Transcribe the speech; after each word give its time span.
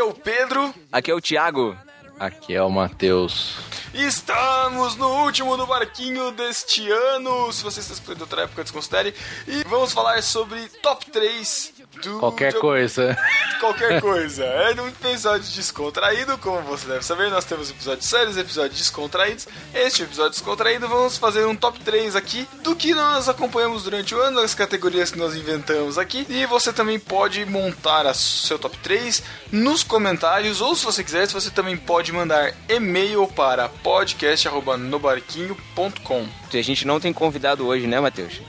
Aqui 0.00 0.08
é 0.08 0.12
o 0.12 0.14
Pedro. 0.14 0.74
Aqui 0.90 1.10
é 1.10 1.14
o 1.14 1.20
Thiago. 1.20 1.76
Aqui 2.18 2.54
é 2.54 2.62
o 2.62 2.70
Matheus. 2.70 3.58
Estamos 3.92 4.96
no 4.96 5.24
último 5.24 5.58
do 5.58 5.66
barquinho 5.66 6.30
deste 6.30 6.90
ano. 6.90 7.52
Se 7.52 7.62
você 7.62 7.80
está 7.80 7.92
escolhendo 7.92 8.24
outra 8.24 8.44
época, 8.44 8.62
desconsidere. 8.62 9.14
E 9.46 9.62
vamos 9.64 9.92
falar 9.92 10.22
sobre 10.22 10.68
top 10.82 11.10
3 11.10 11.79
do. 12.00 12.18
Qualquer 12.18 12.54
coisa. 12.54 13.16
Qualquer 13.60 14.00
coisa. 14.10 14.44
É 14.44 14.80
um 14.80 14.88
episódio 14.88 15.52
descontraído, 15.52 16.38
como 16.38 16.62
você 16.62 16.86
deve 16.86 17.04
saber. 17.04 17.30
Nós 17.30 17.44
temos 17.44 17.70
episódios 17.70 18.06
sérios, 18.06 18.36
episódios 18.36 18.78
descontraídos. 18.78 19.46
Este 19.74 20.02
episódio 20.02 20.30
descontraído, 20.30 20.88
vamos 20.88 21.18
fazer 21.18 21.44
um 21.46 21.54
top 21.54 21.78
3 21.80 22.16
aqui 22.16 22.48
do 22.62 22.74
que 22.74 22.94
nós 22.94 23.28
acompanhamos 23.28 23.84
durante 23.84 24.14
o 24.14 24.20
ano, 24.20 24.40
as 24.40 24.54
categorias 24.54 25.10
que 25.10 25.18
nós 25.18 25.36
inventamos 25.36 25.98
aqui. 25.98 26.26
E 26.28 26.46
você 26.46 26.72
também 26.72 26.98
pode 26.98 27.44
montar 27.44 28.06
o 28.06 28.14
seu 28.14 28.58
top 28.58 28.76
3 28.78 29.22
nos 29.52 29.82
comentários, 29.82 30.60
ou 30.60 30.74
se 30.74 30.84
você 30.84 31.04
quiser, 31.04 31.26
você 31.28 31.50
também 31.50 31.76
pode 31.76 32.12
mandar 32.12 32.54
e-mail 32.68 33.26
para 33.28 33.68
podcast.nobarquinho.com. 33.68 36.26
A 36.52 36.62
gente 36.62 36.84
não 36.86 36.98
tem 36.98 37.12
convidado 37.12 37.66
hoje, 37.66 37.86
né, 37.86 38.00
Matheus? 38.00 38.40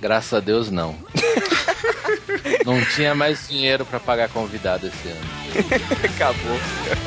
Graças 0.00 0.32
a 0.34 0.40
Deus, 0.40 0.70
não. 0.70 0.96
não 2.64 2.84
tinha 2.86 3.14
mais 3.14 3.48
dinheiro 3.48 3.84
para 3.84 4.00
pagar 4.00 4.28
convidado 4.28 4.86
esse 4.86 5.08
ano. 5.08 5.20
Acabou. 6.04 6.58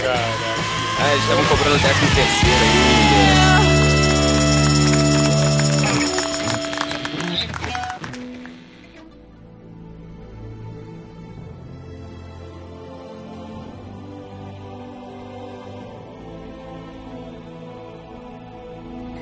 Caraca. 0.02 0.78
Ah, 1.00 1.12
eles 1.12 1.24
estavam 1.24 1.46
cobrando 1.46 1.78
décimo 1.80 2.16
terceiro 2.16 2.64
aí. 2.64 3.78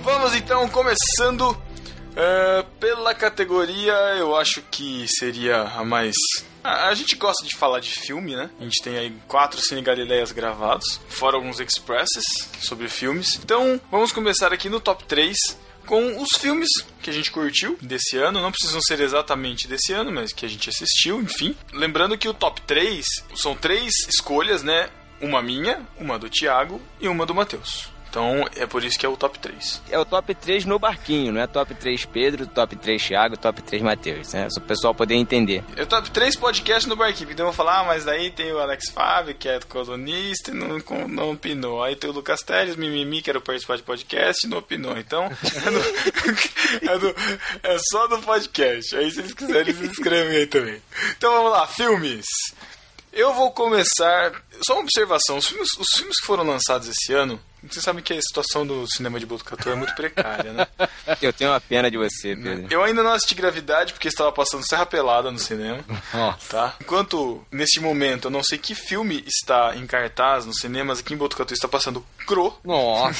Vamos 0.03 0.35
então, 0.35 0.69
começando 0.69 1.64
uh, 2.15 2.63
pela 2.79 3.13
categoria, 3.13 3.93
eu 4.17 4.35
acho 4.35 4.61
que 4.63 5.05
seria 5.07 5.61
a 5.61 5.83
mais. 5.83 6.15
A, 6.63 6.87
a, 6.87 6.95
gente 6.95 7.15
gosta 7.15 7.45
de 7.45 7.55
falar 7.55 7.79
de 7.79 7.89
filme, 7.89 8.35
né? 8.35 8.49
A 8.59 8.63
gente 8.63 8.81
tem 8.81 8.97
aí 8.97 9.13
quatro 9.27 9.61
Cine 9.61 9.81
Galileias 9.81 10.31
gravados, 10.31 10.99
fora 11.09 11.35
alguns 11.35 11.59
expresses 11.59 12.23
sobre 12.59 12.87
filmes. 12.87 13.39
Então, 13.43 13.79
vamos 13.91 14.11
começar 14.11 14.51
aqui 14.51 14.69
no 14.69 14.79
top 14.79 15.03
3 15.05 15.35
com 15.85 16.21
os 16.21 16.29
filmes 16.39 16.69
que 17.01 17.09
a 17.09 17.13
gente 17.13 17.31
curtiu 17.31 17.77
desse 17.81 18.17
ano. 18.17 18.41
Não 18.41 18.51
precisam 18.51 18.81
ser 18.81 18.99
exatamente 18.99 19.67
desse 19.67 19.93
ano, 19.93 20.11
mas 20.11 20.33
que 20.33 20.45
a 20.45 20.49
gente 20.49 20.69
assistiu, 20.69 21.21
enfim. 21.21 21.55
Lembrando 21.71 22.17
que 22.17 22.27
o 22.27 22.33
top 22.33 22.61
3 22.61 23.05
são 23.35 23.55
três 23.55 23.93
escolhas, 24.07 24.63
né? 24.63 24.89
Uma 25.21 25.41
minha, 25.41 25.87
uma 25.97 26.19
do 26.19 26.29
Thiago 26.29 26.81
e 26.99 27.07
uma 27.07 27.25
do 27.25 27.33
Matheus. 27.33 27.94
Então 28.15 28.47
é 28.55 28.65
por 28.65 28.81
isso 28.81 28.97
que 28.97 29.05
é 29.05 29.09
o 29.09 29.17
top 29.17 29.37
3. 29.37 29.81
É 29.91 29.99
o 29.99 30.05
top 30.05 30.33
3 30.33 30.63
no 30.63 30.79
barquinho, 30.79 31.33
não 31.33 31.41
é 31.41 31.47
top 31.47 31.75
3 31.75 32.05
Pedro, 32.05 32.47
top 32.47 32.73
3 32.77 33.05
Thiago, 33.05 33.35
top 33.35 33.61
3 33.61 33.83
Matheus, 33.83 34.31
né? 34.31 34.47
Só 34.49 34.61
o 34.61 34.63
pessoal 34.63 34.95
poder 34.95 35.15
entender. 35.15 35.61
É 35.75 35.83
o 35.83 35.85
top 35.85 36.09
3 36.09 36.37
podcast 36.37 36.87
no 36.87 36.95
barquinho. 36.95 37.29
Então 37.31 37.45
eu 37.45 37.51
vou 37.51 37.53
falar, 37.53 37.81
ah, 37.81 37.83
mas 37.83 38.05
daí 38.05 38.31
tem 38.31 38.53
o 38.53 38.59
Alex 38.59 38.89
Fábio, 38.89 39.35
que 39.35 39.49
é 39.49 39.59
colunista 39.67 40.51
e 40.51 40.53
não, 40.53 40.81
não 41.09 41.31
opinou. 41.33 41.83
Aí 41.83 41.97
tem 41.97 42.09
o 42.09 42.13
Lucas 42.13 42.39
Teles, 42.39 42.77
Mimimi, 42.77 43.21
que 43.21 43.29
era 43.29 43.41
participar 43.41 43.75
de 43.75 43.83
podcast 43.83 44.47
e 44.47 44.49
não 44.49 44.59
opinou. 44.59 44.97
Então 44.97 45.25
é, 46.83 47.67
é, 47.67 47.73
é 47.73 47.77
só 47.91 48.07
no 48.07 48.21
podcast. 48.21 48.95
Aí 48.95 49.11
se 49.11 49.19
eles 49.19 49.33
quiserem, 49.33 49.73
eles 49.73 49.89
inscrevem 49.89 50.37
aí 50.37 50.47
também. 50.47 50.81
Então 51.17 51.33
vamos 51.33 51.51
lá, 51.51 51.67
filmes. 51.67 52.23
Eu 53.11 53.33
vou 53.33 53.51
começar. 53.51 54.41
Só 54.65 54.75
uma 54.75 54.83
observação: 54.83 55.35
os 55.35 55.47
filmes, 55.47 55.67
os 55.77 55.87
filmes 55.97 56.17
que 56.17 56.25
foram 56.25 56.45
lançados 56.45 56.87
esse 56.87 57.13
ano, 57.13 57.41
você 57.69 57.81
sabe 57.81 58.01
que 58.01 58.13
a 58.13 58.21
situação 58.21 58.65
do 58.65 58.87
cinema 58.87 59.19
de 59.19 59.25
Botucatu 59.25 59.69
é 59.69 59.75
muito 59.75 59.93
precária, 59.95 60.53
né? 60.53 60.67
Eu 61.21 61.33
tenho 61.33 61.51
uma 61.51 61.61
pena 61.61 61.89
de 61.89 61.97
você, 61.97 62.35
Pedro. 62.35 62.67
Eu 62.69 62.83
ainda 62.83 63.03
não 63.03 63.11
assisti 63.11 63.35
Gravidade 63.35 63.93
porque 63.93 64.07
estava 64.07 64.31
passando 64.31 64.65
Serra 64.67 64.85
Pelada 64.85 65.31
no 65.31 65.39
cinema. 65.39 65.83
Nossa. 66.13 66.49
Tá? 66.49 66.75
Enquanto, 66.81 67.45
neste 67.51 67.79
momento, 67.79 68.25
eu 68.25 68.31
não 68.31 68.43
sei 68.43 68.57
que 68.57 68.73
filme 68.73 69.23
está 69.25 69.75
em 69.75 69.85
cartaz 69.85 70.45
nos 70.45 70.57
cinemas, 70.57 70.99
aqui 70.99 71.13
em 71.13 71.17
Botucatu 71.17 71.53
está 71.53 71.67
passando 71.67 72.05
Cro. 72.25 72.57
Nossa. 72.63 73.19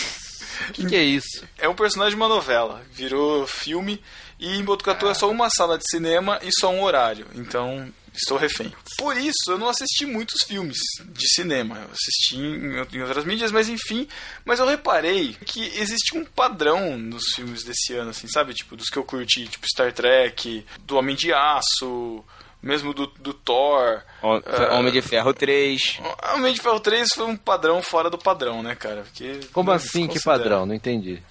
O 0.69 0.73
que, 0.73 0.85
que 0.85 0.95
é 0.95 1.03
isso? 1.03 1.43
É 1.57 1.67
um 1.69 1.75
personagem 1.75 2.15
de 2.15 2.21
uma 2.21 2.27
novela. 2.27 2.81
Virou 2.91 3.45
filme. 3.45 4.01
E 4.39 4.57
em 4.57 4.63
Botucatu 4.63 5.07
é 5.07 5.13
só 5.13 5.29
uma 5.29 5.49
sala 5.49 5.77
de 5.77 5.89
cinema 5.89 6.39
e 6.43 6.49
só 6.51 6.69
um 6.69 6.83
horário. 6.83 7.27
Então, 7.35 7.91
estou 8.17 8.37
refém. 8.37 8.73
Por 8.97 9.17
isso, 9.17 9.49
eu 9.49 9.57
não 9.57 9.69
assisti 9.69 10.05
muitos 10.05 10.43
filmes 10.47 10.77
de 11.05 11.33
cinema. 11.33 11.77
Eu 11.77 11.89
assisti 11.91 12.37
em, 12.37 12.97
em, 12.97 13.01
outras 13.01 13.25
mídias, 13.25 13.51
mas 13.51 13.69
enfim. 13.69 14.07
Mas 14.43 14.59
eu 14.59 14.67
reparei 14.67 15.35
que 15.45 15.61
existe 15.79 16.17
um 16.17 16.25
padrão 16.25 16.97
nos 16.97 17.25
filmes 17.35 17.63
desse 17.63 17.93
ano, 17.93 18.11
assim, 18.11 18.27
sabe? 18.27 18.53
Tipo, 18.53 18.75
dos 18.75 18.89
que 18.89 18.97
eu 18.97 19.03
curti, 19.03 19.47
tipo 19.47 19.67
Star 19.67 19.91
Trek, 19.93 20.65
do 20.85 20.97
Homem 20.97 21.15
de 21.15 21.33
Aço, 21.33 22.23
mesmo 22.65 22.93
do, 22.93 23.05
do 23.05 23.33
Thor. 23.33 24.01
Homem 24.21 24.89
uh, 24.89 24.91
de 24.91 25.01
Ferro 25.01 25.33
3. 25.33 25.99
Homem 26.33 26.51
de 26.51 26.59
Ferro 26.59 26.79
3 26.79 27.07
foi 27.13 27.25
um 27.25 27.37
padrão 27.37 27.81
fora 27.83 28.09
do 28.09 28.17
padrão, 28.17 28.63
né, 28.63 28.73
cara? 28.73 29.03
Porque 29.03 29.39
Como 29.53 29.71
assim, 29.71 30.07
que 30.07 30.19
padrão? 30.23 30.65
Não 30.65 30.73
entendi. 30.73 31.21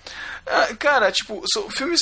Uh, 0.47 0.77
cara, 0.77 1.11
tipo, 1.11 1.43
são 1.53 1.69
filmes 1.69 2.01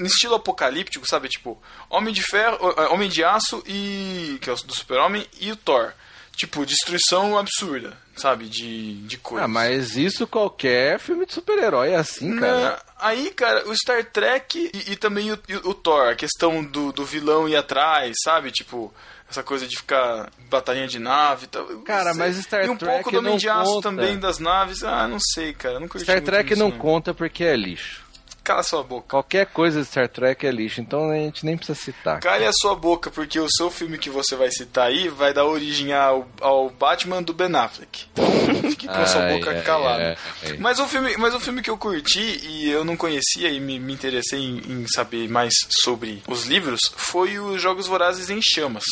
no 0.00 0.06
estilo 0.06 0.34
apocalíptico, 0.34 1.06
sabe? 1.06 1.28
Tipo, 1.28 1.60
Homem 1.88 2.12
de 2.12 2.22
Ferro, 2.22 2.58
Homem 2.90 3.08
de 3.08 3.22
Aço 3.22 3.62
e. 3.66 4.38
que 4.40 4.48
é 4.48 4.52
o 4.52 4.56
do 4.56 4.74
Super-Homem, 4.74 5.26
e 5.38 5.52
o 5.52 5.56
Thor. 5.56 5.92
Tipo, 6.32 6.64
destruição 6.64 7.36
absurda, 7.36 7.98
sabe? 8.16 8.48
De, 8.48 8.94
de 9.02 9.18
coisas. 9.18 9.44
Ah, 9.44 9.48
mas 9.48 9.96
isso 9.96 10.26
qualquer 10.26 10.98
filme 10.98 11.26
de 11.26 11.34
super-herói 11.34 11.90
é 11.90 11.96
assim, 11.96 12.38
cara. 12.38 12.80
aí, 12.98 13.30
cara, 13.30 13.68
o 13.68 13.76
Star 13.76 14.02
Trek 14.06 14.70
e, 14.72 14.92
e 14.92 14.96
também 14.96 15.30
o, 15.32 15.38
o, 15.64 15.74
Thor, 15.74 16.08
a 16.08 16.14
questão 16.14 16.64
do, 16.64 16.92
do 16.92 17.04
vilão 17.04 17.46
ir 17.46 17.56
atrás, 17.56 18.16
sabe? 18.24 18.50
Tipo, 18.52 18.94
essa 19.28 19.42
coisa 19.42 19.66
de 19.66 19.76
ficar 19.76 20.30
batalhinha 20.48 20.88
de 20.88 20.98
nave 20.98 21.44
e 21.44 21.48
tal. 21.48 21.66
Cara, 21.80 22.14
mas 22.14 22.36
Star 22.36 22.60
Trek. 22.60 22.68
E 22.68 22.70
um 22.70 22.76
pouco 22.78 23.10
do 23.10 23.18
Homem 23.18 23.36
de 23.36 23.48
Aço 23.48 23.82
também 23.82 24.18
das 24.18 24.38
naves. 24.38 24.82
Ah, 24.82 25.06
não 25.06 25.18
sei, 25.20 25.52
cara. 25.52 25.78
Não 25.78 25.88
Star 25.94 26.22
Trek 26.22 26.56
não, 26.56 26.70
não 26.70 26.78
conta 26.78 27.12
porque 27.12 27.44
é 27.44 27.54
lixo. 27.54 28.09
Cala 28.50 28.64
sua 28.64 28.82
boca. 28.82 29.06
Qualquer 29.10 29.46
coisa 29.46 29.80
de 29.80 29.86
Star 29.86 30.08
Trek 30.08 30.44
é 30.44 30.50
lixo, 30.50 30.80
então 30.80 31.08
a 31.08 31.14
gente 31.14 31.46
nem 31.46 31.56
precisa 31.56 31.78
citar. 31.78 32.18
Cale 32.18 32.44
a 32.44 32.52
sua 32.52 32.74
boca, 32.74 33.08
porque 33.08 33.38
o 33.38 33.46
seu 33.48 33.70
filme 33.70 33.96
que 33.96 34.10
você 34.10 34.34
vai 34.34 34.50
citar 34.50 34.88
aí 34.88 35.08
vai 35.08 35.32
dar 35.32 35.44
origem 35.44 35.92
ao, 35.92 36.26
ao 36.40 36.68
Batman 36.68 37.22
do 37.22 37.32
Ben 37.32 37.54
Affleck. 37.54 38.06
Então 38.12 38.26
fique 38.68 38.88
com 38.88 38.92
a 38.92 39.06
sua 39.06 39.28
boca 39.28 39.50
ai, 39.50 39.62
calada. 39.62 40.18
Ai, 40.42 40.50
ai, 40.50 40.56
mas, 40.58 40.80
um 40.80 40.88
filme, 40.88 41.16
mas 41.16 41.32
um 41.32 41.38
filme 41.38 41.62
que 41.62 41.70
eu 41.70 41.78
curti 41.78 42.40
e 42.42 42.68
eu 42.68 42.84
não 42.84 42.96
conhecia 42.96 43.50
e 43.50 43.60
me, 43.60 43.78
me 43.78 43.92
interessei 43.92 44.40
em, 44.40 44.58
em, 44.58 44.86
saber 44.88 45.28
mais 45.28 45.54
sobre 45.68 46.20
os 46.26 46.46
livros 46.46 46.80
foi 46.96 47.38
os 47.38 47.62
Jogos 47.62 47.86
Vorazes 47.86 48.30
em 48.30 48.40
Chamas. 48.42 48.82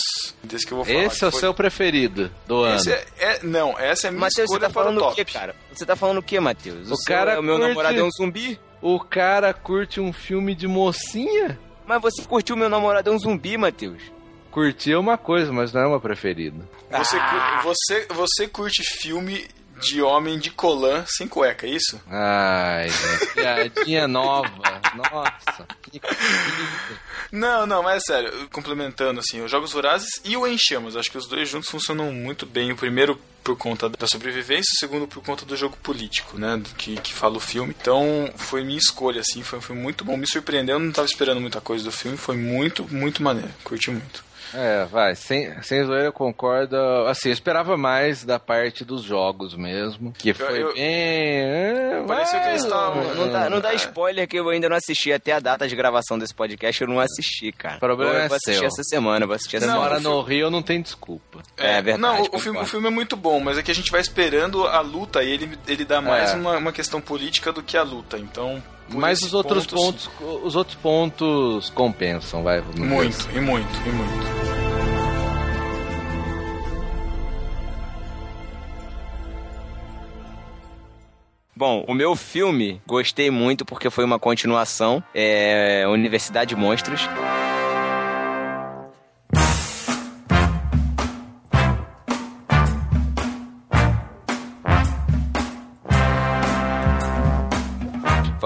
Desse 0.41 0.65
que 0.65 0.73
eu 0.73 0.77
vou 0.77 0.85
falar. 0.85 1.03
Esse 1.03 1.25
é 1.25 1.27
o 1.27 1.33
foi... 1.33 1.41
seu 1.41 1.53
preferido 1.53 2.31
do 2.47 2.65
Esse 2.65 2.93
ano. 2.93 3.03
É, 3.19 3.25
é, 3.25 3.41
não, 3.43 3.77
essa 3.77 4.07
é 4.07 4.09
a 4.09 4.13
minha 4.13 4.21
Mateus, 4.21 4.45
escolha 4.45 4.61
você 4.61 4.67
tá 4.69 4.71
falando 4.71 5.01
para 5.01 5.09
o 5.09 5.15
quê, 5.17 5.25
cara? 5.25 5.57
Você 5.73 5.85
tá 5.85 5.97
falando 5.97 6.19
o 6.19 6.23
quê, 6.23 6.39
Matheus? 6.39 6.89
O, 6.93 6.95
o 6.95 7.05
cara 7.05 7.33
é 7.33 7.39
o 7.41 7.43
meu 7.43 7.57
curte... 7.57 7.69
namorado 7.71 7.99
é 7.99 8.05
um 8.05 8.11
zumbi? 8.13 8.57
O 8.81 9.01
cara 9.01 9.53
curte 9.53 10.01
um 10.01 10.13
filme 10.13 10.55
de 10.55 10.69
mocinha? 10.69 11.59
Mas 11.87 12.01
você 12.01 12.23
curtiu 12.23 12.57
Meu 12.57 12.69
Namorado 12.69 13.11
é 13.11 13.13
um 13.13 13.19
Zumbi, 13.19 13.57
Matheus? 13.57 14.03
Curti 14.51 14.93
é 14.93 14.99
uma 14.99 15.19
coisa, 15.19 15.53
mas 15.53 15.73
não 15.73 15.81
é 15.83 15.87
uma 15.87 16.01
preferida. 16.01 16.69
Você, 16.91 17.17
ah. 17.17 17.61
você, 17.63 18.07
você 18.07 18.49
curte 18.49 18.83
filme 18.83 19.47
de 19.81 20.03
homem 20.03 20.39
de 20.39 20.51
colã 20.51 21.05
sem 21.07 21.27
cueca, 21.29 21.67
é 21.67 21.71
isso? 21.71 22.01
Ai, 22.09 22.89
piadinha 23.35 24.09
nova. 24.09 24.81
Nossa, 24.95 25.67
que 25.83 26.01
Não, 27.31 27.67
não, 27.67 27.83
mas 27.83 28.03
é 28.03 28.07
sério, 28.07 28.49
complementando 28.51 29.21
assim, 29.21 29.41
os 29.43 29.51
Jogos 29.51 29.73
Vorazes 29.73 30.21
e 30.25 30.37
o 30.37 30.47
Enchamos, 30.47 30.97
acho 30.97 31.11
que 31.11 31.19
os 31.19 31.27
dois 31.27 31.49
juntos 31.49 31.69
funcionam 31.69 32.13
muito 32.13 32.47
bem. 32.47 32.73
O 32.73 32.77
primeiro 32.77 33.19
por 33.49 33.57
conta 33.57 33.89
da 33.89 34.07
sobrevivência, 34.07 34.71
o 34.75 34.79
segundo 34.79 35.09
por 35.09 35.23
conta 35.23 35.47
do 35.47 35.57
jogo 35.57 35.75
político, 35.79 36.39
né, 36.39 36.61
que, 36.77 36.97
que 37.01 37.15
fala 37.15 37.39
o 37.39 37.41
filme. 37.41 37.75
Então, 37.81 38.31
foi 38.37 38.63
minha 38.63 38.79
escolha, 38.79 39.23
assim, 39.23 39.43
foi, 39.43 39.61
foi 39.61 39.75
muito 39.75 40.05
bom, 40.05 40.19
me 40.19 40.27
surpreendeu, 40.27 40.77
eu 40.77 40.81
não 40.81 40.91
estava 40.91 41.07
esperando 41.07 41.41
muita 41.41 41.61
coisa 41.61 41.83
do 41.83 41.93
filme, 41.93 42.19
foi 42.19 42.37
muito, 42.37 42.87
muito 42.93 43.23
maneiro, 43.23 43.51
curti 43.65 43.91
muito. 43.91 44.28
É, 44.55 44.85
vai, 44.87 45.15
sem, 45.15 45.61
sem 45.63 45.85
zoeira 45.85 46.07
eu 46.07 46.13
concordo. 46.13 46.77
Assim, 47.07 47.29
eu 47.29 47.33
esperava 47.33 47.77
mais 47.77 48.25
da 48.25 48.39
parte 48.39 48.85
dos 48.85 49.03
jogos 49.03 49.55
mesmo. 49.55 50.13
Que 50.13 50.33
foi 50.33 50.63
eu, 50.63 50.73
bem. 50.73 50.83
É, 50.83 52.05
parecia 52.07 52.41
que 52.41 52.49
eles 52.49 52.65
estavam. 52.65 53.15
Não, 53.15 53.31
dá, 53.31 53.51
não 53.51 53.61
dá 53.61 53.75
spoiler 53.75 54.27
que 54.27 54.39
eu 54.39 54.49
ainda 54.49 54.69
não 54.69 54.77
assisti. 54.77 55.13
Até 55.13 55.33
a 55.33 55.41
data 55.41 55.67
de 55.69 55.77
gravação 55.77 56.19
desse 56.19 56.35
podcast 56.35 56.81
eu 56.81 56.89
não 56.89 57.01
assisti, 57.01 57.53
cara. 57.53 57.77
O 57.77 57.81
problema 57.81 58.13
eu 58.13 58.21
é 58.21 58.29
vou 58.29 58.37
assistir 58.37 58.59
seu. 58.59 58.67
essa 58.67 58.83
semana, 58.85 59.27
vou 59.27 59.35
assistir 59.35 59.57
essa 59.57 59.67
Não, 59.67 59.83
semana. 59.83 60.01
no 60.01 60.23
Rio 60.23 60.51
não 60.51 60.63
tem 60.63 60.81
desculpa. 60.81 61.43
É, 61.57 61.79
é 61.79 61.83
verdade. 61.83 62.01
Não, 62.01 62.29
o 62.33 62.39
filme, 62.39 62.59
o 62.59 62.67
filme, 62.67 62.87
é 62.87 62.91
muito 62.91 63.17
bom, 63.17 63.41
mas 63.41 63.59
é 63.59 63.63
que 63.63 63.71
a 63.71 63.75
gente 63.75 63.91
vai 63.91 64.01
esperando 64.01 64.67
a 64.67 64.81
luta 64.81 65.23
e 65.23 65.31
ele, 65.31 65.59
ele 65.67 65.85
dá 65.85 66.01
mais 66.01 66.33
é. 66.33 66.35
uma, 66.35 66.57
uma 66.57 66.73
questão 66.73 67.01
política 67.01 67.53
do 67.53 67.63
que 67.63 67.77
a 67.77 67.83
luta. 67.83 68.19
Então, 68.19 68.63
mas 68.91 69.21
os 69.23 69.35
outros 69.35 69.67
pontos, 69.67 70.07
pontos 70.07 70.45
os 70.45 70.57
outros 70.57 70.77
pontos 70.77 71.71
compensam, 71.71 72.43
vai. 72.43 72.63
Muito, 72.77 73.17
assim. 73.17 73.37
e 73.37 73.41
muito, 73.41 73.69
e 73.87 73.91
muito. 73.91 74.39
Bom, 81.59 81.85
o 81.89 81.93
meu 81.93 82.15
filme 82.15 82.81
gostei 82.87 83.33
muito 83.33 83.65
porque 83.65 83.91
foi 83.91 84.05
uma 84.05 84.17
continuação, 84.17 85.03
é 85.13 85.85
Universidade 85.89 86.55
Monstros. 86.55 87.09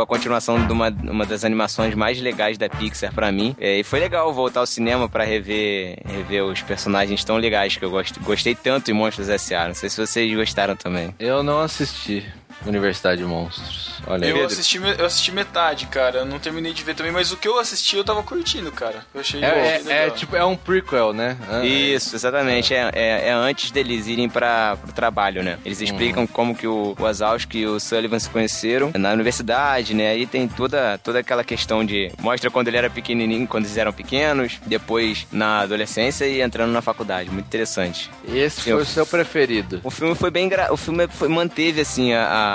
Foi 0.03 0.05
a 0.05 0.07
continuação 0.07 0.67
de 0.67 0.73
uma, 0.73 0.89
uma 0.89 1.25
das 1.25 1.45
animações 1.45 1.95
mais 1.95 2.21
legais 2.21 2.59
da 2.59 2.69
Pixar 2.69 3.15
para 3.15 3.31
mim. 3.31 3.55
É, 3.61 3.79
e 3.79 3.85
foi 3.85 4.01
legal 4.01 4.33
voltar 4.33 4.61
ao 4.61 4.67
cinema 4.67 5.09
para 5.09 5.23
rever, 5.23 5.97
rever 6.05 6.45
os 6.45 6.61
personagens 6.61 7.23
tão 7.23 7.37
legais 7.37 7.77
que 7.77 7.85
eu 7.85 7.91
gost, 7.91 8.19
gostei 8.21 8.55
tanto 8.55 8.91
em 8.91 8.95
Monstros 8.95 9.29
S.A. 9.29 9.69
Não 9.69 9.75
sei 9.75 9.89
se 9.89 10.05
vocês 10.05 10.35
gostaram 10.35 10.75
também. 10.75 11.15
Eu 11.21 11.43
não 11.45 11.61
assisti. 11.61 12.27
Universidade 12.67 13.21
de 13.21 13.27
Monstros. 13.27 13.93
Olha 14.07 14.27
eu 14.27 14.45
assisti, 14.45 14.79
eu 14.99 15.07
assisti 15.07 15.33
metade, 15.33 15.87
cara. 15.87 16.21
Eu 16.21 16.25
não 16.25 16.39
terminei 16.39 16.73
de 16.73 16.83
ver 16.83 16.95
também, 16.95 17.13
mas 17.13 17.33
o 17.33 17.37
que 17.37 17.47
eu 17.47 17.59
assisti 17.59 17.97
eu 17.97 18.05
tava 18.05 18.23
curtindo, 18.23 18.71
cara. 18.73 19.05
Eu 19.15 19.21
achei 19.21 19.43
é, 19.43 19.81
bom, 19.81 19.91
é, 19.91 20.07
é, 20.07 20.11
tipo, 20.11 20.37
é 20.37 20.45
um 20.45 20.57
prequel, 20.57 21.13
né? 21.13 21.37
Ah, 21.49 21.65
Isso, 21.65 22.15
exatamente. 22.15 22.75
É. 22.75 22.91
É, 22.93 23.29
é, 23.29 23.33
antes 23.33 23.71
deles 23.71 24.07
irem 24.07 24.29
para 24.29 24.77
o 24.89 24.93
trabalho, 24.93 25.43
né? 25.43 25.59
Eles 25.65 25.79
uhum. 25.79 25.85
explicam 25.85 26.23
uhum. 26.23 26.27
como 26.27 26.55
que 26.55 26.67
o 26.67 26.95
Wazowski 26.99 27.59
e 27.59 27.67
o 27.67 27.79
Sullivan 27.79 28.19
se 28.19 28.29
conheceram 28.29 28.93
na 28.95 29.13
universidade, 29.13 29.95
né? 29.95 30.11
Aí 30.11 30.27
tem 30.27 30.49
toda, 30.49 30.99
toda 30.99 31.21
aquela 31.21 31.45
questão 31.45 31.85
de... 31.85 32.11
Mostra 32.21 32.51
quando 32.51 32.69
ele 32.69 32.77
era 32.77 32.91
pequenininho, 32.91 33.47
quando 33.47 33.65
eles 33.65 33.77
eram 33.77 33.93
pequenos, 33.93 34.59
depois 34.67 35.27
na 35.31 35.61
adolescência 35.61 36.27
e 36.27 36.41
entrando 36.41 36.73
na 36.73 36.83
faculdade. 36.83 37.31
Muito 37.31 37.47
interessante. 37.47 38.11
Esse 38.27 38.63
foi 38.63 38.75
o 38.75 38.85
seu 38.85 39.07
preferido? 39.07 39.81
O 39.85 39.91
filme 39.91 40.15
foi 40.15 40.31
bem... 40.31 40.49
Gra... 40.49 40.73
O 40.73 40.77
filme 40.77 41.07
foi, 41.09 41.29
manteve, 41.29 41.81
assim, 41.81 42.13
a 42.13 42.52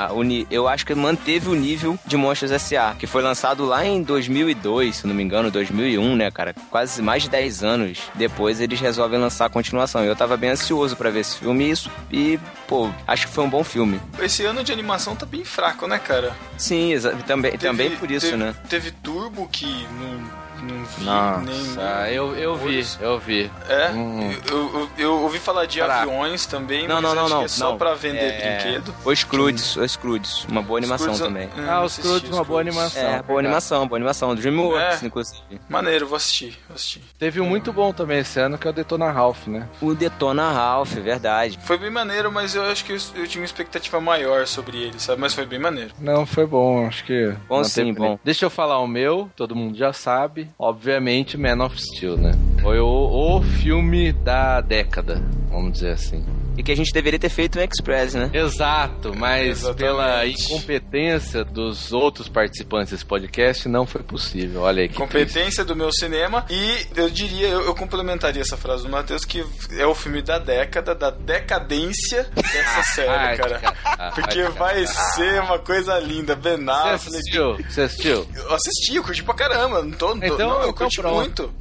eu 0.49 0.67
acho 0.67 0.85
que 0.85 0.93
manteve 0.95 1.49
o 1.49 1.55
nível 1.55 1.97
de 2.05 2.17
Monstros 2.17 2.51
S.A., 2.51 2.95
que 2.95 3.07
foi 3.07 3.21
lançado 3.21 3.65
lá 3.65 3.85
em 3.85 4.01
2002, 4.01 4.97
se 4.97 5.07
não 5.07 5.15
me 5.15 5.23
engano, 5.23 5.51
2001, 5.51 6.15
né, 6.15 6.31
cara? 6.31 6.55
Quase 6.69 7.01
mais 7.01 7.23
de 7.23 7.29
10 7.29 7.63
anos 7.63 7.99
depois 8.15 8.59
eles 8.61 8.79
resolvem 8.79 9.19
lançar 9.19 9.45
a 9.45 9.49
continuação. 9.49 10.03
Eu 10.03 10.15
tava 10.15 10.37
bem 10.37 10.51
ansioso 10.51 10.95
para 10.95 11.09
ver 11.09 11.21
esse 11.21 11.37
filme 11.37 11.65
e 11.65 11.71
isso, 11.71 11.91
e, 12.11 12.39
pô, 12.67 12.89
acho 13.07 13.27
que 13.27 13.33
foi 13.33 13.43
um 13.43 13.49
bom 13.49 13.63
filme. 13.63 13.99
Esse 14.19 14.45
ano 14.45 14.63
de 14.63 14.71
animação 14.71 15.15
tá 15.15 15.25
bem 15.25 15.43
fraco, 15.43 15.87
né, 15.87 15.99
cara? 15.99 16.35
Sim, 16.57 16.93
também, 17.25 17.51
teve, 17.51 17.63
também 17.63 17.91
por 17.91 18.09
isso, 18.09 18.27
teve, 18.27 18.37
né? 18.37 18.55
Teve 18.69 18.91
Turbo 18.91 19.47
que 19.51 19.87
não 19.99 20.46
não 20.63 20.83
vi 20.83 21.03
Nossa, 21.03 22.03
nem. 22.05 22.13
eu, 22.13 22.35
eu 22.35 22.55
vi, 22.55 22.85
eu 22.99 23.19
vi. 23.19 23.51
É? 23.67 23.89
Hum. 23.91 24.31
Eu, 24.49 24.57
eu, 24.57 24.89
eu, 24.97 25.13
ouvi 25.21 25.39
falar 25.39 25.65
de 25.65 25.79
Caraca. 25.79 26.03
aviões 26.03 26.45
também, 26.45 26.87
não, 26.87 27.01
não, 27.01 27.13
não, 27.13 27.29
não, 27.29 27.43
é 27.43 27.47
só 27.47 27.71
não. 27.71 27.77
pra 27.77 27.93
vender 27.93 28.19
é... 28.19 28.57
brinquedo. 28.57 28.93
Os 29.05 29.23
Crudes, 29.23 29.75
os 29.75 29.95
Crudes. 29.95 30.45
Uma 30.45 30.61
boa 30.61 30.79
animação 30.79 31.13
Scrooge, 31.13 31.23
também. 31.23 31.49
ah, 31.67 31.83
os 31.83 31.97
Crudes, 31.97 32.29
uma 32.29 32.43
boa 32.43 32.61
animação. 32.61 33.01
É, 33.01 33.21
boa 33.21 33.39
animação, 33.39 33.87
boa 33.87 33.97
animação. 33.97 34.35
DreamWorks, 34.35 35.03
é. 35.03 35.05
inclusive. 35.05 35.41
Maneiro, 35.69 36.07
vou 36.07 36.15
assistir, 36.15 36.57
vou 36.67 36.75
assistir. 36.75 37.01
Teve 37.17 37.41
um 37.41 37.45
muito 37.45 37.71
bom 37.73 37.91
também 37.93 38.19
esse 38.19 38.39
ano, 38.39 38.57
que 38.57 38.67
é 38.67 38.69
o 38.69 38.73
Detona 38.73 39.11
Ralph, 39.11 39.47
né? 39.47 39.67
O 39.81 39.93
Detona 39.93 40.51
Ralph, 40.51 40.93
verdade. 40.93 41.59
Foi 41.63 41.77
bem 41.77 41.89
maneiro, 41.89 42.31
mas 42.31 42.55
eu 42.55 42.63
acho 42.63 42.83
que 42.85 42.93
eu, 42.93 42.97
eu 43.15 43.27
tinha 43.27 43.41
uma 43.41 43.45
expectativa 43.45 43.99
maior 43.99 44.47
sobre 44.47 44.77
ele, 44.77 44.99
sabe? 44.99 45.21
Mas 45.21 45.33
foi 45.33 45.45
bem 45.45 45.59
maneiro. 45.59 45.93
Não, 45.99 46.25
foi 46.25 46.45
bom, 46.45 46.85
acho 46.87 47.03
que... 47.03 47.33
Bom 47.47 47.63
sim, 47.63 47.93
bom. 47.93 48.19
Deixa 48.23 48.45
eu 48.45 48.49
falar 48.49 48.79
o 48.79 48.87
meu, 48.87 49.29
todo 49.35 49.55
mundo 49.55 49.77
já 49.77 49.93
sabe. 49.93 50.46
Obviamente, 50.57 51.37
Man 51.37 51.63
of 51.63 51.79
Steel, 51.79 52.17
né? 52.17 52.31
Foi 52.61 52.79
o, 52.79 52.87
o 52.87 53.41
filme 53.41 54.11
da 54.11 54.61
década, 54.61 55.21
vamos 55.49 55.73
dizer 55.73 55.91
assim. 55.91 56.23
E 56.57 56.63
que 56.63 56.71
a 56.71 56.75
gente 56.75 56.91
deveria 56.91 57.19
ter 57.19 57.29
feito 57.29 57.59
um 57.59 57.61
Express, 57.61 58.15
né? 58.15 58.31
Exato, 58.33 59.13
mas 59.15 59.59
Exatamente. 59.59 59.77
pela 59.77 60.25
incompetência 60.25 61.43
dos 61.45 61.93
outros 61.93 62.27
participantes 62.27 62.91
desse 62.91 63.05
podcast, 63.05 63.69
não 63.69 63.85
foi 63.85 64.01
possível. 64.01 64.61
Olha 64.61 64.81
aí. 64.81 64.89
Que 64.89 64.95
Competência 64.95 65.33
triste. 65.39 65.63
do 65.63 65.75
meu 65.75 65.91
cinema. 65.91 66.45
E 66.49 66.87
eu 66.95 67.09
diria, 67.09 67.47
eu, 67.47 67.61
eu, 67.61 67.75
complementaria 67.75 68.41
essa 68.41 68.57
frase 68.57 68.83
do 68.83 68.89
Matheus, 68.89 69.23
que 69.23 69.45
é 69.77 69.85
o 69.85 69.93
filme 69.93 70.21
da 70.21 70.39
década, 70.39 70.95
da 70.95 71.11
decadência 71.11 72.27
dessa 72.35 72.83
série, 72.95 73.37
cara. 73.37 74.11
Porque 74.15 74.43
vai 74.43 74.85
ser 74.87 75.41
uma 75.41 75.59
coisa 75.59 75.99
linda. 75.99 76.35
Ben 76.35 76.57
Affleck. 76.67 76.99
Você 76.99 77.17
assistiu? 77.17 77.55
Você 77.69 77.81
assistiu? 77.81 78.27
Eu 78.35 78.53
assisti, 78.55 78.95
eu 78.95 79.03
curti 79.03 79.23
pra 79.23 79.33
caramba. 79.35 79.83
Não 79.83 79.91
tô, 79.91 80.15
então, 80.15 80.37
não, 80.37 80.55
eu 80.55 80.69
então 80.69 80.73
curti 80.73 81.01
pronto. 81.01 81.15
muito. 81.15 81.53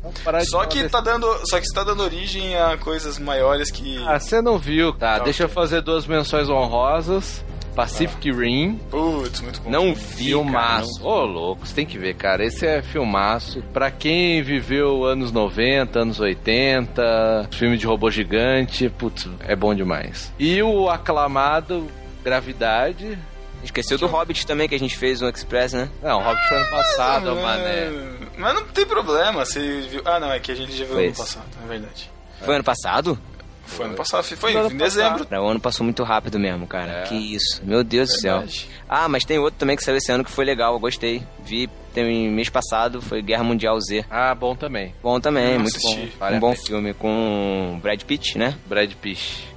Só 0.49 0.65
que, 0.65 0.89
tá 0.89 1.01
dando, 1.01 1.27
só 1.49 1.59
que 1.59 1.67
está 1.67 1.85
dando 1.85 2.03
origem 2.03 2.57
a 2.57 2.77
coisas 2.79 3.19
maiores 3.19 3.71
que. 3.71 4.03
Ah, 4.07 4.19
você 4.19 4.41
não 4.41 4.59
viu. 4.59 4.86
Tá, 4.93 5.19
deixa 5.19 5.45
eu 5.45 5.49
fazer 5.49 5.81
duas 5.83 6.07
menções 6.07 6.49
honrosas. 6.49 7.45
Pacific 7.77 8.31
ah. 8.31 8.35
Rim. 8.35 8.81
Putz, 8.91 9.43
muito 9.43 9.61
bom. 9.61 9.71
Não 9.71 9.95
vi, 9.95 10.29
Filmaço. 10.29 11.05
Ô, 11.05 11.11
oh, 11.11 11.25
louco, 11.27 11.67
você 11.67 11.75
tem 11.75 11.85
que 11.85 11.99
ver, 11.99 12.15
cara. 12.15 12.43
Esse 12.43 12.67
é 12.67 12.81
filmaço. 12.81 13.63
Pra 13.73 13.91
quem 13.91 14.43
viveu 14.43 15.05
anos 15.05 15.31
90, 15.31 16.01
anos 16.01 16.19
80, 16.19 17.51
filme 17.53 17.77
de 17.77 17.87
robô 17.87 18.11
gigante, 18.11 18.89
putz, 18.89 19.29
é 19.41 19.55
bom 19.55 19.75
demais. 19.75 20.33
E 20.39 20.63
o 20.63 20.89
aclamado 20.89 21.87
Gravidade. 22.25 23.17
Esqueceu 23.63 23.99
do 23.99 24.07
Hobbit 24.07 24.47
também, 24.47 24.69
que 24.69 24.75
a 24.75 24.79
gente 24.79 24.97
fez 24.97 25.21
no 25.21 25.29
Express, 25.29 25.73
né? 25.73 25.89
Não, 26.03 26.21
o 26.21 26.23
Hobbit 26.23 26.49
foi 26.49 26.57
ano 26.57 26.71
passado, 26.71 27.31
ah, 27.31 27.35
mané. 27.35 27.91
Mas 28.37 28.55
não 28.55 28.65
tem 28.65 28.87
problema, 28.87 29.45
você 29.45 29.81
viu... 29.83 30.03
Ah, 30.05 30.21
não, 30.21 30.33
é 30.33 30.39
que 30.39 30.53
a 30.53 30.55
gente 30.55 30.73
já 30.73 30.85
viu 30.85 30.99
ano 30.99 31.15
passado, 31.15 31.47
é 31.65 31.69
verdade. 31.69 32.11
Foi 32.41 32.55
ano 32.55 32.65
passado? 32.65 33.19
Foi 33.67 33.87
ano 33.87 33.95
passado, 33.95 34.25
foi 34.25 34.53
em, 34.53 34.73
em 34.73 34.77
dezembro. 34.77 35.27
O 35.31 35.47
ano 35.47 35.61
passou 35.61 35.85
muito 35.85 36.03
rápido 36.03 36.39
mesmo, 36.39 36.67
cara. 36.67 36.91
É. 36.91 37.03
Que 37.05 37.15
isso. 37.15 37.61
Meu 37.65 37.85
Deus 37.85 38.11
Verdade. 38.23 38.47
do 38.47 38.51
céu. 38.53 38.71
Ah, 38.89 39.09
mas 39.09 39.25
tem 39.25 39.39
outro 39.39 39.59
também 39.59 39.77
que 39.77 39.83
saiu 39.85 39.97
esse 39.97 40.11
ano 40.11 40.25
que 40.25 40.31
foi 40.31 40.45
legal, 40.45 40.75
eu 40.75 40.81
gostei. 40.81 41.23
Vi 41.45 41.69
tem 41.97 42.29
mês 42.29 42.51
passado, 42.51 43.01
foi 43.01 43.23
Guerra 43.23 43.43
Mundial 43.43 43.81
Z. 43.81 44.05
Ah, 44.11 44.35
bom 44.35 44.55
também. 44.55 44.95
Bom 45.03 45.19
também, 45.19 45.59
muito 45.59 45.77
assisti. 45.77 45.97
bom. 45.97 46.09
Vale 46.19 46.37
um 46.37 46.41
bom 46.41 46.55
filme 46.55 46.93
com 46.93 47.79
Brad 47.83 48.03
Pitt, 48.03 48.37
né? 48.37 48.55
Brad 48.69 48.93
Pitt. 48.93 49.49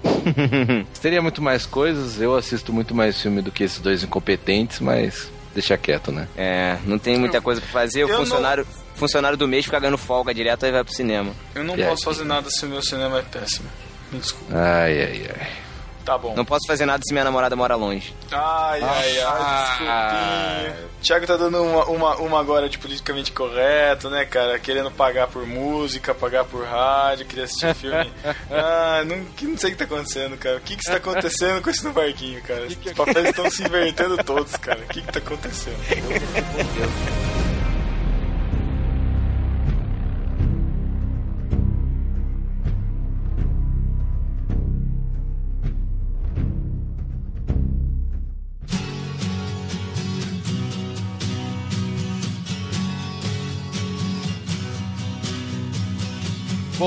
Teria 1.02 1.22
muito 1.22 1.42
mais 1.42 1.66
coisas, 1.66 2.22
eu 2.22 2.36
assisto 2.38 2.72
muito 2.72 2.96
mais 2.96 3.22
filme 3.22 3.42
do 3.42 3.52
que 3.52 3.66
esses 3.66 3.80
dois 3.80 4.04
incompetentes, 4.04 4.80
mas 4.80 5.30
deixa 5.54 5.78
quieto, 5.78 6.14
né? 6.14 6.30
É, 6.38 6.78
não 6.86 6.98
tem 6.98 7.18
muita 7.18 7.42
coisa 7.42 7.60
pra 7.60 7.70
fazer, 7.70 8.06
o 8.06 8.08
funcionário... 8.08 8.66
Não... 8.66 8.90
Funcionário 9.00 9.38
do 9.38 9.48
mês 9.48 9.64
fica 9.64 9.80
ganhando 9.80 9.98
folga 9.98 10.34
direto 10.34 10.66
e 10.66 10.72
vai 10.74 10.84
pro 10.84 10.94
cinema. 10.94 11.32
Eu 11.56 11.64
não 11.64 11.78
posso 11.78 12.04
fazer 12.04 12.26
nada 12.26 12.50
se 12.50 12.66
o 12.66 12.70
meu 12.70 12.82
cinema 12.82 13.20
é 13.20 13.22
péssimo. 13.22 13.70
Me 14.12 14.20
desculpa. 14.20 14.54
Ai, 14.56 15.02
ai, 15.02 15.30
ai. 15.36 15.70
Tá 16.10 16.18
bom. 16.18 16.34
Não 16.36 16.44
posso 16.44 16.66
fazer 16.66 16.88
nada 16.88 17.04
se 17.06 17.14
minha 17.14 17.24
namorada 17.24 17.56
mora 17.56 17.76
longe. 17.76 18.16
Ai, 18.32 18.82
ai, 18.82 19.20
ai, 19.20 19.22
ah, 19.22 19.66
desculpinha. 19.68 20.90
Thiago 21.04 21.28
tá 21.28 21.38
dando 21.38 21.62
uma, 21.62 21.86
uma, 21.86 22.16
uma 22.16 22.40
agora 22.40 22.68
de 22.68 22.80
politicamente 22.80 23.32
correto, 23.32 24.10
né, 24.10 24.26
cara? 24.26 24.58
Querendo 24.58 24.90
pagar 24.90 25.28
por 25.28 25.46
música, 25.46 26.16
pagar 26.16 26.46
por 26.46 26.66
rádio, 26.66 27.28
queria 27.28 27.44
assistir 27.44 27.76
filme. 27.76 28.12
ah, 28.50 29.04
não, 29.06 29.18
não 29.50 29.58
sei 29.58 29.70
o 29.70 29.74
que 29.74 29.78
tá 29.78 29.86
acontecendo, 29.86 30.36
cara. 30.36 30.58
O 30.58 30.62
que 30.62 30.76
que 30.76 30.82
está 30.82 30.98
acontecendo 30.98 31.62
com 31.62 31.70
esse 31.70 31.84
no 31.84 31.94
barquinho, 31.94 32.42
cara? 32.42 32.66
Os 32.66 32.94
papéis 32.94 33.30
estão 33.30 33.52
se 33.52 33.64
invertendo 33.64 34.18
todos, 34.24 34.56
cara. 34.58 34.80
O 34.80 34.88
que 34.88 35.04
que 35.04 35.12
tá 35.12 35.20
acontecendo? 35.20 35.78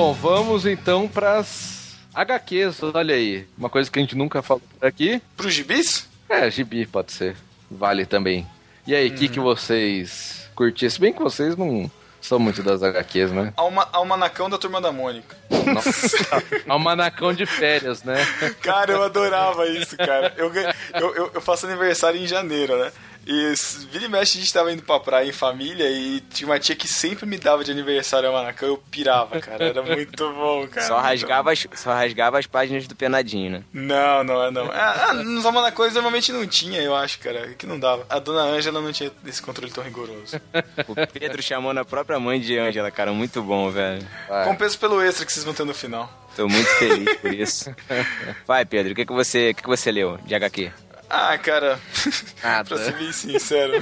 Bom, 0.03 0.13
vamos 0.15 0.67
então 0.67 1.07
pras 1.07 1.97
HQs, 2.13 2.83
olha 2.93 3.15
aí. 3.15 3.47
Uma 3.57 3.71
coisa 3.71 3.89
que 3.89 4.01
a 4.01 4.03
gente 4.03 4.17
nunca 4.17 4.43
falou 4.43 4.61
por 4.61 4.85
aqui. 4.85 5.23
Pro 5.37 5.49
gibis? 5.49 6.09
É, 6.29 6.51
gibi 6.51 6.85
pode 6.87 7.13
ser. 7.13 7.37
Vale 7.71 8.05
também. 8.05 8.45
E 8.85 8.97
aí, 8.97 9.07
o 9.07 9.15
que, 9.15 9.29
que 9.29 9.39
uhum. 9.39 9.45
vocês 9.45 10.51
curtiram? 10.57 10.91
Se 10.91 11.01
bem 11.01 11.13
que 11.13 11.23
vocês 11.23 11.57
não 11.57 11.89
são 12.21 12.41
muito 12.41 12.65
das 12.65 12.83
HQs, 12.83 13.31
né? 13.31 13.53
Alma, 13.57 13.89
Almanacão 13.93 14.51
da 14.51 14.59
Turma 14.59 14.81
da 14.81 14.91
Mônica. 14.91 15.37
Nossa. 15.73 16.43
Almanacão 16.69 17.33
de 17.33 17.47
férias, 17.47 18.03
né? 18.03 18.17
Cara, 18.61 18.91
eu 18.91 19.05
adorava 19.05 19.69
isso, 19.69 19.97
cara. 19.97 20.35
Eu, 20.37 20.53
eu, 20.95 21.31
eu 21.35 21.41
faço 21.41 21.65
aniversário 21.67 22.21
em 22.21 22.27
janeiro, 22.27 22.77
né? 22.77 22.91
E 23.27 23.55
vira 23.91 24.05
e 24.05 24.09
mexe 24.09 24.39
a 24.39 24.41
gente 24.41 24.53
tava 24.53 24.73
indo 24.73 24.83
pra 24.83 24.99
praia 24.99 25.29
em 25.29 25.33
família 25.33 25.89
e 25.89 26.21
tinha 26.21 26.49
uma 26.49 26.59
tia 26.59 26.75
que 26.75 26.89
sempre 26.89 27.25
me 27.25 27.39
dava 27.39 27.63
de 27.63 27.71
aniversário 27.71 28.29
a 28.29 28.33
Manacão 28.33 28.69
eu 28.69 28.79
pirava, 28.91 29.41
cara. 29.41 29.65
Era 29.67 29.83
muito 29.83 30.33
bom, 30.33 30.67
cara. 30.67 30.87
Só 30.87 30.99
rasgava, 30.99 31.53
as, 31.53 31.67
só 31.75 31.93
rasgava 31.93 32.39
as 32.39 32.47
páginas 32.47 32.87
do 32.87 32.97
Penadinho, 32.97 33.51
né? 33.51 33.65
Não, 33.73 34.25
não, 34.25 34.51
não. 34.51 34.71
Ah, 34.73 35.09
ah 35.09 35.15
nos 35.15 35.47
Amanacões 35.47 35.95
normalmente 35.95 36.33
não 36.33 36.47
tinha, 36.47 36.81
eu 36.81 36.95
acho, 36.95 37.19
cara. 37.21 37.55
Que 37.55 37.67
não 37.67 37.79
dava. 37.79 38.05
A 38.09 38.19
dona 38.19 38.43
Ângela 38.43 38.81
não 38.81 38.93
tinha 38.93 39.11
esse 39.27 39.41
controle 39.41 39.71
tão 39.71 39.85
rigoroso. 39.85 40.41
o 40.89 40.95
Pedro 41.13 41.43
chamando 41.43 41.79
a 41.79 41.85
própria 41.85 42.19
mãe 42.19 42.41
de 42.41 42.59
Ângela, 42.59 42.91
cara. 42.91 43.13
Muito 43.13 43.43
bom, 43.43 43.71
velho. 43.71 44.07
Vai. 44.29 44.45
Compensa 44.45 44.77
pelo 44.79 45.01
extra 45.01 45.25
que 45.25 45.33
vocês 45.33 45.45
vão 45.45 45.55
ter 45.55 45.65
no 45.65 45.75
final. 45.75 46.23
Tô 46.35 46.49
muito 46.49 46.69
feliz 46.79 47.17
por 47.19 47.33
isso. 47.33 47.75
Vai, 48.47 48.65
Pedro, 48.65 48.93
o 48.93 48.95
que, 48.95 49.05
que, 49.05 49.13
você, 49.13 49.53
que, 49.53 49.63
que 49.63 49.69
você 49.69 49.93
leu 49.93 50.19
de 50.25 50.35
HQ? 50.35 50.73
Ah, 51.15 51.37
cara. 51.37 51.79
Nada. 52.43 52.65
pra 52.75 52.79
ser 52.79 52.95
bem 52.95 53.13
sincero. 53.13 53.75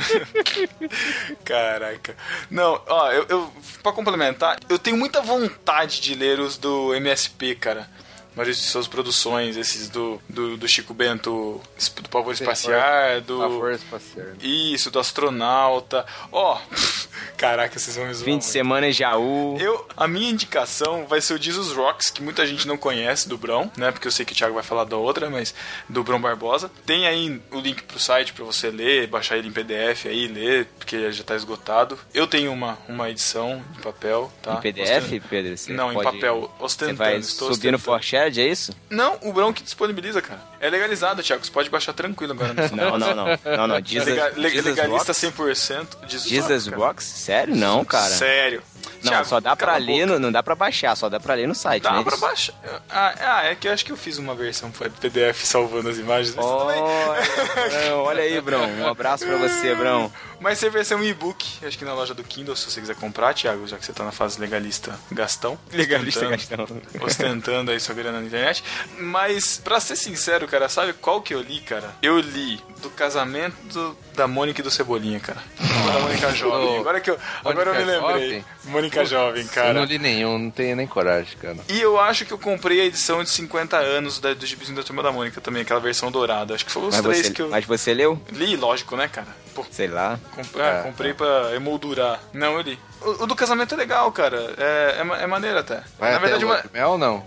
Caraca. 1.46 2.16
Não, 2.50 2.82
ó, 2.88 3.12
eu, 3.12 3.24
eu. 3.28 3.52
Pra 3.84 3.92
complementar, 3.92 4.58
eu 4.68 4.76
tenho 4.80 4.96
muita 4.96 5.22
vontade 5.22 6.00
de 6.00 6.12
ler 6.16 6.40
os 6.40 6.58
do 6.58 6.92
MSP, 6.92 7.54
cara. 7.54 7.88
Maurício 8.36 8.62
de 8.62 8.68
suas 8.70 8.86
produções, 8.86 9.56
esses 9.56 9.88
do, 9.88 10.20
do, 10.28 10.56
do 10.56 10.68
Chico 10.68 10.94
Bento, 10.94 11.60
do 12.02 12.08
Pavor 12.08 12.32
Espacial, 12.32 13.20
do. 13.26 13.38
Pavor 13.38 13.72
espacial. 13.72 14.26
Isso, 14.40 14.90
do 14.90 14.98
astronauta. 14.98 16.06
Ó, 16.30 16.58
caraca, 17.36 17.78
vocês 17.78 17.96
vão 17.96 18.06
me 18.06 18.14
zoar. 18.14 18.24
Fim 18.24 18.30
de 18.38 18.44
muito. 18.44 18.44
semana 18.44 18.88
em 18.88 18.92
Jaú. 18.92 19.56
Eu, 19.58 19.86
a 19.96 20.06
minha 20.06 20.30
indicação 20.30 21.06
vai 21.06 21.20
ser 21.20 21.34
o 21.34 21.42
Jesus 21.42 21.72
Rocks, 21.72 22.10
que 22.10 22.22
muita 22.22 22.46
gente 22.46 22.66
não 22.68 22.76
conhece 22.76 23.28
do 23.28 23.36
Brão, 23.36 23.70
né? 23.76 23.90
Porque 23.90 24.06
eu 24.06 24.12
sei 24.12 24.24
que 24.24 24.32
o 24.32 24.36
Thiago 24.36 24.54
vai 24.54 24.62
falar 24.62 24.84
da 24.84 24.96
outra, 24.96 25.28
mas 25.28 25.54
do 25.88 26.02
Brão 26.04 26.20
Barbosa. 26.20 26.70
Tem 26.86 27.06
aí 27.06 27.40
o 27.50 27.58
link 27.60 27.82
pro 27.82 27.98
site 27.98 28.32
pra 28.32 28.44
você 28.44 28.70
ler, 28.70 29.06
baixar 29.08 29.36
ele 29.38 29.48
em 29.48 29.52
PDF 29.52 30.06
aí, 30.06 30.26
ler, 30.28 30.66
porque 30.78 31.10
já 31.12 31.24
tá 31.24 31.34
esgotado. 31.34 31.98
Eu 32.14 32.26
tenho 32.26 32.52
uma, 32.52 32.78
uma 32.88 33.10
edição 33.10 33.62
em 33.76 33.82
papel, 33.82 34.30
tá? 34.42 34.54
Em 34.54 34.60
PDF, 34.60 35.04
Ostent- 35.04 35.22
Pedro? 35.28 35.56
Você 35.56 35.72
Não, 35.72 35.92
em 35.92 36.02
papel, 36.02 36.50
Você 36.58 36.64
ostentando. 36.64 36.96
vai 36.98 37.16
estou 37.18 37.52
subir 37.52 37.70
no 37.70 37.76
ostentando. 37.76 37.96
É 38.28 38.28
isso? 38.46 38.72
Não, 38.90 39.18
o 39.22 39.32
que 39.52 39.62
disponibiliza, 39.62 40.20
cara. 40.20 40.40
É 40.60 40.68
legalizado, 40.68 41.22
Thiago, 41.22 41.44
você 41.44 41.50
pode 41.50 41.70
baixar 41.70 41.92
tranquilo 41.92 42.32
agora. 42.32 42.52
no 42.54 42.76
Não, 42.76 42.98
não, 42.98 43.14
não. 43.14 43.26
Não, 43.56 43.66
não. 43.66 43.80
Jesus, 43.84 44.08
le- 44.36 44.50
Jesus 44.50 44.64
legalista 44.76 45.12
Rocks? 45.12 45.24
100%. 45.38 45.86
Jesus, 46.06 46.28
Jesus. 46.28 46.66
Rocks? 46.66 47.04
Sério? 47.04 47.56
Não, 47.56 47.84
cara. 47.84 48.10
Sério. 48.14 48.62
Não, 49.02 49.12
Thiago, 49.12 49.26
só 49.26 49.40
dá 49.40 49.56
pra 49.56 49.76
ler, 49.76 50.06
no- 50.06 50.18
não 50.18 50.30
dá 50.30 50.42
pra 50.42 50.54
baixar, 50.54 50.94
só 50.96 51.08
dá 51.08 51.18
pra 51.18 51.34
ler 51.34 51.46
no 51.48 51.54
site, 51.54 51.82
Dá 51.82 51.92
né? 51.92 52.02
pra 52.02 52.16
baixar. 52.18 52.54
Ah, 52.90 53.14
ah, 53.18 53.44
é 53.44 53.54
que 53.54 53.66
eu 53.68 53.72
acho 53.72 53.84
que 53.84 53.92
eu 53.92 53.96
fiz 53.96 54.18
uma 54.18 54.34
versão 54.34 54.70
PDF 54.70 55.44
salvando 55.44 55.88
as 55.88 55.96
imagens. 55.98 56.34
Bem. 56.34 56.44
Olha, 56.44 57.96
olha 57.96 58.22
aí, 58.22 58.40
Brão. 58.40 58.64
Um 58.78 58.86
abraço 58.86 59.24
pra 59.26 59.36
você, 59.36 59.74
Brão. 59.74 60.12
Mas 60.40 60.58
tem 60.60 60.70
versão 60.70 61.02
e-book, 61.04 61.64
acho 61.66 61.78
que 61.78 61.84
na 61.84 61.94
loja 61.94 62.14
do 62.14 62.24
Kindle, 62.24 62.56
se 62.56 62.70
você 62.70 62.80
quiser 62.80 62.96
comprar, 62.96 63.34
Thiago, 63.34 63.66
já 63.66 63.76
que 63.76 63.84
você 63.84 63.92
tá 63.92 64.04
na 64.04 64.12
fase 64.12 64.40
legalista 64.40 64.98
Gastão. 65.12 65.58
Legalista 65.72 66.26
ostentando, 66.28 66.74
Gastão. 66.74 67.00
ostentando 67.06 67.70
aí 67.70 67.80
sua 67.80 67.94
grana 67.94 68.20
na 68.20 68.26
internet. 68.26 68.64
Mas, 68.98 69.60
pra 69.62 69.78
ser 69.80 69.96
sincero, 69.96 70.46
cara, 70.48 70.68
sabe 70.68 70.92
qual 70.94 71.20
que 71.22 71.34
eu 71.34 71.40
li, 71.40 71.60
cara? 71.60 71.94
Eu 72.02 72.18
li 72.18 72.60
do 72.82 72.90
casamento 72.90 73.96
da 74.14 74.26
Mônica 74.26 74.60
e 74.60 74.64
do 74.64 74.70
Cebolinha, 74.70 75.20
cara. 75.20 75.42
da 75.58 76.00
Mônica 76.00 76.34
Jovem. 76.34 76.78
Agora 76.78 77.00
que 77.00 77.10
eu, 77.10 77.18
agora 77.44 77.70
eu 77.70 77.74
me 77.74 77.84
lembrei. 77.92 78.28
Jovem? 78.28 78.44
Mônica 78.64 79.04
Jovem, 79.04 79.40
Eu 79.42 79.46
não 79.46 79.52
cara. 79.52 79.84
li 79.84 79.98
nenhum, 79.98 80.38
não 80.38 80.50
tenho 80.50 80.76
nem 80.76 80.86
coragem, 80.86 81.36
cara. 81.38 81.58
E 81.68 81.80
eu 81.80 81.98
acho 82.00 82.24
que 82.24 82.32
eu 82.32 82.38
comprei 82.38 82.80
a 82.80 82.84
edição 82.84 83.22
de 83.22 83.30
50 83.30 83.76
anos 83.76 84.18
da, 84.18 84.32
do 84.34 84.46
Gibizinho 84.46 84.76
da 84.76 84.82
Turma 84.82 85.02
da 85.02 85.12
Mônica 85.12 85.40
também, 85.40 85.62
aquela 85.62 85.80
versão 85.80 86.10
dourada. 86.10 86.54
Acho 86.54 86.64
que 86.64 86.72
foi 86.72 86.82
os 86.86 86.94
Mas 86.94 87.02
três 87.02 87.26
você, 87.26 87.32
que 87.32 87.42
eu 87.42 87.48
mas 87.50 87.64
você 87.64 87.92
leu? 87.94 88.20
li, 88.32 88.56
lógico, 88.56 88.96
né, 88.96 89.08
cara? 89.08 89.28
Pô, 89.54 89.64
Sei 89.70 89.88
lá. 89.88 90.18
Comp- 90.30 90.56
ah, 90.56 90.78
É, 90.80 90.82
comprei 90.82 91.12
pra 91.14 91.54
emoldurar. 91.54 92.20
Não, 92.32 92.54
eu 92.54 92.60
li. 92.62 92.78
O, 93.00 93.24
o 93.24 93.26
do 93.26 93.34
casamento 93.36 93.74
é 93.74 93.76
legal, 93.76 94.10
cara. 94.12 94.54
É, 94.58 94.96
é, 94.98 95.22
é 95.22 95.26
maneiro 95.26 95.58
até. 95.58 95.82
Vai 95.98 96.10
Na 96.10 96.16
até 96.16 96.26
verdade, 96.26 96.44
uma... 96.44 96.64
mel 96.72 96.90
ou 96.90 96.98
não? 96.98 97.24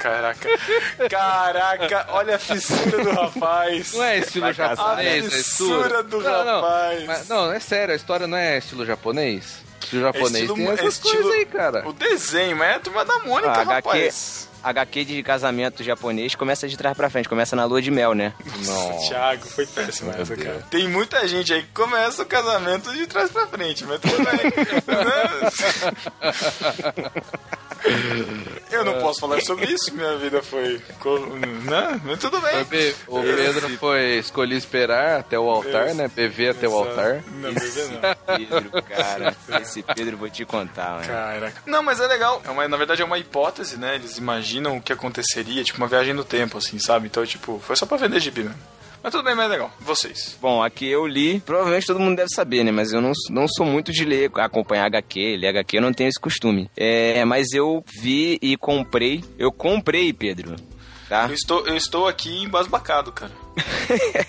Caraca. 0.00 0.48
Caraca, 1.08 2.06
olha 2.10 2.34
a 2.36 2.38
fissura 2.38 3.04
do 3.04 3.10
rapaz. 3.12 3.92
Não 3.94 4.02
é 4.02 4.18
estilo 4.18 4.52
japonês, 4.52 5.24
A 5.24 5.28
é 5.28 5.30
fissura 5.30 6.00
estilo... 6.00 6.02
do 6.04 6.20
não, 6.20 6.44
não. 6.44 6.60
rapaz. 6.60 7.04
Mas, 7.06 7.28
não, 7.28 7.52
é 7.52 7.60
sério, 7.60 7.92
a 7.92 7.96
história 7.96 8.26
não 8.26 8.36
é 8.36 8.58
estilo 8.58 8.84
japonês? 8.84 9.62
Estilo 9.80 10.02
japonês 10.02 10.34
estilo- 10.50 10.54
tem 10.56 10.68
é 10.68 10.72
essas 10.72 10.94
estilo- 10.94 11.14
coisas 11.14 11.32
aí, 11.32 11.46
cara. 11.46 11.88
O 11.88 11.92
desenho, 11.92 12.56
mas 12.56 12.68
é 12.70 12.74
a 12.74 12.80
turma 12.80 13.04
da 13.04 13.18
Mônica, 13.20 13.50
Ah, 13.52 13.62
rapaz. 13.62 14.48
HQ 14.48 14.51
de 15.04 15.22
casamento 15.22 15.82
japonês 15.82 16.34
começa 16.34 16.68
de 16.68 16.76
trás 16.76 16.96
pra 16.96 17.10
frente, 17.10 17.28
começa 17.28 17.56
na 17.56 17.64
lua 17.64 17.82
de 17.82 17.90
mel, 17.90 18.14
né? 18.14 18.32
Não. 18.64 18.98
Thiago, 19.08 19.46
foi 19.46 19.66
péssimo 19.66 20.10
Meu 20.12 20.22
essa, 20.22 20.36
Deus. 20.36 20.46
cara. 20.48 20.66
Tem 20.70 20.88
muita 20.88 21.26
gente 21.26 21.52
aí 21.52 21.62
que 21.62 21.72
começa 21.72 22.22
o 22.22 22.26
casamento 22.26 22.92
de 22.92 23.06
trás 23.06 23.30
pra 23.30 23.46
frente, 23.46 23.84
mas 23.84 24.00
tudo 24.00 24.16
bem. 24.16 24.52
Eu 28.70 28.84
não 28.84 29.00
posso 29.00 29.20
falar 29.20 29.40
sobre 29.40 29.66
isso, 29.66 29.92
minha 29.94 30.16
vida 30.16 30.40
foi. 30.42 30.80
Né? 31.64 32.00
Mas 32.04 32.18
tudo 32.20 32.40
bem. 32.40 32.62
O 33.08 33.20
Pedro 33.22 33.68
foi 33.78 34.18
escolher 34.18 34.56
esperar 34.56 35.20
até 35.20 35.38
o 35.38 35.48
altar, 35.50 35.94
né? 35.94 36.08
PV 36.08 36.50
até 36.50 36.68
o 36.68 36.74
altar. 36.74 37.22
Não, 37.26 37.52
bebê 37.52 37.84
não. 37.88 38.36
Pedro, 38.38 38.82
cara. 38.82 39.36
Esse 39.60 39.82
Pedro, 39.82 40.16
vou 40.16 40.30
te 40.30 40.44
contar, 40.44 40.92
mano. 40.92 41.06
Caraca. 41.06 41.62
Não, 41.66 41.82
mas 41.82 42.00
é 42.00 42.06
legal. 42.06 42.40
É 42.44 42.50
uma, 42.50 42.68
na 42.68 42.76
verdade 42.76 43.02
é 43.02 43.04
uma 43.04 43.18
hipótese, 43.18 43.76
né? 43.76 43.96
Eles 43.96 44.16
imaginam 44.16 44.51
o 44.60 44.80
que 44.80 44.92
aconteceria, 44.92 45.64
tipo 45.64 45.78
uma 45.78 45.88
viagem 45.88 46.14
no 46.14 46.24
tempo, 46.24 46.58
assim, 46.58 46.78
sabe? 46.78 47.06
Então, 47.06 47.24
tipo, 47.24 47.58
foi 47.60 47.76
só 47.76 47.86
pra 47.86 47.96
vender 47.96 48.20
gibi 48.20 48.42
mesmo. 48.44 48.58
Mas 49.02 49.10
tudo 49.10 49.24
bem, 49.24 49.34
mas 49.34 49.46
é 49.46 49.48
legal. 49.48 49.70
Vocês. 49.80 50.38
Bom, 50.40 50.62
aqui 50.62 50.86
eu 50.86 51.04
li, 51.06 51.40
provavelmente 51.40 51.86
todo 51.86 51.98
mundo 51.98 52.16
deve 52.16 52.28
saber, 52.32 52.62
né? 52.62 52.70
Mas 52.70 52.92
eu 52.92 53.00
não, 53.00 53.12
não 53.30 53.48
sou 53.48 53.66
muito 53.66 53.90
de 53.90 54.04
ler, 54.04 54.30
acompanhar 54.36 54.86
HQ, 54.86 55.36
ler 55.38 55.48
HQ, 55.48 55.76
eu 55.76 55.82
não 55.82 55.92
tenho 55.92 56.08
esse 56.08 56.20
costume. 56.20 56.70
É, 56.76 57.24
mas 57.24 57.52
eu 57.52 57.84
vi 58.00 58.38
e 58.40 58.56
comprei. 58.56 59.24
Eu 59.36 59.50
comprei, 59.50 60.12
Pedro. 60.12 60.54
Tá? 61.12 61.26
Eu 61.28 61.34
estou, 61.34 61.66
eu 61.66 61.76
estou 61.76 62.08
aqui 62.08 62.42
embasbacado, 62.42 63.12
cara. 63.12 63.32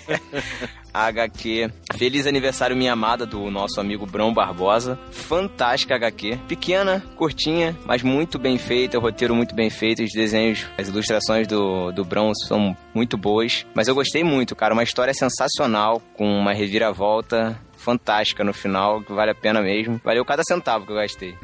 HQ 0.92 1.70
Feliz 1.96 2.26
Aniversário 2.26 2.76
Minha 2.76 2.92
Amada, 2.92 3.24
do 3.24 3.50
nosso 3.50 3.80
amigo 3.80 4.04
Brão 4.04 4.34
Barbosa. 4.34 4.98
Fantástica 5.10 5.94
HQ. 5.94 6.40
Pequena, 6.46 7.02
curtinha, 7.16 7.74
mas 7.86 8.02
muito 8.02 8.38
bem 8.38 8.58
feita. 8.58 8.98
O 8.98 9.00
roteiro 9.00 9.34
muito 9.34 9.54
bem 9.54 9.70
feito. 9.70 10.02
Os 10.02 10.12
desenhos, 10.12 10.66
as 10.76 10.88
ilustrações 10.88 11.48
do, 11.48 11.90
do 11.90 12.04
Brão 12.04 12.32
são 12.46 12.76
muito 12.92 13.16
boas. 13.16 13.64
Mas 13.74 13.88
eu 13.88 13.94
gostei 13.94 14.22
muito, 14.22 14.54
cara. 14.54 14.74
Uma 14.74 14.82
história 14.82 15.14
sensacional, 15.14 16.02
com 16.12 16.26
uma 16.26 16.52
reviravolta 16.52 17.58
fantástica 17.84 18.42
no 18.42 18.52
final, 18.52 19.02
que 19.02 19.12
vale 19.12 19.30
a 19.30 19.34
pena 19.34 19.60
mesmo. 19.60 20.00
Valeu 20.02 20.24
cada 20.24 20.42
centavo 20.42 20.86
que 20.86 20.92
eu 20.92 20.96
gastei. 20.96 21.36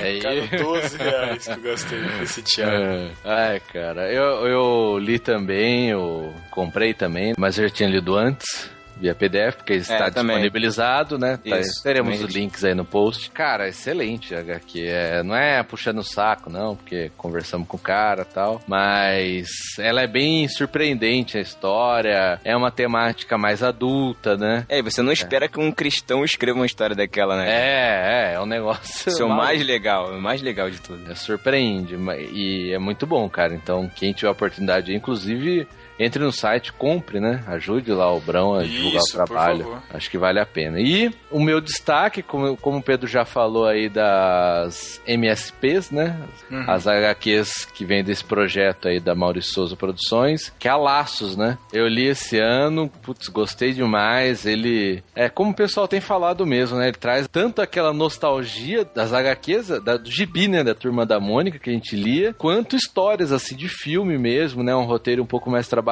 Aí. 0.00 0.20
Cara, 0.20 0.46
12 0.62 0.96
reais 0.98 1.44
que 1.46 1.52
eu 1.52 1.60
gastei 1.60 2.00
nesse 2.00 2.42
Thiago. 2.42 2.72
É. 2.72 3.10
Ai, 3.24 3.60
cara, 3.72 4.12
eu, 4.12 4.46
eu 4.46 4.98
li 4.98 5.18
também, 5.18 5.90
eu 5.90 6.32
comprei 6.50 6.92
também, 6.92 7.34
mas 7.38 7.58
eu 7.58 7.68
já 7.68 7.74
tinha 7.74 7.88
lido 7.88 8.16
antes. 8.16 8.70
Via 9.00 9.14
PDF, 9.14 9.56
porque 9.56 9.74
está 9.74 10.10
também. 10.10 10.36
disponibilizado, 10.36 11.18
né? 11.18 11.36
Tá- 11.36 11.60
teremos 11.82 12.14
também. 12.14 12.26
os 12.26 12.34
links 12.34 12.64
aí 12.64 12.74
no 12.74 12.84
post. 12.84 13.30
Cara, 13.30 13.68
excelente 13.68 14.34
a 14.34 14.40
HQ. 14.40 14.86
É, 14.86 15.22
não 15.22 15.34
é 15.34 15.62
puxando 15.62 15.98
o 15.98 16.04
saco, 16.04 16.50
não, 16.50 16.74
porque 16.76 17.10
conversamos 17.16 17.68
com 17.68 17.76
o 17.76 17.80
cara 17.80 18.22
e 18.22 18.34
tal. 18.34 18.60
Mas 18.66 19.48
ela 19.78 20.02
é 20.02 20.06
bem 20.06 20.48
surpreendente 20.48 21.38
a 21.38 21.40
história. 21.40 22.40
É 22.44 22.56
uma 22.56 22.70
temática 22.70 23.38
mais 23.38 23.62
adulta, 23.62 24.36
né? 24.36 24.64
É, 24.68 24.78
e 24.78 24.82
você 24.82 25.02
não 25.02 25.12
espera 25.12 25.48
que 25.48 25.60
um 25.60 25.70
cristão 25.70 26.24
escreva 26.24 26.58
uma 26.58 26.66
história 26.66 26.96
daquela, 26.96 27.36
né? 27.36 27.48
É, 27.48 28.30
é, 28.30 28.34
é 28.34 28.40
um 28.40 28.46
negócio. 28.46 29.08
Isso 29.08 29.22
é 29.22 29.24
o 29.24 29.28
mais 29.28 29.64
legal, 29.64 30.10
o 30.12 30.20
mais 30.20 30.42
legal 30.42 30.70
de 30.70 30.80
tudo. 30.80 31.10
É, 31.10 31.14
surpreende 31.14 31.96
e 32.32 32.72
é 32.72 32.78
muito 32.78 33.06
bom, 33.06 33.28
cara. 33.28 33.54
Então, 33.54 33.90
quem 33.94 34.12
tiver 34.12 34.28
a 34.28 34.32
oportunidade, 34.32 34.94
inclusive, 34.94 35.66
entre 35.98 36.22
no 36.22 36.32
site, 36.32 36.72
compre, 36.72 37.20
né? 37.20 37.42
Ajude 37.46 37.92
lá 37.92 38.12
o 38.12 38.20
Brão 38.20 38.54
a 38.54 38.62
divulgar 38.62 39.02
Isso, 39.02 39.20
o 39.20 39.24
trabalho. 39.24 39.82
Acho 39.92 40.10
que 40.10 40.18
vale 40.18 40.38
a 40.40 40.46
pena. 40.46 40.78
E 40.80 41.12
o 41.30 41.40
meu 41.40 41.60
destaque, 41.60 42.22
como, 42.22 42.56
como 42.56 42.78
o 42.78 42.82
Pedro 42.82 43.06
já 43.06 43.24
falou 43.24 43.66
aí 43.66 43.88
das 43.88 45.00
MSPs, 45.06 45.90
né? 45.90 46.16
Uhum. 46.50 46.64
As 46.68 46.86
HQs 46.86 47.64
que 47.66 47.84
vem 47.84 48.04
desse 48.04 48.24
projeto 48.24 48.88
aí 48.88 49.00
da 49.00 49.14
Maurício 49.14 49.52
Souza 49.52 49.76
Produções, 49.76 50.52
que 50.58 50.68
é 50.68 50.70
a 50.70 50.76
Laços, 50.76 51.36
né? 51.36 51.58
Eu 51.72 51.86
li 51.86 52.06
esse 52.06 52.38
ano, 52.38 52.88
putz, 53.02 53.28
gostei 53.28 53.72
demais. 53.72 54.46
Ele 54.46 55.02
é 55.14 55.28
como 55.28 55.50
o 55.50 55.54
pessoal 55.54 55.88
tem 55.88 56.00
falado 56.00 56.46
mesmo, 56.46 56.78
né? 56.78 56.88
Ele 56.88 56.96
traz 56.96 57.26
tanto 57.28 57.60
aquela 57.60 57.92
nostalgia 57.92 58.84
das 58.84 59.12
HQs, 59.12 59.80
da, 59.82 59.96
do 59.96 60.10
gibi, 60.10 60.48
né? 60.48 60.62
Da 60.62 60.74
Turma 60.74 61.04
da 61.04 61.18
Mônica 61.18 61.58
que 61.58 61.70
a 61.70 61.72
gente 61.72 61.96
lia, 61.96 62.34
quanto 62.34 62.76
histórias 62.76 63.32
assim 63.32 63.56
de 63.56 63.68
filme 63.68 64.16
mesmo, 64.16 64.62
né? 64.62 64.74
Um 64.74 64.84
roteiro 64.84 65.22
um 65.22 65.26
pouco 65.26 65.50
mais 65.50 65.66
trabalhado, 65.68 65.87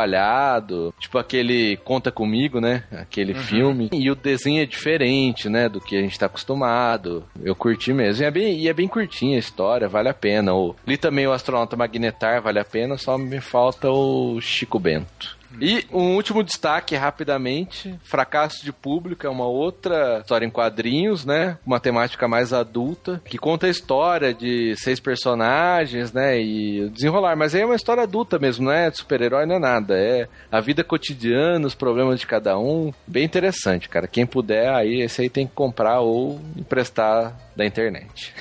tipo 0.98 1.18
aquele 1.18 1.76
Conta 1.78 2.10
Comigo, 2.10 2.60
né? 2.60 2.84
Aquele 2.92 3.34
filme. 3.34 3.88
E 3.92 4.10
o 4.10 4.14
desenho 4.14 4.62
é 4.62 4.66
diferente, 4.66 5.48
né? 5.48 5.68
Do 5.68 5.80
que 5.80 5.96
a 5.96 6.00
gente 6.00 6.18
tá 6.18 6.26
acostumado. 6.26 7.24
Eu 7.42 7.54
curti 7.54 7.92
mesmo. 7.92 8.22
E 8.22 8.26
é 8.26 8.30
bem, 8.30 8.58
e 8.58 8.68
é 8.68 8.72
bem 8.72 8.88
curtinha 8.88 9.36
a 9.36 9.40
história, 9.40 9.88
vale 9.88 10.08
a 10.08 10.14
pena. 10.14 10.54
O, 10.54 10.74
li 10.86 10.96
também 10.96 11.26
o 11.26 11.32
Astronauta 11.32 11.76
Magnetar, 11.76 12.42
vale 12.42 12.58
a 12.58 12.64
pena, 12.64 12.96
só 12.96 13.16
me 13.16 13.40
falta 13.40 13.90
o 13.90 14.40
Chico 14.40 14.78
Bento. 14.78 15.36
E 15.60 15.86
um 15.92 16.14
último 16.14 16.42
destaque, 16.42 16.94
rapidamente: 16.96 17.98
Fracasso 18.02 18.64
de 18.64 18.72
Público 18.72 19.26
é 19.26 19.30
uma 19.30 19.46
outra 19.46 20.20
história 20.20 20.46
em 20.46 20.50
quadrinhos, 20.50 21.24
né? 21.24 21.58
Uma 21.66 21.80
temática 21.80 22.28
mais 22.28 22.52
adulta, 22.52 23.20
que 23.24 23.38
conta 23.38 23.66
a 23.66 23.70
história 23.70 24.34
de 24.34 24.74
seis 24.76 25.00
personagens, 25.00 26.12
né? 26.12 26.40
E 26.40 26.88
desenrolar. 26.90 27.36
Mas 27.36 27.54
aí 27.54 27.62
é 27.62 27.66
uma 27.66 27.74
história 27.74 28.02
adulta 28.02 28.38
mesmo, 28.38 28.66
não 28.66 28.72
é 28.72 28.90
de 28.90 28.98
super-herói, 28.98 29.46
não 29.46 29.56
é 29.56 29.60
nada. 29.60 29.96
É 29.96 30.28
a 30.50 30.60
vida 30.60 30.84
cotidiana, 30.84 31.66
os 31.66 31.74
problemas 31.74 32.20
de 32.20 32.26
cada 32.26 32.58
um. 32.58 32.92
Bem 33.06 33.24
interessante, 33.24 33.88
cara. 33.88 34.06
Quem 34.06 34.26
puder, 34.26 34.72
aí 34.72 35.00
esse 35.02 35.22
aí 35.22 35.28
tem 35.28 35.46
que 35.46 35.54
comprar 35.54 36.00
ou 36.00 36.40
emprestar 36.56 37.36
da 37.54 37.64
internet. 37.64 38.34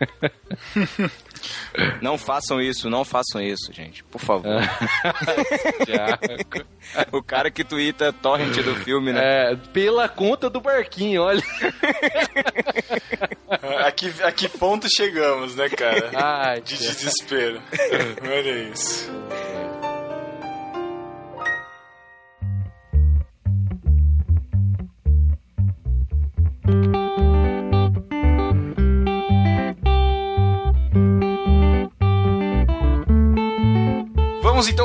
Não 2.00 2.18
façam 2.18 2.60
isso, 2.60 2.90
não 2.90 3.04
façam 3.04 3.40
isso, 3.40 3.72
gente. 3.72 4.02
Por 4.04 4.20
favor. 4.20 4.50
o 7.12 7.22
cara 7.22 7.50
que 7.50 7.64
twitta 7.64 8.12
torrent 8.12 8.56
do 8.62 8.74
filme, 8.76 9.12
né? 9.12 9.52
É, 9.52 9.56
pela 9.72 10.08
conta 10.08 10.50
do 10.50 10.60
barquinho, 10.60 11.22
olha. 11.22 11.42
a, 13.86 13.92
que, 13.92 14.12
a 14.22 14.32
que 14.32 14.48
ponto 14.48 14.86
chegamos, 14.94 15.54
né, 15.54 15.68
cara? 15.68 16.10
Ai, 16.14 16.60
De 16.60 16.76
desespero. 16.76 17.62
Olha 18.22 18.70
isso. 18.70 19.10
Vamos 26.70 26.99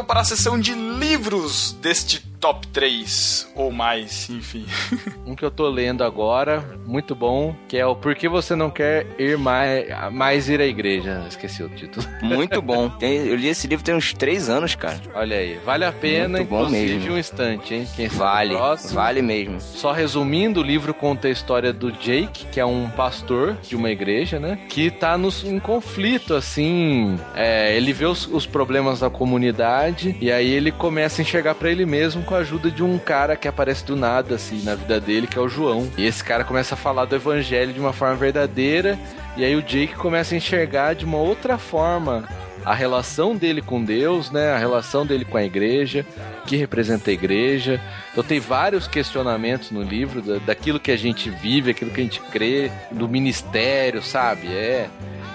para 0.06 0.22
a 0.22 0.24
sessão 0.24 0.60
de 0.60 0.74
livros 1.00 1.74
deste 1.82 2.24
top 2.40 2.68
3 2.68 3.52
ou 3.56 3.72
mais, 3.72 4.30
enfim. 4.30 4.66
Um 5.26 5.34
que 5.36 5.44
eu 5.44 5.50
tô 5.50 5.68
lendo 5.68 6.04
agora, 6.04 6.64
muito 6.86 7.16
bom, 7.16 7.56
que 7.68 7.76
é 7.78 7.86
o 7.86 7.96
Por 7.96 8.14
que 8.14 8.30
você 8.30 8.56
não 8.56 8.70
quer 8.70 9.08
ir 9.18 9.36
mais, 9.40 9.88
mais 10.14 10.48
ir 10.48 10.62
à 10.62 10.66
igreja? 10.68 11.26
Esqueci 11.28 11.64
o 11.64 11.70
título. 11.70 12.06
Muito 12.22 12.62
bom. 12.62 12.90
Tem, 12.90 13.26
eu 13.26 13.36
li 13.36 13.48
esse 13.48 13.66
livro 13.66 13.84
tem 13.84 13.96
uns 13.96 14.14
3 14.14 14.50
anos, 14.50 14.76
cara. 14.76 15.00
Olha 15.16 15.38
aí, 15.38 15.58
vale 15.66 15.84
a 15.84 15.92
pena, 15.92 16.38
Muito 16.38 16.50
bom 16.50 16.66
inclusive 16.66 16.94
mesmo. 16.98 17.14
um 17.14 17.18
instante, 17.18 17.74
hein? 17.74 17.88
Quem 17.96 18.08
Vale, 18.08 18.54
vale 18.92 19.22
mesmo. 19.24 19.60
Só 19.60 19.92
resumindo, 19.92 20.60
o 20.60 20.64
livro 20.64 20.94
conta 20.94 21.28
a 21.28 21.32
história 21.32 21.74
do 21.74 21.92
Jake, 21.92 22.46
que 22.52 22.60
é 22.60 22.66
um 22.66 22.88
pastor 22.92 23.58
de 23.68 23.76
uma 23.76 23.90
igreja, 23.90 24.40
né? 24.40 24.60
Que 24.70 24.92
tá 24.92 25.18
nos, 25.18 25.44
em 25.44 25.58
conflito, 25.58 26.36
assim. 26.36 27.20
é, 27.36 27.76
ele 27.76 27.94
vê 27.94 28.06
os, 28.06 28.28
os 28.28 28.46
problemas 28.46 29.00
da 29.00 29.10
comunidade 29.10 30.16
e 30.22 30.32
aí 30.32 30.52
ele 30.52 30.72
começa 30.86 31.20
a 31.20 31.24
enxergar 31.24 31.56
pra 31.56 31.72
ele 31.72 31.84
mesmo 31.84 32.22
com 32.22 32.36
a 32.36 32.38
ajuda 32.38 32.70
de 32.70 32.84
um 32.84 33.00
cara 33.00 33.36
que 33.36 33.48
aparece 33.48 33.84
do 33.84 33.96
nada, 33.96 34.36
assim, 34.36 34.62
na 34.62 34.76
vida 34.76 35.00
dele, 35.00 35.26
que 35.26 35.36
é 35.36 35.42
o 35.42 35.50
João. 35.50 35.90
E 35.98 36.06
esse 36.06 36.24
cara 36.24 36.44
começa 36.44 36.76
a 36.76 36.78
falar 36.78 37.06
do 37.06 37.16
evangelho 37.16 37.74
de 37.74 37.80
uma 37.80 37.92
forma 37.92 38.16
verdadeira 38.16 38.96
e 39.36 39.44
aí 39.44 39.56
o 39.56 39.64
Jake 39.64 39.96
começa 39.96 40.36
a 40.36 40.38
enxergar 40.38 40.94
de 40.94 41.04
uma 41.04 41.18
outra 41.18 41.58
forma 41.58 42.30
a 42.64 42.76
relação 42.76 43.36
dele 43.36 43.64
com 43.64 43.84
Deus, 43.84 44.30
né? 44.30 44.52
A 44.52 44.60
relação 44.60 45.08
dele 45.08 45.26
com 45.26 45.38
a 45.38 45.44
igreja, 45.44 46.06
que 46.46 46.56
representa 46.56 47.10
a 47.10 47.14
igreja. 47.14 47.82
Então 48.16 48.24
tem 48.24 48.40
vários 48.40 48.88
questionamentos 48.88 49.72
no 49.72 49.84
livro 49.84 50.22
da- 50.22 50.38
daquilo 50.38 50.80
que 50.80 50.90
a 50.90 50.96
gente 50.98 51.30
vive, 51.30 51.72
aquilo 51.72 51.92
que 51.92 52.00
a 52.00 52.04
gente 52.04 52.22
crê, 52.32 52.72
do 52.90 53.10
ministério, 53.10 54.02
sabe? 54.02 54.48
É. 54.48 54.88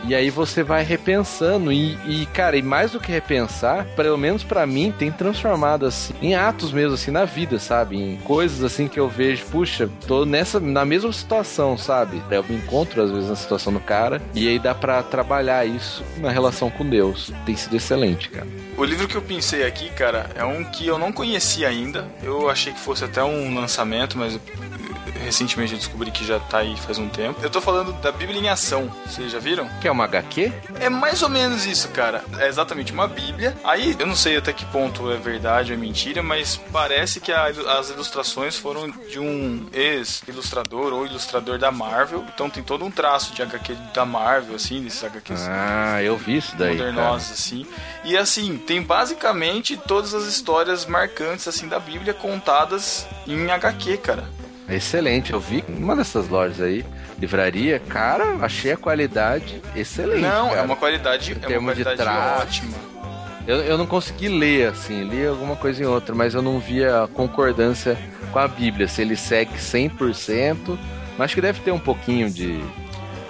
E 0.02 0.14
aí 0.14 0.30
você 0.30 0.62
vai 0.62 0.82
repensando 0.82 1.70
e, 1.70 1.92
e, 2.06 2.24
cara, 2.32 2.56
e 2.56 2.62
mais 2.62 2.92
do 2.92 2.98
que 2.98 3.12
repensar, 3.12 3.84
pelo 3.94 4.16
menos 4.16 4.42
pra 4.42 4.66
mim, 4.66 4.94
tem 4.98 5.12
transformado 5.12 5.84
assim 5.84 6.14
em 6.22 6.34
atos 6.34 6.72
mesmo 6.72 6.94
assim 6.94 7.10
na 7.10 7.26
vida, 7.26 7.58
sabe? 7.58 7.98
Em 7.98 8.16
coisas 8.16 8.64
assim 8.64 8.88
que 8.88 8.98
eu 8.98 9.10
vejo, 9.10 9.44
puxa, 9.52 9.90
tô 10.06 10.24
nessa 10.24 10.58
na 10.58 10.86
mesma 10.86 11.12
situação, 11.12 11.76
sabe? 11.76 12.22
Eu 12.30 12.42
me 12.44 12.56
encontro 12.56 13.02
às 13.02 13.10
vezes 13.10 13.28
na 13.28 13.36
situação 13.36 13.74
do 13.74 13.78
cara 13.80 14.22
e 14.34 14.48
aí 14.48 14.58
dá 14.58 14.74
pra 14.74 15.02
trabalhar 15.02 15.66
isso 15.66 16.02
na 16.16 16.30
relação 16.30 16.70
com 16.70 16.88
Deus. 16.88 17.30
Tem 17.44 17.54
sido 17.54 17.76
excelente, 17.76 18.30
cara. 18.30 18.46
O 18.78 18.84
livro 18.84 19.06
que 19.06 19.16
eu 19.16 19.22
pensei 19.22 19.66
aqui, 19.66 19.90
cara, 19.90 20.30
é 20.34 20.42
um 20.42 20.64
que 20.64 20.86
eu 20.86 20.98
não 20.98 21.12
conhecia 21.12 21.68
ainda. 21.68 22.08
Eu 22.22 22.48
achei 22.48 22.69
que 22.72 22.80
fosse 22.80 23.04
até 23.04 23.22
um 23.22 23.54
lançamento, 23.54 24.18
mas 24.18 24.38
recentemente 25.24 25.72
eu 25.72 25.78
descobri 25.78 26.10
que 26.10 26.24
já 26.24 26.38
tá 26.40 26.58
aí 26.58 26.76
faz 26.76 26.98
um 26.98 27.08
tempo. 27.08 27.40
Eu 27.42 27.50
tô 27.50 27.60
falando 27.60 27.92
da 28.00 28.10
Bíblia 28.12 28.40
em 28.40 28.48
Ação. 28.48 28.90
Vocês 29.06 29.30
já 29.32 29.38
viram? 29.38 29.68
Que 29.80 29.88
é 29.88 29.90
uma 29.90 30.04
HQ? 30.04 30.52
É 30.80 30.88
mais 30.88 31.22
ou 31.22 31.28
menos 31.28 31.66
isso, 31.66 31.88
cara. 31.88 32.24
É 32.38 32.48
exatamente 32.48 32.92
uma 32.92 33.06
Bíblia. 33.06 33.56
Aí, 33.64 33.96
eu 33.98 34.06
não 34.06 34.16
sei 34.16 34.36
até 34.36 34.52
que 34.52 34.64
ponto 34.66 35.10
é 35.10 35.16
verdade 35.16 35.72
ou 35.72 35.78
é 35.78 35.80
mentira, 35.80 36.22
mas 36.22 36.56
parece 36.72 37.20
que 37.20 37.30
a- 37.32 37.46
as 37.78 37.90
ilustrações 37.90 38.56
foram 38.56 38.88
de 39.10 39.18
um 39.18 39.66
ex-ilustrador 39.72 40.92
ou 40.92 41.06
ilustrador 41.06 41.58
da 41.58 41.70
Marvel. 41.70 42.24
Então 42.34 42.48
tem 42.50 42.62
todo 42.62 42.84
um 42.84 42.90
traço 42.90 43.34
de 43.34 43.42
HQ 43.42 43.74
da 43.94 44.04
Marvel, 44.04 44.56
assim, 44.56 44.82
desses 44.82 45.02
HQs 45.04 45.46
Ah, 45.48 46.02
eu 46.02 46.16
vi 46.16 46.36
isso 46.38 46.56
daí. 46.56 46.76
cara. 46.76 46.90
modernosos, 46.92 47.32
assim. 47.32 47.66
E 48.04 48.16
assim, 48.16 48.56
tem 48.58 48.82
basicamente 48.82 49.76
todas 49.76 50.14
as 50.14 50.24
histórias 50.24 50.86
marcantes, 50.86 51.46
assim, 51.46 51.68
da 51.68 51.78
Bíblia 51.78 52.14
contadas 52.14 53.06
em 53.26 53.50
HQ, 53.50 53.96
cara. 53.98 54.24
Excelente, 54.70 55.32
eu 55.32 55.40
vi 55.40 55.64
uma 55.68 55.96
dessas 55.96 56.28
lojas 56.28 56.60
aí, 56.60 56.84
livraria, 57.18 57.80
cara, 57.80 58.36
achei 58.40 58.72
a 58.72 58.76
qualidade 58.76 59.60
excelente. 59.74 60.22
não, 60.22 60.48
é 60.48 60.54
cara. 60.54 60.62
uma 60.62 60.76
qualidade, 60.76 61.36
é 61.42 61.58
uma 61.58 61.72
qualidade 61.72 62.02
ótima. 62.42 62.90
Eu, 63.46 63.56
eu 63.62 63.76
não 63.76 63.86
consegui 63.86 64.28
ler, 64.28 64.68
assim, 64.68 65.02
li 65.02 65.26
alguma 65.26 65.56
coisa 65.56 65.82
em 65.82 65.86
outra, 65.86 66.14
mas 66.14 66.34
eu 66.34 66.42
não 66.42 66.60
via 66.60 67.08
concordância 67.14 67.98
com 68.32 68.38
a 68.38 68.46
Bíblia, 68.46 68.86
se 68.86 69.02
ele 69.02 69.16
segue 69.16 69.54
100%, 69.54 70.78
mas 71.18 71.24
acho 71.24 71.34
que 71.34 71.40
deve 71.40 71.60
ter 71.60 71.72
um 71.72 71.78
pouquinho 71.78 72.30
de 72.30 72.62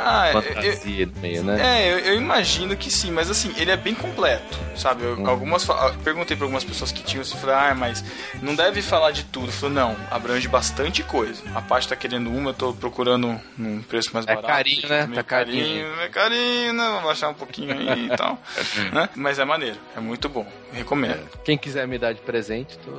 Ah, 0.02 0.28
é, 0.28 0.36
eu- 0.36 0.42
fantasia 0.42 1.06
no 1.06 1.20
meio, 1.20 1.42
né? 1.44 1.60
É, 1.80 1.92
eu, 1.92 1.98
eu 1.98 2.16
imagino 2.16 2.76
que 2.76 2.90
sim, 2.90 3.10
mas 3.10 3.30
assim, 3.30 3.52
ele 3.56 3.70
é 3.70 3.76
bem 3.76 3.94
completo, 3.94 4.58
sabe? 4.76 5.04
Eu, 5.04 5.26
algumas 5.28 5.64
fa- 5.64 5.88
eu 5.94 5.94
perguntei 6.02 6.36
pra 6.36 6.44
algumas 6.46 6.64
pessoas 6.64 6.90
que 6.92 7.02
tinham, 7.02 7.22
assim, 7.22 7.36
falei, 7.38 7.54
ah, 7.56 7.74
mas 7.74 8.04
não 8.42 8.54
deve 8.54 8.82
falar 8.82 9.10
de 9.10 9.24
tudo. 9.24 9.46
Eu 9.48 9.52
falei, 9.52 9.74
não, 9.76 9.96
abrange 10.10 10.48
bastante 10.48 11.02
coisa. 11.02 11.42
A 11.54 11.60
parte 11.62 11.88
tá 11.88 11.96
querendo 11.96 12.30
uma, 12.30 12.50
eu 12.50 12.54
tô 12.54 12.72
procurando 12.72 13.40
num 13.58 13.82
preço 13.82 14.10
mais 14.12 14.26
É 14.26 14.34
barato. 14.34 14.46
carinho, 14.46 14.88
né? 14.88 15.08
Tá 15.14 15.22
carinho. 15.22 15.64
carinho, 15.66 16.00
é 16.02 16.08
carinho, 16.08 16.72
né? 16.72 16.88
Vou 16.92 17.02
baixar 17.02 17.28
um 17.28 17.34
pouquinho 17.34 17.72
aí 17.78 18.06
e 18.06 18.16
tal. 18.16 18.38
né? 18.92 19.08
Mas 19.14 19.38
é 19.38 19.44
maneiro, 19.44 19.76
é 19.96 20.00
muito 20.00 20.28
bom, 20.28 20.46
recomendo. 20.72 21.28
Quem 21.44 21.58
quiser 21.58 21.86
me 21.86 21.98
dar 21.98 22.12
de 22.12 22.20
presente, 22.20 22.78
tô... 22.78 22.90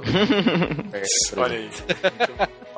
É, 0.95 1.01
Olha 1.39 1.57
aí. 1.57 1.69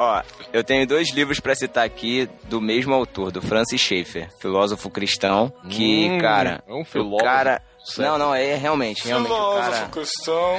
Ó, 0.04 0.22
eu 0.52 0.64
tenho 0.64 0.86
dois 0.86 1.12
livros 1.14 1.40
pra 1.40 1.56
citar 1.56 1.86
aqui 1.86 2.28
do 2.50 2.60
mesmo 2.60 2.94
autor, 2.94 3.32
do 3.32 3.42
Francis 3.42 3.80
Schaeffer, 3.80 4.30
filósofo 4.40 4.90
cristão, 4.90 5.52
que, 5.70 6.10
Hum, 6.10 6.20
cara, 6.20 6.64
é 6.68 6.74
um 6.74 6.82
o 6.82 6.86
filósofo. 6.86 7.24
cara... 7.24 7.62
sério. 7.84 8.12
Não, 8.12 8.18
não, 8.18 8.36
é 8.36 8.56
realmente, 8.56 9.06
realmente 9.06 9.28
Filósofo 9.30 9.72
cara... 9.72 9.90
cristão. 9.90 10.56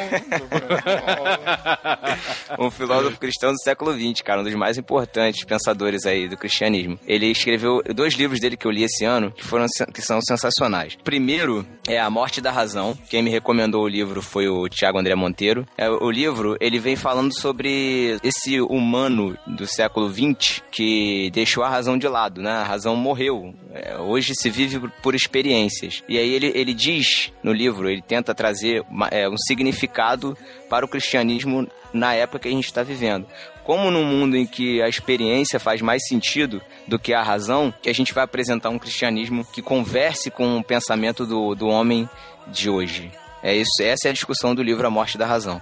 um 2.59 2.71
filósofo 2.71 3.19
cristão 3.19 3.53
do 3.53 3.61
século 3.63 3.93
XX, 3.93 4.23
cara, 4.23 4.41
um 4.41 4.45
dos 4.45 4.55
mais 4.55 4.79
importantes 4.79 5.45
pensadores 5.45 6.07
aí 6.07 6.29
do 6.29 6.37
cristianismo. 6.37 6.99
Ele 7.07 7.27
escreveu 7.31 7.83
dois 7.95 8.15
livros 8.15 8.41
dele 8.41 8.57
que 8.57 8.67
eu 8.67 8.71
li 8.71 8.85
esse 8.85 9.05
ano, 9.05 9.31
que 9.33 9.45
foram 9.45 9.67
que 9.93 10.03
são 10.03 10.21
sensacionais. 10.23 10.97
Primeiro 11.03 11.67
é 11.89 11.99
A 11.99 12.09
Morte 12.11 12.41
da 12.41 12.51
Razão. 12.51 12.97
Quem 13.09 13.23
me 13.23 13.31
recomendou 13.31 13.83
o 13.83 13.89
livro 13.89 14.23
foi 14.23 14.49
o 14.49 14.69
Tiago 14.69 14.99
André 14.99 15.15
Monteiro. 15.15 15.67
É, 15.77 15.89
o 15.89 16.11
livro, 16.11 16.57
ele 16.61 16.79
vem 16.79 16.97
falando 16.97 17.33
sobre 17.39 18.19
esse 18.23 18.61
humano 18.61 19.37
do 19.47 19.67
século 19.67 20.11
XX 20.13 20.63
que 20.71 21.31
deixou 21.33 21.63
a 21.65 21.69
razão 21.69 21.97
de 21.99 22.07
lado, 22.09 22.41
né? 22.41 22.51
A 22.51 22.65
razão 22.65 22.97
morreu. 22.97 23.55
É, 23.73 23.97
hoje 23.99 24.33
se 24.35 24.49
vive 24.51 24.79
por- 24.79 24.91
por 25.03 25.15
experiências. 25.15 26.03
E 26.09 26.19
aí 26.19 26.31
ele, 26.31 26.51
ele 26.55 26.73
diz 26.75 27.14
no 27.43 27.53
livro, 27.53 27.89
ele 27.89 28.03
tenta 28.03 28.35
trazer 28.35 28.83
uma- 28.91 29.09
é, 29.09 29.29
um 29.29 29.37
significado 29.37 30.37
para 30.69 30.85
o 30.85 30.89
cristianismo 30.89 31.67
na 31.93 32.15
época 32.15 32.41
que 32.41 32.49
a 32.49 32.51
gente 32.53 32.67
está 32.67 32.83
vivendo. 32.83 33.27
Como 33.65 33.91
num 33.91 34.05
mundo 34.05 34.37
em 34.37 34.45
que 34.47 34.83
a 34.83 34.89
experiência 34.89 35.59
faz 35.59 35.81
mais 35.81 36.07
sentido 36.07 36.61
do 36.87 36.99
que 36.99 37.15
a 37.15 37.23
razão, 37.23 37.73
que 37.83 37.89
a 37.89 37.95
gente 37.95 38.13
vai 38.13 38.25
apresentar 38.25 38.69
um 38.69 38.79
cristianismo 38.79 39.45
que 39.45 39.63
converse 39.63 40.31
com 40.31 40.59
o 40.59 40.65
pensamento 40.65 41.25
do, 41.25 41.55
do 41.55 41.67
homem 41.69 42.09
de 42.49 42.69
hoje. 42.69 43.11
É 43.43 43.55
isso, 43.55 43.83
essa 43.83 44.09
é 44.09 44.11
a 44.11 44.15
discussão 44.15 44.55
do 44.55 44.63
livro 44.63 44.87
A 44.87 44.91
Morte 44.91 45.17
da 45.17 45.27
Razão. 45.27 45.61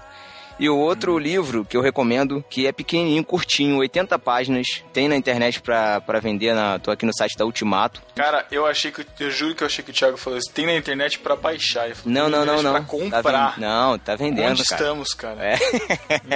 E 0.62 0.68
o 0.68 0.76
outro 0.78 1.18
livro 1.18 1.64
que 1.64 1.76
eu 1.76 1.80
recomendo, 1.80 2.44
que 2.48 2.68
é 2.68 2.72
pequenininho, 2.72 3.24
curtinho, 3.24 3.78
80 3.78 4.16
páginas, 4.20 4.66
tem 4.92 5.08
na 5.08 5.16
internet 5.16 5.60
pra, 5.60 6.00
pra 6.00 6.20
vender, 6.20 6.54
na, 6.54 6.78
tô 6.78 6.92
aqui 6.92 7.04
no 7.04 7.12
site 7.12 7.36
da 7.36 7.44
Ultimato. 7.44 8.00
Cara, 8.14 8.46
eu 8.48 8.64
achei 8.64 8.92
que. 8.92 9.04
Eu 9.18 9.30
juro 9.32 9.56
que 9.56 9.64
eu 9.64 9.66
achei 9.66 9.82
que 9.84 9.90
o 9.90 9.94
Thiago 9.94 10.16
falou 10.16 10.38
isso. 10.38 10.52
Tem 10.52 10.64
na 10.66 10.74
internet 10.76 11.18
pra 11.18 11.34
baixar. 11.34 11.92
Falei, 11.96 12.14
Não, 12.14 12.28
não, 12.28 12.44
não, 12.46 12.62
não. 12.62 12.70
Pra 12.72 12.80
Tá 12.80 12.86
comprar. 12.86 13.54
ven- 13.56 13.60
Não, 13.60 13.98
tá 13.98 14.14
vendendo, 14.14 14.52
Onde 14.52 14.64
cara. 14.64 14.80
estamos, 14.82 15.08
cara? 15.14 15.40
É. 15.44 15.56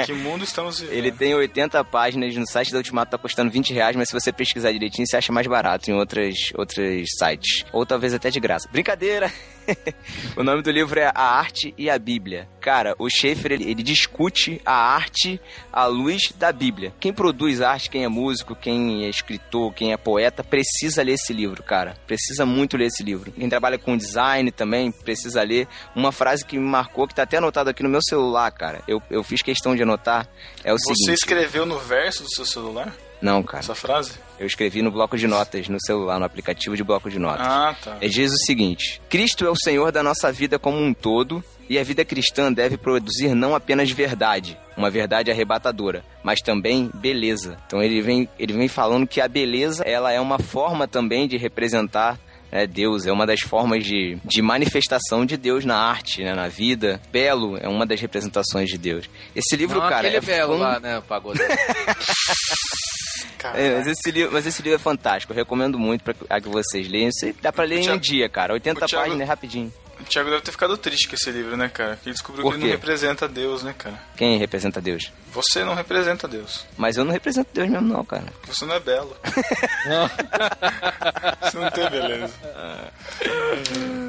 Em 0.00 0.04
que 0.04 0.12
mundo 0.12 0.42
estamos 0.42 0.80
vivendo? 0.80 0.96
Ele 0.96 1.12
tem 1.12 1.32
80 1.34 1.84
páginas 1.84 2.34
no 2.34 2.48
site 2.48 2.72
da 2.72 2.78
Ultimato, 2.78 3.12
tá 3.12 3.18
custando 3.18 3.50
20 3.52 3.72
reais, 3.72 3.94
mas 3.94 4.08
se 4.08 4.12
você 4.14 4.32
pesquisar 4.32 4.72
direitinho, 4.72 5.06
você 5.06 5.16
acha 5.18 5.32
mais 5.32 5.46
barato 5.46 5.88
em 5.88 5.94
outras, 5.94 6.34
outros 6.56 7.06
sites. 7.16 7.64
Ou 7.72 7.86
talvez 7.86 8.12
até 8.12 8.28
de 8.28 8.40
graça. 8.40 8.68
Brincadeira! 8.72 9.30
o 10.36 10.42
nome 10.42 10.62
do 10.62 10.70
livro 10.70 10.98
é 10.98 11.10
A 11.14 11.22
Arte 11.38 11.74
e 11.76 11.88
a 11.90 11.98
Bíblia. 11.98 12.48
Cara, 12.60 12.94
o 12.98 13.08
Schaefer, 13.08 13.52
ele, 13.52 13.70
ele 13.70 13.82
discute 13.82 14.60
a 14.64 14.72
arte 14.74 15.40
à 15.72 15.86
luz 15.86 16.32
da 16.36 16.50
Bíblia. 16.50 16.92
Quem 16.98 17.12
produz 17.12 17.60
arte, 17.60 17.88
quem 17.88 18.04
é 18.04 18.08
músico, 18.08 18.56
quem 18.56 19.04
é 19.04 19.08
escritor, 19.08 19.72
quem 19.72 19.92
é 19.92 19.96
poeta, 19.96 20.42
precisa 20.42 21.02
ler 21.02 21.12
esse 21.12 21.32
livro, 21.32 21.62
cara. 21.62 21.96
Precisa 22.06 22.44
muito 22.44 22.76
ler 22.76 22.86
esse 22.86 23.02
livro. 23.02 23.30
Quem 23.30 23.48
trabalha 23.48 23.78
com 23.78 23.96
design 23.96 24.50
também 24.50 24.90
precisa 24.90 25.42
ler. 25.42 25.68
Uma 25.94 26.10
frase 26.10 26.44
que 26.44 26.58
me 26.58 26.64
marcou, 26.68 27.06
que 27.06 27.14
tá 27.14 27.22
até 27.22 27.36
anotado 27.36 27.70
aqui 27.70 27.82
no 27.82 27.88
meu 27.88 28.00
celular, 28.02 28.50
cara. 28.50 28.82
Eu, 28.88 29.00
eu 29.10 29.22
fiz 29.22 29.42
questão 29.42 29.76
de 29.76 29.82
anotar. 29.82 30.26
É 30.64 30.72
o 30.72 30.78
Você 30.78 30.94
seguinte. 30.94 31.18
escreveu 31.18 31.64
no 31.64 31.78
verso 31.78 32.24
do 32.24 32.30
seu 32.34 32.44
celular? 32.44 32.92
Não, 33.22 33.42
cara. 33.42 33.60
Essa 33.62 33.74
frase? 33.74 34.12
Eu 34.38 34.46
escrevi 34.46 34.82
no 34.82 34.90
bloco 34.90 35.16
de 35.16 35.26
notas, 35.26 35.68
no 35.68 35.78
celular, 35.80 36.18
no 36.18 36.24
aplicativo 36.24 36.76
de 36.76 36.84
bloco 36.84 37.08
de 37.10 37.18
notas. 37.18 37.46
Ah, 37.46 37.74
tá. 37.82 37.96
Ele 38.00 38.12
diz 38.12 38.32
o 38.32 38.38
seguinte: 38.46 39.00
Cristo 39.08 39.46
é 39.46 39.50
o 39.50 39.56
Senhor 39.56 39.90
da 39.92 40.02
nossa 40.02 40.30
vida 40.32 40.58
como 40.58 40.78
um 40.78 40.92
todo, 40.92 41.42
e 41.68 41.78
a 41.78 41.82
vida 41.84 42.04
cristã 42.04 42.52
deve 42.52 42.76
produzir 42.76 43.34
não 43.34 43.54
apenas 43.54 43.90
verdade, 43.90 44.56
uma 44.76 44.90
verdade 44.90 45.30
arrebatadora, 45.30 46.04
mas 46.22 46.40
também 46.40 46.90
beleza. 46.94 47.56
Então 47.66 47.82
ele 47.82 48.00
vem, 48.02 48.28
ele 48.38 48.52
vem 48.52 48.68
falando 48.68 49.06
que 49.06 49.20
a 49.20 49.26
beleza 49.28 49.82
ela 49.84 50.12
é 50.12 50.20
uma 50.20 50.38
forma 50.38 50.86
também 50.86 51.26
de 51.26 51.36
representar 51.36 52.18
é 52.52 52.64
Deus, 52.64 53.04
é 53.06 53.12
uma 53.12 53.26
das 53.26 53.40
formas 53.40 53.84
de, 53.84 54.18
de 54.24 54.40
manifestação 54.40 55.26
de 55.26 55.36
Deus 55.36 55.64
na 55.64 55.76
arte, 55.76 56.22
né, 56.22 56.32
na 56.32 56.46
vida. 56.46 57.00
Belo 57.10 57.58
é 57.58 57.68
uma 57.68 57.84
das 57.84 58.00
representações 58.00 58.68
de 58.70 58.78
Deus. 58.78 59.10
Esse 59.34 59.56
livro, 59.56 59.80
Não, 59.80 59.88
cara, 59.88 60.06
aquele 60.06 60.16
é 60.18 60.20
belo 60.20 60.52
fun- 60.54 60.58
lá, 60.60 60.78
né, 60.78 60.98
o 60.98 61.02
pagodeiro. 61.02 61.52
É, 63.58 63.76
mas, 63.78 63.86
esse 63.86 64.10
livro, 64.10 64.32
mas 64.32 64.46
esse 64.46 64.62
livro 64.62 64.76
é 64.76 64.82
fantástico, 64.82 65.32
eu 65.32 65.36
recomendo 65.36 65.78
muito 65.78 66.02
pra 66.04 66.40
que 66.40 66.48
vocês 66.48 66.88
leiam. 66.88 67.10
Dá 67.40 67.52
pra 67.52 67.64
ler 67.64 67.80
em 67.80 67.90
um 67.90 67.98
dia, 67.98 68.28
cara. 68.28 68.52
80 68.52 68.84
o 68.84 68.88
Thiago- 68.88 69.04
páginas 69.06 69.28
rapidinho. 69.28 69.72
O 70.00 70.04
Thiago 70.04 70.30
deve 70.30 70.42
ter 70.42 70.52
ficado 70.52 70.76
triste 70.76 71.08
com 71.08 71.14
esse 71.14 71.30
livro, 71.30 71.56
né, 71.56 71.68
cara? 71.68 71.96
Que 71.96 72.08
ele 72.08 72.14
descobriu 72.14 72.42
Por 72.42 72.52
que 72.52 72.58
ele 72.58 72.64
não 72.66 72.72
representa 72.72 73.26
Deus, 73.28 73.62
né, 73.62 73.74
cara? 73.76 73.98
Quem 74.16 74.38
representa 74.38 74.80
Deus? 74.80 75.12
Você 75.32 75.64
não 75.64 75.74
representa 75.74 76.28
Deus. 76.28 76.66
Mas 76.76 76.96
eu 76.96 77.04
não 77.04 77.12
represento 77.12 77.48
Deus 77.52 77.68
mesmo, 77.68 77.86
não, 77.86 78.04
cara. 78.04 78.26
Você 78.46 78.64
não 78.64 78.74
é 78.74 78.80
belo. 78.80 79.16
Você 81.42 81.58
não 81.58 81.70
tem 81.70 81.90
beleza. 81.90 82.34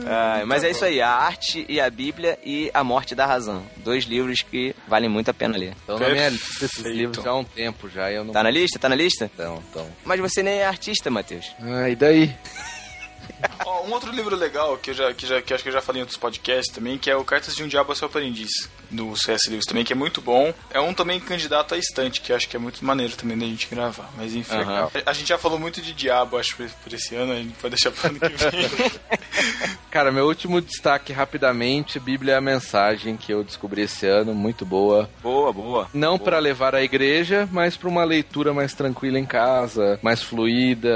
Ah, 0.08 0.44
mas 0.46 0.64
é 0.64 0.70
isso 0.70 0.86
aí, 0.86 1.02
a 1.02 1.10
arte 1.10 1.66
e 1.68 1.82
a 1.82 1.90
Bíblia 1.90 2.40
e 2.44 2.72
a 2.74 2.84
morte 2.84 3.14
da 3.14 3.26
razão. 3.26 3.64
Dois 3.78 4.06
livros 4.06 4.42
que 4.42 4.76
valem 4.88 5.10
muito 5.10 5.30
a 5.30 5.34
pena 5.34 5.58
ler. 5.58 5.74
Estão 5.74 6.00
na 6.00 6.10
minha 6.10 6.30
lista 6.30 6.66
esses 6.66 6.86
livros 6.86 7.24
já 7.24 7.30
há 7.32 7.36
um 7.36 7.44
tempo 7.44 7.90
já 7.90 8.12
eu 8.12 8.24
não... 8.24 8.34
Tá 8.34 8.44
na 8.44 8.50
lista? 8.50 8.80
Tá 8.80 8.90
na 8.90 8.96
lista? 8.96 9.30
Então, 9.34 9.64
então. 9.70 9.88
Mas 10.06 10.20
você 10.20 10.42
nem 10.42 10.60
é 10.60 10.66
artista, 10.66 11.10
Matheus. 11.10 11.54
Ah, 11.62 11.90
e 11.90 11.96
daí? 11.96 12.34
Ó, 13.66 13.84
um 13.86 13.92
outro 13.92 14.12
livro 14.12 14.36
legal 14.36 14.78
que 14.78 14.92
eu 14.92 14.94
já, 14.94 15.14
que 15.14 15.26
já 15.26 15.42
que 15.42 15.54
acho 15.54 15.64
que 15.64 15.70
eu 15.70 15.74
já 15.74 15.82
falei 15.82 16.00
em 16.00 16.04
outros 16.04 16.18
podcasts 16.18 16.74
também, 16.74 16.98
que 16.98 17.10
é 17.10 17.16
o 17.16 17.24
Cartas 17.24 17.56
de 17.56 17.64
um 17.64 17.68
Diabo 17.68 17.92
ao 17.92 17.96
Seu 17.96 18.08
Aprendiz, 18.08 18.50
do 18.90 19.16
C.S. 19.16 19.50
Lewis 19.50 19.66
também, 19.66 19.84
que 19.84 19.94
é 19.94 19.96
muito 19.96 20.22
bom. 20.22 20.54
É 20.72 20.80
um 20.80 20.94
também 20.94 21.20
candidato 21.20 21.74
a 21.74 21.78
estante, 21.78 22.22
que 22.22 22.32
acho 22.34 22.48
que 22.48 22.56
é 22.56 22.60
muito 22.60 22.84
maneiro 22.84 23.16
também 23.16 23.38
da 23.38 23.46
gente 23.46 23.68
gravar. 23.68 24.10
Mas 24.18 24.34
enfim, 24.34 24.56
Aham. 24.56 24.90
a, 25.06 25.10
a 25.10 25.14
gente 25.14 25.28
já 25.30 25.38
falou 25.38 25.60
muito 25.60 25.82
de 25.82 25.94
diabo, 25.94 26.38
acho, 26.38 26.56
por, 26.56 26.70
por 26.84 26.94
esse 26.94 27.16
ano, 27.16 27.34
a 27.34 27.36
gente 27.36 27.54
pode 27.54 27.76
deixar 27.76 27.92
pro 27.92 28.10
ano 28.10 28.20
que 28.20 28.30
vem. 28.30 28.92
Cara, 29.92 30.12
meu 30.12 30.26
último 30.28 30.62
destaque 30.62 31.12
rapidamente, 31.14 32.00
Bíblia 32.00 32.34
é 32.34 32.38
a 32.38 32.42
mensagem 32.42 33.18
que 33.18 33.32
eu 33.34 33.44
descobri 33.44 33.82
esse 33.84 34.06
ano, 34.06 34.34
muito 34.34 34.66
boa. 34.66 35.10
Boa, 35.24 35.52
boa. 35.52 35.90
Não 35.94 36.20
pra 36.20 36.40
levar 36.40 36.76
à 36.76 36.84
igreja, 36.84 37.48
mas 37.52 37.76
pra 37.76 37.90
uma 37.90 38.04
leitura 38.04 38.54
mais 38.54 38.74
tranquila 38.74 39.18
em 39.18 39.26
casa, 39.26 40.00
mais 40.02 40.22
fluida. 40.22 40.90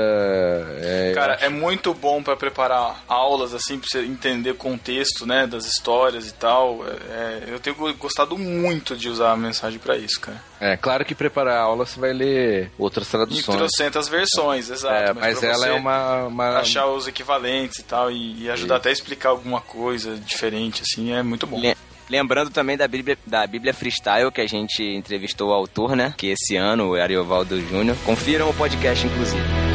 é, 0.81 1.11
Cara, 1.15 1.33
é 1.41 1.49
muito 1.49 1.93
bom 1.93 2.21
pra 2.21 2.30
preparar 2.37 3.03
aulas, 3.07 3.53
assim, 3.53 3.77
pra 3.79 3.87
você 3.89 3.99
entender 4.05 4.51
o 4.51 4.55
contexto, 4.55 5.25
né, 5.25 5.45
das 5.47 5.65
histórias 5.65 6.27
e 6.29 6.33
tal. 6.33 6.85
É, 7.09 7.43
eu 7.47 7.59
tenho 7.59 7.75
gostado 7.95 8.37
muito 8.37 8.95
de 8.95 9.09
usar 9.09 9.31
a 9.31 9.37
mensagem 9.37 9.79
pra 9.79 9.97
isso, 9.97 10.19
cara. 10.19 10.41
é, 10.59 10.75
claro 10.77 11.03
que 11.05 11.15
preparar 11.15 11.57
a 11.57 11.61
aula 11.61 11.85
você 11.85 11.99
vai 11.99 12.13
ler 12.13 12.71
outras 12.77 13.07
traduções. 13.07 13.57
trocentas 13.57 14.07
versões, 14.07 14.69
exato. 14.69 15.11
É, 15.11 15.13
mas 15.13 15.39
pra 15.39 15.49
ela 15.49 15.67
é 15.67 15.73
uma, 15.73 16.25
uma- 16.25 16.57
achar 16.59 16.87
os 16.87 17.07
equivalentes 17.07 17.79
e 17.79 17.83
tal, 17.83 18.11
e, 18.11 18.43
e 18.43 18.49
ajudar 18.49 18.75
Isso. 18.75 18.81
até 18.81 18.89
a 18.89 18.93
explicar 18.93 19.29
alguma 19.29 19.61
coisa 19.61 20.15
diferente, 20.17 20.81
assim, 20.83 21.13
é 21.13 21.21
muito 21.23 21.45
bom. 21.47 21.59
Le- 21.59 21.75
Lembrando 22.09 22.49
também 22.49 22.75
da 22.75 22.89
Bíblia, 22.89 23.17
da 23.25 23.47
Bíblia 23.47 23.73
Freestyle, 23.73 24.29
que 24.33 24.41
a 24.41 24.45
gente 24.47 24.83
entrevistou 24.83 25.49
o 25.49 25.53
autor, 25.53 25.95
né? 25.95 26.13
Que 26.17 26.27
esse 26.27 26.57
ano, 26.57 26.89
o 26.89 26.95
Ariovaldo 26.95 27.61
Júnior. 27.61 27.95
Confiram 28.05 28.49
o 28.49 28.53
podcast, 28.53 29.07
inclusive. 29.07 29.70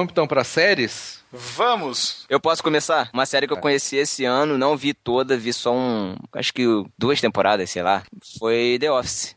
Vamos 0.00 0.12
então 0.12 0.26
pra 0.26 0.42
séries? 0.44 1.22
Vamos! 1.30 2.24
Eu 2.26 2.40
posso 2.40 2.62
começar? 2.62 3.10
Uma 3.12 3.26
série 3.26 3.46
que 3.46 3.52
eu 3.52 3.58
conheci 3.58 3.96
esse 3.96 4.24
ano, 4.24 4.56
não 4.56 4.74
vi 4.74 4.94
toda, 4.94 5.36
vi 5.36 5.52
só 5.52 5.74
um. 5.74 6.16
Acho 6.32 6.54
que 6.54 6.64
duas 6.96 7.20
temporadas, 7.20 7.68
sei 7.68 7.82
lá. 7.82 8.02
Foi 8.38 8.78
The 8.80 8.90
Office. 8.90 9.36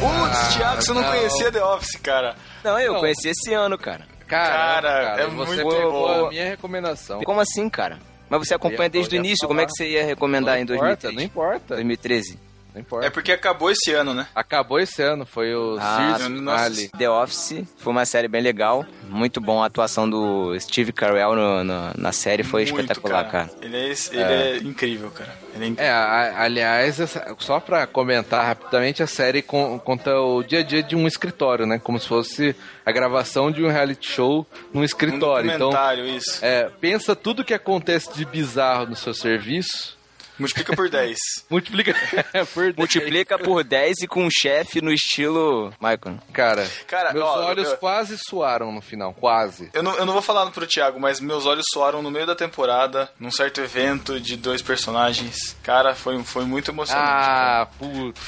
Putz, 0.00 0.56
Thiago, 0.56 0.82
você 0.82 0.92
não, 0.92 1.02
não. 1.02 1.08
conhecia 1.08 1.52
The 1.52 1.64
Office, 1.64 1.96
cara. 2.02 2.34
Não, 2.64 2.78
eu 2.78 2.92
Não. 2.94 3.00
conheci 3.00 3.28
esse 3.28 3.52
ano, 3.52 3.76
cara. 3.78 4.06
Caramba, 4.26 4.82
Cara, 4.82 5.22
é 5.22 5.26
você 5.26 5.62
muito 5.62 5.90
bom. 5.90 6.26
a 6.26 6.28
minha 6.30 6.44
recomendação. 6.46 7.20
Como 7.22 7.40
assim, 7.40 7.68
cara? 7.68 7.98
Mas 8.30 8.46
você 8.48 8.54
acompanha 8.54 8.88
desde 8.88 9.14
o 9.14 9.18
início, 9.18 9.40
falar. 9.40 9.48
como 9.48 9.60
é 9.60 9.66
que 9.66 9.72
você 9.72 9.88
ia 9.90 10.04
recomendar 10.06 10.58
em 10.58 10.64
não 10.64 10.74
importa, 10.74 11.08
2003? 11.08 11.14
não 11.16 11.22
importa. 11.22 11.74
2013? 11.74 12.38
Não 12.74 12.80
importa. 12.80 13.06
É 13.06 13.10
porque 13.10 13.32
acabou 13.32 13.70
esse 13.70 13.92
ano, 13.92 14.14
né? 14.14 14.26
Acabou 14.34 14.80
esse 14.80 15.02
ano, 15.02 15.26
foi 15.26 15.54
o 15.54 15.76
Ah, 15.78 16.16
Sears. 16.18 16.90
The 16.96 17.10
Office 17.10 17.64
foi 17.76 17.92
uma 17.92 18.06
série 18.06 18.28
bem 18.28 18.40
legal. 18.40 18.86
Muito 19.08 19.40
bom 19.40 19.62
a 19.62 19.66
atuação 19.66 20.08
do 20.08 20.58
Steve 20.58 20.90
Carell 20.92 21.34
no- 21.36 21.64
no- 21.64 21.92
na 21.98 22.12
série, 22.12 22.42
foi 22.42 22.62
Muito, 22.64 22.80
espetacular, 22.80 23.30
cara. 23.30 23.50
Ele, 23.60 23.76
é, 23.76 23.90
ele 23.90 24.22
é. 24.22 24.56
incrível, 24.58 25.10
cara. 25.10 25.36
Ele 25.54 25.64
é 25.64 25.68
incrível. 25.68 25.84
É, 25.84 25.94
a- 25.94 26.42
aliás, 26.42 26.98
essa- 26.98 27.36
só 27.38 27.60
pra 27.60 27.86
comentar 27.86 28.44
rapidamente, 28.46 29.02
a 29.02 29.06
série 29.06 29.42
con- 29.42 29.78
conta 29.78 30.18
o 30.18 30.42
dia 30.42 30.60
a 30.60 30.62
dia 30.62 30.82
de 30.82 30.96
um 30.96 31.06
escritório, 31.06 31.66
né? 31.66 31.78
Como 31.78 31.98
se 32.00 32.08
fosse 32.08 32.56
a 32.86 32.90
gravação 32.90 33.50
de 33.50 33.62
um 33.62 33.68
reality 33.68 34.10
show 34.10 34.46
num 34.72 34.80
um 34.80 34.84
escritório. 34.84 35.50
então, 35.50 35.68
documentário, 35.70 36.06
isso. 36.06 36.38
é, 36.42 36.70
pensa 36.80 37.14
tudo 37.14 37.44
que 37.44 37.52
acontece 37.52 38.14
de 38.14 38.24
bizarro 38.24 38.86
no 38.86 38.96
seu 38.96 39.12
serviço, 39.12 39.96
Multiplica 40.38 40.74
por 40.74 40.88
10. 40.88 41.18
multiplica 41.50 41.94
por 42.54 42.64
dez. 42.64 42.76
Multiplica 42.76 43.38
por 43.38 43.62
10 43.64 43.94
e 44.02 44.06
com 44.06 44.24
um 44.24 44.28
chefe 44.30 44.80
no 44.80 44.92
estilo 44.92 45.72
Michael. 45.80 46.18
Cara, 46.32 46.68
Cara, 46.86 47.12
meus 47.12 47.24
ó, 47.24 47.44
olhos 47.46 47.68
eu- 47.70 47.76
quase 47.76 48.16
suaram 48.18 48.72
no 48.72 48.80
final, 48.80 49.12
quase. 49.14 49.70
Eu 49.72 49.82
não, 49.82 49.94
eu 49.96 50.06
não 50.06 50.12
vou 50.12 50.22
falar 50.22 50.50
pro 50.50 50.66
Thiago, 50.66 50.98
mas 50.98 51.20
meus 51.20 51.46
olhos 51.46 51.64
soaram 51.72 52.02
no 52.02 52.10
meio 52.10 52.26
da 52.26 52.34
temporada, 52.34 53.10
num 53.20 53.30
certo 53.30 53.60
evento 53.60 54.18
de 54.20 54.36
dois 54.36 54.62
personagens. 54.62 55.56
Cara, 55.62 55.94
foi, 55.94 56.22
foi 56.24 56.44
muito 56.44 56.70
emocionante. 56.70 57.06
Ah, 57.08 57.68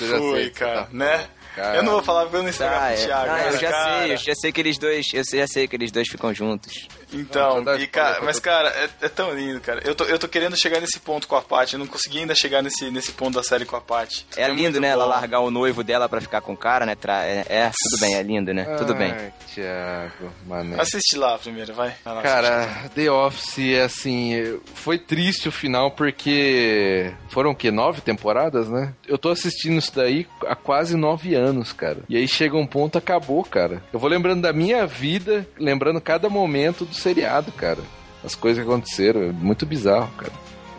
já 0.01 0.19
foi, 0.19 0.43
sei. 0.43 0.51
cara, 0.51 0.83
Tá. 0.83 0.89
né? 0.93 1.27
Cara. 1.55 1.77
Eu 1.77 1.83
não 1.85 1.93
vou 1.93 2.03
falar 2.03 2.23
porque 2.23 2.37
eu 2.39 2.43
não 2.43 2.51
estragar 2.51 2.83
Ah, 2.83 2.87
pro 2.93 3.01
é. 3.03 3.07
Thiago. 3.07 3.31
Ah, 3.31 3.45
eu 3.47 3.53
já 3.61 3.71
cara, 3.71 3.99
sei, 4.03 4.13
eu 4.13 4.17
já 4.17 4.35
sei 4.35 4.53
que 4.53 4.61
eles 4.61 4.77
dois, 4.77 5.07
eu 5.15 5.23
já 5.25 5.47
sei 5.47 5.69
que 5.69 5.77
eles 5.77 5.93
dois 5.93 6.09
ficam 6.09 6.35
juntos. 6.35 6.89
Então, 7.15 7.63
e, 7.79 7.87
cara, 7.87 8.21
mas 8.23 8.39
cara, 8.39 8.69
é, 8.71 8.89
é 9.07 9.09
tão 9.09 9.33
lindo, 9.35 9.61
cara. 9.61 9.81
Eu 9.85 9.95
tô, 9.95 10.05
eu 10.05 10.19
tô 10.19 10.29
querendo 10.29 10.57
chegar 10.57 10.81
nesse 10.81 10.99
ponto 11.01 11.27
com 11.29 11.37
a 11.37 11.43
Paty, 11.43 11.75
eu 11.75 11.79
não 11.79 11.87
consegui 11.87 12.19
ainda 12.19 12.35
chegar 12.35 12.63
nesse, 12.63 12.91
nesse 12.91 13.13
ponto 13.13 13.35
da 13.35 13.43
série 13.43 13.65
com 13.65 13.77
a 13.77 13.81
Paty. 13.81 14.27
É, 14.37 14.49
lindo, 14.49 14.81
né? 14.81 14.89
Ela 14.89 15.05
bom. 15.05 15.11
largar 15.11 15.41
o 15.41 15.51
noivo 15.51 15.83
dela 15.85 16.09
pra 16.09 16.21
ficar 16.21 16.41
com 16.41 16.53
o 16.53 16.57
cara, 16.57 16.85
né? 16.87 16.95
Tra- 16.95 17.25
É, 17.25 17.45
é, 17.49 17.71
tudo 17.71 18.01
bem, 18.01 18.15
é 18.17 18.23
lindo, 18.23 18.53
né? 18.53 18.65
Tudo 18.77 18.95
bem. 18.95 19.13
Ai, 19.13 19.33
Thiago, 19.55 20.33
mané. 20.47 20.81
Assiste 20.81 21.17
lá 21.17 21.39
primeiro, 21.39 21.73
vai. 21.75 21.95
Vai 22.05 22.15
lá, 22.15 22.21
assiste. 22.21 22.35
Cara, 22.35 22.89
The 22.95 23.11
Office, 23.11 23.79
assim, 23.85 24.61
foi 24.75 24.99
triste 24.99 25.49
o 25.49 25.53
final 25.53 25.91
porque 25.93 27.13
foram 27.29 27.51
o 27.51 27.55
quê? 27.55 27.71
Nove 27.71 28.01
temporadas, 28.01 28.69
né? 28.69 28.93
Eu 29.07 29.19
tô 29.19 29.31
assistindo 29.31 29.79
isso 29.79 29.93
daí 29.95 30.27
há 30.47 30.55
quase 30.57 30.97
nove 30.97 31.35
anos, 31.35 31.73
cara. 31.73 31.99
E 32.09 32.17
aí 32.17 32.27
chega 32.29 32.57
um 32.57 32.67
ponto, 32.67 32.99
acabou, 32.99 33.45
cara. 33.45 33.83
Eu 33.93 33.99
vou 33.99 34.09
lembrando 34.09 34.43
da 34.43 34.53
minha 34.53 34.87
vida, 34.87 35.47
lembrando 35.59 36.01
cada 36.01 36.29
momento 36.29 36.85
do 36.85 36.95
seriado, 37.05 37.53
cara. 37.53 37.81
As 38.25 38.35
coisas 38.35 38.65
que 38.65 38.69
aconteceram, 38.71 39.23
é 39.23 39.33
muito 39.33 39.67
bizarro, 39.67 40.11
cara. 40.17 40.33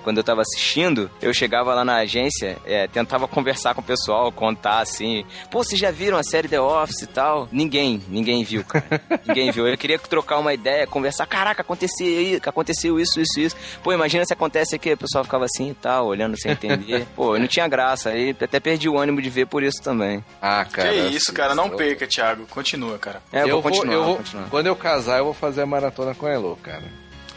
Quando 0.06 0.20
eu 0.20 0.24
tava 0.24 0.42
assistindo, 0.44 1.10
eu 1.20 1.34
chegava 1.34 1.74
lá 1.74 1.84
na 1.84 1.96
agência, 1.96 2.58
é, 2.64 2.88
tentava 2.88 3.28
conversar 3.28 3.74
com 3.74 3.82
o 3.82 3.84
pessoal, 3.84 4.32
contar 4.32 4.80
assim, 4.80 5.26
pô, 5.50 5.64
vocês 5.64 5.82
já 5.82 5.90
viram 5.90 6.16
a 6.16 6.22
série 6.24 6.48
The 6.48 6.62
Office 6.62 7.02
e 7.02 7.08
tal? 7.08 7.50
Ninguém, 7.52 8.00
ninguém 8.08 8.44
viu, 8.44 8.64
cara. 8.64 8.86
ninguém 9.28 9.50
viu. 9.52 9.68
Eu 9.68 9.76
queria 9.78 9.98
trocar 9.98 10.38
uma 10.38 10.54
ideia, 10.54 10.86
conversar, 10.86 11.26
caraca, 11.26 11.64
aconteceu, 11.64 12.40
aconteceu 12.46 13.00
isso, 13.00 13.20
isso, 13.20 13.40
isso. 13.40 13.56
Pô, 13.84 13.92
imagina 13.92 14.24
se 14.26 14.32
acontece 14.34 14.76
aqui, 14.76 14.94
o 14.94 14.98
pessoal 14.98 15.24
ficava 15.24 15.46
assim 15.46 15.72
e 15.72 15.74
tal, 15.74 16.06
olhando 16.06 16.40
sem 16.40 16.52
entender. 16.52 17.08
Pô, 17.18 17.36
não 17.40 17.48
tinha 17.48 17.68
graça, 17.68 18.12
aí 18.12 18.30
até 18.40 18.60
perdi 18.60 18.88
o 18.88 19.00
ânimo 19.00 19.20
de 19.20 19.30
ver 19.32 19.48
por 19.48 19.64
isso 19.64 19.82
também. 19.82 20.24
Ah, 20.40 20.64
Que 20.66 20.72
cara. 20.76 20.94
isso, 20.94 21.34
cara, 21.34 21.56
não 21.56 21.66
eu- 21.70 21.76
perca, 21.76 22.06
Thiago. 22.06 22.46
Continua, 22.46 23.00
cara. 23.00 23.24
É, 23.34 23.42
eu, 23.42 23.48
eu 23.48 23.62
vou 23.62 23.72
continuar, 23.72 23.94
eu 23.94 24.00
vou 24.04 24.08
vou- 24.10 24.18
continuar. 24.18 24.50
Quando 24.50 24.68
eu 24.68 24.76
casar, 24.76 25.18
eu 25.18 25.26
vou 25.26 25.34
fazer 25.34 25.64
a 25.64 25.66
maratona 25.66 26.14
com 26.14 26.28
a 26.28 26.32
Elo, 26.32 26.56
cara. 26.62 26.84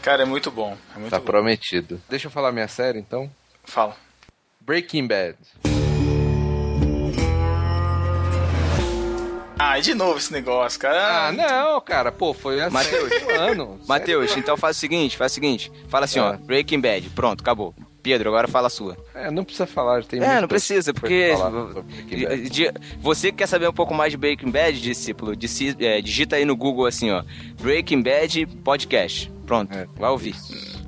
Cara, 0.01 0.23
é 0.23 0.25
muito 0.25 0.49
bom. 0.49 0.77
É 0.95 0.99
muito 0.99 1.11
Tá 1.11 1.19
bom. 1.19 1.25
prometido. 1.25 2.01
Deixa 2.09 2.27
eu 2.27 2.31
falar 2.31 2.51
minha 2.51 2.67
série, 2.67 2.99
então. 2.99 3.29
Fala. 3.63 3.95
Breaking 4.61 5.07
Bad. 5.07 5.37
Ah, 9.61 9.77
e 9.77 9.81
de 9.81 9.93
novo 9.93 10.17
esse 10.17 10.31
negócio, 10.31 10.79
cara. 10.79 11.27
Ah, 11.27 11.31
não, 11.33 11.81
cara. 11.81 12.11
Pô, 12.13 12.33
foi 12.33 12.61
assim 12.61 12.73
Mateus. 12.73 13.11
um 13.23 13.29
ano. 13.31 13.79
Matheus, 13.87 14.37
então 14.37 14.55
faz 14.55 14.77
o 14.77 14.79
seguinte, 14.79 15.17
faz 15.17 15.33
o 15.33 15.35
seguinte. 15.35 15.69
Fala 15.89 16.05
assim, 16.05 16.19
ó, 16.19 16.29
Ah. 16.33 16.37
Breaking 16.37 16.79
Bad, 16.79 17.09
pronto, 17.09 17.41
acabou. 17.41 17.75
Pedro, 18.01 18.29
agora 18.29 18.47
fala 18.47 18.67
a 18.67 18.69
sua. 18.69 18.97
É, 19.13 19.29
não 19.29 19.43
precisa 19.43 19.67
falar, 19.67 20.03
tem 20.03 20.21
É, 20.23 20.39
não 20.41 20.47
precisa, 20.47 20.93
porque 20.93 21.33
de- 22.49 22.71
você 22.99 23.31
que 23.31 23.37
quer 23.39 23.47
saber 23.47 23.67
um 23.69 23.73
pouco 23.73 23.93
mais 23.93 24.11
de 24.11 24.17
Breaking 24.17 24.51
Bad, 24.51 24.79
discípulo, 24.81 25.35
disi- 25.35 25.75
é, 25.79 26.01
digita 26.01 26.35
aí 26.35 26.45
no 26.45 26.55
Google 26.55 26.85
assim, 26.85 27.11
ó, 27.11 27.23
Breaking 27.61 28.01
Bad 28.01 28.45
Podcast. 28.63 29.31
Pronto, 29.45 29.73
É. 29.75 29.87
vai 29.97 30.09
ouvir. 30.11 30.35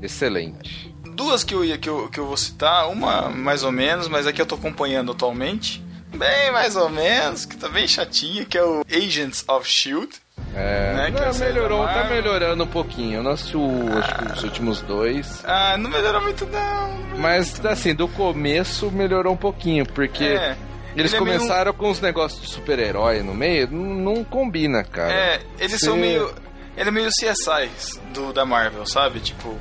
Excelente. 0.01 0.93
Duas 1.15 1.43
que 1.43 1.53
eu, 1.53 1.63
ia, 1.65 1.77
que, 1.77 1.89
eu, 1.89 2.07
que 2.09 2.19
eu 2.19 2.25
vou 2.25 2.37
citar, 2.37 2.89
uma 2.89 3.29
mais 3.29 3.63
ou 3.63 3.71
menos, 3.71 4.07
mas 4.07 4.25
a 4.25 4.31
que 4.33 4.41
eu 4.41 4.45
tô 4.45 4.55
acompanhando 4.55 5.11
atualmente, 5.11 5.83
bem 6.15 6.51
mais 6.51 6.75
ou 6.75 6.89
menos, 6.89 7.45
que 7.45 7.57
tá 7.57 7.67
bem 7.67 7.87
chatinha, 7.87 8.45
que 8.45 8.57
é 8.57 8.63
o 8.63 8.83
Agents 8.89 9.43
of 9.47 9.67
S.H.I.E.L.D. 9.67 10.20
É, 10.53 10.93
Né, 10.93 11.09
não, 11.11 11.23
é 11.23 11.33
melhorou, 11.33 11.85
tá 11.85 12.03
melhorando 12.09 12.63
um 12.63 12.67
pouquinho. 12.67 13.19
Eu 13.19 13.23
não 13.23 13.31
assisti 13.31 13.55
o- 13.55 13.97
acho 13.97 14.15
que 14.15 14.33
os 14.33 14.43
últimos 14.43 14.81
dois. 14.81 15.41
Ah, 15.45 15.77
não 15.77 15.89
melhorou 15.89 16.21
muito 16.21 16.45
não. 16.47 16.91
Mas, 17.17 17.63
assim, 17.65 17.95
do 17.95 18.07
começo 18.07 18.91
melhorou 18.91 19.33
um 19.33 19.37
pouquinho, 19.37 19.85
porque 19.85 20.23
É, 20.25 20.57
eles 20.95 21.13
ele 21.13 21.21
é 21.23 21.25
meio- 21.25 21.37
começaram 21.39 21.73
com 21.73 21.89
uns 21.89 22.01
negócios 22.01 22.41
de 22.41 22.49
super-herói 22.49 23.21
no 23.23 23.33
meio, 23.33 23.69
não, 23.71 24.13
não 24.15 24.23
combina, 24.25 24.83
cara. 24.83 25.13
É, 25.13 25.41
eles 25.59 25.79
Você- 25.79 25.85
são 25.85 25.95
meio. 25.95 26.33
Ele 26.75 26.89
é 26.89 26.91
meio 26.91 27.09
CSI 27.09 27.69
do, 28.13 28.33
da 28.33 28.45
Marvel, 28.45 28.85
sabe? 28.85 29.19
Tipo, 29.19 29.57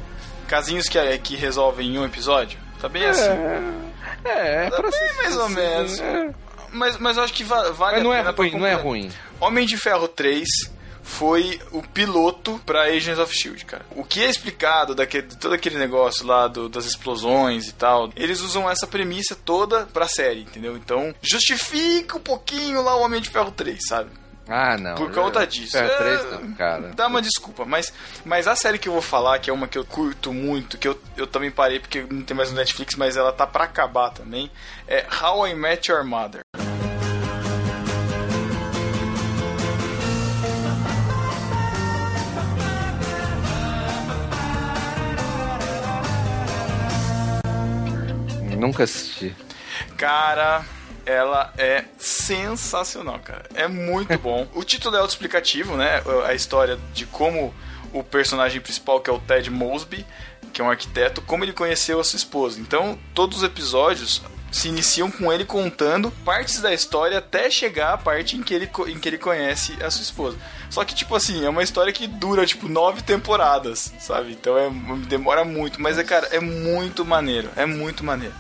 casinhos 0.48 0.88
que, 0.88 0.98
que 1.18 1.36
resolvem 1.36 1.88
em 1.94 1.98
um 1.98 2.04
episódio. 2.04 2.58
Tá 2.80 2.88
bem 2.88 3.04
assim. 3.04 3.28
É, 4.24 4.64
é 4.66 4.70
Tá 4.70 4.76
pra 4.80 4.90
bem 4.90 5.16
mais 5.16 5.36
ou 5.36 5.44
assim, 5.44 5.54
menos. 5.54 6.00
é. 6.00 6.30
Mas, 6.72 6.98
mas 6.98 7.16
eu 7.16 7.22
acho 7.24 7.32
que 7.32 7.42
va- 7.44 7.70
vale 7.72 7.96
Mas 7.96 8.02
não 8.04 8.12
a 8.12 8.16
é 8.18 8.22
ruim, 8.30 8.50
não 8.58 8.66
é 8.66 8.74
ruim. 8.74 9.10
Homem 9.40 9.66
de 9.66 9.76
Ferro 9.76 10.06
3 10.08 10.46
foi 11.02 11.60
o 11.72 11.82
piloto 11.82 12.60
pra 12.64 12.82
Agents 12.84 13.18
of 13.18 13.32
S.H.I.E.L.D., 13.34 13.64
cara. 13.64 13.84
O 13.96 14.04
que 14.04 14.22
é 14.22 14.28
explicado 14.30 14.94
daquele, 14.94 15.26
de 15.26 15.36
todo 15.36 15.54
aquele 15.54 15.78
negócio 15.78 16.26
lá 16.26 16.46
do- 16.48 16.68
das 16.68 16.84
explosões 16.84 17.68
e 17.68 17.72
tal, 17.72 18.10
eles 18.16 18.40
usam 18.40 18.68
essa 18.70 18.86
premissa 18.86 19.34
toda 19.36 19.86
pra 19.86 20.06
série, 20.08 20.40
entendeu? 20.42 20.76
Então, 20.76 21.14
justifica 21.22 22.16
um 22.16 22.20
pouquinho 22.20 22.82
lá 22.82 22.96
o 22.96 23.00
Homem 23.02 23.20
de 23.20 23.28
Ferro 23.30 23.50
3, 23.50 23.78
sabe? 23.86 24.10
Ah, 24.52 24.76
não. 24.76 24.96
Por 24.96 25.12
conta 25.12 25.46
disso. 25.46 25.76
É, 25.76 25.88
três 25.88 26.20
É, 26.24 26.30
não, 26.38 26.52
cara. 26.54 26.88
Dá 26.96 27.06
uma 27.06 27.22
desculpa, 27.22 27.64
mas, 27.64 27.92
mas 28.24 28.48
a 28.48 28.56
série 28.56 28.78
que 28.80 28.88
eu 28.88 28.92
vou 28.92 29.02
falar, 29.02 29.38
que 29.38 29.48
é 29.48 29.52
uma 29.52 29.68
que 29.68 29.78
eu 29.78 29.84
curto 29.84 30.32
muito, 30.32 30.76
que 30.76 30.88
eu, 30.88 31.00
eu 31.16 31.24
também 31.26 31.52
parei 31.52 31.78
porque 31.78 32.04
não 32.10 32.22
tem 32.22 32.36
mais 32.36 32.50
no 32.50 32.56
Netflix, 32.56 32.96
mas 32.96 33.16
ela 33.16 33.32
tá 33.32 33.46
pra 33.46 33.62
acabar 33.64 34.10
também, 34.10 34.50
é 34.88 35.06
How 35.22 35.46
I 35.46 35.54
Met 35.54 35.88
Your 35.90 36.04
Mother. 36.04 36.40
Nunca 48.60 48.84
assisti. 48.84 49.34
Cara, 49.96 50.64
ela 51.06 51.52
é 51.56 51.84
sensacional, 51.98 53.18
cara. 53.20 53.44
É 53.54 53.66
muito 53.66 54.16
bom. 54.20 54.46
o 54.54 54.62
título 54.62 54.96
é 54.96 54.98
autoexplicativo, 54.98 55.76
né? 55.76 56.02
A 56.26 56.34
história 56.34 56.78
de 56.92 57.06
como 57.06 57.54
o 57.92 58.04
personagem 58.04 58.60
principal, 58.60 59.00
que 59.00 59.10
é 59.10 59.12
o 59.12 59.18
Ted 59.18 59.50
Mosby, 59.50 60.06
que 60.52 60.60
é 60.60 60.64
um 60.64 60.70
arquiteto, 60.70 61.22
como 61.22 61.44
ele 61.44 61.52
conheceu 61.52 61.98
a 61.98 62.04
sua 62.04 62.16
esposa. 62.16 62.60
Então, 62.60 62.98
todos 63.14 63.38
os 63.38 63.42
episódios 63.42 64.22
se 64.50 64.68
iniciam 64.68 65.10
com 65.10 65.32
ele 65.32 65.44
contando 65.44 66.10
partes 66.24 66.60
da 66.60 66.74
história 66.74 67.18
até 67.18 67.48
chegar 67.50 67.94
a 67.94 67.98
parte 67.98 68.36
em 68.36 68.42
que 68.42 68.52
ele, 68.52 68.68
em 68.88 68.98
que 68.98 69.08
ele 69.08 69.18
conhece 69.18 69.76
a 69.82 69.90
sua 69.90 70.02
esposa. 70.02 70.36
Só 70.68 70.84
que, 70.84 70.94
tipo 70.94 71.14
assim, 71.14 71.44
é 71.44 71.48
uma 71.48 71.62
história 71.62 71.92
que 71.92 72.06
dura, 72.06 72.44
tipo, 72.44 72.68
nove 72.68 73.02
temporadas, 73.02 73.92
sabe? 74.00 74.32
Então 74.32 74.58
é, 74.58 74.68
demora 75.06 75.44
muito, 75.44 75.80
mas 75.80 75.98
é, 75.98 76.04
cara, 76.04 76.26
é 76.32 76.40
muito 76.40 77.04
maneiro. 77.04 77.48
É 77.56 77.64
muito 77.64 78.02
maneiro. 78.02 78.34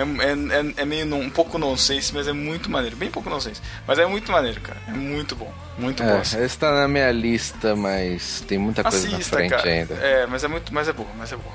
É, 0.00 0.26
é, 0.26 0.60
é, 0.60 0.72
é 0.78 0.84
meio 0.84 1.06
non- 1.06 1.18
um 1.20 1.30
pouco 1.30 1.58
nonsense, 1.58 2.12
mas 2.14 2.26
é 2.28 2.32
muito 2.32 2.70
maneiro. 2.70 2.96
Bem 2.96 3.10
pouco 3.10 3.28
nonsense. 3.30 3.60
Mas 3.86 3.98
é 3.98 4.06
muito 4.06 4.30
maneiro, 4.32 4.60
cara. 4.60 4.78
É 4.88 4.92
muito 4.92 5.34
bom. 5.36 5.52
Muito 5.78 6.02
bom. 6.02 6.08
É, 6.10 6.18
assim. 6.20 6.42
esse 6.42 6.58
tá 6.58 6.72
na 6.72 6.88
minha 6.88 7.10
lista, 7.12 7.74
mas 7.76 8.42
tem 8.46 8.58
muita 8.58 8.82
coisa 8.82 9.08
na 9.08 9.16
Assista, 9.16 9.36
frente 9.36 9.50
cara. 9.50 9.68
ainda. 9.68 9.94
É, 9.94 10.26
mas 10.26 10.44
é 10.44 10.48
muito. 10.48 10.72
Mas 10.74 10.88
é 10.88 10.92
boa, 10.92 11.08
mas 11.16 11.32
é 11.32 11.36
boa. 11.36 11.54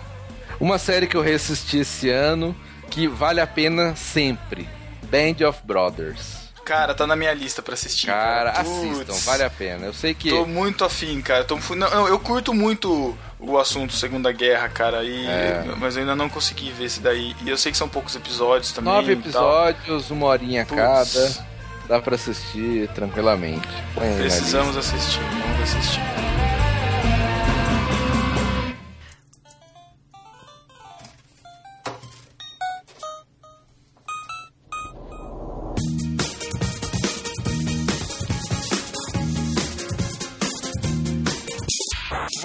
Uma 0.60 0.78
série 0.78 1.08
que 1.08 1.16
eu 1.18 1.22
reassisti 1.22 1.80
esse 1.80 2.10
ano, 2.10 2.56
que 2.90 3.08
vale 3.08 3.42
a 3.42 3.48
pena 3.48 3.96
sempre. 3.96 4.68
Band 5.04 5.46
of 5.48 5.60
Brothers. 5.64 6.45
Cara, 6.66 6.96
tá 6.96 7.06
na 7.06 7.16
minha 7.16 7.32
lista 7.32 7.62
pra 7.62 7.76
assistir. 7.76 8.08
Cara, 8.08 8.52
Putz. 8.54 8.70
assistam, 8.70 9.32
vale 9.32 9.44
a 9.44 9.50
pena. 9.52 9.86
Eu 9.86 9.94
sei 9.94 10.16
que... 10.16 10.30
Tô 10.30 10.48
muito 10.48 10.84
afim, 10.84 11.22
cara. 11.22 11.44
Tô, 11.44 11.58
não, 11.76 12.08
eu 12.08 12.18
curto 12.18 12.56
muito 12.56 13.16
o 13.40 13.60
assunto 13.60 13.94
Segunda 13.94 14.32
Guerra, 14.32 14.68
cara. 14.68 15.04
E, 15.04 15.28
É. 15.28 15.64
Mas 15.78 15.96
eu 15.96 16.02
ainda 16.02 16.16
não 16.16 16.28
consegui 16.28 16.72
ver 16.72 16.86
esse 16.86 17.00
daí. 17.00 17.36
E 17.46 17.50
eu 17.50 17.58
sei 17.58 17.72
que 17.72 17.78
são 17.78 17.88
poucos 17.88 18.16
episódios 18.16 18.72
também. 18.72 18.92
Nove 18.92 19.14
episódios, 19.14 20.10
uma 20.10 20.26
horinha 20.26 20.66
Putz. 20.66 20.82
cada. 20.82 21.46
Dá 21.88 22.02
pra 22.02 22.16
assistir 22.16 22.90
tranquilamente. 22.96 23.68
Põe 23.94 24.16
Precisamos 24.16 24.76
assistir. 24.76 25.20
Vamos 25.20 25.62
assistir. 25.62 26.65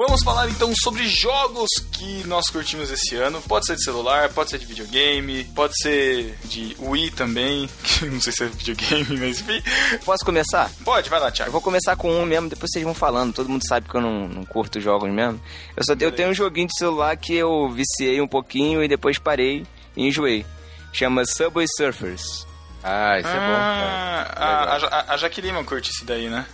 Vamos 0.07 0.23
falar 0.25 0.49
então 0.49 0.73
sobre 0.83 1.07
jogos 1.07 1.69
que 1.93 2.25
nós 2.27 2.47
curtimos 2.49 2.91
esse 2.91 3.17
ano. 3.17 3.39
Pode 3.43 3.67
ser 3.67 3.77
de 3.77 3.85
celular, 3.85 4.31
pode 4.31 4.49
ser 4.49 4.59
de 4.59 4.65
videogame, 4.65 5.45
pode 5.55 5.75
ser 5.83 6.39
de 6.47 6.75
Wii 6.81 7.11
também. 7.11 7.69
que 7.85 8.07
Não 8.07 8.19
sei 8.19 8.33
se 8.33 8.45
é 8.45 8.47
videogame, 8.47 9.19
mas 9.19 9.41
enfim. 9.41 9.63
Posso 10.05 10.25
começar? 10.25 10.71
Pode, 10.85 11.11
vai 11.11 11.21
lá, 11.21 11.27
Eu 11.29 11.33
Thiago. 11.33 11.53
vou 11.53 11.61
começar 11.61 11.97
com 11.97 12.11
um 12.11 12.25
mesmo, 12.25 12.49
depois 12.49 12.71
vocês 12.73 12.83
vão 12.83 12.95
falando. 12.95 13.35
Todo 13.35 13.51
mundo 13.51 13.63
sabe 13.69 13.91
que 13.91 13.95
eu 13.95 14.01
não, 14.01 14.27
não 14.27 14.45
curto 14.47 14.81
jogos 14.81 15.11
mesmo. 15.11 15.39
Eu 15.77 15.85
só 15.85 15.93
eu 16.01 16.11
tenho 16.13 16.31
um 16.31 16.35
joguinho 16.35 16.69
de 16.69 16.79
celular 16.79 17.15
que 17.19 17.35
eu 17.35 17.69
viciei 17.69 18.23
um 18.23 18.29
pouquinho 18.29 18.83
e 18.83 18.89
depois 18.89 19.19
parei 19.19 19.67
e 19.95 20.07
enjoei. 20.07 20.47
Chama 20.95 21.27
Subway 21.27 21.67
Surfers. 21.77 22.47
Ah, 22.83 23.19
isso 23.19 23.29
é 23.29 23.33
bom, 23.35 23.39
Ah, 23.55 24.31
cara. 24.35 24.71
a, 24.71 24.75
Legal. 24.77 24.91
a, 24.93 25.13
a 25.13 25.17
Jaque 25.19 25.43
Lima 25.43 25.63
curte 25.63 25.91
esse 25.91 26.07
daí, 26.07 26.31
né? 26.31 26.47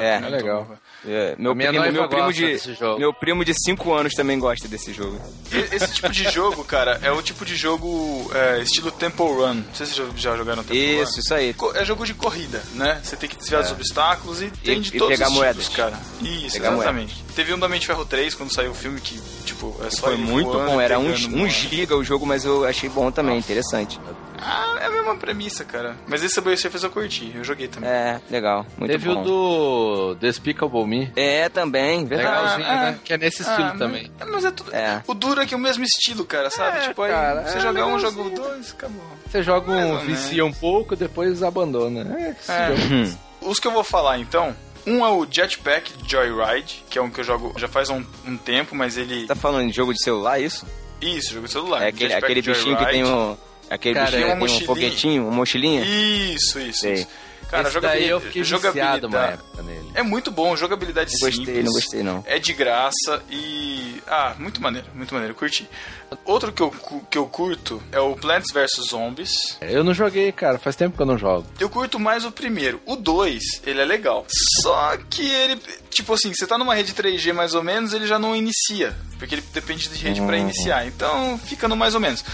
É. 0.00 0.16
É 0.16 0.28
legal. 0.28 0.68
É, 1.06 1.34
meu 1.38 1.54
primo, 1.54 1.72
noiva 1.72 1.92
meu 1.92 2.08
primo 2.08 2.24
gosta 2.26 2.72
de 2.72 2.98
meu 2.98 3.12
primo 3.12 3.44
de 3.44 3.52
5 3.54 3.92
anos 3.92 4.14
também 4.14 4.38
gosta 4.38 4.66
desse 4.66 4.92
jogo. 4.92 5.20
Esse 5.70 5.92
tipo 5.92 6.08
de 6.08 6.24
jogo, 6.30 6.64
cara, 6.64 6.98
é 7.02 7.10
o 7.10 7.20
tipo 7.20 7.44
de 7.44 7.54
jogo 7.54 8.30
é, 8.34 8.60
estilo 8.60 8.90
Temple 8.90 9.26
Run. 9.26 9.54
Não 9.54 9.74
sei 9.74 9.86
se 9.86 9.94
vocês 9.94 10.20
já, 10.20 10.36
jogaram 10.36 10.64
Temple 10.64 10.96
Run. 10.96 11.02
Isso, 11.02 11.20
isso 11.20 11.34
aí. 11.34 11.54
É 11.74 11.84
jogo 11.84 12.06
de 12.06 12.14
corrida, 12.14 12.62
né? 12.74 13.00
Você 13.02 13.16
tem 13.16 13.28
que 13.28 13.36
desviar 13.36 13.62
dos 13.62 13.72
obstáculos 13.72 14.40
e 14.40 14.50
tem 14.50 14.80
de 14.80 14.96
e 14.96 14.98
todos 14.98 15.14
pegar 15.16 15.28
os 15.28 15.34
moedas. 15.34 15.64
tipos, 15.64 15.76
cara. 15.76 15.98
Isso, 16.22 16.56
Pegar 16.56 16.72
exatamente. 16.72 17.24
Teve 17.34 17.52
um 17.52 17.58
da 17.58 17.68
Mente 17.68 17.80
de 17.80 17.86
Ferro 17.88 18.04
3, 18.04 18.34
quando 18.34 18.54
saiu 18.54 18.70
o 18.70 18.74
filme, 18.74 19.00
que, 19.00 19.20
tipo, 19.44 19.76
é 19.84 19.90
só 19.90 20.06
Foi 20.06 20.16
muito 20.16 20.52
bom, 20.52 20.80
era 20.80 20.98
um, 20.98 21.10
um 21.10 21.48
giga 21.48 21.96
o 21.96 22.04
jogo, 22.04 22.24
mas 22.24 22.44
eu 22.44 22.64
achei 22.64 22.88
bom 22.88 23.10
também, 23.10 23.38
interessante. 23.38 24.00
Ah, 24.46 24.76
é 24.80 24.86
a 24.86 24.90
mesma 24.90 25.16
premissa, 25.16 25.64
cara. 25.64 25.96
Mas 26.06 26.22
esse 26.22 26.34
Subway 26.34 26.56
Surfers 26.56 26.82
eu 26.84 26.90
curti, 26.90 27.32
eu 27.34 27.42
joguei 27.42 27.66
também. 27.66 27.88
É, 27.88 28.20
legal, 28.30 28.66
muito 28.76 28.90
Teve 28.90 29.08
bom. 29.08 29.22
o 29.22 29.24
do 29.24 30.14
Despicable 30.20 30.86
Me. 30.86 31.10
É, 31.16 31.48
também, 31.48 32.04
verdade. 32.04 32.36
Legalzinho, 32.58 32.66
Ah, 32.68 32.90
né? 32.90 32.98
Que 33.02 33.14
é 33.14 33.18
nesse 33.18 33.42
estilo 33.42 33.68
Ah, 33.68 33.76
também. 33.78 34.10
Mas, 34.18 34.28
mas 34.28 34.44
é 34.44 34.50
tudo. 34.50 34.74
É. 34.74 35.02
O 35.06 35.14
duro 35.14 35.40
é 35.40 35.46
que 35.46 35.54
é 35.54 35.56
o 35.56 35.60
mesmo 35.60 35.82
estilo, 35.84 36.24
cara, 36.24 36.50
sabe? 36.50 36.78
É, 36.78 36.80
tipo, 36.88 37.00
aí 37.02 37.10
cara, 37.12 37.42
você 37.48 37.56
é 37.56 37.60
joga 37.60 37.86
um, 37.86 37.98
joga 37.98 38.20
o 38.22 38.30
dois, 38.30 38.72
acabou. 38.72 39.02
Você 39.30 39.42
joga 39.42 39.70
um, 39.70 39.74
menos. 39.74 40.02
vicia 40.02 40.44
um 40.44 40.52
pouco, 40.52 40.94
depois 40.94 41.42
abandona. 41.42 42.02
É, 42.18 42.52
É. 42.52 42.76
jogo. 42.76 43.18
Os 43.40 43.58
que 43.58 43.66
eu 43.66 43.72
vou 43.72 43.84
falar 43.84 44.18
então. 44.18 44.54
Um 44.86 45.02
é 45.02 45.08
o 45.08 45.26
Jetpack 45.28 45.94
Joyride, 46.06 46.84
que 46.90 46.98
é 46.98 47.02
um 47.02 47.08
que 47.08 47.18
eu 47.20 47.24
jogo 47.24 47.54
já 47.56 47.66
faz 47.66 47.88
um, 47.88 48.04
um 48.26 48.36
tempo, 48.36 48.74
mas 48.76 48.98
ele. 48.98 49.26
Tá 49.26 49.34
falando 49.34 49.68
de 49.70 49.74
jogo 49.74 49.94
de 49.94 50.02
celular, 50.04 50.38
isso? 50.38 50.66
Isso, 51.00 51.32
jogo 51.32 51.46
de 51.46 51.52
celular. 51.54 51.82
É 51.84 51.88
aquele, 51.88 52.12
aquele 52.12 52.42
bichinho 52.42 52.76
que 52.76 52.84
tem 52.86 53.02
um. 53.02 53.34
Aquele 53.70 53.94
Cara, 53.94 54.10
bichinho 54.10 54.26
é 54.30 54.36
tem 54.36 54.44
um 54.44 54.66
foguetinho, 54.66 55.22
uma 55.24 55.32
mochilinha? 55.32 55.82
Isso, 55.84 56.58
isso, 56.60 56.80
Sei. 56.80 56.94
isso. 56.94 57.08
Cara, 57.50 57.68
Esse 57.68 57.78
daí 57.80 58.08
eu 58.08 58.20
fiquei 58.20 58.42
viciado 58.42 59.06
uma 59.06 59.26
época 59.26 59.62
nele. 59.62 59.90
É 59.94 60.02
muito 60.02 60.30
bom, 60.30 60.56
jogabilidade 60.56 61.12
Não 61.12 61.20
gostei, 61.20 61.44
simples. 61.44 61.64
não 61.64 61.72
gostei, 61.72 62.02
não. 62.02 62.24
É 62.26 62.38
de 62.38 62.52
graça 62.52 63.22
e. 63.30 64.02
Ah, 64.08 64.34
muito 64.38 64.60
maneiro, 64.60 64.88
muito 64.94 65.14
maneiro, 65.14 65.34
curti. 65.34 65.68
Outro 66.24 66.52
que 66.52 66.62
eu, 66.62 66.74
que 67.10 67.18
eu 67.18 67.26
curto 67.26 67.80
é 67.92 68.00
o 68.00 68.16
Plants 68.16 68.52
vs 68.52 68.88
Zombies. 68.90 69.30
Eu 69.60 69.84
não 69.84 69.94
joguei, 69.94 70.32
cara. 70.32 70.58
Faz 70.58 70.74
tempo 70.74 70.96
que 70.96 71.02
eu 71.02 71.06
não 71.06 71.18
jogo. 71.18 71.46
Eu 71.60 71.68
curto 71.68 71.98
mais 72.00 72.24
o 72.24 72.32
primeiro. 72.32 72.80
O 72.86 72.96
2, 72.96 73.42
ele 73.66 73.80
é 73.80 73.84
legal. 73.84 74.26
Só 74.62 74.96
que 75.08 75.22
ele, 75.24 75.60
tipo 75.90 76.12
assim, 76.12 76.32
você 76.34 76.46
tá 76.46 76.58
numa 76.58 76.74
rede 76.74 76.92
3G 76.92 77.32
mais 77.32 77.54
ou 77.54 77.62
menos, 77.62 77.92
ele 77.92 78.06
já 78.06 78.18
não 78.18 78.34
inicia. 78.34 78.96
Porque 79.18 79.34
ele 79.36 79.44
depende 79.52 79.88
de 79.88 80.02
rede 80.02 80.20
pra 80.22 80.36
iniciar. 80.38 80.86
Então 80.86 81.38
fica 81.38 81.68
no 81.68 81.76
mais 81.76 81.94
ou 81.94 82.00
menos. 82.00 82.24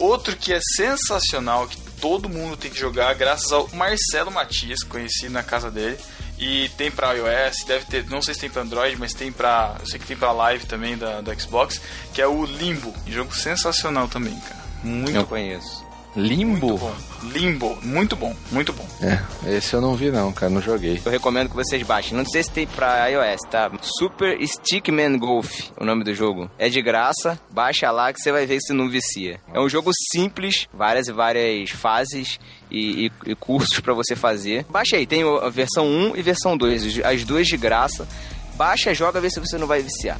Outro 0.00 0.34
que 0.34 0.52
é 0.52 0.60
sensacional, 0.76 1.68
que 1.68 1.76
todo 2.00 2.26
mundo 2.26 2.56
tem 2.56 2.70
que 2.70 2.78
jogar, 2.78 3.14
graças 3.14 3.52
ao 3.52 3.68
Marcelo 3.68 4.30
Matias, 4.30 4.82
conheci 4.82 5.28
na 5.28 5.42
casa 5.42 5.70
dele. 5.70 5.98
E 6.38 6.70
tem 6.70 6.90
pra 6.90 7.12
iOS, 7.12 7.64
deve 7.66 7.84
ter, 7.84 8.06
não 8.08 8.22
sei 8.22 8.32
se 8.32 8.40
tem 8.40 8.48
pra 8.48 8.62
Android, 8.62 8.96
mas 8.98 9.12
tem 9.12 9.30
pra. 9.30 9.76
Eu 9.78 9.86
sei 9.86 9.98
que 10.00 10.06
tem 10.06 10.16
pra 10.16 10.32
live 10.32 10.64
também 10.64 10.96
da, 10.96 11.20
da 11.20 11.38
Xbox, 11.38 11.78
que 12.14 12.22
é 12.22 12.26
o 12.26 12.46
Limbo. 12.46 12.94
Um 13.06 13.12
jogo 13.12 13.36
sensacional 13.36 14.08
também, 14.08 14.34
cara. 14.40 14.60
Muito 14.82 15.14
Eu 15.14 15.26
conheço. 15.26 15.84
Limbo? 16.16 16.68
Muito 16.68 16.78
bom. 16.78 16.94
Limbo, 17.22 17.78
muito 17.82 18.16
bom, 18.16 18.36
muito 18.50 18.72
bom. 18.72 18.86
É, 19.00 19.20
esse 19.56 19.74
eu 19.74 19.80
não 19.80 19.94
vi 19.94 20.10
não, 20.10 20.32
cara, 20.32 20.50
não 20.50 20.60
joguei. 20.60 21.00
Eu 21.04 21.10
recomendo 21.10 21.48
que 21.48 21.54
vocês 21.54 21.82
baixem. 21.82 22.16
Não 22.16 22.24
sei 22.24 22.42
se 22.42 22.50
tem 22.50 22.66
pra 22.66 23.08
iOS, 23.08 23.40
tá? 23.50 23.70
Super 23.98 24.36
Stickman 24.46 25.18
Golf, 25.18 25.70
o 25.78 25.84
nome 25.84 26.02
do 26.02 26.14
jogo. 26.14 26.50
É 26.58 26.68
de 26.68 26.82
graça, 26.82 27.38
baixa 27.50 27.90
lá 27.90 28.12
que 28.12 28.20
você 28.20 28.32
vai 28.32 28.46
ver 28.46 28.60
se 28.60 28.72
não 28.72 28.88
vicia. 28.88 29.40
É 29.52 29.60
um 29.60 29.68
jogo 29.68 29.90
simples, 30.12 30.66
várias 30.72 31.08
e 31.08 31.12
várias 31.12 31.70
fases 31.70 32.40
e, 32.70 33.06
e, 33.06 33.30
e 33.30 33.34
cursos 33.34 33.78
pra 33.80 33.94
você 33.94 34.16
fazer. 34.16 34.64
Baixa 34.68 34.96
aí, 34.96 35.06
tem 35.06 35.22
a 35.22 35.48
versão 35.48 35.86
1 35.86 36.16
e 36.16 36.22
versão 36.22 36.56
2, 36.56 37.00
as 37.04 37.24
duas 37.24 37.46
de 37.46 37.56
graça. 37.56 38.08
Baixa, 38.54 38.92
joga, 38.92 39.20
vê 39.20 39.30
se 39.30 39.40
você 39.40 39.56
não 39.56 39.66
vai 39.66 39.82
viciar. 39.82 40.18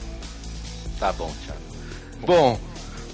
Tá 0.98 1.12
bom, 1.12 1.32
Thiago. 1.44 1.60
Bom, 2.26 2.58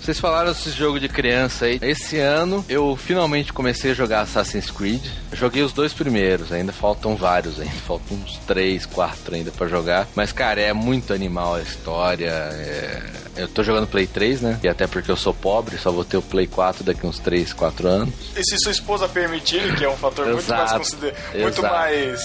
vocês 0.07 0.21
falaram 0.21 0.53
desse 0.53 0.71
jogo 0.71 1.01
de 1.01 1.09
criança 1.09 1.65
aí. 1.65 1.81
Esse 1.83 2.21
ano 2.21 2.65
eu 2.69 2.95
finalmente 2.95 3.53
comecei 3.53 3.91
a 3.91 3.95
jogar 3.95 4.21
Assassin's 4.21 4.71
Creed. 4.71 5.03
Joguei 5.33 5.65
os 5.65 5.73
dois 5.73 5.93
primeiros, 5.93 6.53
ainda 6.53 6.73
faltam 6.73 7.17
vários 7.17 7.59
ainda. 7.59 7.73
Faltam 7.73 8.17
uns 8.19 8.37
três, 8.47 8.87
quatro 8.87 9.35
ainda 9.35 9.51
pra 9.51 9.67
jogar. 9.67 10.07
Mas, 10.15 10.31
cara, 10.31 10.61
é 10.61 10.73
muito 10.73 11.13
animal 11.13 11.57
a 11.57 11.61
história. 11.61 12.31
é- 12.31 13.03
Eu 13.37 13.49
tô 13.49 13.63
jogando 13.65 13.87
Play 13.87 14.07
3, 14.07 14.41
né? 14.41 14.59
E 14.63 14.69
até 14.69 14.87
porque 14.87 15.11
eu 15.11 15.17
sou 15.17 15.35
pobre, 15.35 15.77
só 15.77 15.91
vou 15.91 16.05
ter 16.05 16.17
o 16.17 16.23
Play 16.23 16.47
4 16.47 16.83
daqui 16.85 17.05
uns 17.07 17.19
3, 17.19 17.53
4 17.53 17.87
anos. 17.87 18.15
E 18.35 18.43
se 18.43 18.57
sua 18.61 18.73
esposa 18.73 19.07
permitir, 19.09 19.75
que 19.77 19.85
é 19.85 19.91
um 19.91 19.97
fator 19.97 20.25
muito 20.25 20.49
mais, 20.49 20.63
Exato, 20.71 20.79
consider... 20.79 21.15
muito 21.35 21.61
mais 21.63 22.21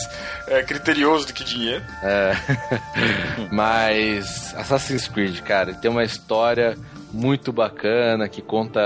é, 0.47 0.63
criterioso 0.63 1.27
do 1.27 1.33
que 1.33 1.43
dinheiro. 1.43 1.83
É. 2.03 2.33
Mas 3.51 4.53
Assassin's 4.55 5.07
Creed, 5.07 5.41
cara, 5.41 5.73
tem 5.73 5.89
uma 5.91 6.03
história 6.03 6.77
muito 7.13 7.51
bacana 7.51 8.27
que 8.29 8.41
conta 8.41 8.79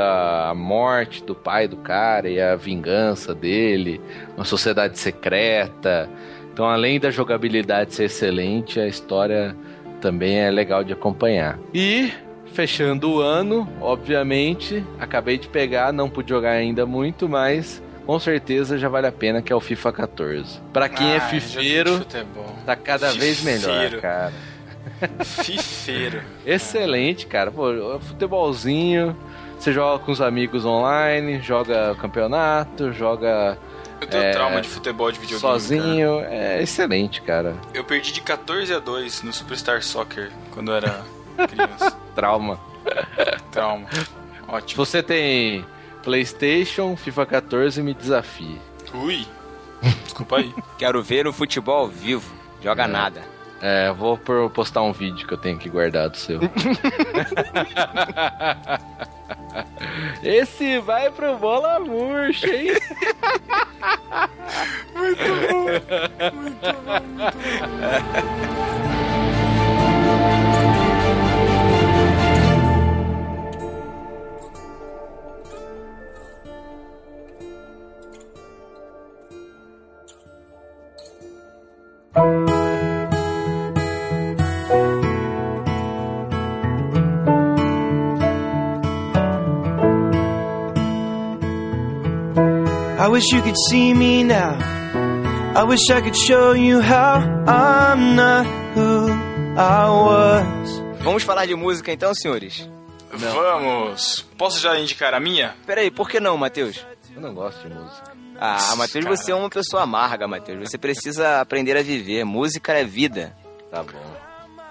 a 0.50 0.54
morte 0.56 1.24
do 1.24 1.36
pai 1.36 1.68
do 1.68 1.78
cara 1.78 2.30
e 2.30 2.42
a 2.42 2.56
vingança 2.56 3.34
dele, 3.36 4.02
uma 4.36 4.46
sociedade 4.46 4.98
secreta. 4.98 6.10
Então, 6.52 6.66
além 6.66 7.00
da 7.00 7.12
jogabilidade 7.12 7.94
ser 7.94 8.06
excelente, 8.06 8.80
a 8.80 8.88
história 8.88 9.56
também 10.02 10.40
é 10.40 10.50
legal 10.50 10.84
de 10.84 10.94
acompanhar. 10.94 11.60
E 11.74 12.12
fechando 12.54 13.10
o 13.12 13.20
ano, 13.22 13.68
obviamente, 13.82 14.84
acabei 15.00 15.38
de 15.38 15.48
pegar, 15.50 15.92
não 15.92 16.10
pude 16.10 16.30
jogar 16.30 16.52
ainda 16.52 16.86
muito, 16.86 17.28
mas 17.28 17.84
com 18.06 18.18
certeza 18.20 18.78
já 18.78 18.88
vale 18.88 19.08
a 19.08 19.12
pena 19.12 19.42
que 19.42 19.52
é 19.52 19.56
o 19.56 19.60
FIFA 19.60 19.92
14. 19.92 20.62
Pra 20.72 20.88
quem 20.88 21.12
é 21.12 21.18
Ah, 21.18 21.20
de 21.20 21.40
fifeiro. 21.42 22.06
Tá 22.66 22.76
cada 22.76 23.12
vez 23.12 23.44
melhor, 23.44 23.74
Fifeiro. 23.84 24.02
cara. 24.02 24.32
Fifeiro. 25.24 26.22
Excelente, 26.46 27.26
cara. 27.28 27.52
Pô, 27.52 28.00
futebolzinho. 28.00 29.16
Você 29.60 29.72
joga 29.72 30.04
com 30.04 30.12
os 30.12 30.22
amigos 30.22 30.66
online, 30.66 31.40
joga 31.42 31.96
campeonato, 31.96 32.92
joga 32.92 33.58
Eu 34.02 34.08
tenho 34.08 34.24
É, 34.24 34.32
trauma 34.32 34.62
de 34.62 34.68
futebol 34.68 35.12
de 35.12 35.18
videogame. 35.20 35.42
sozinho. 35.42 36.20
É 36.22 36.62
excelente, 36.62 37.22
cara. 37.22 37.54
cara. 37.54 37.62
Eu 37.74 37.84
perdi 37.84 38.12
de 38.12 38.22
14 38.22 38.74
a 38.74 38.80
2 38.80 39.24
no 39.24 39.32
Superstar 39.34 39.82
Soccer 39.82 40.32
quando 40.52 40.72
eu 40.72 40.76
era 40.76 41.04
criança. 41.48 41.92
Trauma. 42.14 42.60
trauma. 43.52 43.88
Ótimo. 44.48 44.86
você 44.86 45.02
tem 45.02 45.66
PlayStation, 46.04 46.96
FIFA 46.96 47.26
14, 47.26 47.82
me 47.82 47.94
desafie. 47.94 48.60
Ui. 48.94 49.26
Desculpa 50.04 50.38
aí. 50.38 50.54
Quero 50.78 51.02
ver 51.02 51.28
o 51.28 51.34
futebol 51.34 51.88
vivo. 51.88 52.32
Joga 52.62 52.88
nada. 52.88 53.22
É, 53.62 53.92
vou 53.94 54.18
por- 54.18 54.50
postar 54.52 54.82
um 54.84 54.92
vídeo 54.92 55.26
que 55.28 55.34
eu 55.34 55.38
tenho 55.38 55.56
aqui 55.58 55.70
guardado 55.70 56.16
seu. 56.18 56.40
Esse 60.22 60.80
vai 60.80 61.10
pro 61.10 61.38
bola 61.38 61.80
murcha, 61.80 62.48
hein? 62.48 62.74
I 93.06 93.08
wish 93.08 93.32
you 93.32 93.40
could 93.44 93.56
see 93.70 93.94
me 93.94 94.24
now. 94.24 94.58
I 95.56 95.64
wish 95.64 95.92
I 95.92 96.02
could 96.02 96.16
show 96.16 96.54
you 96.54 96.82
how 96.82 97.20
I'm 97.46 98.16
not 98.16 98.48
who 98.74 99.12
I 99.56 99.88
was. 99.90 100.82
Vamos 101.04 101.22
falar 101.22 101.46
de 101.46 101.54
música 101.54 101.92
então, 101.92 102.16
senhores? 102.16 102.68
Vamos. 103.14 104.26
Posso 104.36 104.60
já 104.60 104.80
indicar 104.80 105.14
a 105.14 105.20
minha? 105.20 105.56
Peraí, 105.68 105.92
por 105.92 106.10
que 106.10 106.20
não, 106.20 106.36
Matheus? 106.36 106.84
Eu 107.16 107.22
não 107.22 107.36
gosto 107.36 107.70
de 107.70 107.76
música. 107.76 108.12
Ah, 108.40 108.76
Matheus, 108.76 109.06
você 109.06 109.32
é 109.32 109.36
uma 109.36 109.52
pessoa 109.52 109.84
amarga, 109.84 110.28
Matheus. 110.28 110.68
Você 110.68 110.78
precisa 110.80 111.42
aprender 111.42 111.78
a 111.78 111.84
viver. 111.84 112.26
Música 112.26 112.74
é 112.74 112.84
vida. 112.84 113.38
Tá 113.70 113.84
bom. 113.84 114.25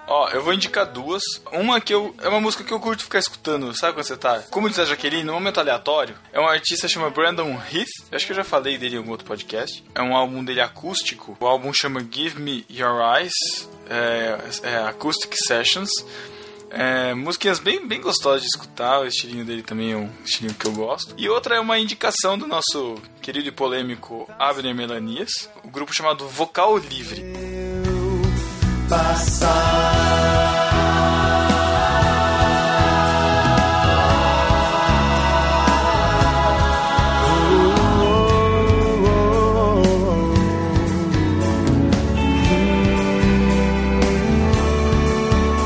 Ó, 0.07 0.29
eu 0.29 0.43
vou 0.43 0.53
indicar 0.53 0.85
duas. 0.85 1.23
Uma 1.51 1.81
que 1.81 1.93
eu. 1.93 2.15
É 2.21 2.29
uma 2.29 2.39
música 2.39 2.63
que 2.63 2.71
eu 2.71 2.79
curto 2.79 3.03
ficar 3.03 3.19
escutando, 3.19 3.73
sabe 3.77 3.93
quando 3.93 4.05
você 4.05 4.17
tá? 4.17 4.43
Como 4.51 4.69
diz 4.69 4.79
a 4.79 4.85
Jaqueline, 4.85 5.23
no 5.23 5.33
momento 5.33 5.59
aleatório. 5.59 6.15
É 6.31 6.39
um 6.39 6.47
artista 6.47 6.87
chama 6.87 7.09
Brandon 7.09 7.51
Heath. 7.71 7.87
Eu 8.11 8.15
acho 8.15 8.25
que 8.25 8.31
eu 8.31 8.35
já 8.35 8.43
falei 8.43 8.77
dele 8.77 8.95
em 8.95 8.97
algum 8.99 9.11
outro 9.11 9.25
podcast. 9.25 9.83
É 9.93 10.01
um 10.01 10.15
álbum 10.15 10.43
dele 10.43 10.61
acústico. 10.61 11.35
O 11.39 11.47
álbum 11.47 11.73
chama 11.73 12.05
Give 12.09 12.39
Me 12.39 12.65
Your 12.69 13.01
Eyes. 13.17 13.69
É, 13.89 14.37
é 14.63 14.77
Acoustic 14.87 15.33
Sessions. 15.35 15.89
É, 16.69 17.13
musiquinhas 17.13 17.59
bem, 17.59 17.87
bem 17.87 18.01
gostosas 18.01 18.41
de 18.41 18.47
escutar, 18.47 18.99
o 18.99 19.07
estilinho 19.07 19.45
dele 19.45 19.63
também 19.63 19.93
é 19.93 19.95
um 19.95 20.09
estilinho 20.25 20.53
que 20.55 20.65
eu 20.65 20.73
gosto. 20.73 21.15
E 21.17 21.29
outra 21.29 21.55
é 21.55 21.59
uma 21.59 21.79
indicação 21.79 22.37
do 22.37 22.45
nosso 22.45 22.95
querido 23.21 23.47
e 23.47 23.51
polêmico 23.51 24.29
Abner 24.37 24.75
Melanias, 24.75 25.49
o 25.63 25.69
grupo 25.69 25.95
chamado 25.95 26.27
Vocal 26.27 26.77
Livre. 26.77 27.23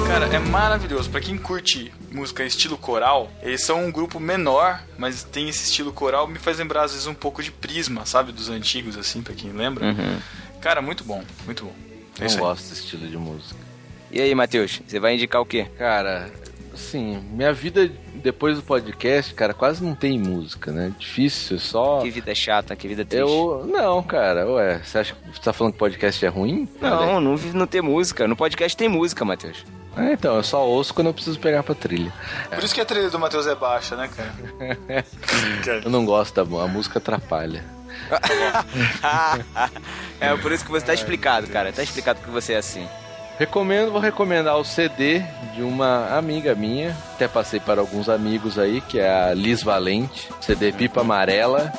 Cara, 0.07 0.27
é 0.33 0.39
maravilhoso. 0.39 1.09
Pra 1.09 1.19
quem 1.19 1.37
curte 1.37 1.91
música 2.11 2.45
estilo 2.45 2.77
coral, 2.77 3.29
eles 3.41 3.65
são 3.65 3.83
um 3.83 3.91
grupo 3.91 4.17
menor, 4.17 4.81
mas 4.97 5.23
tem 5.23 5.49
esse 5.49 5.65
estilo 5.65 5.91
coral, 5.91 6.25
me 6.25 6.39
faz 6.39 6.57
lembrar 6.57 6.83
às 6.83 6.93
vezes 6.93 7.05
um 7.05 7.13
pouco 7.13 7.43
de 7.43 7.51
Prisma, 7.51 8.05
sabe? 8.05 8.31
Dos 8.31 8.49
antigos, 8.49 8.97
assim, 8.97 9.21
pra 9.21 9.33
quem 9.33 9.51
lembra. 9.51 9.87
Uhum. 9.87 10.19
Cara, 10.61 10.81
muito 10.81 11.03
bom, 11.03 11.21
muito 11.45 11.65
bom. 11.65 11.88
É 12.19 12.27
Não 12.27 12.37
gosto 12.37 12.69
desse 12.69 12.83
estilo 12.83 13.07
de 13.07 13.17
música. 13.17 13.59
E 14.11 14.19
aí, 14.19 14.33
Matheus, 14.33 14.81
você 14.85 14.99
vai 14.99 15.15
indicar 15.15 15.41
o 15.41 15.45
quê? 15.45 15.67
Cara, 15.77 16.29
assim, 16.73 17.23
minha 17.31 17.53
vida 17.53 17.89
depois 18.15 18.57
do 18.57 18.63
podcast, 18.63 19.33
cara, 19.33 19.53
quase 19.53 19.83
não 19.83 19.95
tem 19.95 20.17
música, 20.17 20.71
né? 20.71 20.91
Difícil, 20.97 21.59
só. 21.59 22.01
Que 22.01 22.09
vida 22.09 22.33
chata, 22.35 22.75
que 22.75 22.87
vida 22.87 23.05
triste. 23.05 23.21
Eu. 23.21 23.65
Não, 23.65 24.01
cara, 24.03 24.47
ué, 24.47 24.81
você 24.83 24.97
acha 24.97 25.15
que 25.15 25.37
você 25.37 25.41
tá 25.41 25.53
falando 25.53 25.73
que 25.73 25.79
podcast 25.79 26.25
é 26.25 26.29
ruim? 26.29 26.67
Não, 26.81 27.21
não 27.21 27.37
vive 27.37 27.57
não 27.57 27.67
ter 27.67 27.81
música. 27.81 28.27
No 28.27 28.35
podcast 28.35 28.75
tem 28.75 28.89
música, 28.89 29.23
Matheus. 29.23 29.63
É, 29.97 30.13
então, 30.13 30.35
eu 30.35 30.43
só 30.43 30.65
ouço 30.65 30.93
quando 30.93 31.07
eu 31.07 31.13
preciso 31.13 31.39
pegar 31.39 31.63
pra 31.63 31.75
trilha. 31.75 32.13
Por 32.49 32.63
isso 32.63 32.73
que 32.73 32.81
a 32.81 32.85
trilha 32.85 33.09
do 33.09 33.19
Matheus 33.19 33.47
é 33.47 33.55
baixa, 33.55 33.95
né, 33.95 34.07
cara? 34.07 35.05
Eu 35.83 35.89
não 35.89 36.05
gosto 36.05 36.33
da 36.33 36.63
a 36.63 36.67
música 36.67 36.99
atrapalha. 36.99 37.78
é, 40.19 40.35
por 40.37 40.51
isso 40.51 40.65
que 40.65 40.71
você 40.71 40.85
tá 40.85 40.93
explicado, 40.93 41.47
cara. 41.47 41.71
Tá 41.71 41.83
explicado 41.83 42.21
que 42.21 42.29
você 42.29 42.53
é 42.53 42.57
assim. 42.57 42.87
Recomendo, 43.37 43.91
vou 43.91 44.01
recomendar 44.01 44.57
o 44.57 44.65
CD 44.65 45.23
de 45.55 45.63
uma 45.63 46.17
amiga 46.17 46.53
minha, 46.53 46.95
até 47.13 47.25
passei 47.25 47.59
para 47.59 47.79
alguns 47.79 48.09
amigos 48.09 48.59
aí, 48.59 48.81
que 48.81 48.99
é 48.99 49.09
a 49.09 49.33
Liz 49.33 49.63
Valente, 49.63 50.29
CD 50.41 50.73
Pipa 50.73 51.01
Amarela. 51.01 51.71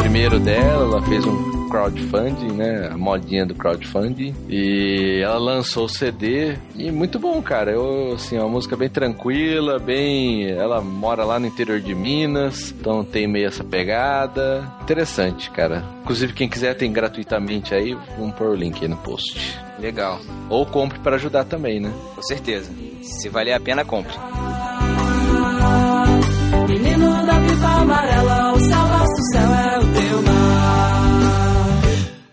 Primeiro 0.00 0.40
dela, 0.40 0.84
ela 0.84 1.02
fez 1.02 1.24
um 1.24 1.61
crowdfunding, 1.72 2.52
né? 2.52 2.90
A 2.92 2.96
modinha 2.98 3.46
do 3.46 3.54
crowdfunding. 3.54 4.34
E 4.48 5.20
ela 5.22 5.38
lançou 5.38 5.86
o 5.86 5.88
CD 5.88 6.56
e 6.76 6.92
muito 6.92 7.18
bom, 7.18 7.40
cara. 7.40 7.72
Eu, 7.72 8.12
assim, 8.12 8.36
é 8.36 8.40
uma 8.40 8.50
música 8.50 8.76
bem 8.76 8.90
tranquila, 8.90 9.78
bem. 9.78 10.50
Ela 10.50 10.82
mora 10.82 11.24
lá 11.24 11.40
no 11.40 11.46
interior 11.46 11.80
de 11.80 11.94
Minas, 11.94 12.74
então 12.78 13.02
tem 13.02 13.26
meio 13.26 13.48
essa 13.48 13.64
pegada. 13.64 14.70
Interessante, 14.82 15.50
cara. 15.50 15.82
Inclusive, 16.02 16.34
quem 16.34 16.48
quiser 16.48 16.74
tem 16.74 16.92
gratuitamente 16.92 17.74
aí, 17.74 17.96
vamos 18.18 18.34
pôr 18.34 18.48
o 18.48 18.54
link 18.54 18.82
aí 18.82 18.88
no 18.88 18.96
post. 18.98 19.58
Legal. 19.78 20.20
Ou 20.50 20.66
compre 20.66 20.98
para 20.98 21.16
ajudar 21.16 21.44
também, 21.44 21.80
né? 21.80 21.90
Com 22.14 22.22
certeza. 22.22 22.70
Se 23.00 23.28
valer 23.30 23.54
a 23.54 23.60
pena, 23.60 23.84
compre. 23.84 24.14
Menino 26.68 27.26
da 27.26 27.40
pipa 27.40 27.68
amarela, 27.80 28.52
o 28.52 28.60
céu 28.60 28.86
nosso 28.88 29.22
céu 29.32 29.54
é 29.54 29.71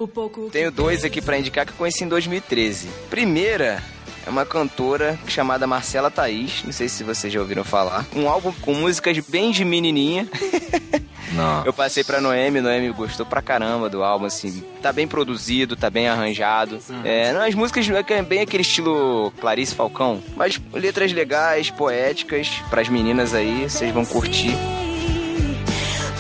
pouco 0.09 0.49
Tenho 0.49 0.71
dois 0.71 1.03
aqui 1.03 1.21
pra 1.21 1.37
indicar 1.37 1.65
que 1.65 1.71
eu 1.71 1.77
conheci 1.77 2.03
em 2.03 2.07
2013. 2.07 2.89
Primeira 3.09 3.83
é 4.25 4.29
uma 4.29 4.45
cantora 4.45 5.17
chamada 5.27 5.65
Marcela 5.65 6.11
Thaís, 6.11 6.63
não 6.63 6.71
sei 6.71 6.89
se 6.89 7.03
vocês 7.03 7.31
já 7.31 7.39
ouviram 7.39 7.63
falar. 7.63 8.05
Um 8.15 8.29
álbum 8.29 8.51
com 8.61 8.73
músicas 8.73 9.17
bem 9.19 9.51
de 9.51 9.63
menininha. 9.65 10.27
Não. 11.31 11.63
Eu 11.63 11.71
passei 11.71 12.03
pra 12.03 12.19
Noemi, 12.19 12.59
Noemi 12.59 12.91
gostou 12.91 13.25
pra 13.25 13.41
caramba 13.41 13.89
do 13.89 14.03
álbum, 14.03 14.25
assim. 14.25 14.63
Tá 14.81 14.91
bem 14.91 15.07
produzido, 15.07 15.75
tá 15.75 15.89
bem 15.89 16.07
arranjado. 16.07 16.79
É, 17.03 17.31
não, 17.31 17.41
as 17.41 17.53
músicas 17.53 17.87
é 17.87 18.21
bem 18.23 18.41
aquele 18.41 18.63
estilo 18.63 19.31
Clarice 19.39 19.75
Falcão, 19.75 20.21
mas 20.35 20.59
letras 20.73 21.13
legais, 21.13 21.69
poéticas, 21.69 22.49
pras 22.69 22.89
meninas 22.89 23.33
aí, 23.33 23.69
vocês 23.69 23.93
vão 23.93 24.05
curtir. 24.05 24.55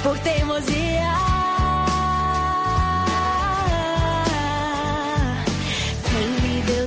por 0.03 0.17
teimosia. 0.19 0.78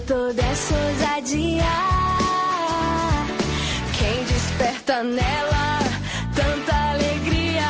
Toda 0.07 0.43
essa 0.43 0.75
ousadia? 0.75 1.63
Quem 3.99 4.25
desperta 4.25 5.03
nela 5.03 5.79
tanta 6.35 6.75
alegria? 6.93 7.63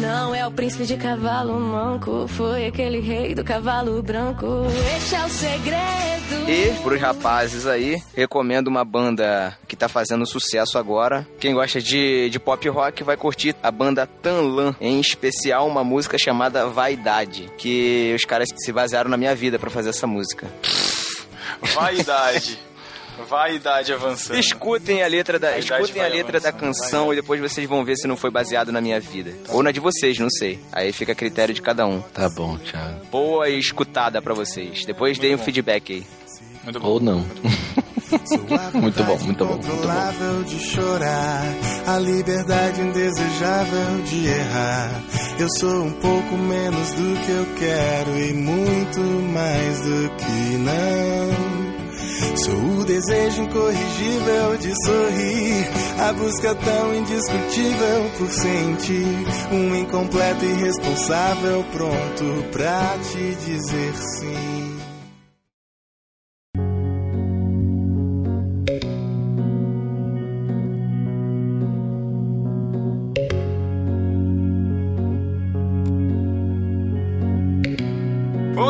Não 0.00 0.34
é 0.34 0.46
o 0.46 0.50
príncipe 0.50 0.84
de 0.84 0.96
cavalo 0.96 1.58
manco, 1.60 2.26
foi 2.26 2.66
aquele 2.66 3.00
rei 3.00 3.34
do 3.34 3.44
cavalo 3.44 4.02
branco. 4.02 4.46
Este 4.96 5.14
é 5.14 5.24
o 5.24 5.28
segredo. 5.28 6.50
E, 6.50 6.72
pros 6.82 7.00
rapazes 7.00 7.66
aí, 7.66 8.02
recomendo 8.14 8.66
uma 8.66 8.84
banda 8.84 9.56
que 9.68 9.76
tá 9.76 9.88
fazendo 9.88 10.26
sucesso 10.26 10.76
agora. 10.76 11.26
Quem 11.38 11.54
gosta 11.54 11.80
de, 11.80 12.28
de 12.30 12.40
pop 12.40 12.68
rock 12.68 13.04
vai 13.04 13.16
curtir 13.16 13.54
a 13.62 13.70
banda 13.70 14.06
Tanlan, 14.06 14.74
em 14.80 14.98
especial 14.98 15.68
uma 15.68 15.84
música 15.84 16.18
chamada 16.18 16.66
Vaidade, 16.66 17.48
que 17.56 18.12
os 18.16 18.24
caras 18.24 18.48
se 18.56 18.72
basearam 18.72 19.08
na 19.08 19.16
minha 19.16 19.34
vida 19.36 19.58
pra 19.58 19.70
fazer 19.70 19.90
essa 19.90 20.06
música. 20.06 20.48
Vaidade. 21.74 22.58
Vaidade 23.28 23.92
avançando. 23.92 24.38
Escutem 24.38 25.02
a 25.02 25.06
letra 25.06 25.38
da, 25.38 25.50
Vaidade 25.50 25.82
escutem 25.82 26.02
a 26.02 26.08
letra 26.08 26.40
da 26.40 26.50
canção 26.50 27.12
e 27.12 27.16
depois 27.16 27.40
vocês 27.40 27.68
vão 27.68 27.84
ver 27.84 27.96
se 27.96 28.06
não 28.06 28.16
foi 28.16 28.30
baseado 28.30 28.72
na 28.72 28.80
minha 28.80 28.98
vida. 28.98 29.32
Ou 29.48 29.62
na 29.62 29.70
de 29.70 29.80
vocês, 29.80 30.18
não 30.18 30.30
sei. 30.30 30.58
Aí 30.72 30.92
fica 30.92 31.12
a 31.12 31.14
critério 31.14 31.54
de 31.54 31.60
cada 31.62 31.86
um. 31.86 32.00
Tá 32.00 32.28
bom, 32.28 32.56
Thiago. 32.58 33.04
Boa 33.06 33.48
escutada 33.48 34.20
pra 34.22 34.34
vocês. 34.34 34.84
Depois 34.84 35.18
deem 35.18 35.34
um 35.34 35.38
feedback 35.38 35.92
aí. 35.92 36.06
Muito 36.64 36.80
bom. 36.80 36.88
Ou 36.88 37.00
não. 37.00 37.26
Muito 38.74 39.04
bom, 39.04 39.18
muito 39.18 39.44
bom, 39.44 39.54
muito 39.54 40.44
de 40.44 40.58
chorar, 40.58 41.44
a 41.86 41.98
liberdade 41.98 42.80
indesejável 42.80 44.02
de 44.04 44.26
errar. 44.26 45.02
Eu 45.38 45.48
sou 45.58 45.84
um 45.84 45.92
pouco 45.92 46.36
menos 46.36 46.90
do 46.92 47.20
que 47.24 47.30
eu 47.30 47.46
quero 47.58 48.18
e 48.18 48.32
muito 48.34 49.00
mais 49.00 49.80
do 49.80 50.10
que 50.16 50.56
não. 50.58 51.72
Sou 52.36 52.80
o 52.80 52.84
desejo 52.84 53.42
incorrigível 53.42 54.56
de 54.58 54.84
sorrir, 54.84 55.70
a 56.00 56.12
busca 56.12 56.54
tão 56.54 56.94
indiscutível 56.94 58.10
por 58.18 58.30
sentir, 58.30 59.26
um 59.52 59.76
incompleto 59.76 60.44
e 60.44 60.48
irresponsável 60.48 61.64
pronto 61.72 62.50
pra 62.52 62.98
te 63.10 63.34
dizer 63.44 63.94
sim. 63.96 64.61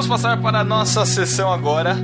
Vamos 0.03 0.20
passar 0.20 0.36
para 0.42 0.59
a 0.59 0.64
nossa 0.64 1.07
sessão 1.07 1.53
agora 1.53 1.94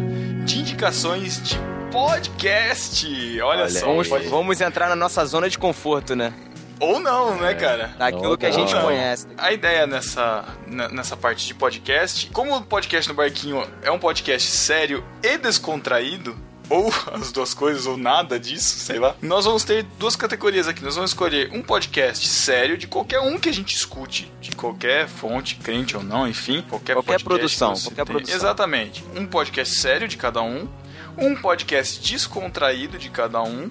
de 0.45 0.61
indicações 0.61 1.43
de 1.43 1.59
podcast. 1.91 3.41
Olha, 3.43 3.69
só. 3.69 3.87
Vamos, 3.87 4.09
vamos 4.31 4.61
entrar 4.61 4.89
na 4.89 4.95
nossa 4.95 5.27
zona 5.27 5.51
de 5.51 5.59
conforto, 5.59 6.15
né? 6.15 6.33
Ou 6.79 7.01
não, 7.01 7.35
né, 7.35 7.55
cara? 7.55 7.97
Daquilo 7.99 8.39
que 8.39 8.47
a 8.47 8.53
gente 8.53 8.73
Não. 8.73 8.83
conhece. 8.83 9.27
A 9.37 9.53
ideia 9.53 9.85
nessa, 9.85 10.45
nessa 10.93 11.17
parte 11.17 11.45
de 11.45 11.55
podcast, 11.55 12.31
como 12.31 12.57
o 12.57 12.63
podcast 12.63 13.09
no 13.09 13.17
Barquinho 13.17 13.67
é 13.83 13.91
um 13.91 13.99
podcast 13.99 14.49
sério 14.49 15.03
e 15.21 15.37
descontraído, 15.37 16.37
ou 16.69 16.93
as 17.13 17.33
duas 17.33 17.55
coisas, 17.55 17.87
ou 17.87 17.97
nada 17.97 18.39
disso, 18.39 18.79
sei 18.79 18.99
lá, 18.99 19.15
nós 19.23 19.45
vamos 19.45 19.65
ter 19.65 19.83
duas 19.99 20.17
categorias 20.17 20.69
aqui. 20.69 20.83
Nós 20.83 20.95
vamos 20.97 21.11
escolher 21.11 21.51
um 21.53 21.63
podcast 21.63 22.27
sério 22.29 22.77
de 22.77 22.87
qualquer 22.87 23.21
um 23.21 23.39
que 23.39 23.49
a 23.49 23.53
gente 23.53 23.75
escute, 23.75 24.31
de 24.41 24.51
qualquer 24.53 25.09
fonte, 25.09 25.57
crente 25.57 25.97
ou 25.97 26.03
não, 26.03 26.27
enfim, 26.29 26.63
qualquer, 26.69 26.95
Qualquer 26.95 27.23
produção, 27.23 27.75
qualquer 27.75 27.95
tem. 27.97 28.05
produção. 28.05 28.37
Exatamente. 28.37 29.05
Um 29.17 29.27
podcast 29.27 29.75
sério 29.79 30.07
de 30.09 30.17
cada 30.17 30.43
um, 30.43 30.69
um 31.17 31.35
podcast 31.37 32.01
descontraído 32.01 32.99
de 32.99 33.11
cada 33.11 33.43
um. 33.43 33.71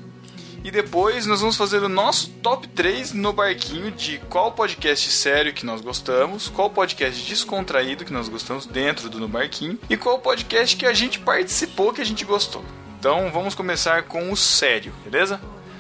E 0.64 0.72
depois 0.72 1.26
nós 1.26 1.40
vamos 1.40 1.56
fazer 1.56 1.82
o 1.84 1.88
nosso 1.88 2.30
top 2.42 2.68
3 2.68 3.14
no 3.14 3.32
barquinho 3.32 3.90
de 3.92 4.18
qual 4.30 4.52
podcast 4.52 5.10
sério 5.12 5.54
que 5.54 5.66
nós 5.66 5.80
gostamos, 5.80 6.50
qual 6.50 6.70
podcast 6.70 7.24
descontraído 7.24 8.04
que 8.04 8.12
nós 8.12 8.28
gostamos 8.28 8.66
dentro 8.66 9.08
do 9.08 9.18
No 9.20 9.28
Barquinho 9.30 9.80
e 9.90 9.96
qual 9.96 10.20
podcast 10.20 10.76
que 10.76 10.86
a 10.86 10.94
gente 10.94 11.20
participou 11.20 11.94
que 11.94 12.02
a 12.02 12.06
gente 12.06 12.26
gostou. 12.26 12.66
Então 13.08 13.32
vamos 13.32 13.56
começar 13.56 14.04
com 14.04 14.34
o 14.34 14.36
sério, 14.36 14.92
beleza? 15.02 15.40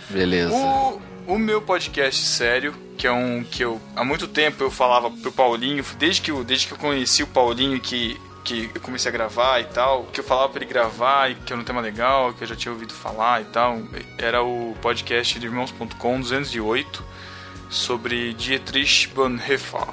Beleza. 0.09 0.53
O, 0.53 1.01
o 1.27 1.37
meu 1.37 1.61
podcast 1.61 2.25
sério, 2.25 2.73
que 2.97 3.05
é 3.05 3.11
um 3.11 3.43
que 3.43 3.61
eu 3.61 3.81
há 3.97 4.05
muito 4.05 4.29
tempo 4.29 4.63
eu 4.63 4.71
falava 4.71 5.11
pro 5.11 5.29
Paulinho, 5.29 5.83
desde 5.99 6.21
que 6.21 6.31
eu, 6.31 6.41
desde 6.45 6.67
que 6.67 6.71
eu 6.71 6.77
conheci 6.77 7.23
o 7.23 7.27
Paulinho 7.27 7.81
que 7.81 8.17
que 8.45 8.71
eu 8.73 8.79
comecei 8.79 9.09
a 9.09 9.11
gravar 9.11 9.59
e 9.59 9.65
tal, 9.65 10.05
que 10.05 10.21
eu 10.21 10.23
falava 10.23 10.47
pra 10.47 10.61
ele 10.61 10.71
gravar 10.71 11.29
e 11.29 11.35
que 11.35 11.51
era 11.51 11.61
um 11.61 11.65
tema 11.65 11.81
legal, 11.81 12.33
que 12.33 12.45
eu 12.45 12.47
já 12.47 12.55
tinha 12.55 12.71
ouvido 12.71 12.93
falar 12.93 13.41
e 13.41 13.45
tal, 13.45 13.77
era 14.17 14.41
o 14.41 14.73
podcast 14.81 15.37
do 15.37 15.45
Irmãos.com 15.45 16.21
208 16.21 17.03
sobre 17.69 18.33
Dietrich 18.35 19.09
Bonhoeffer. 19.09 19.85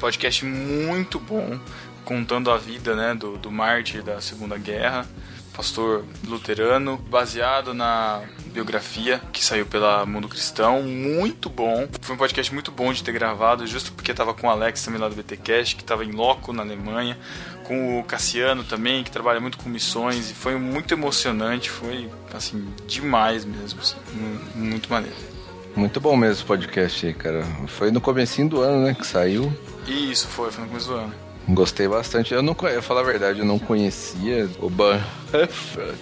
Podcast 0.00 0.44
muito 0.44 1.20
bom, 1.20 1.56
contando 2.04 2.50
a 2.50 2.58
vida, 2.58 2.96
né, 2.96 3.14
do, 3.14 3.38
do 3.38 3.48
mártir 3.48 4.02
da 4.02 4.20
Segunda 4.20 4.58
Guerra 4.58 5.06
pastor 5.60 6.06
luterano, 6.26 6.96
baseado 6.96 7.74
na 7.74 8.22
biografia 8.46 9.20
que 9.30 9.44
saiu 9.44 9.66
pela 9.66 10.06
Mundo 10.06 10.26
Cristão, 10.26 10.82
muito 10.82 11.50
bom. 11.50 11.86
Foi 12.00 12.14
um 12.14 12.18
podcast 12.18 12.52
muito 12.54 12.72
bom 12.72 12.90
de 12.94 13.04
ter 13.04 13.12
gravado, 13.12 13.66
justo 13.66 13.92
porque 13.92 14.14
tava 14.14 14.32
com 14.32 14.46
o 14.46 14.50
Alex 14.50 14.82
também 14.82 14.98
lá 14.98 15.06
do 15.06 15.14
BTcast, 15.14 15.76
que 15.76 15.84
tava 15.84 16.02
em 16.02 16.12
loco 16.12 16.50
na 16.54 16.62
Alemanha, 16.62 17.18
com 17.64 18.00
o 18.00 18.04
Cassiano 18.04 18.64
também, 18.64 19.04
que 19.04 19.10
trabalha 19.10 19.38
muito 19.38 19.58
com 19.58 19.68
missões 19.68 20.30
e 20.30 20.34
foi 20.34 20.56
muito 20.56 20.94
emocionante, 20.94 21.68
foi 21.68 22.08
assim 22.32 22.66
demais 22.86 23.44
mesmo, 23.44 23.80
assim, 23.82 23.96
mu- 24.14 24.40
muito 24.64 24.90
maneiro. 24.90 25.16
Muito 25.76 26.00
bom 26.00 26.16
mesmo 26.16 26.32
esse 26.36 26.44
podcast 26.44 27.06
aí, 27.06 27.12
cara. 27.12 27.44
Foi 27.66 27.90
no 27.90 28.00
comecinho 28.00 28.48
do 28.48 28.62
ano, 28.62 28.86
né, 28.86 28.94
que 28.94 29.06
saiu. 29.06 29.52
E 29.86 30.10
isso 30.10 30.26
foi, 30.26 30.50
foi 30.50 30.62
no 30.64 30.70
começo 30.70 30.88
do 30.88 30.94
ano. 30.94 31.14
Gostei 31.54 31.88
bastante. 31.88 32.32
Eu 32.32 32.42
não 32.42 32.56
eu 32.62 32.82
falar 32.82 33.00
a 33.00 33.04
verdade, 33.04 33.40
eu 33.40 33.44
não 33.44 33.58
conhecia 33.58 34.48
o. 34.60 34.70
Bonhoeffer. 34.70 35.94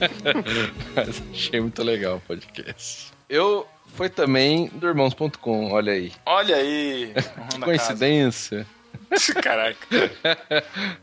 Mas 0.94 1.22
achei 1.30 1.60
muito 1.60 1.82
legal 1.82 2.16
o 2.16 2.20
podcast. 2.20 3.12
Eu 3.28 3.66
foi 3.94 4.08
também 4.08 4.68
do 4.68 4.86
irmãos.com, 4.86 5.72
olha 5.72 5.92
aí. 5.92 6.12
Olha 6.24 6.56
aí, 6.56 7.12
Coincidência. 7.62 8.66
Caraca. 9.42 9.78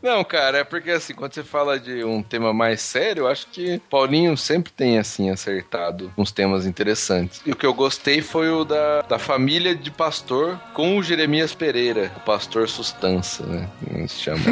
Não, 0.02 0.24
cara, 0.24 0.58
é 0.58 0.64
porque 0.64 0.90
assim, 0.90 1.14
quando 1.14 1.34
você 1.34 1.42
fala 1.42 1.78
de 1.78 2.02
um 2.04 2.22
tema 2.22 2.52
mais 2.52 2.80
sério, 2.80 3.22
eu 3.22 3.28
acho 3.28 3.46
que 3.48 3.80
Paulinho 3.90 4.36
sempre 4.36 4.72
tem, 4.72 4.98
assim, 4.98 5.30
acertado 5.30 6.12
uns 6.16 6.32
temas 6.32 6.66
interessantes. 6.66 7.40
E 7.44 7.52
o 7.52 7.56
que 7.56 7.66
eu 7.66 7.74
gostei 7.74 8.22
foi 8.22 8.50
o 8.50 8.64
da, 8.64 9.02
da 9.02 9.18
família 9.18 9.74
de 9.74 9.90
pastor 9.90 10.58
com 10.74 10.96
o 10.96 11.02
Jeremias 11.02 11.54
Pereira, 11.54 12.10
o 12.16 12.20
pastor 12.20 12.68
Sustança, 12.68 13.44
né? 13.44 13.68
como 13.98 14.08
se 14.08 14.20
chama. 14.20 14.42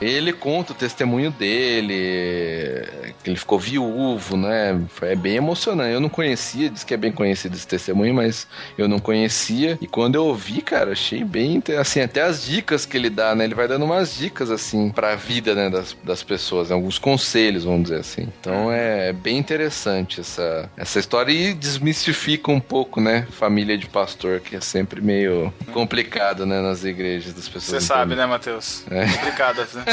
ele 0.00 0.32
conta 0.32 0.72
o 0.72 0.76
testemunho 0.76 1.30
dele, 1.30 2.86
que 3.22 3.30
ele 3.30 3.36
ficou 3.36 3.58
viúvo, 3.58 4.36
né? 4.36 4.80
É 5.02 5.14
bem 5.14 5.36
emocionante. 5.36 5.92
Eu 5.92 6.00
não 6.00 6.08
conhecia, 6.08 6.70
diz 6.70 6.84
que 6.84 6.94
é 6.94 6.96
bem 6.96 7.12
conhecido 7.12 7.54
esse 7.54 7.66
testemunho, 7.66 8.14
mas 8.14 8.46
eu 8.78 8.88
não 8.88 8.98
conhecia. 8.98 9.78
E 9.80 9.86
quando 9.86 10.14
eu 10.14 10.24
ouvi, 10.24 10.62
cara, 10.62 10.92
achei 10.92 11.24
bem, 11.24 11.62
assim, 11.78 12.00
até 12.00 12.22
as 12.30 12.44
dicas 12.44 12.86
que 12.86 12.96
ele 12.96 13.10
dá, 13.10 13.34
né? 13.34 13.44
Ele 13.44 13.54
vai 13.54 13.66
dando 13.66 13.84
umas 13.84 14.16
dicas, 14.16 14.50
assim, 14.50 14.90
pra 14.90 15.16
vida, 15.16 15.54
né, 15.54 15.68
das, 15.68 15.96
das 16.02 16.22
pessoas, 16.22 16.68
né? 16.68 16.74
alguns 16.74 16.98
conselhos, 16.98 17.64
vamos 17.64 17.84
dizer 17.84 18.00
assim. 18.00 18.28
Então 18.40 18.72
é 18.72 19.12
bem 19.12 19.36
interessante 19.36 20.20
essa, 20.20 20.70
essa 20.76 20.98
história 20.98 21.32
e 21.32 21.52
desmistifica 21.52 22.50
um 22.50 22.60
pouco, 22.60 23.00
né? 23.00 23.26
Família 23.32 23.76
de 23.76 23.86
pastor, 23.86 24.40
que 24.40 24.56
é 24.56 24.60
sempre 24.60 25.00
meio 25.00 25.52
complicado, 25.72 26.46
né? 26.46 26.60
Nas 26.60 26.84
igrejas 26.84 27.34
das 27.34 27.48
pessoas. 27.48 27.82
Você 27.82 27.86
sabe, 27.86 28.14
né, 28.14 28.26
Matheus? 28.26 28.84
É. 28.90 29.06
Complicado, 29.10 29.66
né? 29.74 29.84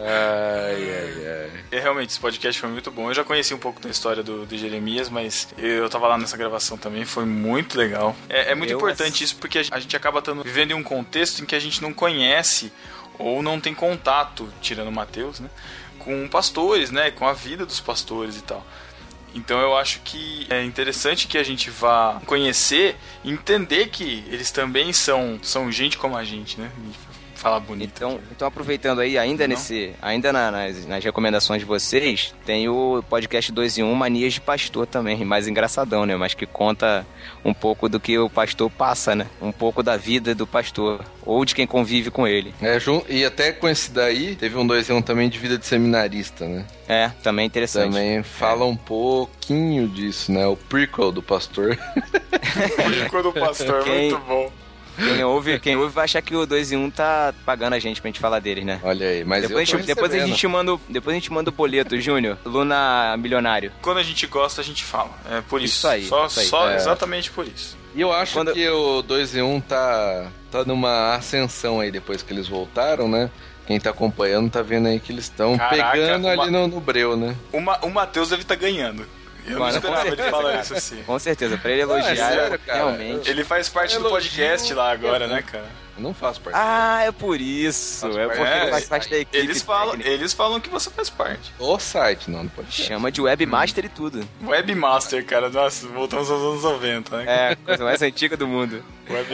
ai, 0.00 0.90
ai, 0.90 1.26
ai. 1.26 1.50
E 1.72 1.80
realmente, 1.80 2.10
esse 2.10 2.20
podcast 2.20 2.60
foi 2.60 2.70
muito 2.70 2.90
bom. 2.90 3.10
Eu 3.10 3.14
já 3.14 3.24
conheci 3.24 3.52
um 3.52 3.58
pouco 3.58 3.80
da 3.80 3.88
história 3.88 4.22
do, 4.22 4.46
do 4.46 4.56
Jeremias, 4.56 5.08
mas 5.08 5.48
eu 5.58 5.88
tava 5.88 6.06
lá 6.06 6.16
nessa 6.16 6.36
gravação 6.36 6.76
também, 6.78 7.04
foi 7.04 7.24
muito 7.24 7.76
legal. 7.76 8.14
É, 8.28 8.52
é 8.52 8.54
muito 8.54 8.72
eu 8.72 8.78
importante 8.78 9.24
isso 9.24 9.36
porque 9.36 9.55
a 9.58 9.78
gente 9.78 9.96
acaba 9.96 10.22
tando, 10.22 10.42
vivendo 10.42 10.72
em 10.72 10.74
um 10.74 10.82
contexto 10.82 11.42
em 11.42 11.46
que 11.46 11.54
a 11.54 11.60
gente 11.60 11.82
não 11.82 11.92
conhece 11.92 12.72
ou 13.18 13.42
não 13.42 13.60
tem 13.60 13.74
contato, 13.74 14.52
tirando 14.60 14.88
o 14.88 14.92
Matheus, 14.92 15.40
né? 15.40 15.48
Com 15.98 16.28
pastores, 16.28 16.90
né? 16.90 17.10
Com 17.10 17.26
a 17.26 17.32
vida 17.32 17.64
dos 17.64 17.80
pastores 17.80 18.36
e 18.36 18.42
tal. 18.42 18.64
Então 19.34 19.60
eu 19.60 19.76
acho 19.76 20.00
que 20.00 20.46
é 20.48 20.64
interessante 20.64 21.26
que 21.26 21.36
a 21.36 21.42
gente 21.42 21.68
vá 21.68 22.20
conhecer, 22.24 22.96
entender 23.22 23.88
que 23.88 24.24
eles 24.28 24.50
também 24.50 24.94
são, 24.94 25.38
são 25.42 25.70
gente 25.70 25.98
como 25.98 26.16
a 26.16 26.24
gente, 26.24 26.58
né? 26.58 26.70
Falar 27.36 27.60
bonito. 27.60 27.92
Então, 27.94 28.18
então 28.30 28.48
aproveitando 28.48 29.00
aí, 29.00 29.16
ainda 29.18 29.46
Não? 29.46 29.54
nesse. 29.54 29.92
Ainda 30.02 30.32
na, 30.32 30.50
nas, 30.50 30.86
nas, 30.86 31.04
recomendações 31.04 31.60
de 31.60 31.66
vocês, 31.66 32.34
tem 32.44 32.68
o 32.68 33.02
podcast 33.08 33.52
2 33.52 33.78
em 33.78 33.82
1 33.82 33.94
Manias 33.94 34.34
de 34.34 34.40
Pastor 34.40 34.86
também, 34.86 35.24
mais 35.24 35.46
engraçadão, 35.46 36.04
né? 36.04 36.16
Mas 36.16 36.34
que 36.34 36.46
conta 36.46 37.06
um 37.44 37.54
pouco 37.54 37.88
do 37.88 38.00
que 38.00 38.18
o 38.18 38.28
pastor 38.28 38.70
passa, 38.70 39.14
né? 39.14 39.26
Um 39.40 39.52
pouco 39.52 39.82
da 39.82 39.96
vida 39.96 40.34
do 40.34 40.46
pastor. 40.46 41.04
Ou 41.24 41.44
de 41.44 41.54
quem 41.54 41.66
convive 41.66 42.10
com 42.10 42.26
ele. 42.26 42.54
É, 42.62 42.78
e 43.08 43.24
até 43.24 43.52
com 43.52 43.68
esse 43.68 43.90
daí, 43.90 44.36
teve 44.36 44.56
um 44.56 44.66
2 44.66 44.90
em 44.90 44.92
1 44.94 45.02
também 45.02 45.28
de 45.28 45.38
vida 45.38 45.58
de 45.58 45.66
seminarista, 45.66 46.46
né? 46.46 46.64
É, 46.88 47.10
também 47.22 47.44
é 47.44 47.46
interessante. 47.46 47.92
Também 47.92 48.22
fala 48.22 48.62
é. 48.62 48.64
um 48.64 48.76
pouquinho 48.76 49.88
disso, 49.88 50.30
né? 50.30 50.46
O 50.46 50.56
prequel 50.56 51.10
do 51.10 51.22
pastor. 51.22 51.76
o 51.96 52.90
prequel 52.90 53.22
do 53.22 53.32
pastor, 53.32 53.82
quem... 53.82 54.10
muito 54.10 54.18
bom. 54.24 54.65
Quem 54.96 55.24
ouve, 55.24 55.60
quem 55.60 55.76
ouve 55.76 55.92
vai 55.92 56.04
achar 56.04 56.22
que 56.22 56.34
o 56.34 56.46
2 56.46 56.72
em 56.72 56.76
1 56.76 56.84
um 56.84 56.90
tá 56.90 57.34
pagando 57.44 57.74
a 57.74 57.78
gente 57.78 58.00
pra 58.00 58.08
gente 58.08 58.20
falar 58.20 58.40
deles, 58.40 58.64
né? 58.64 58.80
Olha 58.82 59.08
aí, 59.08 59.24
mas 59.24 59.42
depois, 59.42 59.68
a 59.68 59.76
gente, 59.76 59.86
depois 59.86 60.14
a 60.14 60.18
gente 60.18 60.48
manda, 60.48 60.78
depois 60.88 61.14
a 61.14 61.18
gente 61.18 61.32
manda 61.32 61.50
o 61.50 61.52
boleto, 61.52 62.00
Júnior. 62.00 62.38
Luna 62.44 63.16
Milionário. 63.18 63.72
Quando 63.82 63.98
a 63.98 64.02
gente 64.02 64.26
gosta, 64.26 64.60
a 64.60 64.64
gente 64.64 64.84
fala. 64.84 65.10
É 65.30 65.40
por 65.40 65.62
isso. 65.62 65.76
Isso 65.76 65.88
aí. 65.88 66.04
Só, 66.06 66.26
isso 66.26 66.40
aí. 66.40 66.46
só 66.46 66.70
é. 66.70 66.76
exatamente 66.76 67.30
por 67.30 67.46
isso. 67.46 67.76
E 67.94 68.00
eu 68.00 68.12
acho 68.12 68.34
Quando... 68.34 68.52
que 68.52 68.68
o 68.68 69.02
2 69.02 69.36
em 69.36 69.42
1 69.42 69.54
um 69.54 69.60
tá, 69.60 70.26
tá 70.50 70.64
numa 70.64 71.14
ascensão 71.14 71.80
aí 71.80 71.90
depois 71.90 72.22
que 72.22 72.32
eles 72.32 72.48
voltaram, 72.48 73.08
né? 73.08 73.30
Quem 73.66 73.80
tá 73.80 73.90
acompanhando 73.90 74.50
tá 74.50 74.62
vendo 74.62 74.86
aí 74.86 75.00
que 75.00 75.12
eles 75.12 75.24
estão 75.24 75.58
pegando 75.58 76.26
uma... 76.26 76.42
ali 76.42 76.52
no, 76.52 76.68
no 76.68 76.80
breu, 76.80 77.16
né? 77.16 77.34
O, 77.52 77.58
o 77.86 77.90
Matheus 77.90 78.28
deve 78.28 78.42
estar 78.42 78.54
tá 78.54 78.60
ganhando. 78.60 79.06
Eu 79.46 79.60
Mano, 79.60 79.72
não 79.72 79.78
esperava 79.78 80.08
ele 80.08 80.30
falar 80.30 80.60
isso 80.60 80.74
assim. 80.74 81.02
Com 81.04 81.18
certeza, 81.18 81.56
pra 81.56 81.70
ele 81.70 81.82
elogiar, 81.82 82.12
é 82.12 82.16
sério, 82.16 82.60
realmente. 82.66 83.30
Ele 83.30 83.44
faz 83.44 83.68
parte 83.68 83.94
Elogio, 83.94 84.08
do 84.08 84.14
podcast 84.14 84.74
lá 84.74 84.90
agora, 84.90 85.26
né, 85.26 85.42
cara? 85.42 85.66
Eu 85.96 86.02
não 86.02 86.12
faço 86.12 86.40
parte. 86.40 86.56
Ah, 86.58 87.04
é 87.04 87.12
por 87.12 87.40
isso. 87.40 88.06
É 88.18 88.26
porque 88.26 88.42
é, 88.42 88.62
ele 88.62 88.70
faz 88.70 88.84
parte 88.88 89.08
da 89.08 89.18
equipe. 89.18 89.38
Eles 89.38 89.62
falam, 89.62 89.96
eles 90.00 90.32
falam 90.32 90.60
que 90.60 90.68
você 90.68 90.90
faz 90.90 91.08
parte. 91.08 91.52
O 91.58 91.78
site, 91.78 92.30
não, 92.30 92.42
não 92.42 92.50
pode 92.50 92.70
Chama 92.70 93.10
de 93.10 93.22
webmaster 93.22 93.84
hum. 93.84 93.86
e 93.86 93.90
tudo. 93.90 94.28
Webmaster, 94.42 95.24
cara. 95.24 95.48
Nossa, 95.48 95.86
voltamos 95.88 96.30
aos 96.30 96.42
anos 96.42 96.62
90, 96.62 97.16
né? 97.16 97.24
É, 97.26 97.52
a 97.52 97.56
coisa 97.56 97.84
mais 97.84 98.02
antiga 98.02 98.36
do 98.36 98.46
mundo. 98.46 98.84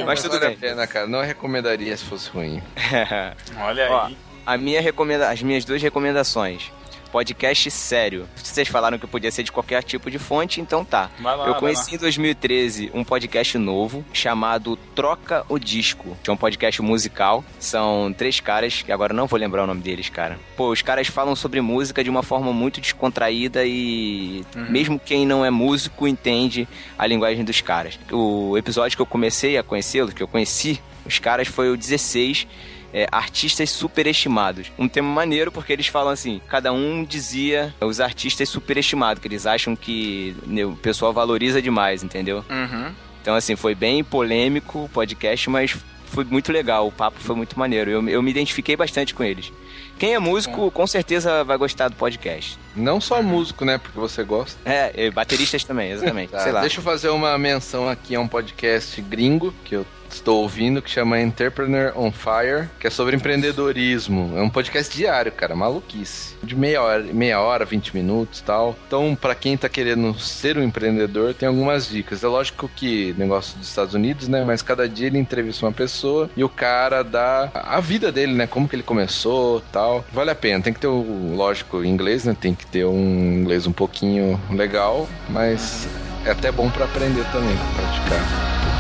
Mas 0.07 0.23
tudo 0.23 0.39
vale 0.39 0.55
bem. 0.55 0.55
a 0.55 0.59
pena, 0.59 0.87
cara. 0.87 1.07
Não 1.07 1.23
recomendaria 1.23 1.97
se 1.97 2.05
fosse 2.05 2.31
ruim. 2.31 2.63
Olha 3.59 3.91
Ó, 3.91 4.07
aí. 4.07 4.17
A 4.47 4.57
minha 4.57 4.81
recomenda... 4.81 5.31
As 5.31 5.43
minhas 5.43 5.65
duas 5.65 5.83
recomendações 5.83 6.71
podcast 7.13 7.71
sério. 7.71 8.27
Vocês 8.35 8.67
falaram 8.67 8.99
que 8.99 9.07
podia 9.07 9.31
ser 9.31 9.43
de 9.43 9.53
qualquer 9.53 9.83
tipo 9.83 10.11
de 10.11 10.19
fonte, 10.19 10.63
então 10.63 10.83
tá. 10.83 11.11
Lá, 11.21 11.47
eu 11.47 11.55
conheci 11.57 11.95
em 11.95 11.99
2013 11.99 12.91
um 12.95 13.05
podcast 13.05 13.59
novo 13.59 14.03
chamado 14.15 14.77
Troca 14.95 15.45
o 15.47 15.59
Disco, 15.59 16.17
que 16.23 16.31
é 16.31 16.33
um 16.33 16.37
podcast 16.39 16.81
musical. 16.81 17.45
São 17.61 18.15
três 18.17 18.41
caras, 18.41 18.81
que 18.81 18.91
agora 18.91 19.13
não 19.13 19.27
vou 19.27 19.39
lembrar 19.39 19.65
o 19.65 19.67
nome 19.67 19.83
deles, 19.83 20.09
cara. 20.09 20.39
Pô, 20.57 20.71
os 20.71 20.81
caras 20.81 21.07
falam 21.07 21.37
sobre 21.37 21.61
música 21.61 22.03
de 22.03 22.09
uma 22.09 22.23
forma 22.23 22.51
muito 22.51 22.81
descontraída 22.81 23.63
e 23.67 24.43
uhum. 24.57 24.71
mesmo 24.71 24.99
quem 24.99 25.27
não 25.27 25.45
é 25.45 25.51
músico 25.51 26.09
entende 26.09 26.67
a 26.99 27.07
linguagem 27.07 27.45
dos 27.45 27.61
caras. 27.61 27.99
O 28.11 28.57
episódio 28.57 28.97
que 28.97 29.03
eu 29.03 29.07
comecei 29.07 29.59
a 29.59 29.63
conhecê-los, 29.63 30.15
que 30.15 30.23
eu 30.23 30.29
conheci 30.29 30.81
os 31.05 31.19
caras, 31.19 31.47
foi 31.47 31.71
o 31.71 31.77
16 31.77 32.47
é, 32.93 33.07
artistas 33.11 33.71
superestimados. 33.71 34.71
Um 34.79 34.89
tema 34.89 35.09
maneiro 35.09 35.51
porque 35.51 35.73
eles 35.73 35.87
falam 35.87 36.13
assim, 36.13 36.41
cada 36.49 36.73
um 36.73 37.05
dizia 37.05 37.75
os 37.81 38.01
artistas 38.01 38.49
superestimados, 38.49 39.21
que 39.21 39.29
eles 39.29 39.47
acham 39.47 39.75
que 39.75 40.37
né, 40.47 40.65
o 40.65 40.77
pessoal 40.77 41.13
valoriza 41.13 41.63
demais, 41.63 42.03
entendeu? 42.03 42.45
Uhum. 42.51 42.93
Então, 43.21 43.35
assim, 43.35 43.55
foi 43.55 43.75
bem 43.75 44.03
polêmico 44.03 44.85
o 44.85 44.89
podcast, 44.89 45.49
mas 45.49 45.77
foi 46.07 46.25
muito 46.25 46.53
legal, 46.53 46.87
o 46.87 46.93
papo 46.93 47.19
foi 47.21 47.35
muito 47.35 47.59
maneiro. 47.59 47.91
Eu, 47.91 48.09
eu 48.09 48.23
me 48.23 48.31
identifiquei 48.31 48.77
bastante 48.77 49.15
com 49.15 49.25
eles. 49.25 49.53
Quem 49.99 50.15
é 50.15 50.19
músico, 50.19 50.71
com 50.71 50.87
certeza 50.87 51.45
vai 51.45 51.57
gostar 51.57 51.89
do 51.89 51.97
podcast. 51.97 52.59
Não 52.75 53.01
só 53.01 53.23
músico, 53.23 53.65
né? 53.65 53.79
Porque 53.79 53.99
você 53.99 54.25
gosta. 54.25 54.59
É, 54.65 55.11
bateristas 55.11 55.63
também, 55.65 55.93
exatamente. 55.93 56.31
tá, 56.33 56.41
Sei 56.41 56.53
lá. 56.53 56.61
Deixa 56.61 56.81
eu 56.81 56.83
fazer 56.83 57.09
uma 57.11 57.39
menção 57.39 57.89
aqui 57.89 58.15
a 58.15 58.21
um 58.21 58.27
podcast 58.27 59.01
gringo 59.03 59.55
que 59.65 59.77
eu 59.77 59.87
estou 60.17 60.43
ouvindo 60.43 60.83
que 60.83 60.91
chama 60.91 61.21
Entrepreneur 61.21 61.93
on 61.97 62.13
Fire, 62.13 62.69
que 62.79 62.87
é 62.87 62.91
sobre 62.91 63.17
empreendedorismo. 63.17 64.33
É 64.37 64.43
um 64.43 64.51
podcast 64.51 64.95
diário, 64.97 65.33
cara, 65.33 65.55
maluquice. 65.55 66.35
De 66.43 66.55
meia 66.55 66.83
hora, 66.83 67.03
meia 67.03 67.41
hora, 67.41 67.65
20 67.65 67.95
minutos 67.95 68.41
tal. 68.41 68.77
Então, 68.87 69.17
para 69.17 69.35
quem 69.35 69.57
tá 69.57 69.69
querendo 69.69 70.19
ser 70.19 70.59
um 70.59 70.63
empreendedor, 70.63 71.35
tem 71.35 71.49
algumas 71.49 71.89
dicas. 71.89 72.23
É 72.23 72.29
lógico 72.29 72.71
que 72.75 73.15
negócio 73.17 73.59
dos 73.59 73.69
Estados 73.69 73.95
Unidos, 73.95 74.29
né? 74.29 74.45
Mas 74.45 74.63
cada 74.63 74.89
dia 74.89 75.07
ele 75.07 75.19
entrevista 75.19 75.67
uma 75.67 75.73
pessoa 75.73 76.31
e 76.37 76.45
o 76.45 76.49
cara 76.49 77.03
dá 77.03 77.51
a 77.55 77.81
vida 77.81 78.13
dele, 78.13 78.35
né? 78.35 78.47
Como 78.47 78.69
que 78.69 78.77
ele 78.77 78.83
começou 78.83 79.61
tal. 79.73 80.05
Vale 80.13 80.31
a 80.31 80.35
pena. 80.35 80.63
Tem 80.63 80.73
que 80.73 80.81
ter 80.81 80.87
o, 80.87 81.35
lógico, 81.35 81.85
inglês, 81.85 82.25
né? 82.25 82.37
Tem 82.39 82.55
que 82.55 82.67
ter 82.67 82.85
um 82.85 83.41
inglês 83.41 83.67
um 83.67 83.73
pouquinho 83.73 84.41
legal, 84.51 85.09
mas 85.29 85.89
é 86.25 86.31
até 86.31 86.53
bom 86.53 86.71
para 86.71 86.85
aprender 86.85 87.25
também, 87.33 87.57
pra 87.57 87.83
praticar. 87.83 88.72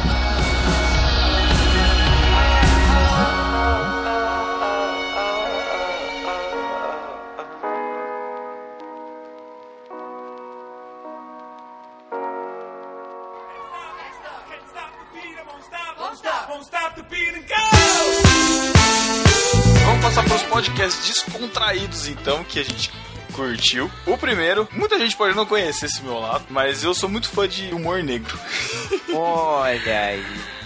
Podcasts 20.62 21.06
descontraídos, 21.06 22.06
então, 22.06 22.44
que 22.44 22.60
a 22.60 22.62
gente 22.62 22.92
curtiu. 23.32 23.90
O 24.06 24.16
primeiro, 24.16 24.68
muita 24.72 24.96
gente 24.96 25.16
pode 25.16 25.34
não 25.34 25.44
conhecer 25.44 25.86
esse 25.86 26.02
meu 26.02 26.20
lado, 26.20 26.44
mas 26.50 26.84
eu 26.84 26.94
sou 26.94 27.08
muito 27.08 27.28
fã 27.28 27.48
de 27.48 27.74
humor 27.74 28.00
negro. 28.02 28.38
Olha 29.12 30.00
aí. 30.00 30.24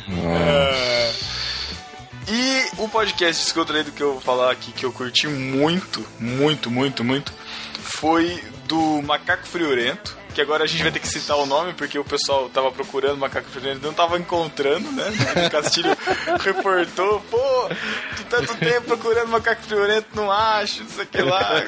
É... 0.08 1.14
E 2.28 2.66
o 2.76 2.88
podcast 2.88 3.42
descontraído 3.42 3.90
que 3.92 4.02
eu 4.02 4.14
vou 4.14 4.20
falar 4.20 4.50
aqui, 4.50 4.70
que 4.72 4.84
eu 4.84 4.92
curti 4.92 5.28
muito, 5.28 6.06
muito, 6.20 6.70
muito, 6.70 7.02
muito, 7.02 7.32
foi 7.80 8.42
do 8.66 9.00
Macaco 9.02 9.46
Friorento 9.46 10.14
que 10.36 10.42
agora 10.42 10.64
a 10.64 10.66
gente 10.66 10.82
vai 10.82 10.92
ter 10.92 11.00
que 11.00 11.08
citar 11.08 11.34
o 11.38 11.46
nome, 11.46 11.72
porque 11.72 11.98
o 11.98 12.04
pessoal 12.04 12.50
tava 12.50 12.70
procurando 12.70 13.16
macaco 13.16 13.48
friorento, 13.48 13.80
não 13.80 13.94
tava 13.94 14.18
encontrando, 14.18 14.92
né? 14.92 15.04
O 15.46 15.50
Castilho 15.50 15.96
reportou, 16.44 17.20
pô, 17.30 17.68
de 18.14 18.24
tanto 18.24 18.54
tempo 18.56 18.82
procurando 18.82 19.28
macaco 19.28 19.62
friorento, 19.62 20.08
não 20.12 20.30
acho, 20.30 20.82
não 20.82 20.90
sei 20.90 21.04
o 21.04 21.06
que 21.06 21.22
lá. 21.22 21.62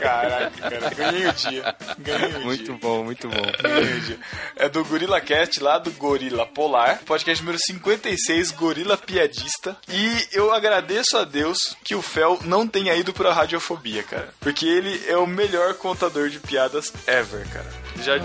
Caraca, 0.00 0.70
cara, 0.70 0.90
ganhei 0.94 1.26
o 1.26 1.32
dia. 1.34 1.76
Ganhei 1.98 2.34
o 2.36 2.40
muito 2.40 2.64
dia. 2.64 2.78
bom, 2.80 3.04
muito 3.04 3.28
bom. 3.28 3.42
Ganhei 3.62 3.92
o 3.92 4.00
dia. 4.00 4.18
É 4.56 4.70
do 4.70 4.82
Gorila 4.86 5.20
Cast, 5.20 5.62
lá 5.62 5.78
do 5.78 5.90
Gorila 5.90 6.46
Polar, 6.46 7.00
podcast 7.04 7.44
número 7.44 7.58
56, 7.62 8.52
Gorila 8.52 8.96
Piadista. 8.96 9.76
E 9.86 10.28
eu 10.32 10.50
agradeço 10.50 11.18
a 11.18 11.24
Deus 11.24 11.58
que 11.84 11.94
o 11.94 12.00
Fel 12.00 12.38
não 12.42 12.66
tenha 12.66 12.94
ido 12.94 13.12
pra 13.12 13.34
radiofobia, 13.34 14.02
cara. 14.02 14.32
Porque 14.40 14.64
ele 14.64 15.04
é 15.06 15.18
o 15.18 15.26
melhor 15.26 15.74
contador 15.74 16.30
de 16.30 16.38
piadas 16.38 16.90
ever, 17.06 17.46
cara. 17.50 17.83
Já, 18.02 18.18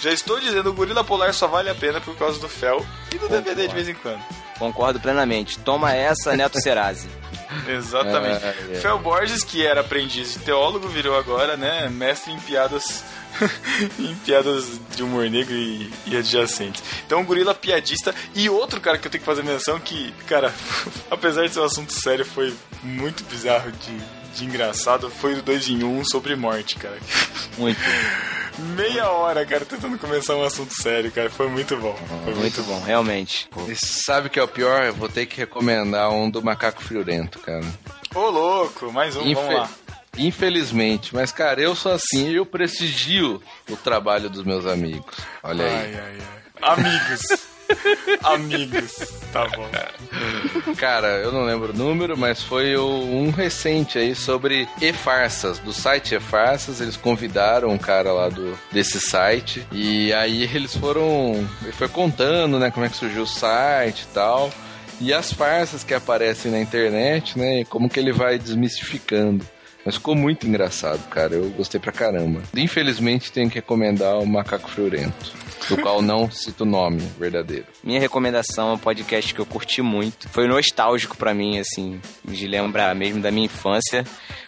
já 0.00 0.12
estou 0.12 0.38
dizendo, 0.38 0.70
o 0.70 0.72
Gorila 0.72 1.02
Polar 1.02 1.32
só 1.34 1.46
vale 1.46 1.70
a 1.70 1.74
pena 1.74 2.00
por 2.00 2.16
causa 2.16 2.38
do 2.38 2.48
Fel 2.48 2.84
e 3.12 3.18
do 3.18 3.28
DVD 3.28 3.66
de 3.66 3.74
vez 3.74 3.88
em 3.88 3.94
quando. 3.94 4.22
Concordo 4.58 5.00
plenamente. 5.00 5.58
Toma 5.58 5.92
essa, 5.92 6.36
Neto 6.36 6.60
Serasi. 6.60 7.08
Exatamente. 7.68 8.44
Ah, 8.44 8.54
é. 8.70 8.80
Fel 8.80 8.98
Borges, 8.98 9.42
que 9.42 9.64
era 9.66 9.80
aprendiz 9.80 10.34
de 10.34 10.38
teólogo, 10.40 10.88
virou 10.88 11.16
agora, 11.16 11.56
né, 11.56 11.88
mestre 11.88 12.32
em 12.32 12.40
piadas 12.40 13.04
em 13.98 14.14
piadas 14.16 14.80
de 14.94 15.02
humor 15.02 15.28
negro 15.28 15.54
e, 15.54 15.90
e 16.06 16.16
adjacentes. 16.16 16.82
Então, 17.06 17.20
o 17.20 17.24
gorila 17.24 17.54
piadista 17.54 18.14
e 18.34 18.48
outro 18.48 18.80
cara 18.80 18.98
que 18.98 19.06
eu 19.06 19.10
tenho 19.10 19.22
que 19.22 19.26
fazer 19.26 19.42
menção 19.42 19.78
que, 19.80 20.12
cara, 20.26 20.52
apesar 21.10 21.46
de 21.46 21.54
ser 21.54 21.60
um 21.60 21.64
assunto 21.64 21.92
sério, 21.92 22.24
foi 22.24 22.54
muito 22.82 23.24
bizarro 23.24 23.72
de, 23.72 23.98
de 24.34 24.44
engraçado, 24.44 25.08
foi 25.10 25.34
o 25.34 25.42
2 25.42 25.68
em 25.68 25.82
1 25.84 25.98
um 25.98 26.04
sobre 26.04 26.34
morte, 26.36 26.76
cara. 26.76 26.98
Muito. 27.56 27.78
Meia 28.76 29.08
hora, 29.10 29.44
cara, 29.44 29.64
tentando 29.64 29.98
começar 29.98 30.36
um 30.36 30.44
assunto 30.44 30.72
sério, 30.80 31.10
cara. 31.10 31.28
Foi 31.28 31.48
muito 31.48 31.76
bom. 31.76 31.96
Foi 32.24 32.34
Muito 32.34 32.62
bom, 32.62 32.80
realmente. 32.82 33.48
Pô, 33.50 33.62
E 33.68 33.74
sabe 33.74 34.28
o 34.28 34.30
que 34.30 34.38
é 34.38 34.42
o 34.42 34.48
pior? 34.48 34.84
Eu 34.84 34.94
vou 34.94 35.08
ter 35.08 35.26
que 35.26 35.36
recomendar 35.36 36.10
um 36.12 36.30
do 36.30 36.42
Macaco 36.42 36.82
Friorento, 36.82 37.38
cara. 37.40 37.64
Ô, 38.14 38.30
louco, 38.30 38.92
mais 38.92 39.16
um, 39.16 39.22
Infe- 39.22 39.34
vamos 39.34 39.54
lá. 39.54 39.70
Infelizmente, 40.16 41.12
mas 41.12 41.32
cara, 41.32 41.60
eu 41.60 41.74
sou 41.74 41.90
assim, 41.92 42.30
eu 42.30 42.46
prestigio 42.46 43.42
o 43.68 43.76
trabalho 43.76 44.30
dos 44.30 44.44
meus 44.44 44.64
amigos. 44.66 45.16
Olha 45.42 45.64
aí. 45.64 45.72
Ai, 45.72 45.94
ai, 45.96 46.18
ai. 46.62 46.72
Amigos. 46.74 47.22
Amigos. 48.22 49.12
Tá 49.32 49.46
bom. 49.48 49.68
Cara, 50.76 51.18
eu 51.18 51.32
não 51.32 51.44
lembro 51.44 51.72
o 51.72 51.76
número, 51.76 52.16
mas 52.16 52.42
foi 52.42 52.76
um 52.76 53.30
recente 53.30 53.98
aí 53.98 54.14
sobre 54.14 54.68
e-farsas, 54.80 55.58
do 55.58 55.72
site 55.72 56.14
e-farsas. 56.14 56.80
Eles 56.80 56.96
convidaram 56.96 57.70
um 57.70 57.78
cara 57.78 58.12
lá 58.12 58.28
do, 58.28 58.58
desse 58.72 59.00
site 59.00 59.66
e 59.72 60.12
aí 60.12 60.42
eles 60.42 60.76
foram. 60.76 61.46
Ele 61.62 61.72
foi 61.72 61.88
contando, 61.88 62.58
né, 62.58 62.70
como 62.70 62.86
é 62.86 62.88
que 62.88 62.96
surgiu 62.96 63.22
o 63.22 63.26
site 63.26 64.02
e 64.02 64.14
tal. 64.14 64.50
E 65.00 65.12
as 65.12 65.32
farsas 65.32 65.82
que 65.82 65.92
aparecem 65.92 66.52
na 66.52 66.60
internet, 66.60 67.36
né, 67.38 67.60
e 67.60 67.64
como 67.64 67.88
que 67.88 67.98
ele 67.98 68.12
vai 68.12 68.38
desmistificando. 68.38 69.44
Mas 69.84 69.96
ficou 69.96 70.14
muito 70.14 70.46
engraçado, 70.46 71.06
cara. 71.08 71.34
Eu 71.34 71.50
gostei 71.50 71.78
pra 71.80 71.92
caramba. 71.92 72.42
Infelizmente, 72.56 73.30
tenho 73.30 73.48
que 73.48 73.56
recomendar 73.56 74.18
o 74.18 74.26
Macaco 74.26 74.70
Friorento, 74.70 75.32
do 75.68 75.76
qual 75.76 76.00
não 76.00 76.30
cito 76.30 76.64
o 76.64 76.66
nome 76.66 77.02
verdadeiro. 77.18 77.66
Minha 77.82 78.00
recomendação 78.00 78.70
é 78.70 78.72
um 78.74 78.78
podcast 78.78 79.34
que 79.34 79.40
eu 79.40 79.46
curti 79.46 79.82
muito. 79.82 80.28
Foi 80.30 80.46
nostálgico 80.46 81.16
pra 81.16 81.34
mim, 81.34 81.58
assim, 81.58 82.00
de 82.24 82.46
lembrar 82.46 82.94
mesmo 82.94 83.20
da 83.20 83.30
minha 83.30 83.46
infância. 83.46 84.04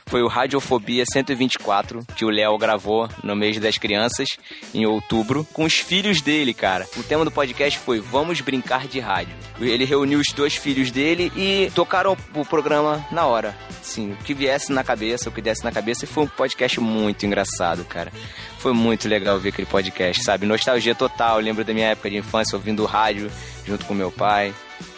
Foi 0.09 0.23
o 0.23 0.29
Radiofobia 0.29 1.05
124, 1.05 2.07
que 2.15 2.25
o 2.25 2.31
Léo 2.31 2.57
gravou 2.57 3.09
no 3.25 3.35
mês 3.35 3.59
das 3.59 3.77
crianças, 3.77 4.29
em 4.73 4.87
outubro, 4.87 5.45
com 5.53 5.65
os 5.65 5.75
filhos 5.75 6.23
dele, 6.23 6.55
cara. 6.55 6.87
O 6.97 7.03
tema 7.03 7.25
do 7.25 7.31
podcast 7.33 7.77
foi 7.81 7.99
Vamos 7.99 8.41
Brincar 8.41 8.87
de 8.87 9.01
Rádio. 9.01 9.35
Ele 9.61 9.85
reuniu 9.85 10.21
os 10.21 10.29
dois 10.29 10.55
filhos 10.55 10.93
dele 10.93 11.33
e 11.35 11.73
tocaram 11.75 12.17
o 12.37 12.45
programa 12.45 13.05
na 13.11 13.27
hora. 13.27 13.57
Sim, 13.83 14.13
o 14.13 14.17
que 14.19 14.33
viesse 14.33 14.71
na 14.73 14.85
cabeça, 14.85 15.29
o 15.29 15.33
que 15.33 15.43
desse 15.43 15.65
na 15.65 15.73
cabeça, 15.73 16.05
e 16.05 16.09
foi 16.09 16.23
um 16.23 16.29
podcast 16.29 16.79
muito 16.79 17.27
engraçado, 17.27 17.85
cara. 17.85 18.13
Foi 18.59 18.73
muito 18.73 19.09
legal 19.09 19.41
ver 19.41 19.49
aquele 19.49 19.67
podcast, 19.67 20.23
sabe? 20.23 20.47
Nostalgia 20.47 20.95
total. 20.95 21.41
Eu 21.41 21.45
lembro 21.45 21.65
da 21.65 21.75
minha 21.75 21.89
época 21.89 22.09
de 22.09 22.17
infância 22.17 22.57
ouvindo 22.57 22.85
rádio 22.85 23.29
junto 23.67 23.85
com 23.85 23.93
meu 23.93 24.13
pai. 24.13 24.55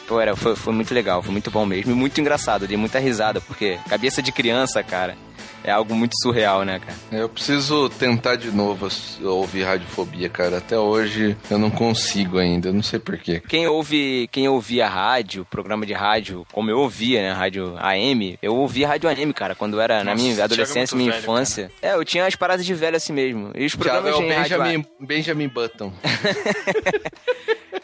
Pô, 0.08 0.18
era, 0.18 0.34
foi, 0.34 0.56
foi 0.56 0.72
muito 0.72 0.94
legal, 0.94 1.22
foi 1.22 1.30
muito 1.32 1.50
bom 1.50 1.66
mesmo. 1.66 1.92
E 1.92 1.94
muito 1.94 2.18
engraçado, 2.18 2.66
dei 2.66 2.78
muita 2.78 2.98
risada, 2.98 3.42
porque 3.42 3.78
cabeça 3.90 4.22
de 4.22 4.32
criança, 4.32 4.82
cara, 4.82 5.14
é 5.68 5.70
algo 5.70 5.94
muito 5.94 6.14
surreal, 6.22 6.64
né, 6.64 6.80
cara? 6.80 6.98
Eu 7.12 7.28
preciso 7.28 7.88
tentar 7.90 8.36
de 8.36 8.50
novo 8.50 8.88
ouvir 9.22 9.64
radiofobia, 9.64 10.28
cara. 10.28 10.58
Até 10.58 10.78
hoje 10.78 11.36
eu 11.50 11.58
não 11.58 11.70
consigo 11.70 12.38
ainda, 12.38 12.70
eu 12.70 12.72
não 12.72 12.82
sei 12.82 12.98
porquê. 12.98 13.40
Quem 13.46 13.66
ouve, 13.66 14.28
quem 14.32 14.48
ouvia 14.48 14.88
rádio, 14.88 15.44
programa 15.44 15.84
de 15.84 15.92
rádio, 15.92 16.46
como 16.52 16.70
eu 16.70 16.78
ouvia, 16.78 17.20
né, 17.20 17.32
rádio 17.32 17.74
AM, 17.78 18.38
eu 18.42 18.54
ouvia 18.54 18.88
rádio 18.88 19.08
AM, 19.10 19.32
cara, 19.32 19.54
quando 19.54 19.74
eu 19.74 19.80
era 19.80 20.02
na 20.02 20.12
Nossa, 20.12 20.22
minha 20.22 20.34
Thiago 20.34 20.40
é 20.40 20.54
adolescência, 20.54 20.96
minha 20.96 21.10
velho, 21.10 21.22
infância. 21.22 21.70
É, 21.82 21.94
eu 21.94 22.04
tinha 22.04 22.24
as 22.24 22.34
paradas 22.34 22.64
de 22.64 22.74
velho 22.74 22.96
assim 22.96 23.12
mesmo. 23.12 23.52
E 23.54 23.66
os 23.66 23.72
Thiago 23.74 24.08
é 24.08 24.10
programas 24.10 24.18
o 24.18 24.22
de 24.22 24.32
rádio 24.32 24.58
Benjamin, 24.58 24.86
Benjamin 25.00 25.48
Button. 25.48 25.92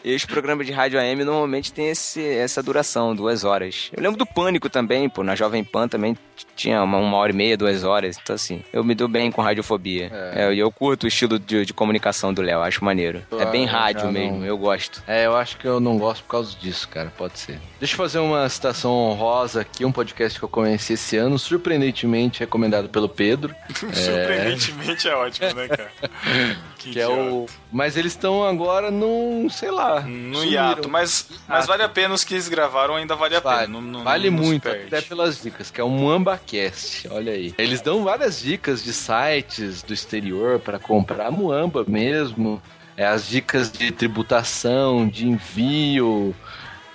E 0.04 0.14
os 0.14 0.26
programas 0.26 0.66
de 0.66 0.72
rádio 0.72 1.00
AM 1.00 1.24
normalmente 1.24 1.72
tem 1.72 1.88
esse, 1.88 2.22
essa 2.22 2.62
duração, 2.62 3.14
duas 3.14 3.42
horas. 3.42 3.90
Eu 3.90 4.02
lembro 4.02 4.18
do 4.18 4.26
Pânico 4.26 4.68
também, 4.68 5.08
pô, 5.08 5.24
na 5.24 5.34
Jovem 5.34 5.64
Pan 5.64 5.88
também 5.88 6.14
tinha 6.54 6.82
uma, 6.82 6.98
uma 6.98 7.16
hora 7.16 7.32
e 7.32 7.34
meia, 7.34 7.56
duas 7.56 7.73
horas. 7.82 8.16
Então, 8.22 8.36
assim, 8.36 8.62
eu 8.72 8.84
me 8.84 8.94
dou 8.94 9.08
bem 9.08 9.32
com 9.32 9.42
radiofobia. 9.42 10.10
É. 10.12 10.44
É, 10.44 10.54
E 10.54 10.58
eu 10.60 10.70
curto 10.70 11.04
o 11.04 11.08
estilo 11.08 11.38
de, 11.38 11.64
de 11.66 11.72
comunicação 11.72 12.32
do 12.32 12.42
Léo, 12.42 12.60
acho 12.60 12.84
maneiro. 12.84 13.22
é 13.40 13.46
bem 13.46 13.64
rádio 13.64 14.12
mesmo, 14.12 14.38
não- 14.40 14.46
eu 14.46 14.56
gosto. 14.58 15.02
É, 15.08 15.26
eu 15.26 15.34
acho 15.36 15.56
que 15.56 15.66
eu 15.66 15.80
não 15.80 15.98
gosto 15.98 16.22
por 16.24 16.30
causa 16.30 16.54
disso, 16.60 16.86
cara. 16.88 17.10
Pode 17.16 17.38
ser. 17.38 17.58
Deixa 17.80 17.94
eu 17.94 17.98
fazer 17.98 18.18
uma 18.18 18.46
citação 18.48 18.92
honrosa 18.92 19.62
aqui, 19.62 19.84
um 19.84 19.90
podcast 19.92 20.38
que 20.38 20.44
eu 20.44 20.48
conheci 20.48 20.92
esse 20.92 21.16
ano, 21.16 21.38
surpreendentemente 21.38 22.40
recomendado 22.40 22.88
pelo 22.88 23.08
Pedro. 23.08 23.54
Surpreendentemente 23.74 25.08
é 25.08 25.14
ótimo, 25.16 25.52
né, 25.54 25.68
cara? 25.68 25.90
Que, 26.84 26.90
Que 26.92 27.00
é 27.00 27.08
o. 27.08 27.46
Mas 27.72 27.96
eles 27.96 28.12
estão 28.12 28.44
agora 28.46 28.90
num, 28.90 29.48
sei 29.48 29.70
lá. 29.70 30.02
No 30.02 30.36
sumiram. 30.40 30.44
hiato, 30.52 30.88
mas, 30.88 31.26
mas 31.48 31.66
vale 31.66 31.82
a 31.82 31.88
pena 31.88 32.12
os 32.12 32.22
que 32.22 32.34
eles 32.34 32.46
gravaram, 32.48 32.94
ainda 32.96 33.16
vale 33.16 33.34
a 33.36 33.40
Vale, 33.40 33.60
pena. 33.66 33.72
não- 33.72 33.80
não- 33.80 34.04
vale 34.04 34.28
não 34.30 34.36
muito, 34.42 34.68
até 34.68 35.00
pelas 35.00 35.40
dicas, 35.42 35.70
que 35.70 35.80
é 35.80 35.84
o 35.84 35.88
MuambaCast, 35.88 37.08
olha 37.10 37.32
aí. 37.32 37.54
Eles 37.56 37.80
dão 37.80 38.04
várias 38.04 38.38
dicas 38.40 38.84
de 38.84 38.92
sites 38.92 39.82
do 39.82 39.94
exterior 39.94 40.58
para 40.60 40.78
comprar 40.78 41.30
Muamba 41.30 41.84
mesmo, 41.88 42.62
é, 42.96 43.06
as 43.06 43.26
dicas 43.28 43.72
de 43.72 43.90
tributação, 43.90 45.08
de 45.08 45.26
envio. 45.26 46.34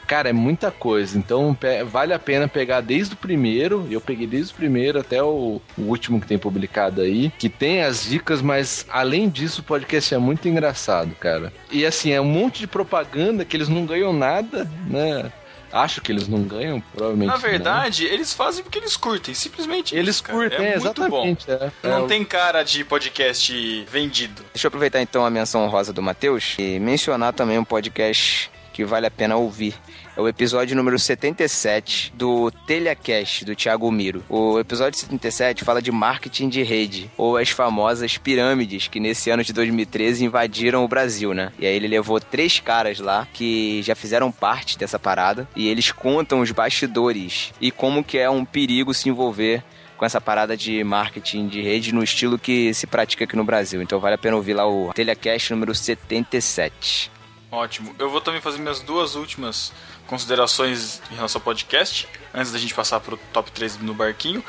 Cara, 0.10 0.30
é 0.30 0.34
muita 0.34 0.72
coisa, 0.72 1.20
então 1.20 1.56
vale 1.86 2.14
a 2.16 2.18
pena 2.18 2.48
pegar 2.48 2.82
desde 2.82 3.14
o 3.14 3.18
primeiro, 3.18 3.88
eu 3.92 4.02
peguei 4.02 4.26
desde 4.26 4.52
o 4.52 4.56
primeiro 4.56 5.00
até 5.00 5.22
o, 5.22 5.62
o 5.78 5.82
último 5.84 6.20
que 6.20 6.26
tem 6.26 6.40
publicado 6.40 7.02
aí, 7.02 7.32
que 7.38 7.48
tem 7.48 7.84
as 7.84 8.06
dicas, 8.06 8.42
mas 8.42 8.88
além 8.90 9.30
disso 9.30 9.62
o 9.62 9.64
podcast 9.64 10.16
é 10.16 10.18
muito 10.18 10.50
engraçado, 10.50 11.14
cara. 11.14 11.54
E 11.72 11.86
assim, 11.86 12.12
é 12.12 12.20
um 12.20 12.26
monte 12.26 12.58
de 12.62 12.66
propaganda 12.66 13.46
que 13.46 13.56
eles 13.56 13.70
não 13.70 13.86
ganham 13.86 14.12
nada, 14.12 14.68
né? 14.88 15.32
Acho 15.72 16.02
que 16.02 16.12
eles 16.12 16.28
não 16.28 16.42
ganham, 16.42 16.82
provavelmente. 16.82 17.28
Na 17.28 17.34
não. 17.36 17.40
verdade, 17.42 18.06
eles 18.06 18.34
fazem 18.34 18.64
porque 18.64 18.80
eles 18.80 18.98
curtem, 18.98 19.36
simplesmente. 19.36 19.96
Eles 19.96 20.16
isso, 20.16 20.24
curtem, 20.24 20.66
é 20.66 20.74
é, 20.74 20.80
muito 20.80 21.08
bom. 21.08 21.28
exatamente. 21.28 21.52
é. 21.52 21.88
Não 21.88 22.06
É, 22.06 22.08
tem 22.08 22.26
cara 22.26 22.64
de 22.64 22.84
podcast 22.84 23.86
vendido. 23.92 24.44
Deixa 24.52 24.66
eu 24.66 24.70
aproveitar 24.70 25.00
então 25.04 25.24
a 25.24 25.30
menção 25.30 25.68
rosa 25.68 25.94
do 25.94 26.02
Matheus 26.02 26.56
e 26.58 26.80
mencionar 26.80 27.34
também 27.34 27.60
um 27.60 27.64
podcast 27.64 28.50
que 28.80 28.86
vale 28.86 29.06
a 29.06 29.12
pena 29.12 29.36
ouvir. 29.36 29.76
É 30.16 30.22
o 30.22 30.28
episódio 30.30 30.74
número 30.74 30.98
77 30.98 32.14
do 32.16 32.50
Telecast, 32.66 33.44
do 33.44 33.54
Thiago 33.54 33.92
Miro. 33.92 34.24
O 34.30 34.58
episódio 34.58 34.98
77 34.98 35.66
fala 35.66 35.82
de 35.82 35.92
marketing 35.92 36.48
de 36.48 36.64
rede, 36.64 37.12
ou 37.18 37.36
as 37.36 37.50
famosas 37.50 38.18
pirâmides 38.18 38.88
que 38.88 38.98
nesse 38.98 39.30
ano 39.30 39.44
de 39.44 39.52
2013 39.52 40.24
invadiram 40.24 40.86
o 40.86 40.88
Brasil, 40.88 41.34
né? 41.34 41.52
E 41.60 41.66
aí 41.66 41.76
ele 41.76 41.90
levou 41.90 42.22
três 42.22 42.62
caras 42.62 43.00
lá 43.00 43.28
que 43.34 43.82
já 43.84 43.96
fizeram 43.96 44.32
parte 44.32 44.78
dessa 44.78 44.98
parada 44.98 45.46
e 45.58 45.68
eles 45.68 45.92
contam 45.92 46.40
os 46.40 46.52
bastidores 46.52 47.52
e 47.60 47.72
como 47.72 48.02
que 48.02 48.18
é 48.18 48.30
um 48.30 48.46
perigo 48.46 48.94
se 48.94 49.10
envolver 49.10 49.62
com 49.98 50.06
essa 50.06 50.22
parada 50.22 50.56
de 50.56 50.82
marketing 50.86 51.50
de 51.50 51.62
rede 51.62 51.94
no 51.94 52.02
estilo 52.02 52.40
que 52.40 52.74
se 52.74 52.88
pratica 52.88 53.26
aqui 53.26 53.36
no 53.36 53.44
Brasil. 53.44 53.82
Então 53.82 54.00
vale 54.00 54.16
a 54.16 54.18
pena 54.18 54.38
ouvir 54.38 54.54
lá 54.54 54.66
o 54.66 54.94
Telecast 54.94 55.52
número 55.52 55.76
77. 55.76 57.19
Ótimo. 57.52 57.96
Eu 57.98 58.10
vou 58.10 58.22
também 58.22 58.42
fazer 58.42 58.60
minhas 58.60 58.80
duas 58.80 59.16
últimas 59.16 59.72
considerações 60.06 61.02
em 61.12 61.16
relação 61.16 61.40
ao 61.40 61.44
podcast, 61.44 62.08
antes 62.34 62.52
da 62.52 62.60
gente 62.60 62.74
passar 62.74 63.00
pro 63.00 63.18
top 63.34 63.52
3 63.52 63.78
no 63.78 63.94
barquinho, 63.94 64.44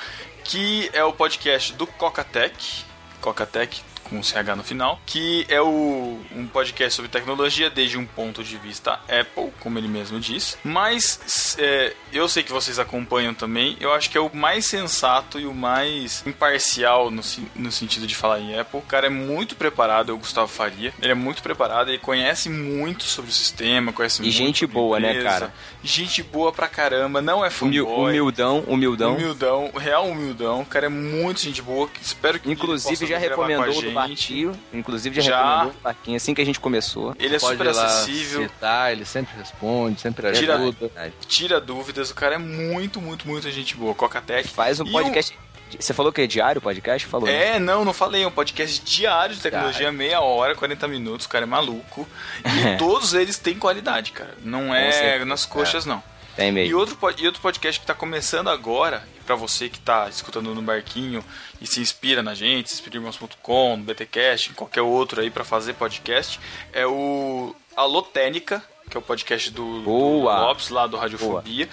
que 0.44 0.90
é 0.92 1.02
o 1.02 1.12
podcast 1.12 1.72
do 1.74 1.86
Cocatec, 1.86 2.84
Cocatec 3.20 3.82
com 4.10 4.22
CH 4.22 4.56
no 4.56 4.64
final, 4.64 5.00
que 5.06 5.46
é 5.48 5.60
o, 5.62 6.18
um 6.34 6.46
podcast 6.46 6.94
sobre 6.94 7.10
tecnologia 7.10 7.70
desde 7.70 7.96
um 7.96 8.04
ponto 8.04 8.42
de 8.42 8.58
vista 8.58 8.94
Apple, 9.08 9.52
como 9.60 9.78
ele 9.78 9.88
mesmo 9.88 10.18
diz. 10.18 10.58
Mas 10.64 11.56
é, 11.58 11.94
eu 12.12 12.28
sei 12.28 12.42
que 12.42 12.52
vocês 12.52 12.78
acompanham 12.78 13.32
também, 13.32 13.76
eu 13.80 13.92
acho 13.92 14.10
que 14.10 14.18
é 14.18 14.20
o 14.20 14.30
mais 14.34 14.66
sensato 14.66 15.38
e 15.38 15.46
o 15.46 15.54
mais 15.54 16.24
imparcial 16.26 17.10
no, 17.10 17.22
no 17.54 17.72
sentido 17.72 18.06
de 18.06 18.14
falar 18.14 18.40
em 18.40 18.58
Apple. 18.58 18.80
O 18.80 18.82
cara 18.82 19.06
é 19.06 19.10
muito 19.10 19.54
preparado, 19.54 20.10
é 20.10 20.14
o 20.14 20.18
Gustavo 20.18 20.48
Faria. 20.48 20.92
Ele 21.00 21.12
é 21.12 21.14
muito 21.14 21.42
preparado, 21.42 21.88
ele 21.88 21.98
conhece 21.98 22.48
muito 22.48 23.04
sobre 23.04 23.30
o 23.30 23.34
sistema, 23.34 23.92
conhece 23.92 24.20
E 24.20 24.24
muito 24.24 24.36
gente 24.36 24.60
sobre 24.60 24.74
boa, 24.74 24.98
né, 24.98 25.10
empresa. 25.10 25.28
cara? 25.28 25.54
Gente 25.82 26.22
boa 26.22 26.52
pra 26.52 26.68
caramba, 26.68 27.22
não 27.22 27.44
é 27.44 27.50
fanboy. 27.50 27.82
humildão, 27.84 28.64
humildão. 28.66 29.14
Humildão, 29.14 29.70
real 29.76 30.08
humildão. 30.08 30.60
O 30.62 30.66
cara 30.66 30.86
é 30.86 30.88
muito 30.88 31.40
gente 31.40 31.62
boa. 31.62 31.88
que 31.88 32.02
Espero 32.02 32.40
que 32.40 32.50
Inclusive 32.50 33.06
já 33.06 33.18
recomendou 33.18 33.80
barquinho. 34.08 34.52
Inclusive 34.72 35.20
já, 35.20 35.30
Já. 35.30 35.42
recomendou 35.42 35.72
do 35.72 35.80
barquinho 35.82 36.16
assim 36.16 36.34
que 36.34 36.40
a 36.42 36.44
gente 36.46 36.60
começou. 36.60 37.14
Ele 37.18 37.36
é 37.36 37.38
Pode 37.38 37.52
super 37.58 37.68
acessível, 37.68 38.42
citar, 38.42 38.92
ele 38.92 39.04
sempre 39.04 39.36
responde, 39.38 40.00
sempre 40.00 40.32
Tira- 40.32 40.54
ajuda. 40.56 40.90
tira 41.26 41.60
dúvidas. 41.60 42.10
O 42.10 42.14
cara 42.14 42.34
é 42.34 42.38
muito, 42.38 43.00
muito, 43.00 43.26
muito 43.28 43.50
gente 43.50 43.74
boa. 43.76 43.94
Cocatec. 43.94 44.48
Faz 44.48 44.80
um 44.80 44.84
E 44.86 44.90
podcast 44.92 45.38
Você 45.78 45.94
falou 45.94 46.12
que 46.12 46.20
é 46.20 46.26
diário 46.26 46.58
o 46.58 46.62
podcast? 46.62 47.06
Falou. 47.06 47.26
né? 47.28 47.56
É, 47.56 47.58
não, 47.60 47.84
não 47.84 47.92
falei. 47.92 48.24
É 48.24 48.26
um 48.26 48.30
podcast 48.32 48.80
diário 48.84 49.36
de 49.36 49.40
tecnologia, 49.40 49.92
meia 49.92 50.20
hora, 50.20 50.54
40 50.56 50.88
minutos. 50.88 51.26
O 51.26 51.28
cara 51.28 51.44
é 51.44 51.46
maluco. 51.46 52.08
E 52.44 52.76
todos 52.78 53.14
eles 53.14 53.38
têm 53.38 53.54
qualidade, 53.54 54.10
cara. 54.12 54.34
Não 54.44 54.74
é 54.74 55.24
nas 55.24 55.46
coxas, 55.46 55.86
não. 55.86 56.02
Tem 56.36 56.48
E 56.48 56.52
mesmo. 56.52 56.78
outro, 56.78 56.96
po- 56.96 57.12
e 57.16 57.26
outro 57.26 57.40
podcast 57.40 57.80
que 57.80 57.86
tá 57.86 57.94
começando 57.94 58.48
agora, 58.50 59.04
pra 59.30 59.36
você 59.36 59.68
que 59.68 59.78
tá 59.78 60.08
escutando 60.08 60.52
no 60.52 60.60
barquinho 60.60 61.24
e 61.60 61.66
se 61.66 61.80
inspira 61.80 62.20
na 62.20 62.34
gente, 62.34 62.68
se 62.68 62.74
inspira 62.74 62.96
em 62.96 62.98
irmãos.com, 62.98 63.76
no 63.76 63.84
BTcast, 63.84 64.50
em 64.50 64.54
qualquer 64.54 64.82
outro 64.82 65.20
aí 65.20 65.30
pra 65.30 65.44
fazer 65.44 65.74
podcast, 65.74 66.40
é 66.72 66.84
o 66.84 67.54
Alô 67.76 68.02
Técnica, 68.02 68.60
que 68.90 68.96
é 68.96 68.98
o 68.98 69.02
podcast 69.02 69.48
do, 69.52 69.78
do 69.78 69.82
Boa. 69.84 70.40
Lopes, 70.40 70.68
lá 70.70 70.88
do 70.88 70.96
Radiofobia. 70.96 71.68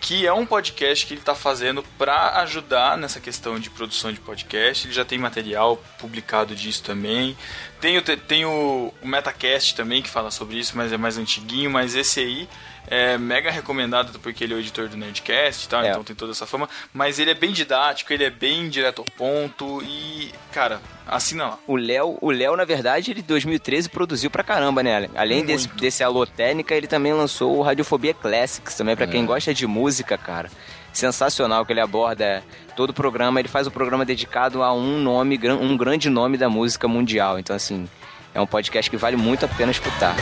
Que 0.00 0.26
é 0.26 0.32
um 0.32 0.44
podcast 0.46 1.04
que 1.06 1.14
ele 1.14 1.20
tá 1.22 1.34
fazendo 1.34 1.82
pra 1.98 2.40
ajudar 2.42 2.96
nessa 2.96 3.20
questão 3.20 3.58
de 3.58 3.68
produção 3.70 4.12
de 4.12 4.20
podcast. 4.20 4.86
Ele 4.86 4.94
já 4.94 5.04
tem 5.04 5.16
material 5.18 5.76
publicado 5.98 6.54
disso 6.56 6.82
também. 6.84 7.36
Tem 7.80 7.98
o, 7.98 8.02
te- 8.02 8.16
tem 8.16 8.44
o, 8.44 8.92
o 9.02 9.06
Metacast 9.08 9.74
também, 9.76 10.02
que 10.02 10.08
fala 10.08 10.30
sobre 10.32 10.56
isso, 10.56 10.76
mas 10.76 10.92
é 10.92 10.96
mais 10.96 11.18
antiguinho. 11.18 11.70
Mas 11.70 11.94
esse 11.96 12.18
aí 12.20 12.48
é 12.88 13.16
mega 13.16 13.50
recomendado 13.50 14.18
porque 14.18 14.44
ele 14.44 14.52
é 14.54 14.56
o 14.56 14.60
editor 14.60 14.88
do 14.88 14.96
Nerdcast 14.96 15.68
tal, 15.68 15.82
É. 15.82 15.90
então 15.90 16.04
tem 16.04 16.14
toda 16.16 16.32
essa 16.32 16.46
fama. 16.46 16.68
Mas 16.92 17.18
ele 17.18 17.30
é 17.30 17.34
bem 17.34 17.52
didático, 17.52 18.12
ele 18.12 18.24
é 18.24 18.30
bem 18.30 18.68
direto 18.68 18.98
ao 19.00 19.04
ponto 19.16 19.82
e, 19.82 20.30
cara, 20.52 20.80
assina 21.06 21.44
lá. 21.46 21.58
O 21.66 21.76
Léo, 21.76 22.18
o 22.20 22.30
Léo, 22.30 22.56
na 22.56 22.64
verdade, 22.64 23.10
ele 23.10 23.20
em 23.20 23.24
2013 23.24 23.88
produziu 23.88 24.30
pra 24.30 24.42
caramba, 24.42 24.82
né? 24.82 25.08
Além 25.14 25.44
desse, 25.44 25.68
Muito. 25.68 25.80
desse 25.80 26.02
Alô 26.04 26.26
Técnica, 26.26 26.74
ele 26.74 26.86
também 26.86 27.12
lançou 27.12 27.56
o 27.56 27.62
Radiofobia 27.62 28.12
Classics, 28.14 28.74
também 28.76 28.96
pra 28.96 29.06
quem 29.06 29.24
gosta 29.24 29.54
de 29.54 29.66
música, 29.66 30.18
cara. 30.18 30.50
Sensacional 30.92 31.64
que 31.64 31.72
ele 31.72 31.80
aborda 31.80 32.44
todo 32.76 32.90
o 32.90 32.94
programa, 32.94 33.40
ele 33.40 33.48
faz 33.48 33.66
o 33.66 33.70
programa 33.70 34.04
dedicado 34.04 34.62
a 34.62 34.74
um 34.74 34.98
nome, 34.98 35.40
um 35.60 35.76
grande 35.76 36.10
nome 36.10 36.36
da 36.36 36.50
música 36.50 36.86
mundial. 36.86 37.38
Então, 37.38 37.56
assim, 37.56 37.88
é 38.34 38.40
um 38.40 38.46
podcast 38.46 38.90
que 38.90 38.96
vale 38.98 39.16
muito 39.16 39.44
a 39.46 39.48
pena 39.48 39.70
escutar. 39.70 40.14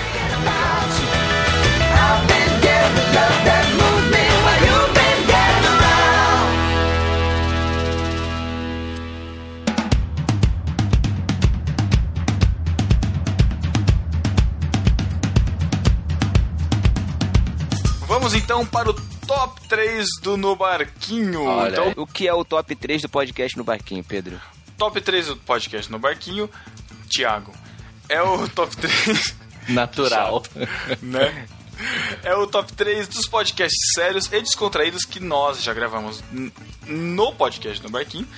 Vamos 18.07 18.35
então 18.35 18.67
para 18.67 18.91
o 18.91 18.95
top 19.27 19.61
3 19.69 20.07
do 20.23 20.37
No 20.37 20.55
Barquinho. 20.57 21.45
Olha 21.45 21.71
então. 21.71 21.93
O 21.97 22.07
que 22.07 22.29
é 22.29 22.35
o 22.35 22.45
top 22.45 22.75
3 22.75 23.03
do 23.03 23.09
podcast 23.09 23.57
no 23.57 23.65
Barquinho, 23.65 24.05
Pedro? 24.05 24.41
top 24.81 24.99
3 24.99 25.27
do 25.27 25.37
podcast 25.37 25.93
No 25.93 25.99
Barquinho, 25.99 26.49
Thiago. 27.11 27.53
É 28.09 28.23
o 28.23 28.49
top 28.49 28.75
3, 28.79 29.35
Natural. 29.69 30.43
né? 31.03 31.47
É 32.23 32.35
o 32.35 32.47
top 32.47 32.73
3 32.73 33.09
dos 33.09 33.27
podcasts 33.27 33.93
sérios 33.95 34.27
e 34.27 34.41
descontraídos 34.41 35.05
que 35.05 35.21
nós 35.21 35.63
já 35.63 35.73
gravamos 35.73 36.23
no 36.87 37.33
podcast 37.33 37.83
No 37.83 37.91
Barquinho. 37.91 38.29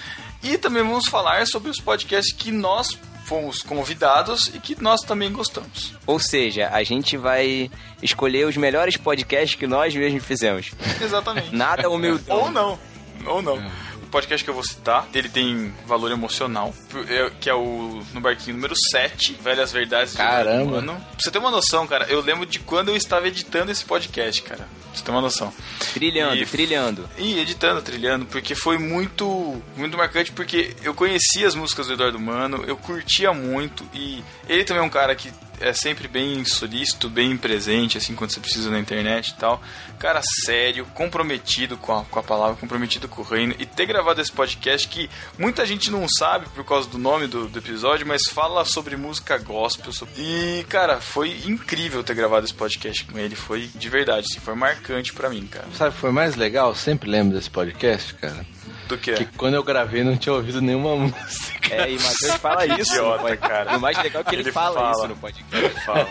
E 0.42 0.58
também 0.58 0.82
vamos 0.82 1.08
falar 1.08 1.46
sobre 1.46 1.70
os 1.70 1.80
podcasts 1.80 2.34
que 2.34 2.50
nós 2.50 2.98
fomos 3.24 3.62
convidados 3.62 4.48
e 4.48 4.58
que 4.58 4.80
nós 4.82 5.00
também 5.02 5.32
gostamos. 5.32 5.94
Ou 6.06 6.18
seja, 6.18 6.68
a 6.72 6.82
gente 6.82 7.16
vai 7.16 7.70
escolher 8.02 8.46
os 8.46 8.56
melhores 8.56 8.96
podcasts 8.96 9.54
que 9.54 9.66
nós 9.66 9.94
mesmos 9.94 10.24
fizemos. 10.24 10.72
Exatamente. 11.00 11.54
Nada 11.54 11.88
humildão. 11.88 12.38
Ou 12.38 12.50
não. 12.50 12.78
Ou 13.24 13.40
não. 13.40 13.56
O 13.91 13.91
podcast 14.12 14.44
que 14.44 14.50
eu 14.50 14.54
vou 14.54 14.62
citar, 14.62 15.08
ele 15.12 15.28
tem 15.28 15.74
valor 15.86 16.10
emocional, 16.12 16.72
é- 17.08 17.30
que 17.40 17.50
é 17.50 17.54
o 17.54 18.02
No 18.14 18.20
Barquinho 18.20 18.54
número 18.56 18.74
7, 18.92 19.32
Velhas 19.42 19.72
Verdades 19.72 20.12
do 20.12 20.18
Caramba. 20.18 20.62
Humano. 20.78 20.94
Pra 20.94 21.16
você 21.18 21.30
ter 21.30 21.38
uma 21.38 21.50
noção, 21.50 21.86
cara, 21.86 22.04
eu 22.08 22.20
lembro 22.20 22.46
de 22.46 22.60
quando 22.60 22.90
eu 22.90 22.96
estava 22.96 23.26
editando 23.26 23.72
esse 23.72 23.84
podcast, 23.84 24.42
cara. 24.42 24.68
Pra 24.68 24.94
você 24.98 25.02
ter 25.02 25.10
uma 25.10 25.20
noção. 25.22 25.52
Trilhando, 25.94 26.36
E- 26.36 26.46
trilhando. 26.46 27.08
E 27.16 27.38
editando, 27.40 27.80
trilhando, 27.82 28.26
porque 28.26 28.54
foi 28.54 28.76
muito, 28.78 29.60
muito 29.76 29.96
marcante, 29.96 30.30
porque 30.30 30.76
eu 30.82 30.92
conhecia 30.94 31.48
as 31.48 31.54
músicas 31.54 31.86
do 31.86 31.94
Eduardo 31.94 32.20
Mano, 32.20 32.62
eu 32.66 32.76
curtia 32.76 33.32
muito, 33.32 33.84
e 33.94 34.22
ele 34.48 34.64
também 34.64 34.82
é 34.82 34.86
um 34.86 34.90
cara 34.90 35.14
que 35.14 35.32
é 35.62 35.72
sempre 35.72 36.08
bem 36.08 36.44
solícito, 36.44 37.08
bem 37.08 37.36
presente, 37.36 37.96
assim, 37.98 38.14
quando 38.14 38.30
você 38.30 38.40
precisa 38.40 38.70
na 38.70 38.78
internet 38.78 39.28
e 39.28 39.34
tal. 39.34 39.62
Cara 39.98 40.20
sério, 40.44 40.84
comprometido 40.94 41.76
com 41.76 41.96
a, 41.98 42.04
com 42.04 42.18
a 42.18 42.22
palavra, 42.22 42.56
comprometido 42.56 43.08
com 43.08 43.22
o 43.22 43.24
reino, 43.24 43.54
e 43.58 43.64
ter 43.64 43.86
gravado 43.86 44.20
esse 44.20 44.32
podcast 44.32 44.88
que 44.88 45.08
muita 45.38 45.64
gente 45.64 45.90
não 45.90 46.06
sabe 46.08 46.46
por 46.54 46.64
causa 46.64 46.88
do 46.88 46.98
nome 46.98 47.26
do, 47.26 47.46
do 47.48 47.58
episódio, 47.58 48.06
mas 48.06 48.22
fala 48.30 48.64
sobre 48.64 48.96
música 48.96 49.38
gospel. 49.38 49.92
sobre- 49.92 50.14
E, 50.18 50.64
cara, 50.68 51.00
foi 51.00 51.30
incrível 51.46 52.02
ter 52.02 52.14
gravado 52.14 52.44
esse 52.44 52.54
podcast 52.54 53.04
com 53.04 53.18
ele, 53.18 53.34
foi 53.36 53.68
de 53.74 53.88
verdade, 53.88 54.26
assim, 54.30 54.40
foi 54.40 54.54
marcante 54.54 55.12
pra 55.12 55.30
mim, 55.30 55.46
cara. 55.46 55.66
Sabe 55.74 55.96
foi 55.96 56.10
mais 56.10 56.34
legal? 56.36 56.70
Eu 56.70 56.74
sempre 56.74 57.08
lembro 57.08 57.36
desse 57.36 57.50
podcast, 57.50 58.14
cara. 58.14 58.44
Do 58.92 58.98
que? 58.98 59.14
Que 59.14 59.24
quando 59.38 59.54
eu 59.54 59.62
gravei 59.62 60.04
não 60.04 60.16
tinha 60.16 60.34
ouvido 60.34 60.60
nenhuma 60.60 60.94
música. 60.96 61.74
É, 61.74 61.90
e 61.90 61.94
Matheus 61.98 62.34
fala 62.40 62.66
isso. 62.66 62.92
Idiota, 62.92 63.36
cara. 63.38 63.76
O 63.76 63.80
mais 63.80 63.96
legal 64.02 64.20
é 64.20 64.24
que 64.24 64.34
ele, 64.34 64.42
Ele 64.42 64.52
fala, 64.52 64.74
fala. 64.80 64.92
isso 64.92 65.08
no 65.08 65.16
podcast. 65.16 65.56
Ele 65.56 65.68
fala. 65.80 66.08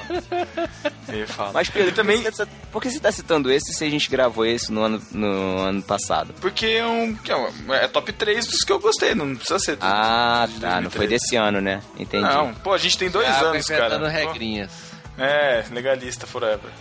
Ele 1.09 1.25
fala. 1.27 1.51
Mas, 1.53 1.69
Pedro, 1.69 1.89
ele 1.89 1.95
também. 1.95 2.17
por, 2.21 2.31
que 2.31 2.35
você 2.37 2.45
tá, 2.45 2.51
por 2.71 2.81
que 2.81 2.89
você 2.89 2.99
tá 2.99 3.11
citando 3.11 3.51
esse 3.51 3.73
se 3.73 3.83
a 3.85 3.89
gente 3.89 4.09
gravou 4.09 4.45
esse 4.45 4.71
no 4.71 4.81
ano, 4.81 5.01
no 5.11 5.59
ano 5.59 5.83
passado? 5.83 6.33
Porque 6.41 6.65
é 6.65 6.85
um. 6.87 7.15
é 7.27 7.35
um- 7.35 7.73
É 7.73 7.87
top 7.87 8.11
3 8.13 8.47
dos 8.47 8.61
que 8.63 8.71
eu 8.71 8.79
gostei, 8.79 9.13
não 9.13 9.35
precisa 9.35 9.59
ser. 9.59 9.77
Ah, 9.81 10.47
tá. 10.59 10.81
Não 10.81 10.89
foi 10.89 11.07
2013. 11.07 11.09
desse 11.09 11.35
ano, 11.35 11.61
né? 11.61 11.81
Entendi. 11.99 12.23
Não, 12.23 12.53
pô, 12.55 12.73
a 12.73 12.77
gente 12.77 12.97
tem 12.97 13.09
dois 13.09 13.27
Ah, 13.27 13.41
anos, 13.41 13.65
cara. 13.67 13.85
inventando 13.87 14.03
Pô, 14.03 14.07
regrinhas. 14.09 14.71
É, 15.21 15.63
legalista 15.71 16.25
forever. 16.25 16.71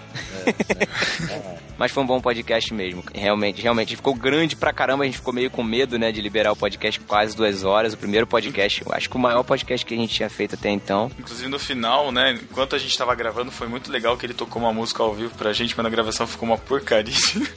Mas 1.76 1.92
foi 1.92 2.02
um 2.02 2.06
bom 2.06 2.20
podcast 2.20 2.72
mesmo. 2.74 3.02
Realmente, 3.14 3.62
realmente. 3.62 3.96
Ficou 3.96 4.14
grande 4.14 4.56
pra 4.56 4.72
caramba. 4.72 5.04
A 5.04 5.06
gente 5.06 5.16
ficou 5.16 5.32
meio 5.32 5.50
com 5.50 5.62
medo, 5.62 5.98
né? 5.98 6.12
De 6.12 6.20
liberar 6.20 6.52
o 6.52 6.56
podcast 6.56 7.00
quase 7.00 7.36
duas 7.36 7.64
horas. 7.64 7.94
O 7.94 7.98
primeiro 7.98 8.26
podcast, 8.26 8.82
eu 8.84 8.92
acho 8.94 9.08
que 9.08 9.16
o 9.16 9.18
maior 9.18 9.42
podcast 9.42 9.84
que 9.84 9.94
a 9.94 9.96
gente 9.96 10.14
tinha 10.14 10.28
feito 10.30 10.54
até 10.54 10.70
então. 10.70 11.10
Inclusive 11.18 11.48
no 11.48 11.58
final, 11.58 12.10
né? 12.12 12.32
Enquanto 12.32 12.76
a 12.76 12.78
gente 12.78 12.96
tava 12.96 13.14
gravando, 13.14 13.50
foi 13.50 13.66
muito 13.66 13.90
legal 13.90 14.16
que 14.16 14.26
ele 14.26 14.34
tocou 14.34 14.60
uma 14.60 14.72
música 14.72 15.02
ao 15.02 15.14
vivo 15.14 15.34
pra 15.36 15.52
gente, 15.52 15.74
mas 15.76 15.84
na 15.84 15.90
gravação 15.90 16.26
ficou 16.26 16.48
uma 16.48 16.58
porcaria. 16.58 17.14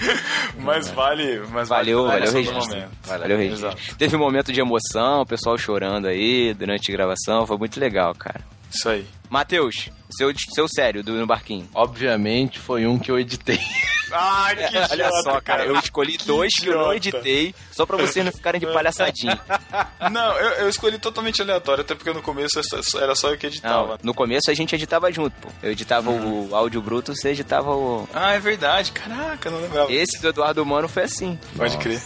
mas 0.60 0.90
vale. 0.90 1.42
Mas 1.50 1.70
Valeu, 1.70 2.06
vale 2.06 2.26
valeu 2.26 2.34
o 2.34 2.38
emoção 2.38 2.54
do 2.54 2.76
registro. 2.76 2.98
Valeu 3.04 3.36
o 3.36 3.40
registro. 3.40 3.68
Exato. 3.70 3.96
Teve 3.98 4.16
um 4.16 4.20
momento 4.20 4.52
de 4.52 4.60
emoção, 4.60 5.22
o 5.22 5.26
pessoal 5.26 5.58
chorando 5.58 6.08
aí 6.08 6.54
durante 6.54 6.92
a 6.92 6.96
gravação. 6.96 7.48
Foi 7.48 7.58
muito 7.58 7.80
legal, 7.80 8.14
cara. 8.16 8.42
Isso 8.74 8.90
aí. 8.90 9.06
Matheus, 9.30 9.90
seu, 10.18 10.32
seu 10.54 10.68
sério 10.68 11.04
do 11.04 11.14
No 11.14 11.26
Barquinho. 11.28 11.68
Obviamente 11.74 12.60
foi 12.60 12.86
um 12.88 12.98
que 13.00 13.10
eu 13.12 13.20
editei. 13.20 13.60
Ai, 14.16 14.56
que 14.68 14.78
Olha 14.78 14.94
idiota, 14.94 15.22
só, 15.24 15.42
cara, 15.42 15.66
eu 15.66 15.76
escolhi 15.80 16.18
dois 16.18 16.54
que 16.60 16.68
eu 16.68 16.78
não 16.78 16.94
idiota. 16.94 17.18
editei, 17.28 17.56
só 17.72 17.86
pra 17.86 17.98
vocês 17.98 18.24
não 18.24 18.32
ficarem 18.32 18.60
de 18.60 18.68
palhaçadinha. 18.68 19.40
Não, 20.12 20.34
eu, 20.38 20.50
eu 20.64 20.70
escolhi 20.70 21.00
totalmente 21.00 21.42
aleatório, 21.42 21.82
até 21.82 21.96
porque 21.96 22.12
no 22.12 22.22
começo 22.22 22.60
era 23.00 23.16
só- 23.16 23.30
eu 23.32 23.38
que 23.38 23.48
Não, 23.48 23.52
editava. 23.54 24.00
no 24.04 24.14
começo 24.14 24.52
a 24.52 24.54
gente 24.54 24.76
editava 24.76 25.12
junto, 25.12 25.32
pô. 25.42 25.48
Eu 25.64 25.72
editava 25.72 26.12
o 26.12 26.54
áudio 26.54 26.82
bruto, 26.82 27.16
você 27.16 27.30
editava 27.30 27.72
o. 27.74 28.08
Ah, 28.14 28.34
é 28.34 28.40
verdade. 28.40 28.92
Caraca, 28.92 29.50
não 29.50 29.62
lembrava. 29.62 29.92
Esse 29.92 30.22
do 30.22 30.28
Eduardo 30.28 30.64
Mano 30.66 30.88
foi 30.90 31.04
assim. 31.04 31.40
Pode 31.56 31.78
crer. 31.78 32.00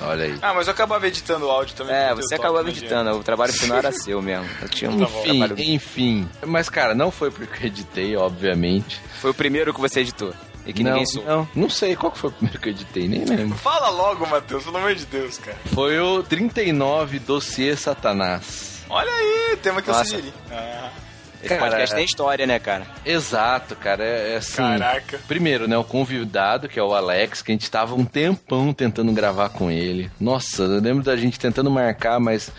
Olha 0.00 0.24
aí. 0.26 0.38
Ah, 0.40 0.54
mas 0.54 0.66
eu 0.66 0.72
acabava 0.72 1.06
editando 1.08 1.46
o 1.46 1.50
áudio 1.50 1.74
também. 1.74 1.94
É, 1.94 2.14
você 2.14 2.34
acabava 2.36 2.68
editando, 2.68 3.10
o 3.18 3.22
trabalho 3.22 3.52
final 3.52 3.78
era 3.78 3.90
seu 3.92 4.22
mesmo. 4.22 4.48
Eu 4.62 4.68
tinha 4.68 4.90
um 4.92 4.98
Tá. 4.98 5.04
Enfim, 5.06 5.38
trabalho. 5.38 5.60
enfim. 5.60 6.28
Mas, 6.46 6.68
cara, 6.68 6.94
não 6.94 7.10
foi 7.10 7.30
porque 7.30 7.64
eu 7.64 7.66
editei, 7.68 8.16
obviamente. 8.16 9.00
Foi 9.20 9.30
o 9.30 9.34
primeiro 9.34 9.74
que 9.74 9.80
você 9.80 10.00
editou. 10.00 10.32
E 10.66 10.72
que 10.72 10.82
não, 10.84 10.90
ninguém 10.92 11.06
soube. 11.06 11.26
não, 11.26 11.48
não 11.54 11.70
sei 11.70 11.96
qual 11.96 12.12
que 12.12 12.18
foi 12.18 12.28
o 12.28 12.32
primeiro 12.32 12.60
que 12.60 12.68
eu 12.68 12.72
editei, 12.72 13.08
nem 13.08 13.24
lembro. 13.24 13.56
Fala 13.58 13.88
logo, 13.88 14.26
Matheus, 14.26 14.64
pelo 14.64 14.76
amor 14.76 14.94
de 14.94 15.06
Deus, 15.06 15.38
cara. 15.38 15.56
Foi 15.72 15.98
o 15.98 16.22
39 16.22 17.18
Dossiê 17.20 17.74
Satanás. 17.74 18.82
Olha 18.90 19.10
aí, 19.10 19.56
tema 19.62 19.80
que 19.82 19.88
Nossa. 19.88 20.00
eu 20.02 20.04
sugeri. 20.06 20.32
Ah, 20.50 20.87
Esse 21.40 21.48
Cara, 21.48 21.60
podcast 21.60 21.92
é- 21.92 21.96
tem 21.96 22.04
história, 22.04 22.46
né, 22.46 22.58
cara? 22.58 22.86
Exato, 23.04 23.76
cara, 23.76 24.02
é, 24.04 24.34
é 24.34 24.36
assim... 24.38 24.56
Caraca. 24.56 25.20
Primeiro, 25.28 25.68
né, 25.68 25.76
o 25.76 25.84
convidado, 25.84 26.68
que 26.68 26.78
é 26.78 26.82
o 26.82 26.94
Alex, 26.94 27.42
que 27.42 27.52
a 27.52 27.54
gente 27.54 27.70
tava 27.70 27.94
um 27.94 28.04
tempão 28.04 28.72
tentando 28.72 29.12
gravar 29.12 29.48
com 29.50 29.70
ele. 29.70 30.10
Nossa, 30.20 30.62
eu 30.64 30.80
lembro 30.80 31.04
da 31.04 31.16
gente 31.16 31.38
tentando 31.38 31.70
marcar, 31.70 32.18
mas 32.18 32.50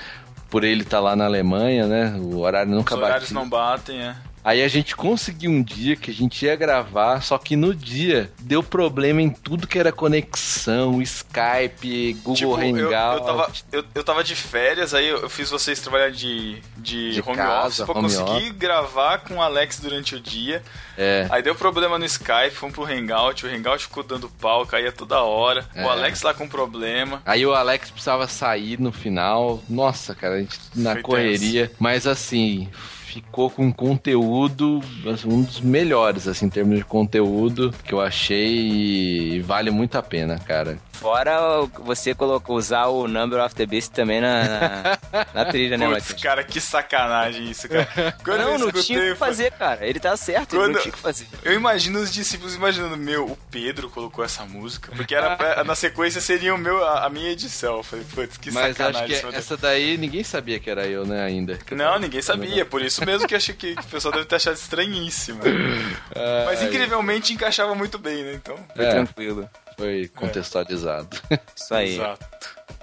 por 0.49 0.63
ele 0.63 0.81
estar 0.83 0.99
lá 0.99 1.15
na 1.15 1.25
Alemanha, 1.25 1.85
né, 1.87 2.15
o 2.19 2.39
horário 2.39 2.71
nunca 2.71 2.95
Os 2.95 3.01
horários 3.01 3.29
batia. 3.31 3.35
não 3.39 3.49
batem, 3.49 4.01
é. 4.01 4.15
Aí 4.43 4.63
a 4.63 4.67
gente 4.67 4.95
conseguiu 4.95 5.51
um 5.51 5.61
dia 5.61 5.95
que 5.95 6.11
a 6.11 6.13
gente 6.13 6.45
ia 6.45 6.55
gravar, 6.55 7.21
só 7.21 7.37
que 7.37 7.55
no 7.55 7.75
dia 7.75 8.31
deu 8.39 8.63
problema 8.63 9.21
em 9.21 9.29
tudo 9.29 9.67
que 9.67 9.77
era 9.77 9.91
conexão, 9.91 11.01
Skype, 11.01 12.13
Google 12.23 12.35
Tipo, 12.35 12.55
Hangout. 12.55 12.91
eu, 12.91 13.19
eu, 13.19 13.25
tava, 13.25 13.51
eu, 13.71 13.85
eu 13.95 14.03
tava 14.03 14.23
de 14.23 14.35
férias, 14.35 14.93
aí 14.93 15.07
eu 15.07 15.29
fiz 15.29 15.49
vocês 15.49 15.79
trabalhar 15.79 16.09
de, 16.11 16.61
de, 16.77 17.13
De 17.13 17.21
home 17.21 17.35
casa, 17.35 17.83
office 17.83 17.85
pra 17.85 17.93
conseguir 17.95 18.51
gravar 18.51 19.19
com 19.19 19.35
o 19.35 19.41
Alex 19.41 19.79
durante 19.79 20.15
o 20.15 20.19
dia. 20.19 20.63
É. 20.97 21.27
Aí 21.29 21.41
deu 21.41 21.55
problema 21.55 21.97
no 21.97 22.05
Skype, 22.05 22.51
fomos 22.51 22.75
pro 22.75 22.85
Hangout, 22.85 23.45
o 23.45 23.49
Hangout 23.49 23.83
ficou 23.83 24.03
dando 24.03 24.29
pau, 24.29 24.65
caía 24.65 24.91
toda 24.91 25.21
hora. 25.21 25.65
É. 25.73 25.83
O 25.83 25.89
Alex 25.89 26.21
lá 26.21 26.33
com 26.33 26.47
problema. 26.47 27.21
Aí 27.25 27.45
o 27.45 27.53
Alex 27.53 27.89
precisava 27.89 28.27
sair 28.27 28.79
no 28.79 28.91
final. 28.91 29.63
Nossa, 29.69 30.13
cara, 30.15 30.35
a 30.35 30.39
gente 30.39 30.59
na 30.75 30.93
Foi 30.93 31.01
correria. 31.01 31.71
Mas 31.79 32.05
assim, 32.07 32.69
ficou 33.13 33.49
com 33.49 33.71
conteúdo, 33.73 34.81
assim, 35.11 35.27
um 35.27 35.41
dos 35.41 35.59
melhores, 35.59 36.27
assim, 36.27 36.45
em 36.45 36.49
termos 36.49 36.77
de 36.77 36.83
conteúdo 36.85 37.73
que 37.83 37.93
eu 37.93 37.99
achei 37.99 38.47
e 38.47 39.41
vale 39.41 39.71
muito 39.71 39.97
a 39.97 40.03
pena, 40.03 40.37
cara. 40.39 40.77
Fora 40.93 41.61
você 41.85 42.13
colocou, 42.13 42.57
usar 42.57 42.87
o 42.87 43.07
Number 43.07 43.41
of 43.43 43.55
the 43.55 43.65
Beast 43.65 43.91
também 43.93 44.19
na, 44.19 44.43
na, 44.43 45.25
na 45.33 45.45
trilha, 45.45 45.77
né, 45.77 45.87
Putz, 45.87 46.01
Matheus? 46.03 46.21
cara, 46.21 46.43
que 46.43 46.59
sacanagem 46.59 47.49
isso, 47.49 47.69
cara. 47.69 47.87
Quando 48.23 48.41
Não, 48.41 48.51
eu 48.51 48.59
não 48.59 48.67
escutei, 48.67 48.81
tinha 48.83 48.99
o 48.99 49.13
que 49.13 49.15
fazer, 49.15 49.51
cara. 49.53 49.87
Ele 49.87 49.97
tá 49.99 50.15
certo, 50.17 50.53
ele 50.55 50.61
Quando- 50.63 50.73
não 50.73 50.81
tinha 50.81 50.91
o 50.91 50.95
que 50.95 51.01
fazer. 51.01 51.25
Eu 51.43 51.53
imagino 51.53 51.99
os 51.99 52.11
discípulos 52.11 52.53
imaginando, 52.53 52.97
meu, 52.97 53.25
o 53.27 53.37
Pedro 53.49 53.89
colocou 53.89 54.25
essa 54.25 54.43
música, 54.43 54.91
porque 54.93 55.15
era 55.15 55.37
pra- 55.37 55.63
na 55.63 55.73
sequência 55.73 56.19
seria 56.19 56.53
o 56.53 56.57
meu, 56.57 56.83
a, 56.85 57.05
a 57.05 57.09
minha 57.09 57.31
edição. 57.31 57.77
Eu 57.77 57.83
falei, 57.83 58.05
putz, 58.13 58.37
que 58.37 58.51
Mas 58.51 58.75
sacanagem. 58.75 59.15
acho 59.15 59.27
que 59.29 59.35
essa 59.35 59.55
daí 59.55 59.97
ninguém 59.97 60.23
sabia 60.23 60.59
que 60.59 60.69
era 60.69 60.85
eu, 60.85 61.05
né, 61.05 61.23
ainda. 61.23 61.57
Não, 61.71 61.97
ninguém 61.97 62.21
sabia, 62.21 62.65
por 62.65 62.81
isso 62.81 62.98
mesmo 63.05 63.27
que 63.27 63.35
achei 63.35 63.53
que, 63.55 63.75
que 63.75 63.81
o 63.81 63.85
pessoal 63.89 64.13
deve 64.13 64.25
ter 64.25 64.35
achado 64.35 64.55
estranhíssimo. 64.55 65.39
Mas 66.45 66.61
incrivelmente 66.63 67.33
encaixava 67.33 67.73
muito 67.75 67.97
bem, 67.97 68.23
né? 68.23 68.33
Então. 68.33 68.55
Foi 68.75 68.85
É. 68.85 68.89
tranquilo. 68.91 69.49
Foi 69.77 70.07
contextualizado. 70.15 71.17
Isso 71.55 71.73
aí. 71.73 71.95
Exato. 71.95 72.25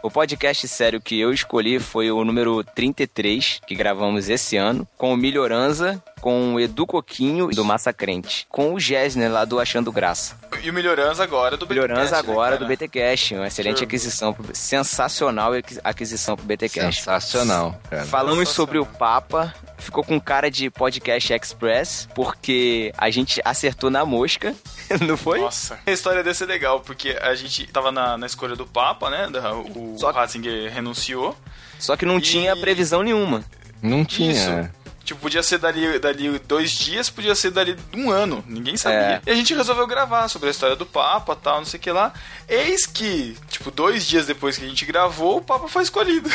O 0.03 0.11
podcast 0.11 0.69
sério 0.69 1.01
que 1.01 1.19
eu 1.19 1.33
escolhi 1.33 1.81
foi 1.81 2.13
o 2.13 2.25
número 2.25 2.63
33, 2.63 3.61
que 3.67 3.75
gravamos 3.75 4.29
esse 4.29 4.57
ano, 4.57 4.87
com 4.97 5.13
o 5.13 5.17
Melhoranza, 5.17 6.01
com 6.21 6.55
o 6.55 6.61
Edu 6.61 6.87
Coquinho 6.87 7.49
do 7.49 7.65
Massacrente, 7.65 8.47
com 8.49 8.73
o 8.75 8.79
Gessner 8.79 9.33
lá 9.33 9.45
do 9.45 9.59
Achando 9.59 9.91
Graça. 9.91 10.37
E 10.63 10.71
o 10.71 10.73
Melhorança 10.73 11.25
agora 11.25 11.57
do 11.57 11.67
BTcast, 11.67 11.89
Melhoranza 11.89 12.13
né, 12.13 12.19
agora 12.19 12.57
cara? 12.57 12.65
do 12.65 12.69
BTcast, 12.69 13.35
uma 13.35 13.47
excelente 13.49 13.79
Show. 13.79 13.85
aquisição, 13.87 14.33
pro- 14.33 14.55
sensacional 14.55 15.53
aqui- 15.55 15.79
aquisição 15.83 16.37
pro 16.37 16.47
BTcast. 16.47 17.01
Sensacional, 17.01 17.81
cara. 17.91 18.05
Falamos 18.05 18.49
sobre 18.51 18.79
o 18.79 18.87
Papa, 18.87 19.53
ficou 19.79 20.05
com 20.05 20.21
cara 20.21 20.51
de 20.51 20.71
podcast 20.71 21.33
express, 21.33 22.09
porque 22.15 22.93
a 22.97 23.11
gente 23.11 23.41
acertou 23.45 23.91
na 23.91 24.05
mosca, 24.05 24.55
não 25.07 25.17
foi? 25.17 25.41
Nossa, 25.41 25.79
a 25.85 25.91
história 25.91 26.23
desse 26.23 26.45
é 26.45 26.47
legal, 26.47 26.81
porque 26.81 27.17
a 27.21 27.35
gente 27.35 27.67
tava 27.69 27.91
na, 27.91 28.17
na 28.17 28.27
escolha 28.27 28.55
do 28.55 28.67
Papa, 28.67 29.11
né? 29.11 29.29
da- 29.31 29.53
O 29.97 29.99
Só 29.99 30.13
que- 30.13 30.19
Ratzinger 30.19 30.73
renunciou. 30.73 31.37
Só 31.79 31.97
que 31.97 32.07
não 32.07 32.19
E- 32.19 32.23
tinha 32.23 32.57
previsão 32.57 33.03
nenhuma. 33.03 33.43
Não 33.83 34.05
tinha. 34.05 34.33
Isso. 34.33 34.71
Tipo, 35.07 35.21
podia 35.21 35.41
ser 35.41 35.59
dali, 35.59 35.99
dali 36.01 36.37
dois 36.41 36.73
dias, 36.73 37.09
podia 37.09 37.33
ser 37.37 37.53
dali 37.53 37.77
um 37.95 38.11
ano. 38.11 38.45
Ninguém 38.47 38.77
sabia. 38.77 39.23
É. 39.25 39.31
E 39.31 39.31
a 39.31 39.35
gente 39.37 39.55
resolveu 39.55 39.87
gravar 39.87 40.27
sobre 40.27 40.49
a 40.49 40.51
história 40.51 40.75
do 40.75 40.85
Papa 40.85 41.37
tal, 41.37 41.59
não 41.59 41.65
sei 41.65 41.79
o 41.79 41.83
que 41.83 41.91
lá. 41.93 42.13
Eis 42.49 42.87
que, 42.87 43.37
tipo, 43.49 43.71
dois 43.71 44.05
dias 44.05 44.27
depois 44.27 44.59
que 44.59 44.65
a 44.65 44.69
gente 44.69 44.85
gravou, 44.85 45.37
o 45.39 45.41
Papa 45.43 45.69
foi 45.69 45.85
escolhido. 45.85 46.29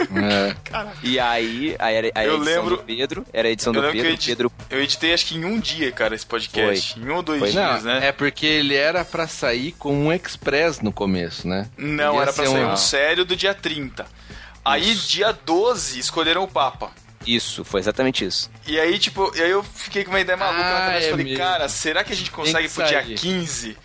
É. 0.00 0.54
E 1.02 1.18
aí, 1.18 1.74
aí 1.78 1.94
era 1.94 2.10
a 2.14 2.24
Eu 2.24 2.36
edição 2.36 2.54
lembro- 2.62 2.76
do 2.76 2.82
Pedro, 2.82 3.26
era 3.32 3.48
a 3.48 3.50
edição 3.50 3.72
Eu 3.72 3.80
do 3.80 3.86
lembro 3.86 3.96
que 3.96 4.02
Pedro, 4.02 4.12
eu, 4.12 4.14
edi- 4.14 4.26
Pedro 4.26 4.52
eu 4.70 4.82
editei 4.82 5.14
acho 5.14 5.26
que 5.26 5.34
em 5.36 5.44
um 5.44 5.58
dia, 5.58 5.90
cara, 5.90 6.14
esse 6.14 6.26
podcast. 6.26 6.98
Em 7.00 7.08
um 7.08 7.14
ou 7.16 7.22
dois 7.22 7.40
Foi. 7.40 7.50
dias, 7.50 7.82
Não, 7.84 7.94
né? 7.94 8.08
é 8.08 8.12
porque 8.12 8.44
ele 8.46 8.74
era 8.74 9.04
pra 9.04 9.26
sair 9.26 9.72
com 9.72 9.94
um 10.06 10.12
express 10.12 10.80
no 10.80 10.92
começo, 10.92 11.48
né? 11.48 11.66
Não, 11.76 12.14
Ia 12.16 12.22
era 12.22 12.32
pra 12.32 12.44
ser 12.44 12.50
sair 12.50 12.64
um- 12.64 12.72
um 12.72 12.76
sério 12.76 13.24
do 13.24 13.34
dia 13.34 13.54
30. 13.54 14.04
Aí, 14.64 14.94
dia 14.94 15.32
12, 15.32 15.98
escolheram 15.98 16.42
o 16.44 16.48
Papa. 16.48 16.90
Isso, 17.26 17.64
foi 17.64 17.80
exatamente 17.80 18.24
isso. 18.24 18.50
E 18.66 18.78
aí, 18.78 18.98
tipo, 18.98 19.30
e 19.36 19.42
aí 19.42 19.50
eu 19.50 19.62
fiquei 19.62 20.04
com 20.04 20.10
uma 20.10 20.20
ideia 20.20 20.36
maluca 20.36 20.58
na 20.62 20.78
Ah, 20.78 20.86
cabeça. 20.88 21.06
é 21.06 21.10
Falei, 21.10 21.24
mesmo. 21.26 21.38
cara, 21.38 21.68
será 21.68 22.02
que 22.04 22.12
a 22.12 22.16
gente 22.16 22.30
consegue 22.30 22.68
pro 22.68 22.84
dia 22.86 23.02
sair. 23.02 23.14
15? 23.16 23.76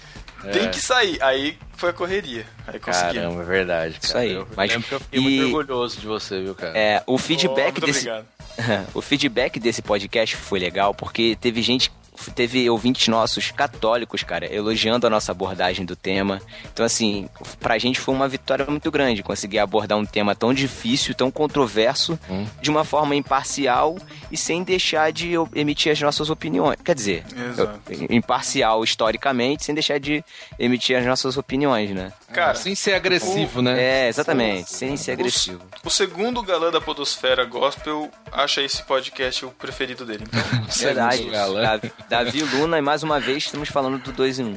É. 0.45 0.49
Tem 0.51 0.69
que 0.69 0.79
sair. 0.79 1.21
Aí 1.21 1.57
foi 1.75 1.89
a 1.89 1.93
correria. 1.93 2.45
Aí 2.67 2.79
consegui. 2.79 3.15
Caramba, 3.15 3.41
é 3.41 3.45
verdade. 3.45 3.97
Isso 4.01 4.13
cara. 4.13 4.25
aí. 4.25 4.31
Eu 4.33 4.47
Mas- 4.55 4.71
lembro 4.71 4.87
que 4.87 4.93
eu 4.95 4.99
fiquei 4.99 5.19
e- 5.19 5.23
muito 5.23 5.55
orgulhoso 5.57 5.99
de 5.99 6.07
você, 6.07 6.41
viu, 6.41 6.53
cara? 6.55 6.77
É, 6.77 7.03
o 7.07 7.15
Oh, 7.15 7.17
feedback 7.17 7.79
muito 7.79 7.85
desse 7.85 8.09
obrigado. 8.09 8.25
o 8.93 9.01
feedback 9.01 9.59
desse 9.59 9.81
podcast 9.81 10.35
foi 10.35 10.59
legal 10.59 10.93
porque 10.93 11.35
teve 11.41 11.61
gente 11.61 11.91
teve 12.35 12.69
ouvintes 12.69 13.07
nossos 13.07 13.51
católicos, 13.51 14.23
cara, 14.23 14.45
elogiando 14.53 15.05
a 15.07 15.09
nossa 15.09 15.31
abordagem 15.31 15.85
do 15.85 15.95
tema. 15.95 16.41
Então, 16.71 16.85
assim, 16.85 17.29
pra 17.59 17.77
gente 17.77 17.99
foi 17.99 18.13
uma 18.13 18.27
vitória 18.27 18.65
muito 18.67 18.89
grande 18.91 19.23
conseguir 19.23 19.59
abordar 19.59 19.97
um 19.97 20.05
tema 20.05 20.35
tão 20.35 20.53
difícil, 20.53 21.13
tão 21.15 21.29
controverso, 21.31 22.17
Hum. 22.29 22.45
de 22.61 22.69
uma 22.69 22.83
forma 22.83 23.15
imparcial 23.15 23.97
e 24.31 24.37
sem 24.37 24.63
deixar 24.63 25.11
de 25.11 25.33
emitir 25.55 25.91
as 25.91 25.99
nossas 26.01 26.29
opiniões. 26.29 26.77
Quer 26.83 26.95
dizer, 26.95 27.23
eu- 27.57 28.07
imparcial 28.09 28.83
historicamente, 28.83 29.63
sem 29.65 29.73
deixar 29.75 29.99
de 29.99 30.23
emitir 30.57 30.97
as 30.97 31.05
nossas 31.05 31.37
opiniões, 31.37 31.89
né? 31.91 32.11
Cara, 32.33 32.55
Sem 32.55 32.73
ser 32.73 32.93
agressivo, 32.95 33.61
né? 33.61 33.79
É, 33.79 34.07
exatamente, 34.07 34.71
sem 34.71 34.97
ser 34.97 35.11
agressivo. 35.11 35.61
o 35.83 35.89
segundo 35.89 36.41
galã 36.41 36.71
da 36.71 36.81
Podosfera 36.81 37.45
Gospel 37.45 38.09
acha 38.31 38.59
esse 38.61 38.81
podcast 38.83 39.45
o 39.45 39.49
preferido 39.51 40.03
dele. 40.03 40.23
Então, 40.27 40.41
Verdade. 40.75 41.17
Segundo 41.17 41.31
galã. 41.31 41.79
Davi, 42.09 42.43
Luna, 42.43 42.77
e 42.77 42.81
mais 42.81 43.03
uma 43.03 43.19
vez 43.19 43.43
estamos 43.43 43.69
falando 43.69 43.97
do 43.97 44.11
2 44.11 44.39
em 44.39 44.43
1. 44.43 44.47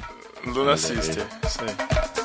Um. 0.47 0.51
Luna 0.51 0.77
Sister. 0.77 1.27
Isso 1.45 1.59
aí. 1.63 2.16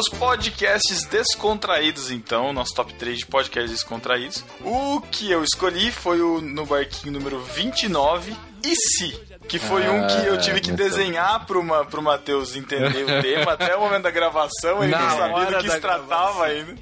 Os 0.00 0.08
podcasts 0.08 1.04
descontraídos, 1.04 2.10
então, 2.10 2.52
nosso 2.52 2.74
top 2.74 2.94
3 2.94 3.18
de 3.18 3.26
podcasts 3.26 3.70
descontraídos. 3.70 4.42
O 4.64 5.00
que 5.02 5.30
eu 5.30 5.44
escolhi 5.44 5.92
foi 5.92 6.22
o 6.22 6.40
No 6.40 6.64
Barquinho 6.64 7.12
número 7.12 7.38
29, 7.40 8.34
E 8.64 8.74
Se? 8.74 9.10
Que 9.46 9.58
foi 9.58 9.88
um 9.88 10.06
que 10.06 10.26
eu 10.26 10.38
tive 10.40 10.60
que 10.60 10.70
Ah, 10.70 10.74
desenhar 10.74 11.46
pro, 11.46 11.62
Ma, 11.62 11.84
pro 11.84 12.00
Matheus 12.02 12.56
entender 12.56 13.04
o 13.04 13.20
tema. 13.22 13.52
Até 13.52 13.76
o 13.76 13.80
momento 13.80 14.04
da 14.04 14.10
gravação, 14.10 14.82
ele 14.82 14.92
não 14.92 15.10
sabia 15.10 15.46
do 15.58 15.58
que 15.64 15.70
se 15.70 15.80
tratava 15.80 16.46
ainda. 16.46 16.74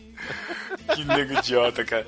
Que 0.94 1.04
nego 1.04 1.34
idiota, 1.38 1.84
cara. 1.84 2.06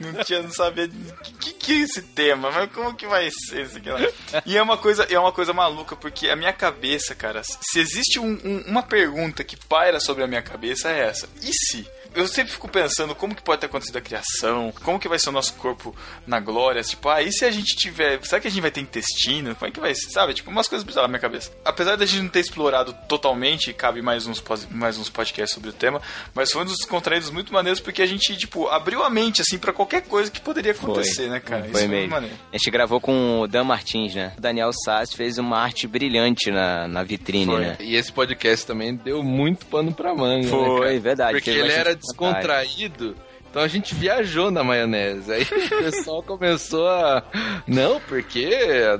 Não 0.00 0.24
tinha, 0.24 0.42
não 0.42 0.50
sabia 0.52 0.86
o 0.86 1.34
que, 1.38 1.52
que 1.52 1.72
é 1.72 1.76
esse 1.84 2.02
tema, 2.02 2.50
mas 2.50 2.70
como 2.72 2.94
que 2.94 3.06
vai 3.06 3.28
ser 3.30 3.62
isso 3.66 3.76
aqui 3.78 3.90
lá? 3.90 4.00
E 4.46 4.56
é 4.56 4.62
uma 4.62 4.76
coisa, 4.76 5.04
é 5.04 5.18
uma 5.18 5.32
coisa 5.32 5.52
maluca, 5.52 5.96
porque 5.96 6.28
a 6.28 6.36
minha 6.36 6.52
cabeça, 6.52 7.14
cara, 7.14 7.42
se 7.44 7.78
existe 7.80 8.18
um- 8.18 8.38
um- 8.44 8.64
uma 8.66 8.82
pergunta 8.82 9.42
que 9.44 9.56
paira 9.56 9.98
sobre 10.00 10.22
a 10.22 10.26
minha 10.26 10.42
cabeça 10.42 10.90
é 10.90 11.00
essa. 11.08 11.28
E 11.42 11.50
se? 11.52 11.86
Eu 12.14 12.26
sempre 12.26 12.52
fico 12.52 12.68
pensando 12.68 13.14
como 13.14 13.34
que 13.34 13.42
pode 13.42 13.60
ter 13.60 13.66
acontecido 13.66 13.96
a 13.96 14.00
criação, 14.00 14.72
como 14.82 14.98
que 14.98 15.08
vai 15.08 15.18
ser 15.18 15.28
o 15.28 15.32
nosso 15.32 15.54
corpo 15.54 15.94
na 16.26 16.40
glória, 16.40 16.82
tipo, 16.82 17.08
ah, 17.08 17.22
e 17.22 17.32
se 17.32 17.44
a 17.44 17.50
gente 17.50 17.76
tiver, 17.76 18.18
será 18.24 18.40
que 18.40 18.48
a 18.48 18.50
gente 18.50 18.60
vai 18.60 18.70
ter 18.70 18.80
intestino? 18.80 19.54
Como 19.54 19.68
é 19.68 19.72
que 19.72 19.80
vai 19.80 19.94
ser, 19.94 20.10
sabe? 20.10 20.34
Tipo, 20.34 20.50
umas 20.50 20.66
coisas 20.68 20.84
bizarras 20.84 21.08
na 21.08 21.12
minha 21.12 21.20
cabeça. 21.20 21.52
Apesar 21.64 21.96
da 21.96 22.04
gente 22.06 22.22
não 22.22 22.28
ter 22.28 22.40
explorado 22.40 22.92
totalmente, 23.08 23.72
cabe 23.72 24.02
mais 24.02 24.26
uns, 24.26 24.42
mais 24.70 24.98
uns 24.98 25.08
podcasts 25.08 25.54
sobre 25.54 25.70
o 25.70 25.72
tema, 25.72 26.00
mas 26.34 26.50
foi 26.50 26.62
um 26.62 26.64
dos 26.64 26.76
descontraídos 26.78 27.30
muito 27.30 27.52
maneiros 27.52 27.80
porque 27.80 28.02
a 28.02 28.06
gente, 28.06 28.36
tipo, 28.36 28.66
abriu 28.68 29.02
a 29.04 29.10
mente, 29.10 29.40
assim, 29.42 29.58
pra 29.58 29.72
qualquer 29.72 30.02
coisa 30.02 30.30
que 30.30 30.40
poderia 30.40 30.72
acontecer, 30.72 31.28
né, 31.28 31.40
cara? 31.40 31.62
Foi 31.62 31.70
Isso 31.70 31.88
mesmo. 31.88 31.94
muito 31.96 32.10
maneiro. 32.10 32.36
A 32.52 32.56
gente 32.56 32.70
gravou 32.70 33.00
com 33.00 33.40
o 33.40 33.46
Dan 33.46 33.64
Martins, 33.64 34.14
né? 34.14 34.32
O 34.36 34.40
Daniel 34.40 34.70
Sass 34.84 35.12
fez 35.12 35.38
uma 35.38 35.58
arte 35.58 35.86
brilhante 35.86 36.50
na, 36.50 36.88
na 36.88 37.02
vitrine, 37.02 37.46
Foi. 37.46 37.60
né? 37.60 37.76
E 37.80 37.94
esse 37.94 38.12
podcast 38.12 38.66
também 38.66 38.94
deu 38.94 39.22
muito 39.22 39.66
pano 39.66 39.92
pra 39.92 40.14
manga. 40.14 40.44
né, 40.44 40.48
Foi, 40.50 40.80
cara? 40.80 41.00
verdade, 41.00 41.32
Porque 41.34 41.50
ele 41.50 41.62
bastante 41.62 41.80
era 41.80 41.99
descontraído. 42.00 43.16
Então 43.50 43.62
a 43.62 43.66
gente 43.66 43.96
viajou 43.96 44.48
na 44.48 44.62
maionese. 44.62 45.32
Aí 45.32 45.42
o 45.42 45.82
pessoal 45.82 46.22
começou 46.22 46.86
a. 46.88 47.20
Não, 47.66 48.00
porque 48.02 48.48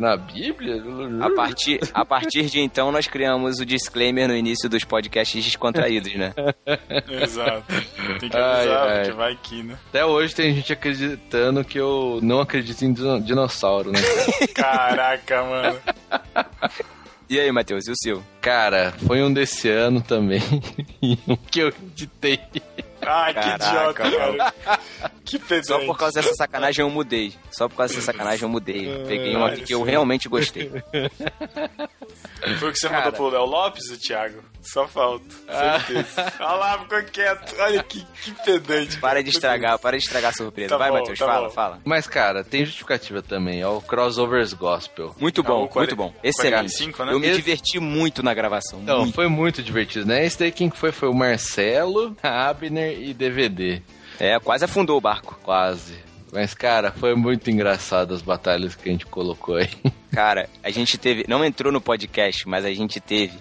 na 0.01 0.17
Bíblia. 0.17 0.83
A 1.21 1.31
partir, 1.31 1.79
a 1.95 2.05
partir 2.05 2.47
de 2.47 2.59
então, 2.59 2.91
nós 2.91 3.07
criamos 3.07 3.61
o 3.61 3.65
disclaimer 3.65 4.27
no 4.27 4.35
início 4.35 4.69
dos 4.69 4.83
podcasts 4.83 5.45
descontraídos, 5.45 6.13
né? 6.17 6.35
Exato. 7.23 7.65
Tem 8.19 8.29
que 8.29 8.37
Ai, 8.37 8.43
avisar, 8.69 8.89
ai. 8.89 8.97
porque 8.99 9.13
vai 9.13 9.39
que, 9.41 9.63
né? 9.63 9.79
Até 9.89 10.05
hoje 10.05 10.35
tem 10.35 10.53
gente 10.53 10.73
acreditando 10.73 11.65
que 11.65 11.79
eu 11.79 12.19
não 12.21 12.41
acredito 12.41 12.85
em 12.85 12.93
dino- 12.93 13.21
dinossauro, 13.21 13.93
né? 13.93 14.01
Caraca, 14.53 15.45
mano. 15.45 15.79
E 17.29 17.39
aí, 17.39 17.53
Matheus, 17.53 17.87
e 17.87 17.93
o 17.93 17.95
seu? 18.03 18.21
Cara, 18.41 18.93
foi 19.07 19.23
um 19.23 19.33
desse 19.33 19.69
ano 19.69 20.01
também. 20.01 20.43
um 21.29 21.37
que 21.37 21.61
eu 21.61 21.69
editei. 21.69 22.41
Ai, 23.03 23.35
que 23.35 23.41
Caraca, 23.41 23.67
idiota, 23.67 23.95
cara. 23.95 24.79
Que 25.25 25.39
pedante. 25.39 25.67
Só 25.69 25.79
por 25.87 25.97
causa 25.97 26.21
dessa 26.21 26.35
sacanagem 26.35 26.85
eu 26.85 26.91
mudei. 26.91 27.33
Só 27.51 27.69
por 27.69 27.77
causa 27.77 27.95
dessa 27.95 28.07
sacanagem 28.07 28.43
eu 28.43 28.49
mudei. 28.49 29.05
Peguei 29.07 29.37
um 29.37 29.45
aqui 29.45 29.63
que 29.63 29.75
eu 29.75 29.83
realmente 29.83 30.29
gostei. 30.29 30.71
Foi 32.59 32.69
o 32.71 32.73
que 32.73 32.79
você 32.79 32.89
Cara. 32.89 33.05
mandou 33.05 33.13
pro 33.13 33.29
Léo 33.29 33.45
Lopes, 33.47 33.91
o 33.91 33.99
Thiago? 33.99 34.43
Só 34.63 34.87
falta. 34.89 35.25
Certeza. 35.49 36.33
Olha 36.41 36.53
lá, 36.53 36.79
ficou 36.81 37.03
quieto. 37.05 37.55
Olha 37.61 37.83
que, 37.83 38.05
que 38.23 38.33
pedante. 38.45 38.99
Para 38.99 39.23
de 39.23 39.31
estragar, 39.31 39.79
para 39.79 39.97
de 39.99 40.05
estragar 40.05 40.31
a 40.31 40.35
surpresa. 40.35 40.71
Tá 40.71 40.77
Vai, 40.79 40.91
Matheus, 40.91 41.19
tá 41.19 41.27
fala, 41.27 41.49
bom. 41.49 41.55
fala. 41.55 41.81
Mas, 41.85 42.07
cara, 42.07 42.43
tem 42.45 42.65
justificativa 42.65 43.23
também. 43.23 43.61
É 43.61 43.67
o 43.69 43.81
Crossovers 43.81 44.53
Gospel. 44.53 45.15
Muito 45.19 45.41
Ah, 45.43 45.45
bom, 45.45 45.65
o 45.65 45.69
40 45.69 45.95
muito 45.95 45.97
bom. 45.97 46.21
Excelente. 46.23 46.53
45, 46.77 47.05
né? 47.05 47.13
Eu 47.13 47.21
me 47.21 47.27
Esse- 47.29 47.37
diverti 47.37 47.79
muito 47.79 48.23
na 48.23 48.35
gravação. 48.35 48.81
Não, 48.81 49.01
muito. 49.01 49.15
foi 49.15 49.29
muito 49.29 49.63
divertido, 49.63 50.07
né? 50.07 50.25
Esse 50.25 50.39
daí 50.39 50.53
quem 50.53 50.71
foi 50.71 50.93
foi 50.93 51.09
o 51.09 51.15
Marcelo, 51.15 52.17
a 52.23 52.49
Abner 52.49 52.90
e 52.95 53.15
DVD. 53.15 53.81
É, 54.19 54.39
quase 54.39 54.65
afundou 54.65 54.99
o 54.99 55.01
barco. 55.01 55.39
Quase. 55.43 55.95
Mas, 56.33 56.55
cara, 56.55 56.93
foi 56.93 57.15
muito 57.15 57.51
engraçado 57.51 58.15
as 58.15 58.23
batalhas 58.23 58.75
que 58.77 58.89
a 58.89 58.93
gente 58.93 59.05
colocou 59.07 59.57
aí. 59.57 59.69
Cara, 60.13 60.49
a 60.63 60.71
gente 60.71 60.97
teve. 60.99 61.25
Não 61.29 61.45
entrou 61.45 61.73
no 61.73 61.81
podcast, 61.81 62.47
mas 62.49 62.65
a 62.65 62.73
gente 62.73 63.01
teve 63.01 63.35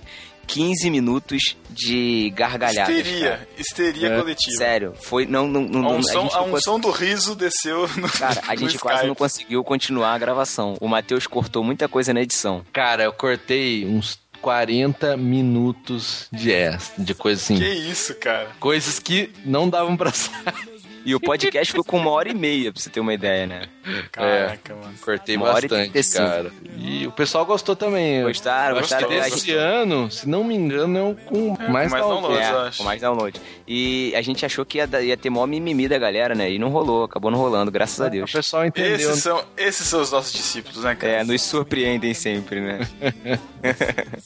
15 0.47 0.89
minutos 0.89 1.55
de 1.69 2.31
gargalhadas. 2.35 2.95
Histeria. 2.95 3.29
cara. 3.29 3.47
Histeria 3.57 4.07
É. 4.07 4.17
coletiva. 4.17 4.57
Sério, 4.57 4.93
foi. 4.99 5.25
Não, 5.27 5.47
não, 5.47 5.61
não, 5.61 5.87
A 5.87 5.91
unção, 5.93 6.23
gente 6.23 6.35
a 6.35 6.39
cons- 6.39 6.53
unção 6.53 6.79
do 6.79 6.89
riso 6.89 7.35
desceu 7.35 7.87
no 7.97 8.09
Cara, 8.09 8.41
a 8.47 8.55
gente 8.57 8.77
quase 8.79 8.95
Skype. 8.97 9.07
não 9.07 9.15
conseguiu 9.15 9.63
continuar 9.63 10.13
a 10.13 10.17
gravação. 10.17 10.75
O 10.81 10.87
Matheus 10.87 11.27
cortou 11.27 11.63
muita 11.63 11.87
coisa 11.87 12.11
na 12.13 12.21
edição. 12.21 12.63
Cara, 12.73 13.03
eu 13.03 13.13
cortei 13.13 13.85
uns 13.85 14.19
40 14.41 15.17
minutos 15.17 16.27
de 16.31 16.51
extra, 16.51 17.03
de 17.03 17.13
coisa 17.13 17.41
assim. 17.41 17.57
Que 17.57 17.69
isso, 17.69 18.15
cara. 18.15 18.49
Coisas 18.59 18.99
que 18.99 19.31
não 19.45 19.69
davam 19.69 19.95
pra 19.95 20.11
sair. 20.11 20.78
E 21.05 21.15
o 21.15 21.19
podcast 21.19 21.71
ficou 21.71 21.83
com 21.83 21.97
uma 21.97 22.11
hora 22.11 22.29
e 22.29 22.33
meia, 22.33 22.71
pra 22.71 22.81
você 22.81 22.89
ter 22.89 22.99
uma 22.99 23.13
ideia, 23.13 23.47
né? 23.47 23.61
Caraca, 24.11 24.75
mano. 24.75 24.93
Cortei 25.01 25.35
Uma 25.37 25.47
hora 25.49 25.65
e 25.65 25.69
bastante, 25.69 25.91
35. 25.91 26.25
cara. 26.25 26.51
E 26.77 27.07
o 27.07 27.11
pessoal 27.11 27.45
gostou 27.45 27.75
também. 27.75 28.21
Gostaram, 28.23 28.77
gostaram. 28.77 29.07
Gostou. 29.07 29.23
gente- 29.23 29.33
Esse 29.37 29.53
ano, 29.53 30.11
se 30.11 30.27
não 30.27 30.43
me 30.43 30.53
engano, 30.55 30.97
é 30.97 31.01
o 31.03 31.15
com 31.15 31.55
mais, 31.71 31.89
mais 31.91 32.03
download. 32.05 32.37
É, 32.37 32.45
acho. 32.49 32.77
com 32.79 32.83
mais 32.83 33.01
download. 33.01 33.39
E 33.67 34.13
a 34.15 34.21
gente 34.21 34.45
achou 34.45 34.65
que 34.65 34.77
ia, 34.77 34.89
ia 35.01 35.15
ter 35.17 35.29
maior 35.29 35.47
mimimi 35.47 35.87
da 35.87 35.97
galera, 35.97 36.35
né? 36.35 36.51
E 36.51 36.59
não 36.59 36.69
rolou, 36.69 37.05
acabou 37.05 37.31
não 37.31 37.39
rolando, 37.39 37.71
graças 37.71 37.99
a 38.01 38.07
O 38.07 38.09
Deus. 38.09 38.31
pessoal 38.31 38.65
entendeu. 38.65 38.95
Esses 38.95 39.23
são, 39.23 39.43
esses 39.57 39.87
são 39.87 40.01
os 40.01 40.11
nossos 40.11 40.33
discípulos, 40.33 40.83
né, 40.83 40.95
cara? 40.95 41.13
É, 41.13 41.23
nos 41.23 41.41
surpreendem 41.41 42.13
sempre, 42.13 42.59
né? 42.61 42.79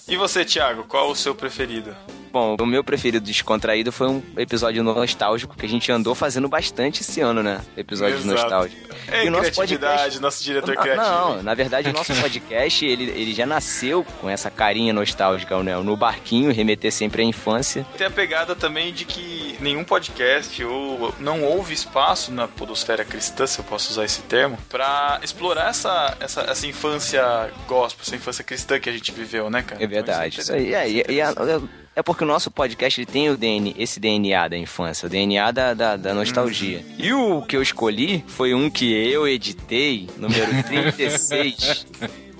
E 0.07 0.15
você, 0.15 0.43
Thiago, 0.45 0.83
qual 0.83 1.09
o 1.09 1.15
seu 1.15 1.33
preferido? 1.33 1.95
Bom, 2.33 2.55
o 2.59 2.65
meu 2.65 2.83
preferido 2.83 3.23
descontraído 3.23 3.91
foi 3.91 4.07
um 4.07 4.23
episódio 4.35 4.83
nostálgico 4.83 5.55
que 5.55 5.67
a 5.67 5.69
gente 5.69 5.91
andou 5.91 6.15
fazendo 6.15 6.49
bastante 6.49 7.01
esse 7.01 7.21
ano, 7.21 7.43
né? 7.43 7.61
Episódios 7.77 8.25
Exato. 8.25 8.41
nostálgicos. 8.41 8.97
É, 9.07 9.25
E 9.25 9.27
o 9.27 9.31
nosso 9.31 9.43
criatividade, 9.51 9.93
podcast- 9.93 10.19
nosso 10.19 10.43
diretor 10.43 10.73
Não, 10.73 10.81
criativo. 10.81 11.05
Não, 11.11 11.43
na 11.43 11.53
verdade 11.53 11.89
o 11.91 11.93
nosso 11.93 12.11
podcast, 12.19 12.83
ele, 12.87 13.03
ele 13.11 13.35
já 13.35 13.45
nasceu 13.45 14.03
com 14.19 14.27
essa 14.27 14.49
carinha 14.49 14.91
nostálgica, 14.91 15.61
né? 15.61 15.77
No 15.77 15.95
barquinho, 15.95 16.51
remeter 16.51 16.91
sempre 16.91 17.21
à 17.21 17.25
infância. 17.25 17.85
Tem 17.99 18.07
a 18.07 18.09
pegada 18.09 18.55
também 18.55 18.91
de 18.91 19.05
que 19.05 19.55
nenhum 19.59 19.83
podcast 19.83 20.63
ou 20.63 21.13
não 21.19 21.43
houve 21.43 21.71
espaço 21.75 22.31
na 22.31 22.47
podosfera 22.47 23.05
cristã, 23.05 23.45
se 23.45 23.59
eu 23.59 23.63
posso 23.65 23.91
usar 23.91 24.05
esse 24.05 24.21
termo, 24.23 24.57
pra 24.69 25.19
explorar 25.21 25.69
essa, 25.69 26.17
essa, 26.19 26.41
essa 26.41 26.65
infância 26.65 27.21
gospel, 27.67 28.01
essa 28.03 28.15
infância 28.15 28.43
cristã 28.43 28.79
que 28.79 28.89
a 28.89 28.93
gente 28.93 29.11
viveu, 29.11 29.51
né, 29.51 29.61
cara? 29.61 29.83
É 29.83 29.85
verdade. 29.85 30.39
Então, 30.41 30.57
Isso 30.57 30.67
aí. 30.67 30.73
É, 30.73 30.89
e- 30.89 31.05
e 31.09 31.21
a- 31.21 31.31
é 31.95 32.01
porque 32.01 32.23
o 32.23 32.27
nosso 32.27 32.49
podcast 32.49 32.99
ele 32.99 33.05
tem 33.05 33.29
o 33.29 33.37
DNA, 33.37 33.73
esse 33.77 33.99
DNA 33.99 34.47
da 34.47 34.57
infância, 34.57 35.05
o 35.05 35.09
DNA 35.09 35.51
da, 35.51 35.73
da, 35.73 35.95
da 35.95 36.13
nostalgia. 36.13 36.83
E 36.97 37.13
o 37.13 37.41
que 37.41 37.55
eu 37.55 37.61
escolhi 37.61 38.23
foi 38.27 38.53
um 38.53 38.69
que 38.69 38.91
eu 38.91 39.27
editei, 39.27 40.07
número 40.17 40.51
36. 40.63 41.85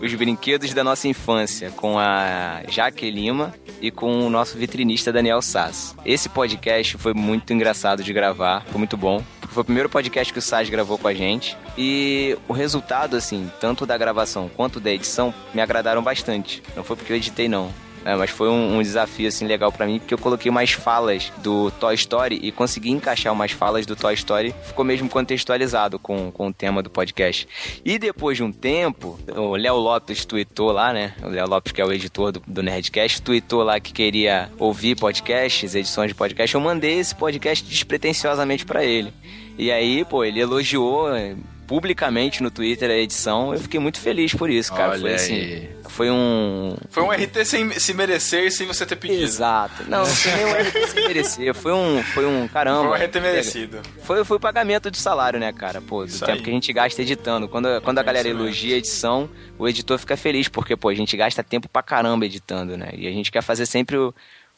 Os 0.02 0.14
brinquedos 0.16 0.74
da 0.74 0.84
nossa 0.84 1.08
infância, 1.08 1.72
com 1.72 1.98
a 1.98 2.62
Jaque 2.68 3.10
Lima 3.10 3.54
e 3.82 3.90
com 3.90 4.26
o 4.26 4.30
nosso 4.30 4.58
vitrinista 4.58 5.14
Daniel 5.14 5.42
Sass. 5.42 5.96
Esse 6.04 6.28
podcast 6.28 6.98
foi 6.98 7.14
muito 7.14 7.54
engraçado 7.54 8.04
de 8.04 8.12
gravar, 8.12 8.66
foi 8.66 8.80
muito 8.80 8.98
bom. 8.98 9.24
Foi 9.48 9.62
o 9.62 9.66
primeiro 9.66 9.88
podcast 9.88 10.34
que 10.34 10.40
o 10.40 10.42
Sass 10.42 10.68
gravou 10.68 10.98
com 10.98 11.08
a 11.08 11.14
gente. 11.14 11.56
E 11.78 12.38
o 12.50 12.54
resultado, 12.54 13.16
assim, 13.16 13.50
tanto 13.62 13.86
da 13.86 13.98
gravação 13.98 14.50
quanto 14.54 14.80
da 14.80 14.92
edição, 14.92 15.34
me 15.54 15.62
agradaram 15.62 16.02
bastante. 16.02 16.62
Não 16.76 16.84
foi 16.84 16.98
porque 16.98 17.14
eu 17.14 17.18
editei, 17.18 17.48
não. 17.48 17.72
É, 18.06 18.16
mas 18.16 18.30
foi 18.30 18.50
um, 18.50 18.78
um 18.78 18.82
desafio 18.82 19.28
assim 19.28 19.46
legal 19.46 19.72
pra 19.72 19.86
mim 19.86 20.00
porque 20.00 20.14
eu 20.14 20.18
coloquei 20.18 20.52
mais 20.52 20.72
falas 20.72 21.32
do 21.42 21.72
Toy 21.72 21.96
Story 21.96 22.40
e 22.42 22.52
consegui 22.52 22.92
encaixar 22.92 23.32
umas 23.32 23.52
falas 23.52 23.86
do 23.86 23.96
Toy 23.96 24.14
Story, 24.14 24.54
ficou 24.64 24.84
mesmo 24.84 25.10
contextualizado 25.10 25.98
com, 25.98 26.32
com 26.32 26.48
o 26.48 26.54
tema 26.54 26.84
do 26.84 26.90
podcast. 26.90 27.48
E 27.86 27.98
depois 27.98 28.38
de 28.38 28.44
um 28.44 28.52
tempo, 28.52 29.18
o 29.36 29.56
Léo 29.56 29.76
Lopes 29.76 30.26
tweetou 30.26 30.72
lá, 30.72 30.92
né? 30.92 31.14
O 31.24 31.28
Léo 31.28 31.48
Lopes, 31.48 31.72
que 31.72 31.82
é 31.82 31.86
o 31.86 31.92
editor 31.92 32.32
do, 32.32 32.42
do 32.46 32.64
Nerdcast, 32.64 33.22
tweetou 33.22 33.64
lá 33.64 33.80
que 33.80 33.94
queria 33.94 34.50
ouvir 34.60 34.96
podcasts, 34.96 35.76
edições 35.76 36.10
de 36.10 36.16
podcast. 36.16 36.54
Eu 36.54 36.62
mandei 36.62 37.00
esse 37.00 37.16
podcast 37.16 37.68
despretensiosamente 37.68 38.66
pra 38.66 38.84
ele. 38.84 39.14
E 39.58 39.72
aí, 39.72 40.04
pô, 40.04 40.24
ele 40.24 40.40
elogiou 40.40 41.14
eh, 41.16 41.36
publicamente 41.68 42.42
no 42.42 42.50
Twitter 42.50 42.90
a 42.90 42.96
edição. 42.96 43.54
Eu 43.54 43.60
fiquei 43.60 43.80
muito 43.80 44.00
feliz 44.00 44.34
por 44.34 44.50
isso, 44.50 44.74
cara. 44.74 44.92
Olha 44.92 45.02
foi 45.02 45.14
assim, 45.14 45.34
aí. 45.36 45.70
Foi 45.94 46.10
um 46.10 46.76
Foi 46.90 47.04
um 47.04 47.12
RT 47.12 47.46
sem 47.46 47.70
se 47.80 47.94
merecer 47.94 48.52
sem 48.52 48.66
você 48.66 48.84
ter 48.86 48.96
pedido. 48.96 49.22
Exato. 49.24 49.84
Não, 49.88 50.04
foi 50.06 50.32
nem 50.32 50.46
um 50.46 50.52
RT 50.54 50.88
se 50.88 50.96
merecer. 50.96 51.54
Foi 51.54 51.72
um, 51.72 52.02
foi 52.02 52.26
um 52.26 52.48
caramba. 52.48 52.90
Foi 52.90 53.00
um 53.00 53.06
RT 53.06 53.16
merecido. 53.22 53.82
Foi, 54.02 54.26
foi 54.26 54.38
o 54.38 54.40
pagamento 54.40 54.90
de 54.90 54.98
salário, 54.98 55.40
né, 55.40 55.54
cara? 55.54 55.82
Pô, 55.82 56.04
do 56.04 56.08
Isso 56.10 56.26
tempo 56.26 56.40
aí. 56.40 56.44
que 56.44 56.50
a 56.50 56.54
gente 56.54 56.74
gasta 56.74 57.02
editando. 57.02 57.48
Quando, 57.48 57.80
quando 57.82 58.00
a 58.00 58.02
É 58.02 58.04
galera 58.04 58.28
elogia 58.28 58.76
a 58.76 58.78
edição, 58.80 59.30
o 59.58 59.68
editor 59.68 60.00
fica 60.00 60.18
feliz, 60.18 60.48
porque, 60.48 60.76
pô, 60.76 60.90
a 60.90 60.96
gente 60.96 61.16
gasta 61.16 61.44
tempo 61.44 61.70
pra 61.70 61.84
caramba 61.84 62.26
editando, 62.26 62.76
né? 62.76 62.90
E 62.94 63.08
a 63.08 63.12
gente 63.12 63.32
quer 63.32 63.44
fazer 63.44 63.68
sempre 63.68 63.96
o, 63.96 64.14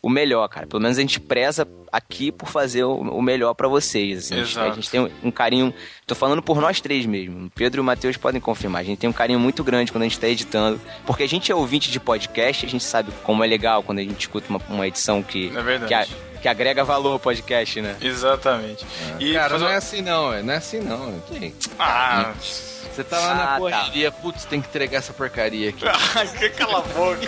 o 0.06 0.10
melhor, 0.10 0.48
cara. 0.48 0.68
Pelo 0.68 0.80
menos 0.84 1.00
a 1.00 1.02
gente 1.02 1.20
preza 1.20 1.68
aqui 1.92 2.32
por 2.32 2.48
fazer 2.48 2.84
o, 2.84 3.22
melhor 3.24 3.56
pra 3.56 3.68
vocês. 3.68 4.20
Assim. 4.26 4.36
A 4.36 4.44
gente- 4.44 4.60
A 4.60 4.62
Exato. 4.62 4.76
gente 4.76 4.90
tem 4.92 5.12
um, 5.24 5.32
carinho. 5.32 5.74
Tô 6.06 6.14
falando 6.14 6.44
por 6.44 6.62
nós 6.62 6.80
três 6.80 7.08
mesmo. 7.08 7.48
O 7.48 7.50
Pedro 7.50 7.80
e 7.80 7.82
o 7.82 7.84
Matheus 7.84 8.16
podem 8.16 8.40
confirmar. 8.40 8.82
A 8.82 8.86
gente 8.86 9.00
tem 9.00 9.10
um 9.10 9.14
carinho 9.14 9.40
muito 9.40 9.64
grande 9.64 9.92
quando 9.92 10.04
a 10.04 10.06
gente 10.06 10.20
tá 10.20 10.28
editando. 10.28 10.80
Porque 11.08 11.24
a 11.24 11.28
gente 11.28 11.52
é 11.52 11.56
ouvinte 11.56 11.90
de 11.90 12.00
podcast, 12.00 12.66
a 12.68 12.70
gente 12.70 12.84
sabe 12.84 13.12
como 13.24 13.44
é 13.44 13.48
legal 13.48 13.82
quando 13.82 13.98
a 13.98 14.04
gente 14.04 14.20
escuta 14.20 14.46
uma, 14.48 14.62
uma 14.70 14.86
edição 14.88 15.24
que, 15.24 15.48
É 15.48 15.62
verdade. 15.64 15.88
que, 15.88 15.94
a- 15.96 16.40
que 16.42 16.48
agrega 16.48 16.84
valor 16.84 17.14
ao 17.14 17.20
podcast, 17.20 17.82
né? 17.82 17.96
Exatamente. 18.00 18.86
E 19.20 19.34
Cara, 19.34 19.50
fazer 19.50 19.64
não 19.64 19.72
é 19.72 19.76
assim 19.78 20.02
não, 20.04 20.32
é. 20.32 20.44
não 20.44 20.54
é 20.54 20.58
assim 20.58 20.80
não. 20.82 21.20
Que- 21.22 21.52
Ah, 21.80 22.32
Você 22.40 23.04
tá 23.04 23.20
lá 23.20 23.34
na 23.34 23.44
Ah, 23.44 23.48
tá. 23.48 23.58
correria, 23.58 24.12
putz, 24.12 24.46
tem 24.46 24.62
que 24.62 24.68
entregar 24.68 25.00
essa 25.00 25.12
porcaria 25.14 25.70
aqui. 25.72 25.84
que 26.38 26.50
cala 26.52 26.78
a 26.78 26.82
boca. 26.82 27.22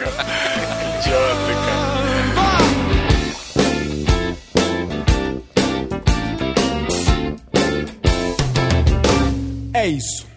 Idiota, 0.99 1.53
cara. 1.65 1.86
É 9.87 9.89
isso. 9.89 10.27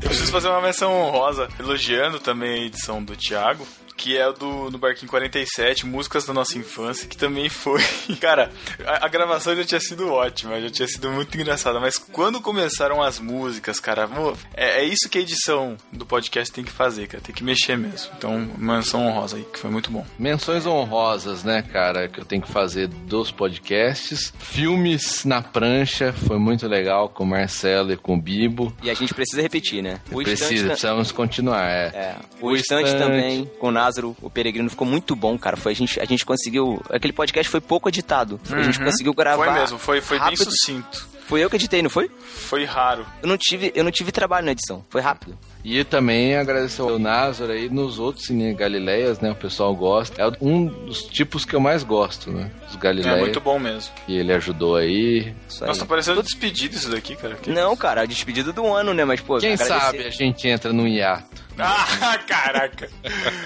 Eu 0.00 0.08
preciso 0.08 0.32
fazer 0.32 0.48
uma 0.48 0.62
menção 0.62 0.90
honrosa, 0.94 1.46
elogiando 1.58 2.18
também 2.18 2.62
a 2.62 2.64
edição 2.64 3.04
do 3.04 3.14
Thiago, 3.14 3.68
que 4.00 4.16
é 4.16 4.32
do 4.32 4.70
no 4.70 4.78
Barquinho 4.78 5.10
47, 5.10 5.84
Músicas 5.84 6.24
da 6.24 6.32
Nossa 6.32 6.56
Infância, 6.56 7.06
que 7.06 7.18
também 7.18 7.50
foi. 7.50 7.82
Cara, 8.18 8.50
a, 8.86 9.04
a 9.04 9.08
gravação 9.08 9.54
já 9.54 9.62
tinha 9.62 9.80
sido 9.80 10.10
ótima, 10.10 10.58
já 10.58 10.70
tinha 10.70 10.88
sido 10.88 11.10
muito 11.10 11.36
engraçada, 11.36 11.78
mas 11.78 11.98
quando 11.98 12.40
começaram 12.40 13.02
as 13.02 13.20
músicas, 13.20 13.78
cara, 13.78 14.08
é, 14.54 14.80
é 14.80 14.84
isso 14.84 15.08
que 15.10 15.18
a 15.18 15.20
edição 15.20 15.76
do 15.92 16.06
podcast 16.06 16.50
tem 16.50 16.64
que 16.64 16.70
fazer, 16.70 17.08
cara, 17.08 17.22
tem 17.22 17.34
que 17.34 17.44
mexer 17.44 17.76
mesmo. 17.76 18.10
Então, 18.16 18.50
menção 18.56 19.06
honrosa 19.06 19.36
aí, 19.36 19.44
que 19.44 19.58
foi 19.58 19.70
muito 19.70 19.90
bom. 19.90 20.06
Menções 20.18 20.64
honrosas, 20.64 21.44
né, 21.44 21.62
cara, 21.62 22.08
que 22.08 22.20
eu 22.20 22.24
tenho 22.24 22.40
que 22.40 22.50
fazer 22.50 22.88
dos 22.88 23.30
podcasts. 23.30 24.32
Filmes 24.38 25.26
na 25.26 25.42
prancha, 25.42 26.12
foi 26.12 26.38
muito 26.38 26.66
legal 26.66 27.10
com 27.10 27.24
o 27.24 27.26
Marcelo 27.26 27.92
e 27.92 27.96
com 27.98 28.14
o 28.14 28.20
Bibo. 28.20 28.74
E 28.82 28.88
a 28.88 28.94
gente 28.94 29.12
precisa 29.12 29.42
repetir, 29.42 29.82
né? 29.82 30.00
O 30.10 30.22
Precisa, 30.22 30.54
Estante, 30.54 30.66
precisamos 30.68 31.12
continuar, 31.12 31.68
é. 31.68 31.86
é, 31.94 32.16
o, 32.40 32.48
O 32.48 32.56
Estante 32.56 32.86
Estante. 32.86 33.04
também, 33.04 33.44
com 33.58 33.68
o 33.68 33.72
Názaro, 33.90 34.16
o 34.22 34.30
Peregrino, 34.30 34.70
ficou 34.70 34.86
muito 34.86 35.16
bom, 35.16 35.36
cara. 35.36 35.56
Foi, 35.56 35.72
a, 35.72 35.74
gente, 35.74 35.98
a 36.00 36.04
gente 36.04 36.24
conseguiu. 36.24 36.80
Aquele 36.90 37.12
podcast 37.12 37.50
foi 37.50 37.60
pouco 37.60 37.88
editado. 37.88 38.40
A 38.50 38.62
gente 38.62 38.78
conseguiu 38.78 39.12
gravar. 39.12 39.44
Foi 39.44 39.52
mesmo, 39.54 39.78
foi, 39.78 40.00
foi 40.00 40.18
bem 40.20 40.36
sucinto. 40.36 41.10
Foi 41.26 41.40
eu 41.44 41.48
que 41.48 41.54
editei, 41.54 41.80
não 41.80 41.88
foi? 41.90 42.10
Foi 42.28 42.64
raro. 42.64 43.06
Eu 43.22 43.28
não 43.28 43.36
tive, 43.38 43.70
eu 43.76 43.84
não 43.84 43.92
tive 43.92 44.10
trabalho 44.10 44.46
na 44.46 44.50
edição. 44.52 44.84
Foi 44.90 45.00
rápido. 45.00 45.38
E 45.64 45.84
também 45.84 46.34
agradecer 46.36 46.82
ao 46.82 46.98
Názaro 46.98 47.52
aí 47.52 47.68
nos 47.68 48.00
outros 48.00 48.26
Cine 48.26 48.52
Galileias, 48.52 49.20
né? 49.20 49.30
O 49.30 49.34
pessoal 49.36 49.72
gosta. 49.76 50.20
É 50.20 50.28
um 50.40 50.66
dos 50.66 51.02
tipos 51.04 51.44
que 51.44 51.54
eu 51.54 51.60
mais 51.60 51.84
gosto, 51.84 52.32
né? 52.32 52.50
Os 52.68 52.74
É 52.74 52.78
Galileias. 52.78 53.20
muito 53.20 53.40
bom 53.40 53.60
mesmo. 53.60 53.92
E 54.08 54.16
ele 54.16 54.32
ajudou 54.32 54.74
aí. 54.74 55.32
Isso 55.48 55.62
aí. 55.62 55.68
Nossa, 55.68 55.80
tá 55.80 55.86
parecendo 55.86 56.20
despedido 56.20 56.74
isso 56.74 56.90
daqui, 56.90 57.14
cara. 57.14 57.36
Que- 57.36 57.50
Não, 57.50 57.76
cara, 57.76 58.00
a 58.02 58.06
despedida 58.06 58.52
do 58.52 58.66
ano, 58.66 58.92
né? 58.92 59.04
Mas, 59.04 59.20
pô, 59.20 59.38
Quem 59.38 59.52
agradecer- 59.52 59.80
sabe 59.80 60.04
a 60.04 60.10
gente 60.10 60.48
entra 60.48 60.72
num 60.72 60.88
hiato. 60.88 61.40
Ah, 62.02 62.18
caraca. 62.26 62.88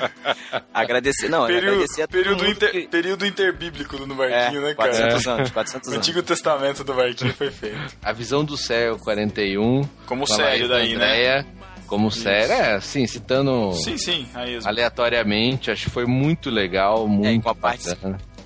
Agradecer, 0.73 1.29
não, 1.29 1.47
Período, 1.47 1.69
agradecer 1.75 2.03
a 2.03 2.07
todo 2.07 2.17
período, 2.23 2.39
mundo 2.45 2.51
inter, 2.51 2.71
que... 2.71 2.89
período 2.89 3.27
interbíblico 3.27 3.97
do 3.97 4.05
É, 4.05 4.17
Marquinho, 4.17 4.61
né, 4.63 4.75
cara? 4.75 4.91
400 4.91 5.27
anos, 5.27 5.51
400 5.53 5.89
O 5.89 5.91
anos. 5.93 5.99
Antigo 5.99 6.23
Testamento 6.23 6.85
do 6.85 6.95
Marquinho 6.95 7.35
foi 7.35 7.51
feito. 7.51 7.97
A 8.03 8.13
visão 8.13 8.45
do 8.45 8.57
céu 8.57 8.99
41. 8.99 9.83
Como 10.07 10.27
sério 10.27 10.69
daí, 10.69 10.95
né? 10.97 11.05
Andréia, 11.05 11.47
Como 11.87 12.11
sério, 12.11 12.53
é, 12.53 12.75
assim, 12.75 13.07
citando 13.07 13.73
Sim, 13.73 13.97
sim, 13.99 14.29
aleatoriamente, 14.65 15.71
acho 15.71 15.85
que 15.85 15.91
foi 15.91 16.07
muito 16.07 16.51
legal, 16.51 17.07
muito 17.07 17.43
com 17.43 17.51
a 17.51 17.55
parte-. 17.55 17.97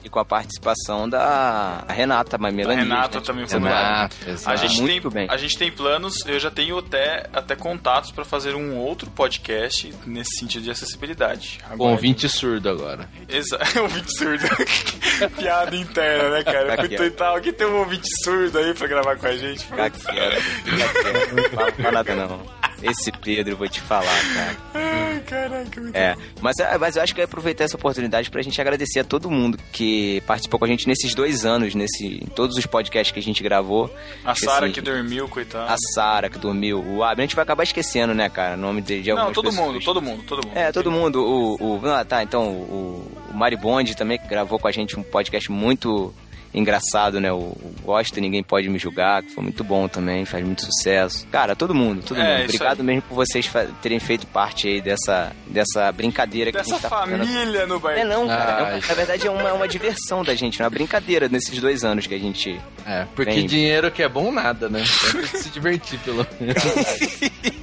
E 0.08 0.10
com 0.10 0.18
a 0.18 0.24
participação 0.24 1.06
da 1.06 1.84
Renata 1.86 2.38
Mamela 2.38 2.72
A 2.72 2.76
Renata 2.76 3.20
também 3.20 3.46
foi 3.46 3.58
Renata, 3.58 4.16
A 4.46 4.56
gente, 4.56 4.80
Muito 4.80 5.10
tem, 5.10 5.26
bem. 5.26 5.26
a 5.30 5.36
gente 5.36 5.58
tem 5.58 5.70
planos, 5.70 6.24
eu 6.24 6.40
já 6.40 6.50
tenho 6.50 6.78
até, 6.78 7.28
até 7.30 7.54
contatos 7.54 8.10
pra 8.10 8.24
fazer 8.24 8.54
um 8.54 8.74
outro 8.78 9.10
podcast 9.10 9.94
nesse 10.06 10.38
sentido 10.38 10.62
de 10.62 10.70
acessibilidade. 10.70 11.58
Com 11.62 11.74
Agora, 11.74 11.90
ouvinte 11.92 12.26
surdo 12.26 12.70
agora. 12.70 13.06
Exato, 13.28 13.80
ouvinte 13.82 14.16
surdo. 14.16 14.44
Piada 15.36 15.76
interna, 15.76 16.30
né, 16.30 16.42
cara? 16.42 16.76
Fui 16.78 16.88
tentar 16.88 17.28
alguém 17.28 17.52
tem 17.52 17.66
um 17.66 17.80
ouvinte 17.80 18.08
surdo 18.24 18.58
aí 18.58 18.72
pra 18.72 18.86
gravar 18.86 19.16
com 19.18 19.26
a 19.26 19.36
gente. 19.36 19.62
Fica 19.66 19.90
quieto, 19.90 20.40
fica 20.40 20.88
quieto, 20.88 21.34
não 21.36 21.44
fala 21.50 21.92
nada 21.92 22.14
não. 22.16 22.57
Esse 22.82 23.10
Pedro, 23.12 23.52
eu 23.52 23.56
vou 23.56 23.68
te 23.68 23.80
falar, 23.80 24.04
cara. 24.34 24.56
Ai, 24.74 25.20
caraca, 25.20 25.80
muito 25.80 25.96
É, 25.96 26.16
mas, 26.40 26.58
é, 26.58 26.78
mas 26.78 26.96
eu 26.96 27.02
acho 27.02 27.14
que 27.14 27.20
eu 27.20 27.22
ia 27.22 27.26
aproveitar 27.26 27.64
essa 27.64 27.76
oportunidade 27.76 28.30
pra 28.30 28.40
gente 28.42 28.60
agradecer 28.60 29.00
a 29.00 29.04
todo 29.04 29.30
mundo 29.30 29.58
que 29.72 30.22
participou 30.26 30.58
com 30.58 30.64
a 30.64 30.68
gente 30.68 30.86
nesses 30.86 31.14
dois 31.14 31.44
anos, 31.44 31.74
nesse, 31.74 32.06
em 32.06 32.26
todos 32.26 32.56
os 32.56 32.66
podcasts 32.66 33.12
que 33.12 33.18
a 33.18 33.22
gente 33.22 33.42
gravou. 33.42 33.92
A 34.24 34.34
Sara 34.34 34.66
Assim, 34.66 34.74
que 34.74 34.80
dormiu, 34.80 35.28
coitada. 35.28 35.72
A 35.72 35.76
Sara 35.94 36.30
que 36.30 36.38
dormiu, 36.38 36.78
o 36.80 37.02
Abner, 37.02 37.24
a 37.24 37.26
gente 37.26 37.36
vai 37.36 37.42
acabar 37.42 37.62
esquecendo, 37.64 38.14
né, 38.14 38.28
cara, 38.28 38.54
o 38.54 38.60
nome 38.60 38.80
de, 38.80 39.02
de 39.02 39.12
Não, 39.12 39.32
todo 39.32 39.52
mundo, 39.52 39.80
todo 39.80 40.00
mundo, 40.00 40.22
todo 40.24 40.46
mundo. 40.46 40.56
É, 40.56 40.72
todo 40.72 40.90
mundo. 40.90 41.22
O, 41.22 41.78
o, 41.78 41.86
ah, 41.88 42.04
tá, 42.04 42.22
então, 42.22 42.48
o, 42.48 43.12
o 43.30 43.34
Maribondi 43.34 43.96
também, 43.96 44.18
que 44.18 44.28
gravou 44.28 44.58
com 44.58 44.68
a 44.68 44.72
gente 44.72 44.98
um 44.98 45.02
podcast 45.02 45.50
muito 45.50 46.14
engraçado, 46.54 47.20
né? 47.20 47.32
O, 47.32 47.56
Gosta, 47.82 48.20
Ninguém 48.20 48.42
Pode 48.42 48.68
Me 48.68 48.78
Julgar, 48.78 49.22
que 49.22 49.34
foi 49.34 49.42
muito 49.44 49.62
bom 49.64 49.86
também, 49.88 50.24
faz 50.24 50.44
muito 50.44 50.64
sucesso. 50.64 51.26
Cara, 51.28 51.54
todo 51.56 51.74
mundo, 51.74 52.02
todo 52.06 52.20
É, 52.20 52.38
mundo. 52.38 52.44
Obrigado 52.44 52.80
aí. 52.80 52.86
mesmo 52.86 53.02
por 53.02 53.14
vocês 53.14 53.50
terem 53.82 53.98
feito 53.98 54.26
parte 54.26 54.68
aí 54.68 54.80
dessa, 54.80 55.32
dessa 55.46 55.90
brincadeira 55.92 56.50
que 56.50 56.56
a 56.58 56.60
Dessa 56.60 56.72
gente 56.74 56.82
tá 56.82 56.88
fazendo. 56.88 57.18
família 57.26 57.66
no 57.66 57.76
É 57.76 57.78
barco. 57.78 58.04
não, 58.06 58.26
cara. 58.28 58.50
É 58.50 58.62
uma- 58.62 58.70
Ai. 58.72 58.80
na 58.88 58.94
verdade 58.94 59.26
é 59.26 59.30
uma, 59.30 59.48
é 59.48 59.52
uma 59.52 59.68
diversão 59.68 60.22
da 60.24 60.34
gente, 60.34 60.60
é 60.60 60.64
uma 60.64 60.70
brincadeira 60.70 61.28
nesses 61.28 61.58
dois 61.60 61.84
anos 61.84 62.06
que 62.06 62.14
a 62.14 62.18
gente. 62.18 62.60
É, 62.86 63.06
porque 63.14 63.30
Bem- 63.32 63.46
dinheiro 63.46 63.90
que 63.90 64.02
é 64.02 64.08
bom 64.08 64.32
nada, 64.32 64.68
né? 64.68 64.82
Tem 65.12 65.20
que 65.22 65.38
se 65.38 65.50
divertir, 65.50 65.98
pelo 66.00 66.26
menos. 66.40 66.62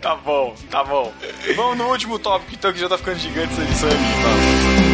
Tá 0.00 0.14
bom, 0.14 0.54
tá 0.70 0.84
bom. 0.84 1.12
Vamos 1.56 1.78
no 1.78 1.88
último 1.90 2.16
tópico, 2.18 2.52
então, 2.54 2.72
que 2.72 2.78
já 2.78 2.88
tá 2.88 2.96
ficando 2.96 3.18
gigante 3.18 3.52
essa 3.54 3.62
edição 3.62 3.88
aqui. 3.88 4.85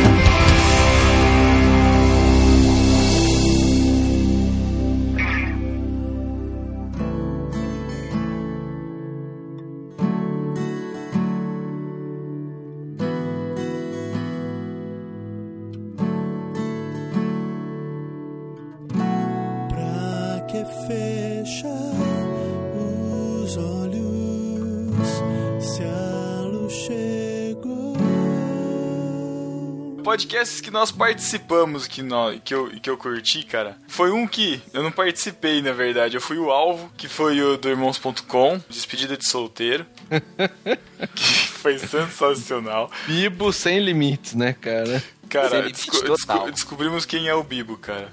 Podcasts 30.22 30.60
que 30.60 30.70
nós 30.70 30.92
participamos, 30.92 31.88
que, 31.88 32.00
nós, 32.00 32.40
que, 32.44 32.54
eu, 32.54 32.70
que 32.80 32.88
eu 32.88 32.96
curti, 32.96 33.42
cara, 33.42 33.76
foi 33.88 34.12
um 34.12 34.24
que 34.24 34.62
eu 34.72 34.80
não 34.80 34.92
participei, 34.92 35.60
na 35.60 35.72
verdade. 35.72 36.16
Eu 36.16 36.20
fui 36.20 36.38
o 36.38 36.48
alvo, 36.48 36.92
que 36.96 37.08
foi 37.08 37.42
o 37.42 37.56
do 37.56 37.68
Irmãos.com, 37.68 38.60
Despedida 38.70 39.16
de 39.16 39.28
Solteiro. 39.28 39.84
que 41.12 41.24
foi 41.24 41.76
sensacional. 41.76 42.88
Bibo 43.04 43.52
sem 43.52 43.80
limites, 43.80 44.34
né, 44.34 44.52
cara? 44.52 45.02
Cara, 45.32 45.48
Sem 45.48 45.62
desco- 45.72 46.02
desco- 46.04 46.50
descobrimos 46.50 47.06
quem 47.06 47.26
é 47.26 47.34
o 47.34 47.42
Bibo, 47.42 47.78
cara. 47.78 48.08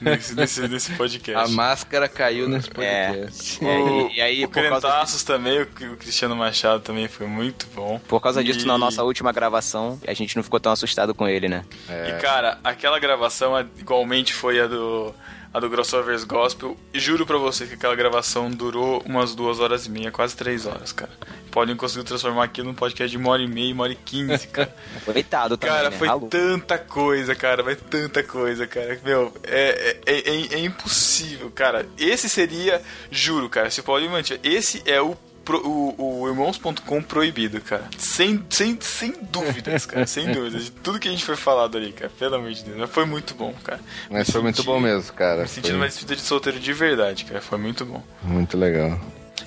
Nesse, 0.00 0.34
nesse, 0.34 0.68
nesse 0.68 0.92
A 0.92 0.96
podcast. 0.96 1.52
máscara 1.54 2.08
caiu 2.08 2.48
nesse 2.48 2.68
É. 2.78 3.08
podcast. 3.12 3.58
O, 3.64 4.10
E 4.10 4.20
aí, 4.20 4.44
o 4.44 4.48
por 4.48 4.62
causa 4.68 5.24
também, 5.24 5.58
o, 5.60 5.62
o 5.62 5.96
Cristiano 5.96 6.36
Machado 6.36 6.80
também 6.82 7.08
foi 7.08 7.26
muito 7.26 7.66
bom. 7.74 7.98
Por 8.06 8.20
causa 8.20 8.44
disso, 8.44 8.60
E- 8.60 8.66
na 8.66 8.76
nossa 8.76 9.02
última 9.02 9.32
gravação, 9.32 9.98
a 10.06 10.12
gente 10.12 10.36
não 10.36 10.42
ficou 10.42 10.60
tão 10.60 10.72
assustado 10.72 11.14
com 11.14 11.26
ele, 11.26 11.48
né? 11.48 11.64
É. 11.88 12.10
E 12.10 12.20
cara, 12.20 12.58
aquela 12.62 12.98
gravação 12.98 13.56
é- 13.58 13.66
igualmente 13.78 14.32
foi 14.34 14.60
a 14.60 14.66
do 14.66 15.14
a 15.52 15.58
do 15.60 15.68
Crossovers 15.68 16.24
Gospel. 16.24 16.76
E 16.94 17.00
juro 17.00 17.26
pra 17.26 17.36
você 17.38 17.66
que 17.66 17.74
aquela 17.74 17.94
gravação 17.96 18.50
durou 18.50 19.02
umas 19.04 19.34
duas 19.34 19.58
horas 19.60 19.86
e 19.86 19.90
meia, 19.90 20.10
quase 20.10 20.36
três 20.36 20.66
horas, 20.66 20.92
cara. 20.92 21.10
Podem 21.50 21.74
conseguir 21.74 22.04
transformar 22.04 22.44
aquilo 22.44 22.68
num 22.68 22.74
podcast 22.74 23.10
de 23.10 23.16
uma 23.16 23.30
hora 23.30 23.42
e 23.42 23.48
meia, 23.48 23.74
uma 23.74 23.82
hora 23.84 23.92
e 23.92 23.96
quinze, 23.96 24.46
cara. 24.46 24.72
Aproveitado 24.96 25.56
também, 25.56 25.74
Cara, 25.76 25.90
né? 25.90 25.96
foi 25.96 26.06
Ralou. 26.06 26.28
tanta 26.28 26.78
coisa, 26.78 27.34
cara, 27.34 27.64
foi 27.64 27.74
tanta 27.74 28.22
coisa, 28.22 28.66
cara. 28.66 29.00
Meu, 29.04 29.32
é, 29.42 29.96
é, 30.06 30.18
é, 30.18 30.54
é 30.54 30.58
impossível, 30.60 31.50
cara. 31.50 31.86
Esse 31.98 32.28
seria, 32.28 32.80
juro, 33.10 33.48
cara, 33.48 33.68
se 33.70 33.82
Paulinho 33.82 34.12
mantiver, 34.12 34.40
esse 34.44 34.82
é 34.86 35.02
o, 35.02 35.16
pro- 35.44 35.66
o, 35.66 36.20
o 36.22 36.28
irmãos.com 36.28 37.02
proibido, 37.02 37.60
cara. 37.60 37.84
Sem, 37.98 38.44
sem, 38.50 38.78
sem 38.80 39.14
dúvidas, 39.30 39.86
cara, 39.86 40.06
sem 40.06 40.30
dúvidas. 40.32 40.64
De 40.64 40.70
tudo 40.70 40.98
que 40.98 41.08
a 41.08 41.10
gente 41.10 41.24
foi 41.24 41.36
falado 41.36 41.76
ali, 41.76 41.92
cara, 41.92 42.10
pelo 42.18 42.36
amor 42.36 42.50
de 42.52 42.62
Deus. 42.64 42.76
Mas 42.78 42.90
foi 42.90 43.04
muito 43.04 43.34
bom, 43.34 43.54
cara. 43.64 43.80
Mas 44.10 44.26
Me 44.28 44.32
foi 44.32 44.42
muito 44.42 44.56
senti- 44.56 44.66
bom 44.66 44.80
mesmo, 44.80 45.12
cara. 45.14 45.42
Me 45.42 45.48
sentindo 45.48 45.68
Foi 45.72 45.76
uma 45.76 45.86
despedida 45.88 46.16
de 46.16 46.22
solteiro 46.22 46.58
de 46.60 46.72
verdade, 46.72 47.24
cara. 47.24 47.40
Foi 47.40 47.58
muito 47.58 47.84
bom. 47.84 48.02
Muito 48.22 48.56
legal. 48.58 48.98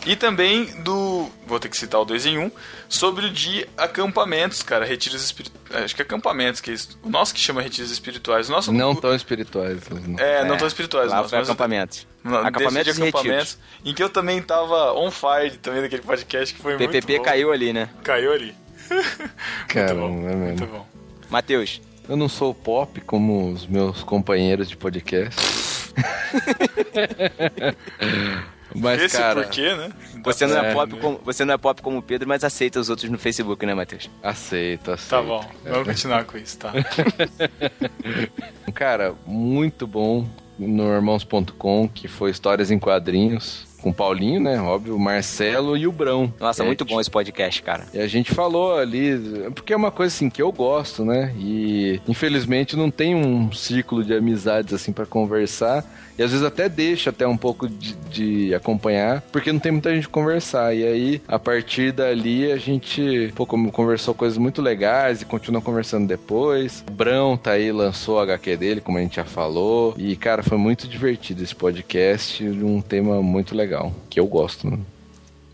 E 0.06 0.16
também 0.16 0.66
do. 0.84 1.30
Vou 1.48 1.60
ter 1.60 1.70
que 1.70 1.78
citar 1.78 2.02
o 2.02 2.06
2 2.06 2.26
em 2.26 2.38
1. 2.38 2.44
Um, 2.46 2.52
sobre 2.90 3.28
o 3.28 3.32
de 3.32 3.66
acampamentos, 3.78 4.62
cara. 4.62 4.86
Retiros 4.86 5.24
espirituais. 5.24 5.86
Acho 5.86 5.96
que 5.96 6.02
é 6.02 6.06
acampamentos, 6.06 6.60
que 6.60 6.72
é 6.72 6.74
isso. 6.74 7.00
O 7.02 7.10
nosso 7.10 7.34
que 7.34 7.40
chama 7.40 7.62
retiros 7.62 7.90
espirituais. 7.90 8.50
O 8.50 8.52
nosso. 8.52 8.72
Não 8.72 8.94
tão 8.96 9.16
espirituais. 9.16 9.80
Não. 9.90 10.20
É, 10.20 10.44
não 10.46 10.56
É, 10.56 10.58
tão 10.58 10.68
espirituais, 10.68 11.10
Lá 11.10 11.22
não. 11.22 11.30
foi 11.30 11.40
mas 11.40 11.48
o- 11.48 11.52
acampamento. 11.52 12.06
não, 12.24 12.38
acampamentos 12.40 12.98
e 12.98 13.02
de 13.02 13.08
acampamentos, 13.08 13.58
em 13.86 13.94
que 13.94 14.04
eu 14.04 14.10
também 14.10 14.42
tava 14.42 14.94
on 14.94 15.10
fire 15.10 15.58
também 15.62 15.82
daquele 15.82 16.02
podcast 16.02 16.54
que 16.54 16.62
foi 16.62 16.78
muito 16.78 16.92
PPP 16.92 17.20
caiu 17.22 17.52
ali, 17.54 17.72
né? 17.72 17.90
Caiu 18.04 18.34
ali. 18.34 18.54
Caramba, 19.70 20.08
muito 20.10 20.24
bom, 20.24 20.30
é 20.30 20.36
mesmo. 20.36 20.46
muito 20.46 20.66
bom. 20.68 20.86
Matheus, 21.30 21.82
Eu 22.10 22.18
não 22.18 22.28
sou 22.28 22.54
pop 22.54 23.00
como 23.02 23.54
os 23.54 23.66
meus 23.66 24.04
companheiros 24.04 24.68
de 24.70 24.76
podcast. 24.76 25.40
Mas, 28.76 29.02
Esse 29.02 29.18
cara, 29.18 29.44
porquê, 29.44 29.76
né? 29.76 29.92
você 30.24 30.48
não 30.48 30.58
é, 30.58 30.72
É, 30.72 30.74
pop 30.74 30.98
como, 31.00 31.22
você 31.24 31.46
não 31.46 31.54
é 31.54 31.58
pop 31.58 31.82
como 31.82 31.98
o 32.00 32.02
Pedro, 32.02 32.28
mas 32.28 32.44
aceita 32.44 32.80
os 32.80 32.90
outros 32.90 33.10
no 33.10 33.18
Facebook, 33.18 33.66
né, 33.66 33.74
Matheus? 33.74 34.10
aceito, 34.22 34.92
aceito. 34.92 35.10
Tá 35.10 35.22
bom, 35.22 35.46
vamos 35.64 35.88
continuar 35.88 36.26
com 36.26 36.38
isso, 36.38 36.58
tá? 36.58 36.74
Cara, 38.74 39.14
muito 39.26 39.86
bom 39.86 40.28
no 40.58 40.94
irmãos.com, 40.94 41.88
que 41.88 42.08
foi 42.08 42.32
histórias 42.32 42.72
em 42.72 42.80
quadrinhos. 42.80 43.66
Com 43.84 43.90
o 43.90 43.94
Paulinho, 43.94 44.40
né? 44.40 44.60
Óbvio, 44.62 44.96
o 44.96 45.00
Marcelo 45.00 45.76
e 45.76 45.86
o 45.86 45.92
Brão. 45.92 46.34
Nossa, 46.40 46.64
É, 46.64 46.66
muito 46.66 46.86
bom 46.86 47.02
esse 47.02 47.12
podcast, 47.12 47.62
cara. 47.62 47.84
E 47.94 48.00
a 48.00 48.08
gente 48.08 48.34
falou 48.34 48.78
ali, 48.78 49.20
porque 49.54 49.74
é 49.74 49.76
uma 49.76 49.92
coisa 49.92 50.16
assim 50.16 50.30
que 50.30 50.42
eu 50.42 50.52
gosto, 50.52 51.04
né? 51.04 51.34
E 51.38 52.00
infelizmente 52.08 52.78
não 52.78 52.90
tem 52.90 53.14
um 53.14 53.52
círculo 53.52 54.04
de 54.04 54.14
amizades 54.14 54.74
assim 54.74 54.94
pra 54.94 55.06
conversar. 55.06 55.86
E 56.18 56.22
às 56.22 56.30
vezes 56.30 56.46
até 56.46 56.70
deixa 56.70 57.10
até 57.10 57.28
um 57.28 57.36
pouco 57.36 57.68
de, 57.68 57.96
de 58.10 58.54
acompanhar, 58.54 59.22
porque 59.32 59.52
não 59.52 59.60
tem 59.60 59.72
muita 59.72 59.94
gente 59.94 60.08
conversar. 60.08 60.76
E 60.76 60.86
aí, 60.86 61.22
a 61.28 61.40
partir 61.40 61.92
dali, 61.92 62.52
a 62.52 62.58
gente 62.58 63.32
pô, 63.36 63.46
conversou 63.46 64.14
coisas 64.14 64.38
muito 64.38 64.62
legais 64.62 65.22
e 65.22 65.26
continua 65.26 65.62
conversando 65.62 66.08
depois. 66.08 66.84
O 66.88 66.92
Brão 66.92 67.36
tá 67.36 67.52
aí, 67.52 67.72
lançou 67.72 68.18
o 68.18 68.20
HQ 68.20 68.58
dele, 68.58 68.82
como 68.82 69.00
a 69.00 69.02
gente 69.02 69.16
já 69.16 69.26
falou. 69.26 69.96
E, 69.98 70.16
cara, 70.16 70.44
foi 70.44 70.58
muito 70.58 70.88
divertido 70.88 71.42
esse 71.42 71.56
podcast, 71.56 72.44
um 72.48 72.80
tema 72.80 73.22
muito 73.22 73.56
legal, 73.56 73.73
que 74.10 74.20
eu 74.20 74.28
gosto, 74.28 74.70
né? 74.70 74.80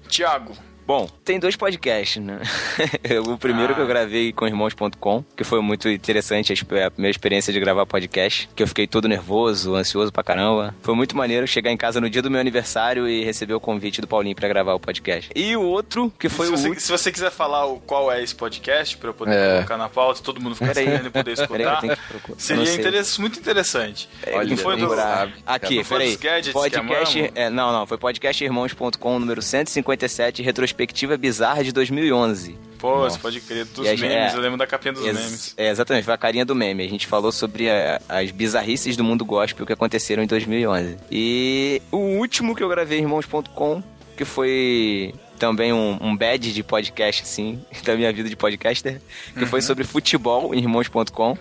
Tiago, 0.07 0.53
Bom, 0.89 1.07
tem 1.23 1.37
dois 1.39 1.55
podcasts, 1.55 2.17
né? 2.19 2.39
o 3.27 3.37
primeiro 3.37 3.73
Ah. 3.73 3.75
que 3.75 3.81
eu 3.81 3.85
gravei 3.85 4.33
com 4.33 4.47
irmãos.com, 4.47 5.23
que 5.37 5.43
foi 5.43 5.61
muito 5.61 5.87
interessante, 5.87 6.51
a 6.51 6.55
exp- 6.55 6.71
a 6.83 6.89
primeira 6.89 7.11
experiência 7.11 7.53
de 7.53 7.59
gravar 7.59 7.85
podcast, 7.85 8.49
que 8.55 8.63
eu 8.63 8.67
fiquei 8.67 8.87
todo 8.87 9.07
nervoso, 9.07 9.75
ansioso 9.75 10.11
pra 10.11 10.23
caramba. 10.23 10.73
Foi 10.81 10.95
muito 10.95 11.15
maneiro 11.15 11.45
chegar 11.45 11.69
em 11.71 11.77
casa 11.77 12.01
no 12.01 12.09
dia 12.09 12.23
do 12.23 12.31
meu 12.31 12.41
aniversário 12.41 13.07
e 13.07 13.23
receber 13.23 13.53
o 13.53 13.59
convite 13.59 14.01
do 14.01 14.07
Paulinho 14.07 14.35
pra 14.35 14.47
gravar 14.47 14.73
o 14.73 14.79
podcast. 14.79 15.29
E 15.35 15.55
o 15.55 15.61
outro, 15.61 16.11
que 16.17 16.27
foi 16.27 16.47
se, 16.47 16.53
o 16.53 16.57
você, 16.57 16.67
último... 16.69 16.81
se 16.81 16.91
você 16.91 17.11
quiser 17.11 17.29
falar 17.29 17.67
o, 17.67 17.79
qual 17.81 18.11
é 18.11 18.23
esse 18.23 18.33
podcast, 18.33 18.97
pra 18.97 19.09
eu 19.11 19.13
poder 19.13 19.35
É. 19.37 19.53
colocar 19.57 19.77
na 19.77 19.89
pauta, 19.89 20.23
todo 20.23 20.41
mundo 20.41 20.55
ficar 20.55 20.73
Peraí. 20.73 20.85
sabendo 20.85 21.07
e 21.07 21.11
poder 21.11 21.35
Peraí, 21.35 21.43
escutar, 21.43 21.83
não 22.27 22.35
seria 22.39 22.65
sei. 22.65 22.75
interess- 22.79 23.19
muito 23.19 23.37
interessante. 23.37 24.09
Olha, 24.33 24.49
Não 24.49 24.57
foi 24.57 24.75
do- 24.75 24.89
sabe. 24.95 25.33
Aqui, 25.45 25.83
peraí. 25.83 26.17
Podcast. 26.51 27.31
É, 27.35 27.47
não, 27.51 27.71
não, 27.71 27.85
foi 27.85 27.99
podcastirmãos.com, 27.99 29.19
número 29.19 29.39
157, 29.43 30.41
retrospectiva 30.41 30.78
retrospectiva 30.79 31.17
bizarra 31.17 31.63
de 31.63 31.71
2011. 31.71 32.57
Pô, 32.77 32.99
você 33.01 33.19
pode 33.19 33.41
crer, 33.41 33.65
dos 33.65 33.85
E 33.85 33.89
a 33.89 33.91
memes, 33.91 33.99
gente- 33.99 34.13
é. 34.13 34.33
eu 34.33 34.39
lembro 34.41 34.57
da 34.57 34.65
capinha 34.65 34.93
dos 34.93 35.03
memes. 35.03 35.53
É, 35.57 35.69
exatamente, 35.69 36.05
foi 36.05 36.13
a 36.13 36.17
carinha 36.17 36.45
do 36.45 36.55
meme. 36.55 36.83
A 36.85 36.87
gente 36.87 37.05
falou 37.07 37.31
sobre 37.31 37.69
a- 37.69 37.99
as 38.07 38.31
bizarrices 38.31 38.95
do 38.95 39.03
mundo 39.03 39.25
gospel 39.25 39.65
que 39.65 39.73
aconteceram 39.73 40.23
em 40.23 40.27
2011. 40.27 40.95
E 41.11 41.81
o 41.91 41.97
último 41.97 42.55
que 42.55 42.63
eu 42.63 42.69
gravei, 42.69 42.99
irmãos.com, 42.99 43.83
que 44.15 44.23
foi 44.23 45.13
também 45.37 45.73
um, 45.73 45.97
um 45.99 46.15
bad 46.15 46.53
de 46.53 46.63
podcast, 46.63 47.23
assim, 47.23 47.59
da 47.83 47.95
minha 47.97 48.11
vida 48.13 48.29
de 48.29 48.35
podcaster, 48.37 49.01
que 49.37 49.45
foi 49.45 49.61
sobre 49.61 49.83
futebol 49.83 50.55
em 50.55 50.59
irmãos.com. 50.59 51.37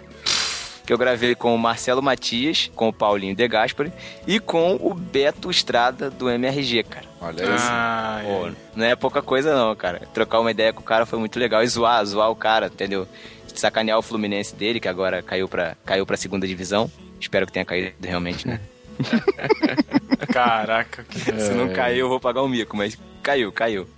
Que 0.85 0.93
eu 0.93 0.99
gravei 0.99 1.35
com 1.35 1.55
o 1.55 1.59
Marcelo 1.59 2.03
Matias, 2.03 2.71
com 2.75 2.89
o 2.89 2.93
Paulinho 2.93 3.37
De 3.37 3.47
Gaspari 3.47 3.93
e 4.27 4.41
com 4.41 4.75
o 4.81 4.95
Beto 4.95 5.51
Estrada 5.51 6.09
do 6.11 6.29
MRG, 6.31 6.83
cara. 6.83 7.07
Olha 7.21 7.45
aí. 7.45 7.57
Ah, 7.59 8.21
Pô, 8.25 8.51
não 8.77 8.85
é 8.85 8.95
pouca 8.95 9.21
coisa 9.21 9.55
não, 9.55 9.75
cara. 9.75 10.03
Trocar 10.15 10.41
uma 10.41 10.51
ideia 10.51 10.73
com 10.73 10.81
o 10.81 10.85
cara 10.85 11.05
foi 11.07 11.19
muito 11.19 11.39
legal. 11.39 11.63
E 11.63 11.67
zoar, 11.67 12.05
zoar 12.05 12.31
o 12.31 12.37
cara, 12.37 12.67
entendeu? 12.67 13.07
Sacanear 13.55 13.99
o 13.99 14.03
Fluminense 14.03 14.55
dele, 14.55 14.79
que 14.79 14.89
agora 14.89 15.23
caiu 15.23 15.49
pra, 15.49 15.77
caiu 15.85 16.07
pra 16.07 16.17
segunda 16.17 16.47
divisão. 16.47 16.91
Espero 17.21 17.47
que 17.47 17.53
tenha 17.53 17.65
caído 17.65 17.93
realmente, 18.03 18.47
né? 18.47 18.61
Caraca, 20.33 21.05
que... 21.05 21.19
Se 21.41 21.53
não 21.53 21.73
caiu, 21.73 22.07
eu 22.07 22.09
vou 22.09 22.21
pagar 22.21 22.43
o 22.43 22.49
mico, 22.49 22.77
mas 22.77 22.97
caiu, 23.23 23.51
caiu. 23.51 23.89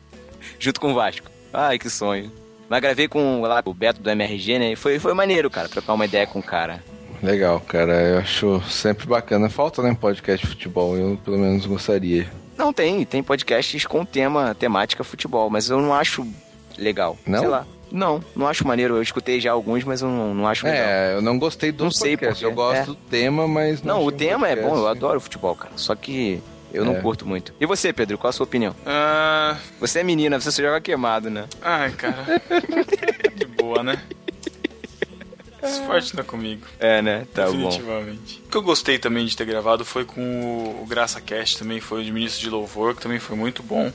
Junto 0.59 0.81
com 0.81 0.93
o 0.93 0.95
Vasco. 0.95 1.31
Ai, 1.53 1.79
que 1.79 1.91
sonho. 1.91 2.31
Mas 2.69 2.81
gravei 2.81 3.09
com 3.09 3.41
lá, 3.43 3.61
o 3.65 3.75
Beto 3.75 4.01
do 4.01 4.11
MRG, 4.11 4.59
né? 4.59 4.73
E 4.73 4.77
foi, 4.77 4.99
foi 4.99 5.13
maneiro, 5.13 5.51
cara, 5.51 5.69
trocar 5.69 5.93
uma 5.93 6.05
ideia 6.05 6.27
com 6.27 6.39
o 6.39 6.43
cara. 6.43 6.83
Legal, 7.23 7.61
cara. 7.61 7.93
Eu 8.01 8.19
acho 8.19 8.63
sempre 8.63 9.07
bacana. 9.07 9.51
Falta, 9.51 9.83
né, 9.83 9.97
podcast 9.99 10.47
de 10.47 10.53
futebol. 10.53 10.97
Eu, 10.97 11.19
pelo 11.25 11.37
menos, 11.39 11.67
gostaria. 11.67 12.27
Não, 12.61 12.73
tem, 12.73 13.05
tem 13.07 13.23
podcasts 13.23 13.87
com 13.87 14.05
tema, 14.05 14.55
temática 14.55 15.03
futebol, 15.03 15.49
mas 15.49 15.71
eu 15.71 15.81
não 15.81 15.95
acho 15.95 16.27
legal. 16.77 17.17
Não? 17.27 17.39
Sei 17.39 17.49
lá. 17.49 17.67
Não, 17.91 18.23
não 18.37 18.47
acho 18.47 18.67
maneiro. 18.67 18.97
Eu 18.97 19.03
escutei 19.03 19.41
já 19.41 19.51
alguns, 19.53 19.83
mas 19.83 20.03
eu 20.03 20.09
não, 20.09 20.35
não 20.35 20.47
acho 20.47 20.65
legal. 20.67 20.81
É, 20.87 21.15
eu 21.17 21.23
não 21.23 21.39
gostei 21.39 21.73
do 21.73 21.85
Não 21.85 21.91
sei 21.91 22.17
podcast. 22.17 22.45
Eu 22.45 22.53
gosto 22.53 22.83
É. 22.83 22.85
do 22.85 22.95
tema, 22.95 23.49
mas... 23.49 23.83
Não, 23.83 23.97
o 24.05 24.09
achei 24.09 24.15
um 24.15 24.17
tema 24.17 24.49
é 24.49 24.57
bom, 24.57 24.77
eu 24.77 24.87
adoro 24.87 25.21
futebol, 25.21 25.57
cara. 25.57 25.73
Só 25.77 25.95
que 25.95 26.41
eu 26.73 26.85
não 26.85 26.97
É. 26.97 27.01
curto 27.01 27.27
muito. 27.27 27.53
E 27.59 27.67
você, 27.67 27.93
Pedro, 27.93 28.17
qual 28.19 28.29
a 28.29 28.33
sua 28.33 28.45
opinião? 28.45 28.77
Ah, 28.87 29.57
Você 29.81 30.01
é 30.01 30.05
menina, 30.05 30.39
você 30.39 30.53
só 30.53 30.63
joga 30.63 30.81
queimado, 30.81 31.31
né? 31.31 31.47
ai, 31.63 31.91
cara. 31.93 32.25
De 33.35 33.47
boa, 33.47 33.83
né? 33.83 33.99
Esporte 35.63 36.15
não 36.15 36.23
é 36.23 36.25
comigo. 36.27 36.67
É, 36.79 37.03
né? 37.03 37.27
Tá 37.35 37.47
bom. 37.47 37.53
definitivamente. 37.53 38.43
O 38.47 38.49
que 38.51 38.57
eu 38.57 38.63
gostei 38.63 38.99
também 38.99 39.27
de 39.27 39.37
ter 39.37 39.45
gravado 39.45 39.85
foi 39.85 40.05
com 40.05 40.21
o, 40.83 40.87
Graça 40.87 41.21
Cast 41.21 41.59
também, 41.59 41.81
foi 41.81 42.01
o 42.01 42.05
de 42.05 42.13
Ministro 42.13 42.41
de 42.41 42.51
Louvor, 42.51 42.95
que 42.95 43.03
também 43.03 43.19
foi 43.19 43.37
muito 43.37 43.63
bom. 43.63 43.93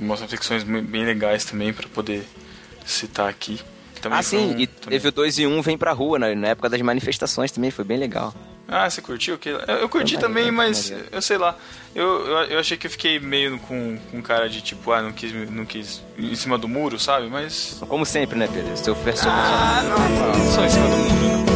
Umas 0.00 0.20
reflexões 0.20 0.62
bem 0.62 0.82
bem 0.82 1.04
legais 1.04 1.44
também 1.44 1.72
pra 1.72 1.88
poder 1.88 2.24
citar 2.84 3.28
aqui. 3.28 3.60
Também 4.00 4.18
Ah, 4.18 4.22
sim, 4.22 4.36
um- 4.54 4.60
e 4.60 4.66
também- 4.66 4.98
teve 4.98 5.08
o 5.08 5.12
2 5.12 5.38
e 5.38 5.46
1 5.46 5.56
um, 5.58 5.62
vem 5.62 5.76
pra 5.78 5.92
rua, 5.92 6.18
na, 6.18 6.34
na 6.34 6.48
época 6.48 6.68
das 6.68 6.80
manifestações 6.82 7.50
também, 7.50 7.70
foi 7.70 7.84
bem 7.84 7.96
legal. 7.98 8.32
Ah, 8.68 8.90
você 8.90 9.00
curtiu? 9.00 9.38
Que- 9.38 9.50
Eu, 9.50 9.58
eu 9.60 9.88
curti 9.88 10.18
também, 10.18 10.50
mas 10.50 10.92
eu 11.12 11.22
sei 11.22 11.38
lá. 11.38 11.54
Eu, 11.94 12.04
eu, 12.26 12.36
eu 12.46 12.58
achei 12.58 12.76
que 12.76 12.86
eu 12.86 12.90
fiquei 12.90 13.18
meio 13.20 13.58
com, 13.60 13.96
com 14.10 14.20
cara 14.20 14.48
de 14.48 14.60
tipo, 14.60 14.90
ah, 14.92 15.00
não 15.00 15.12
quis, 15.12 15.32
não 15.50 15.64
quis 15.64 16.02
em 16.18 16.34
cima 16.34 16.58
do 16.58 16.66
muro, 16.68 16.98
sabe? 16.98 17.28
Mas. 17.28 17.76
Como 17.88 18.04
sempre, 18.04 18.36
né, 18.38 18.48
Pedro? 18.52 18.76
Seu 18.76 18.94
personagem. 18.96 19.54
Ah, 19.54 19.82
não, 19.84 20.38
não 20.38 20.52
só 20.52 20.64
em 20.64 20.68
cima 20.70 20.88
do 20.88 20.96
muro, 20.96 21.46
não. 21.50 21.55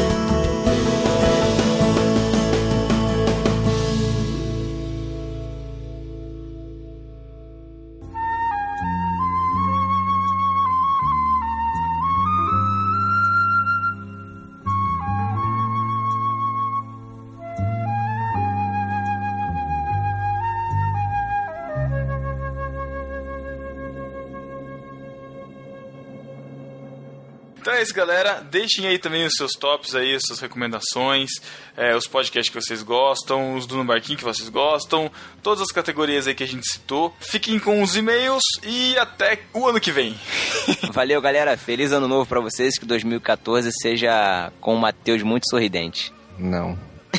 É 27.81 27.83
isso, 27.83 27.95
galera. 27.95 28.47
Deixem 28.51 28.87
aí 28.87 28.99
também 28.99 29.25
os 29.25 29.33
seus 29.35 29.53
tops 29.53 29.95
aí, 29.95 30.15
as 30.15 30.23
suas 30.27 30.39
recomendações, 30.39 31.31
é, 31.77 31.97
os 31.97 32.07
podcasts 32.07 32.53
que 32.53 32.61
vocês 32.61 32.83
gostam, 32.83 33.55
os 33.57 33.67
do 33.67 33.77
No 33.77 33.85
Barquinho 33.85 34.19
que 34.19 34.25
vocês 34.25 34.49
gostam, 34.49 35.11
todas 35.43 35.63
as 35.63 35.73
categorias 35.73 36.27
aí 36.27 36.35
que 36.35 36.45
a 36.45 36.47
gente 36.47 36.71
citou. 36.71 37.15
Fiquem 37.21 37.59
com 37.59 37.83
os 37.83 37.97
e-mails 37.97 38.43
e 38.63 38.97
até 38.99 39.41
o 39.55 39.67
ano 39.67 39.81
que 39.81 39.91
vem. 39.91 40.15
Valeu, 40.93 41.21
galera. 41.23 41.57
Feliz 41.57 41.91
ano 41.93 42.07
novo 42.07 42.27
pra 42.27 42.41
vocês. 42.41 42.79
Que 42.79 42.85
2014 42.85 43.71
seja 43.81 44.53
com 44.61 44.75
o 44.75 44.79
Matheus 44.79 45.23
muito 45.23 45.49
sorridente. 45.49 46.13
Não. 46.39 46.79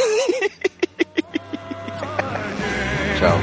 Tchau. 3.18 3.40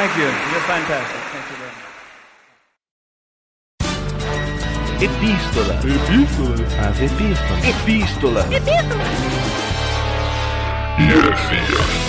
Thank 0.00 0.16
you. 0.16 0.24
You're 0.24 0.64
fantastic. 0.64 1.20
Thank 1.30 1.44
you 1.50 1.56
very 1.60 1.76
much. 1.76 1.92
Epístola. 5.04 5.74
Epístola. 5.76 6.64
As 6.88 6.96
epístolas. 7.02 7.64
Epístola. 7.68 8.42
Estamos 10.96 11.99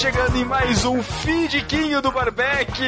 chegando 0.00 0.34
em 0.34 0.46
mais 0.46 0.86
um 0.86 1.02
feedquinho 1.02 2.00
do 2.00 2.10
Barbeck. 2.10 2.80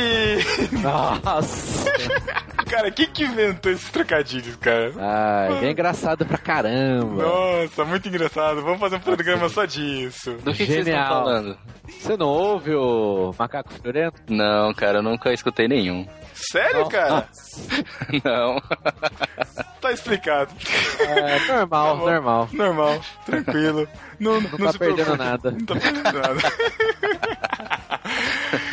Nossa! 0.83 1.93
cara, 2.67 2.91
quem 2.91 3.07
que 3.07 3.25
inventou 3.25 3.71
esses 3.71 3.91
trocadilhos, 3.91 4.57
cara? 4.57 4.95
Ai, 4.99 5.67
é 5.67 5.71
engraçado 5.73 6.25
pra 6.25 6.39
caramba. 6.39 7.23
Nossa, 7.23 7.85
muito 7.85 8.09
engraçado. 8.09 8.63
Vamos 8.63 8.81
fazer 8.81 8.97
um 8.97 9.01
programa 9.01 9.51
só 9.51 9.67
disso. 9.67 10.33
Do 10.43 10.55
que, 10.55 10.65
que 10.65 10.73
vocês 10.73 10.79
estão 10.79 10.85
Genial. 10.85 11.09
falando? 11.09 11.59
Você 11.87 12.17
não 12.17 12.29
ouve 12.29 12.75
o 12.75 13.35
Macaco 13.39 13.75
Fiorento? 13.75 14.23
Não, 14.31 14.73
cara, 14.73 14.99
eu 14.99 15.03
nunca 15.03 15.35
escutei 15.35 15.69
nenhum. 15.69 16.07
Sério, 16.33 16.89
cara? 16.89 17.29
Não. 18.25 18.57
Tá 19.83 19.91
explicado. 19.91 20.55
É, 21.01 21.41
normal, 21.49 21.99
Tá 21.99 22.05
normal. 22.13 22.49
Normal, 22.53 23.01
tranquilo. 23.27 23.89
Não, 24.21 24.41
não, 24.41 24.51
tá 24.59 24.71
se 24.73 24.79
perdendo 24.79 25.17
preocupe. 25.17 25.19
nada. 25.25 25.51
Não 25.51 25.67
tá 25.67 25.75
perdendo 25.75 26.13
nada. 26.13 26.41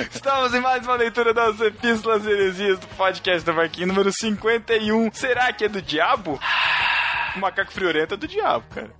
Estamos 0.13 0.53
em 0.53 0.59
mais 0.59 0.83
uma 0.85 0.93
leitura 0.95 1.33
das 1.33 1.59
epístolas 1.61 2.23
heresias 2.27 2.77
do 2.77 2.85
podcast 2.89 3.43
do 3.43 3.53
Marquinhos 3.55 3.89
número 3.89 4.11
51. 4.13 5.09
Será 5.11 5.51
que 5.51 5.65
é 5.65 5.67
do 5.67 5.81
diabo? 5.81 6.39
O 7.35 7.39
macaco 7.39 7.71
friorento 7.71 8.13
é 8.13 8.17
do 8.17 8.27
diabo, 8.27 8.65
cara. 8.73 8.91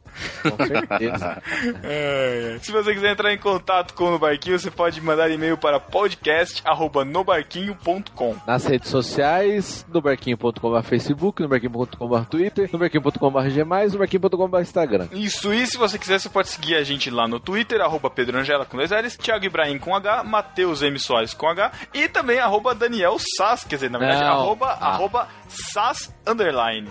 Com 0.43 0.65
certeza. 0.65 1.41
É, 1.83 2.55
é. 2.55 2.59
Se 2.59 2.71
você 2.71 2.93
quiser 2.93 3.11
entrar 3.11 3.33
em 3.33 3.37
contato 3.37 3.93
com 3.93 4.05
o 4.05 4.11
No 4.11 4.19
Barquinho, 4.19 4.57
você 4.59 4.71
pode 4.71 4.99
mandar 5.01 5.29
e-mail 5.29 5.57
para 5.57 5.79
podcast.nobarquinho.com. 5.79 8.35
Nas 8.45 8.65
redes 8.65 8.89
sociais, 8.89 9.85
no 9.91 10.01
barquinho.com.br 10.01 10.81
Facebook, 10.83 11.41
no 11.41 11.47
barquinho.com.br 11.47 12.23
Twitter, 12.29 12.69
no 12.71 12.79
barquinho.com.br 12.79 13.49
Gmais, 13.49 13.93
no 13.93 13.99
barquinho.com.br 13.99 14.59
Instagram. 14.61 15.07
Isso, 15.11 15.53
e 15.53 15.65
se 15.67 15.77
você 15.77 15.97
quiser, 15.97 16.19
você 16.19 16.29
pode 16.29 16.49
seguir 16.49 16.75
a 16.75 16.83
gente 16.83 17.09
lá 17.09 17.27
no 17.27 17.39
Twitter, 17.39 17.81
arroba 17.81 18.09
Pedro 18.09 18.37
Angela 18.37 18.65
com 18.65 18.77
dois 18.77 18.91
L's, 18.91 19.17
Thiago 19.17 19.45
Ibrahim 19.45 19.77
com 19.77 19.95
H, 19.95 20.23
Matheus 20.23 20.81
M. 20.81 20.97
Soares 20.99 21.33
com 21.33 21.47
H, 21.47 21.71
e 21.93 22.07
também 22.07 22.39
arroba 22.39 22.75
Daniel 22.75 23.17
Sass, 23.37 23.63
quer 23.63 23.75
dizer, 23.75 23.89
na 23.89 23.99
verdade, 23.99 24.21
Não. 24.21 24.31
arroba, 24.31 24.77
Ah. 24.79 24.93
arroba 24.93 25.27
Sass 25.47 26.13
underline. 26.27 26.89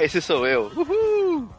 Esse 0.00 0.20
sou 0.20 0.46
eu. 0.46 0.70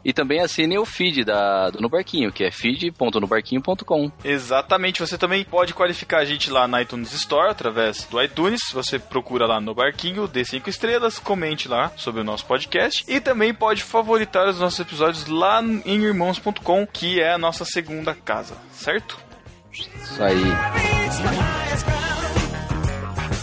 E 0.04 0.14
também 0.14 0.42
assinem 0.42 0.78
o 0.78 0.86
feed 0.98 1.24
da, 1.24 1.70
do 1.70 1.80
No 1.80 1.88
Barquinho, 1.88 2.32
que 2.32 2.44
é 2.44 2.50
feed.nobarquinho.com. 2.50 4.12
Exatamente, 4.24 5.00
você 5.00 5.16
também 5.16 5.46
pode 5.46 5.76
qualificar 5.76 6.20
a 6.20 6.26
gente 6.26 6.50
lá 6.50 6.68
na 6.68 6.82
iTunes 6.82 7.14
Store 7.14 7.52
através 7.52 8.06
do 8.06 8.22
iTunes. 8.22 8.62
Você 8.74 8.98
procura 8.98 9.46
lá 9.46 9.62
no 9.62 9.76
Barquinho, 9.76 10.28
dê 10.28 10.44
5 10.44 10.68
estrelas, 10.68 11.20
comente 11.20 11.68
lá 11.68 11.92
sobre 11.96 12.22
o 12.22 12.24
nosso 12.24 12.46
podcast 12.48 13.06
e 13.08 13.20
também 13.20 13.54
pode 13.54 13.84
favoritar 13.84 14.48
os 14.48 14.60
nossos 14.60 14.80
episódios 14.80 15.28
lá 15.28 15.62
em 15.62 16.04
irmãos.com, 16.04 16.88
que 16.88 17.22
é 17.22 17.32
a 17.32 17.38
nossa 17.38 17.64
segunda 17.64 18.16
casa, 18.16 18.56
certo? 18.72 19.20
Isso 19.72 20.24
aí. 20.24 20.42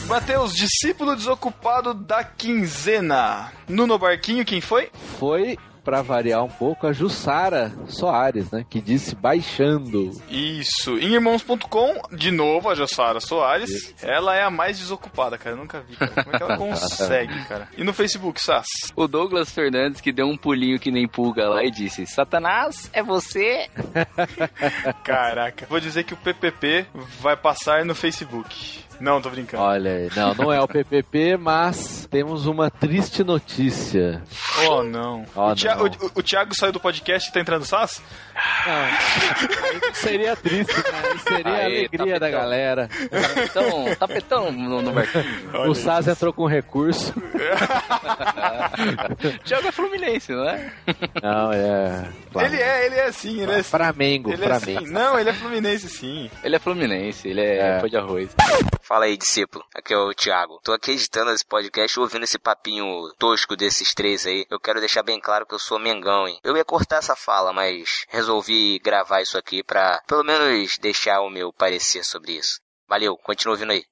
Matheus, 0.09 0.55
discípulo 0.55 1.15
desocupado 1.15 1.95
da 1.95 2.25
quinzena. 2.25 3.53
No 3.69 3.87
No 3.87 3.99
Barquinho, 3.99 4.45
quem 4.45 4.61
foi? 4.61 4.91
Foi, 5.19 5.57
pra 5.85 6.03
variar 6.03 6.43
um 6.43 6.49
pouco, 6.49 6.87
a 6.87 6.93
Jussara 6.93 7.73
Soares, 7.87 8.51
né? 8.51 8.65
Que 8.69 8.81
disse 8.81 9.15
baixando. 9.15 10.11
Isso. 10.29 10.99
Em 10.99 11.13
irmãos.com, 11.15 12.01
de 12.17 12.31
novo, 12.31 12.71
a 12.71 12.75
Jossara 12.75 13.21
Soares. 13.21 13.95
Ela 14.03 14.35
é 14.35 14.43
a 14.43 14.51
mais 14.51 14.79
desocupada, 14.79 15.37
cara. 15.37 15.55
Eu 15.55 15.59
nunca 15.61 15.81
vi, 15.81 15.95
cara. 15.97 16.25
Como 16.25 16.35
é 16.35 16.39
que 16.39 16.43
ela 16.43 16.57
consegue, 16.59 17.45
cara? 17.45 17.69
E 17.77 17.85
no 17.85 17.93
Facebook, 17.93 18.41
Sass? 18.41 18.67
O 18.97 19.07
Douglas 19.07 19.51
Fernandes 19.51 20.01
que 20.01 20.11
deu 20.11 20.27
um 20.27 20.37
pulinho 20.37 20.79
que 20.81 20.91
nem 20.91 21.07
pulga 21.07 21.49
lá 21.49 21.63
e 21.63 21.71
disse: 21.71 22.07
Satanás, 22.07 22.91
é 22.93 23.03
você? 23.03 23.69
Caraca. 25.05 25.67
Vou 25.69 25.81
dizer 25.81 26.05
que 26.05 26.15
o 26.15 26.17
PPP 26.17 26.87
vai 27.21 27.37
passar 27.37 27.85
no 27.85 27.95
Facebook. 27.95 28.83
Não, 29.01 29.21
tô 29.21 29.31
brincando. 29.31 29.63
Olha 29.63 29.91
aí, 29.93 30.11
não, 30.17 30.35
não 30.35 30.53
é 30.53 30.61
o 30.61 30.69
PPP, 30.69 31.37
mas 31.37 32.07
temos 32.11 32.47
uma 32.47 32.71
triste 32.71 33.23
notícia. 33.25 34.23
Oh, 34.69 34.83
não. 34.83 35.25
Oh, 35.35 35.51
o, 35.51 35.55
Thi- 35.55 35.67
não. 35.69 35.85
o- 35.85 36.11
o 36.17 36.23
Thiago 36.23 36.55
saiu 36.55 36.73
do 36.73 36.81
podcast 36.81 37.29
e 37.29 37.33
tá 37.33 37.41
entrando 37.41 37.65
Sass? 37.65 38.03
Aí 38.35 39.79
não 39.83 39.95
seria 39.95 40.37
triste, 40.37 40.75
né? 40.75 40.83
Aí 41.13 41.19
seria 41.19 41.53
a 41.53 41.57
Aí, 41.57 41.65
alegria 41.65 42.21
da 42.21 42.27
tapetão. 42.27 42.31
galera. 42.41 42.89
Tapetão, 43.11 43.95
tapetão 43.99 44.53
no, 44.53 44.83
no 44.83 44.93
barquinho. 44.93 45.71
o 45.71 45.75
Saz 45.75 46.09
entrou 46.09 46.33
com 46.33 46.47
recurso. 46.47 47.13
Thiago 49.45 49.69
é 49.69 49.73
Fluminense, 49.73 50.33
não 50.33 50.49
é? 50.49 50.73
Não, 51.23 51.53
é. 51.53 52.05
Ele 52.45 52.57
é, 52.57 52.87
ele 52.87 52.95
é 52.97 53.05
assim, 53.07 53.41
ele 53.41 53.53
é 53.53 53.57
assim. 53.57 53.63
Flamengo, 53.71 54.33
Ele 54.33 54.45
é 54.45 54.51
assim. 54.53 54.73
Flamengo. 54.73 54.93
Não, 54.93 55.19
ele 55.19 55.31
é 55.31 55.33
Fluminense 55.33 55.89
sim. 55.89 56.31
Ele 56.43 56.57
é 56.57 56.59
Fluminense, 56.59 57.29
ele 57.29 57.41
é, 57.41 57.77
É. 57.77 57.81
pó 57.81 57.87
de 57.87 57.97
arroz. 57.97 58.29
Fala 58.87 59.07
aí, 59.07 59.17
discípulo. 59.17 59.65
Aqui 59.75 59.95
é 59.95 59.97
o 59.97 60.13
Thiago. 60.13 60.61
Tô 60.63 60.73
aqui 60.73 60.91
editando 60.91 61.31
esse 61.31 61.45
podcast 61.45 61.99
ouvindo 61.99 62.25
esse 62.25 62.39
papinho 62.39 63.11
tosco 63.19 63.57
desses 63.57 63.95
três 63.95 64.27
aí. 64.27 64.45
Eu 64.51 64.61
quero 64.61 64.79
deixar 64.79 65.03
bem 65.03 65.19
claro 65.19 65.47
que 65.47 65.55
eu 65.55 65.59
sou 65.59 65.79
Mengão, 65.79 66.29
hein? 66.29 66.39
Eu 66.45 66.55
ia 66.55 66.65
cortar 66.67 66.99
essa 66.99 67.17
fala, 67.17 67.51
mas 67.51 68.05
resolvi 68.11 68.79
gravar 68.81 69.23
isso 69.23 69.39
aqui 69.39 69.63
pra 69.65 70.03
pelo 70.07 70.23
menos 70.23 70.77
deixar 70.77 71.23
o 71.23 71.31
meu 71.31 71.51
parecer 71.51 72.05
sobre 72.05 72.33
isso. 72.33 72.61
Valeu, 72.87 73.17
continua 73.17 73.55
ouvindo 73.55 73.73
aí. 73.73 73.85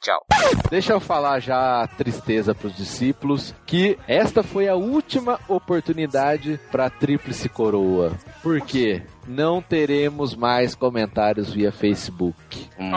Tchau. 0.00 0.24
Deixa 0.70 0.94
eu 0.94 1.00
falar 1.00 1.40
já 1.40 1.82
a 1.82 1.86
tristeza 1.86 2.54
pros 2.54 2.74
discípulos 2.74 3.54
que 3.66 3.98
esta 4.08 4.42
foi 4.42 4.66
a 4.66 4.74
última 4.74 5.38
oportunidade 5.46 6.58
pra 6.72 6.88
tríplice 6.88 7.48
coroa. 7.50 8.18
Por 8.42 8.60
quê? 8.62 9.02
Não 9.26 9.60
teremos 9.62 10.34
mais 10.34 10.74
comentários 10.74 11.52
via 11.52 11.70
Facebook. 11.70 12.68
Hum, 12.78 12.90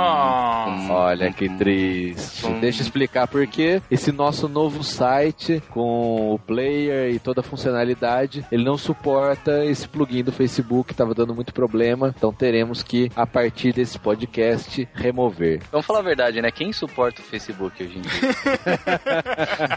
Olha 0.89 1.31
que 1.31 1.47
triste. 1.49 2.45
Hum. 2.45 2.59
Deixa 2.59 2.79
eu 2.79 2.83
explicar 2.83 3.27
por 3.27 3.45
quê. 3.47 3.81
Esse 3.91 4.11
nosso 4.11 4.47
novo 4.47 4.83
site, 4.83 5.61
com 5.69 6.33
o 6.33 6.39
player 6.39 7.13
e 7.13 7.19
toda 7.19 7.41
a 7.41 7.43
funcionalidade, 7.43 8.45
ele 8.51 8.63
não 8.63 8.77
suporta 8.77 9.63
esse 9.65 9.87
plugin 9.87 10.23
do 10.23 10.31
Facebook, 10.31 10.91
estava 10.91 11.13
dando 11.13 11.35
muito 11.35 11.53
problema. 11.53 12.13
Então 12.17 12.33
teremos 12.33 12.81
que, 12.81 13.11
a 13.15 13.27
partir 13.27 13.73
desse 13.73 13.99
podcast, 13.99 14.87
remover. 14.93 15.61
Vamos 15.71 15.85
falar 15.85 15.99
a 15.99 16.03
verdade, 16.03 16.41
né? 16.41 16.49
Quem 16.51 16.71
suporta 16.73 17.21
o 17.21 17.23
Facebook 17.23 17.83
hoje 17.83 17.97
em 17.97 18.01
dia? 18.01 18.11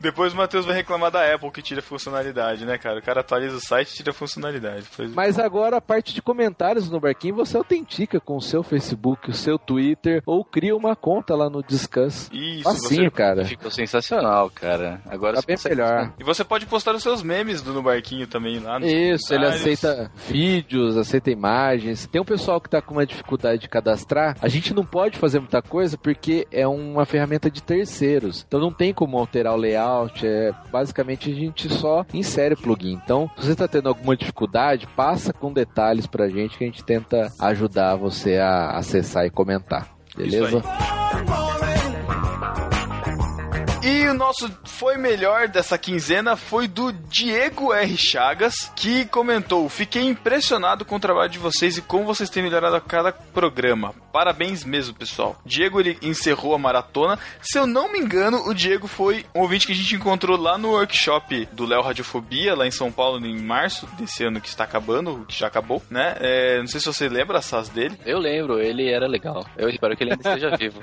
Depois 0.00 0.32
o 0.32 0.36
Matheus 0.36 0.64
vai 0.64 0.74
reclamar 0.74 1.10
da 1.10 1.34
Apple 1.34 1.50
que 1.50 1.62
tira 1.62 1.82
funcionalidade, 1.82 2.64
né, 2.64 2.78
cara? 2.78 2.98
O 2.98 3.02
cara 3.02 3.20
atualiza 3.20 3.56
o 3.56 3.60
site 3.60 3.90
e 3.92 3.96
tira 3.96 4.12
funcionalidade. 4.12 4.84
Pois- 4.96 5.12
Mas 5.12 5.27
agora 5.36 5.78
a 5.78 5.80
parte 5.80 6.14
de 6.14 6.22
comentários 6.22 6.88
no 6.88 7.00
barquinho 7.00 7.34
você 7.34 7.56
autentica 7.56 8.20
com 8.20 8.36
o 8.36 8.40
seu 8.40 8.62
Facebook, 8.62 9.28
o 9.30 9.34
seu 9.34 9.58
Twitter 9.58 10.22
ou 10.24 10.44
cria 10.44 10.76
uma 10.76 10.94
conta 10.94 11.34
lá 11.34 11.50
no 11.50 11.60
Discuss. 11.60 12.30
Isso, 12.32 12.62
você... 12.62 13.10
cara. 13.10 13.44
Ficou 13.44 13.68
sensacional, 13.70 14.48
cara. 14.48 15.00
Agora 15.06 15.34
Tá 15.34 15.40
você 15.40 15.46
bem 15.48 15.56
consegue- 15.56 15.74
melhor. 15.74 16.12
E 16.20 16.22
você 16.24 16.44
pode 16.44 16.66
postar 16.66 16.94
os 16.94 17.02
seus 17.02 17.20
memes 17.22 17.60
do 17.62 17.72
No 17.72 17.82
Barquinho 17.82 18.28
também 18.28 18.60
lá. 18.60 18.78
Isso, 18.80 19.34
ele 19.34 19.44
aceita 19.46 20.10
vídeos, 20.28 20.96
aceita 20.96 21.30
imagens. 21.32 22.06
Tem 22.06 22.20
um 22.20 22.24
pessoal 22.24 22.60
que 22.60 22.70
tá 22.70 22.80
com 22.80 22.92
uma 22.94 23.06
dificuldade 23.06 23.62
de 23.62 23.68
cadastrar. 23.68 24.36
A 24.40 24.48
gente 24.48 24.72
não 24.72 24.84
pode 24.84 25.18
fazer 25.18 25.40
muita 25.40 25.60
coisa 25.60 25.98
porque 25.98 26.46
é 26.52 26.66
uma 26.68 27.04
ferramenta 27.04 27.50
de 27.50 27.62
terceiros. 27.62 28.44
Então 28.46 28.60
não 28.60 28.72
tem 28.72 28.92
como 28.94 29.18
alterar 29.18 29.54
o 29.54 29.56
layout. 29.56 30.24
É, 30.26 30.52
basicamente 30.70 31.30
a 31.30 31.34
gente 31.34 31.68
só 31.72 32.04
insere 32.12 32.54
o 32.54 32.56
plugin. 32.58 32.92
Então, 33.02 33.30
se 33.38 33.46
você 33.46 33.56
tá 33.56 33.66
tendo 33.66 33.88
alguma 33.88 34.16
dificuldade, 34.16 34.86
passa 34.94 35.07
com 35.32 35.52
detalhes 35.52 36.06
pra 36.06 36.28
gente 36.28 36.58
que 36.58 36.64
a 36.64 36.66
gente 36.66 36.84
tenta 36.84 37.32
ajudar 37.38 37.96
você 37.96 38.36
a 38.36 38.76
acessar 38.76 39.24
e 39.24 39.30
comentar. 39.30 39.88
Beleza? 40.16 40.62
E 43.88 44.06
o 44.06 44.12
nosso 44.12 44.50
foi 44.64 44.98
melhor 44.98 45.48
dessa 45.48 45.78
quinzena 45.78 46.36
foi 46.36 46.68
do 46.68 46.92
Diego 46.92 47.72
R. 47.72 47.96
Chagas, 47.96 48.70
que 48.76 49.06
comentou: 49.06 49.66
Fiquei 49.70 50.02
impressionado 50.02 50.84
com 50.84 50.96
o 50.96 51.00
trabalho 51.00 51.30
de 51.30 51.38
vocês 51.38 51.78
e 51.78 51.80
como 51.80 52.04
vocês 52.04 52.28
têm 52.28 52.42
melhorado 52.42 52.76
a 52.76 52.82
cada 52.82 53.12
programa. 53.12 53.94
Parabéns 54.12 54.62
mesmo, 54.62 54.94
pessoal. 54.94 55.40
Diego 55.44 55.80
ele 55.80 55.96
encerrou 56.02 56.54
a 56.54 56.58
maratona. 56.58 57.18
Se 57.40 57.58
eu 57.58 57.66
não 57.66 57.90
me 57.90 57.98
engano, 57.98 58.46
o 58.46 58.54
Diego 58.54 58.86
foi 58.86 59.24
um 59.34 59.40
ouvinte 59.40 59.66
que 59.66 59.72
a 59.72 59.76
gente 59.76 59.94
encontrou 59.94 60.36
lá 60.36 60.58
no 60.58 60.72
workshop 60.72 61.48
do 61.52 61.64
Léo 61.64 61.80
Radiofobia, 61.80 62.54
lá 62.54 62.66
em 62.66 62.70
São 62.70 62.92
Paulo, 62.92 63.24
em 63.24 63.40
março 63.40 63.86
desse 63.98 64.22
ano 64.24 64.40
que 64.40 64.48
está 64.48 64.64
acabando, 64.64 65.24
que 65.26 65.38
já 65.38 65.46
acabou, 65.46 65.82
né? 65.88 66.14
É, 66.20 66.58
não 66.58 66.66
sei 66.66 66.80
se 66.80 66.86
você 66.86 67.08
lembra, 67.08 67.40
Sas, 67.40 67.70
dele. 67.70 67.98
Eu 68.04 68.18
lembro, 68.18 68.58
ele 68.58 68.90
era 68.90 69.06
legal. 69.06 69.46
Eu 69.56 69.70
espero 69.70 69.96
que 69.96 70.02
ele 70.04 70.12
ainda 70.12 70.28
esteja 70.28 70.56
vivo. 70.58 70.82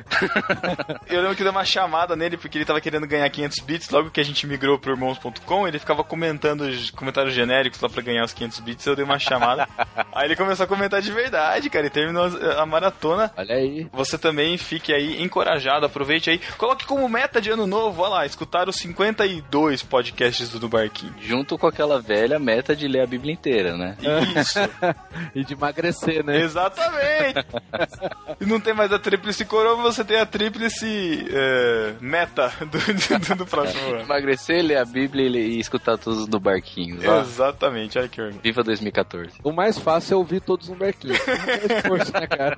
Eu 1.07 1.21
lembro 1.21 1.35
que 1.35 1.43
deu 1.43 1.51
uma 1.51 1.65
chamada 1.65 2.15
nele 2.15 2.37
porque 2.37 2.57
ele 2.57 2.65
tava 2.65 2.81
querendo 2.81 2.94
ganhar 3.01 3.29
500 3.29 3.59
bits. 3.59 3.89
Logo 3.89 4.09
que 4.09 4.19
a 4.19 4.23
gente 4.23 4.47
migrou 4.47 4.79
pro 4.79 4.91
irmãos.com, 4.93 5.67
ele 5.67 5.79
ficava 5.79 6.03
comentando 6.03 6.61
os 6.61 6.91
comentários 6.91 7.33
genéricos 7.33 7.79
lá 7.81 7.89
pra 7.89 8.01
ganhar 8.01 8.23
os 8.23 8.33
500 8.33 8.59
bits. 8.59 8.85
Eu 8.85 8.95
dei 8.95 9.05
uma 9.05 9.19
chamada. 9.19 9.67
aí 10.13 10.25
ele 10.25 10.35
começou 10.35 10.63
a 10.63 10.67
comentar 10.67 11.01
de 11.01 11.11
verdade, 11.11 11.69
cara, 11.69 11.87
e 11.87 11.89
terminou 11.89 12.25
a 12.57 12.65
maratona. 12.65 13.31
Olha 13.37 13.55
aí. 13.55 13.87
Você 13.91 14.17
também 14.17 14.57
fique 14.57 14.93
aí 14.93 15.21
encorajado, 15.21 15.85
aproveite 15.85 16.29
aí. 16.29 16.39
Coloque 16.57 16.85
como 16.85 17.07
meta 17.09 17.41
de 17.41 17.49
ano 17.49 17.67
novo, 17.67 18.01
olha 18.01 18.11
lá, 18.11 18.25
escutar 18.25 18.69
os 18.69 18.75
52 18.77 19.83
podcasts 19.83 20.49
do 20.49 20.69
Barquinho. 20.69 21.13
Junto 21.21 21.57
com 21.57 21.67
aquela 21.67 21.99
velha 22.01 22.39
meta 22.39 22.75
de 22.75 22.87
ler 22.87 23.01
a 23.01 23.07
Bíblia 23.07 23.33
inteira, 23.33 23.75
né? 23.75 23.97
Isso, 24.39 24.59
E 25.35 25.43
de 25.43 25.53
emagrecer, 25.53 26.23
né? 26.23 26.41
exatamente. 26.41 27.45
E 28.39 28.45
não 28.45 28.59
tem 28.59 28.73
mais 28.73 28.91
a 28.91 28.99
tríplice 28.99 29.45
coroa, 29.45 29.75
você 29.75 30.03
tem 30.03 30.17
a 30.17 30.25
tríplice 30.25 31.25
é, 31.31 31.93
meta 32.01 32.51
do, 32.59 32.84
do, 32.93 33.35
do 33.35 33.45
próximo 33.45 33.81
ano. 33.89 33.99
Emagrecer, 34.01 34.63
ler 34.63 34.77
a 34.77 34.85
Bíblia 34.85 35.25
e, 35.25 35.29
ler- 35.29 35.45
e 35.49 35.59
escutar 35.59 35.97
todos 35.97 36.27
no 36.27 36.39
barquinho. 36.39 36.99
ó. 37.09 37.21
Exatamente, 37.21 37.97
olha 37.97 38.07
que 38.07 38.21
orgulho. 38.21 38.41
Viva 38.43 38.63
2014. 38.63 39.31
O 39.43 39.51
mais 39.51 39.77
fácil 39.77 40.13
é 40.13 40.17
ouvir 40.17 40.41
todos 40.41 40.69
no 40.69 40.75
barquinho. 40.75 41.13
Esforço, 41.15 42.13
né, 42.13 42.27
cara? 42.27 42.57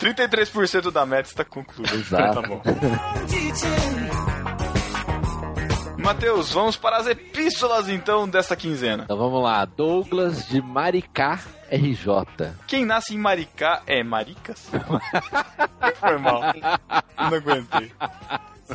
33% 0.00 0.90
da 0.90 1.04
meta 1.06 1.28
está 1.28 1.44
concluída. 1.44 1.94
Exato. 1.94 2.42
Tá 2.42 2.48
bom. 2.48 2.62
Matheus, 5.98 6.50
vamos 6.52 6.76
para 6.76 6.96
as 6.96 7.06
epístolas 7.06 7.88
então 7.88 8.28
dessa 8.28 8.56
quinzena. 8.56 9.04
Então 9.04 9.16
vamos 9.16 9.40
lá. 9.42 9.64
Douglas 9.64 10.48
de 10.48 10.60
Maricá, 10.60 11.38
RJ. 11.70 12.52
Quem 12.66 12.84
nasce 12.84 13.14
em 13.14 13.18
Maricá 13.18 13.82
é 13.86 14.02
Maricas? 14.02 14.68
Foi 16.00 16.18
mal. 16.18 16.40
Não 17.16 17.26
aguentei. 17.36 17.92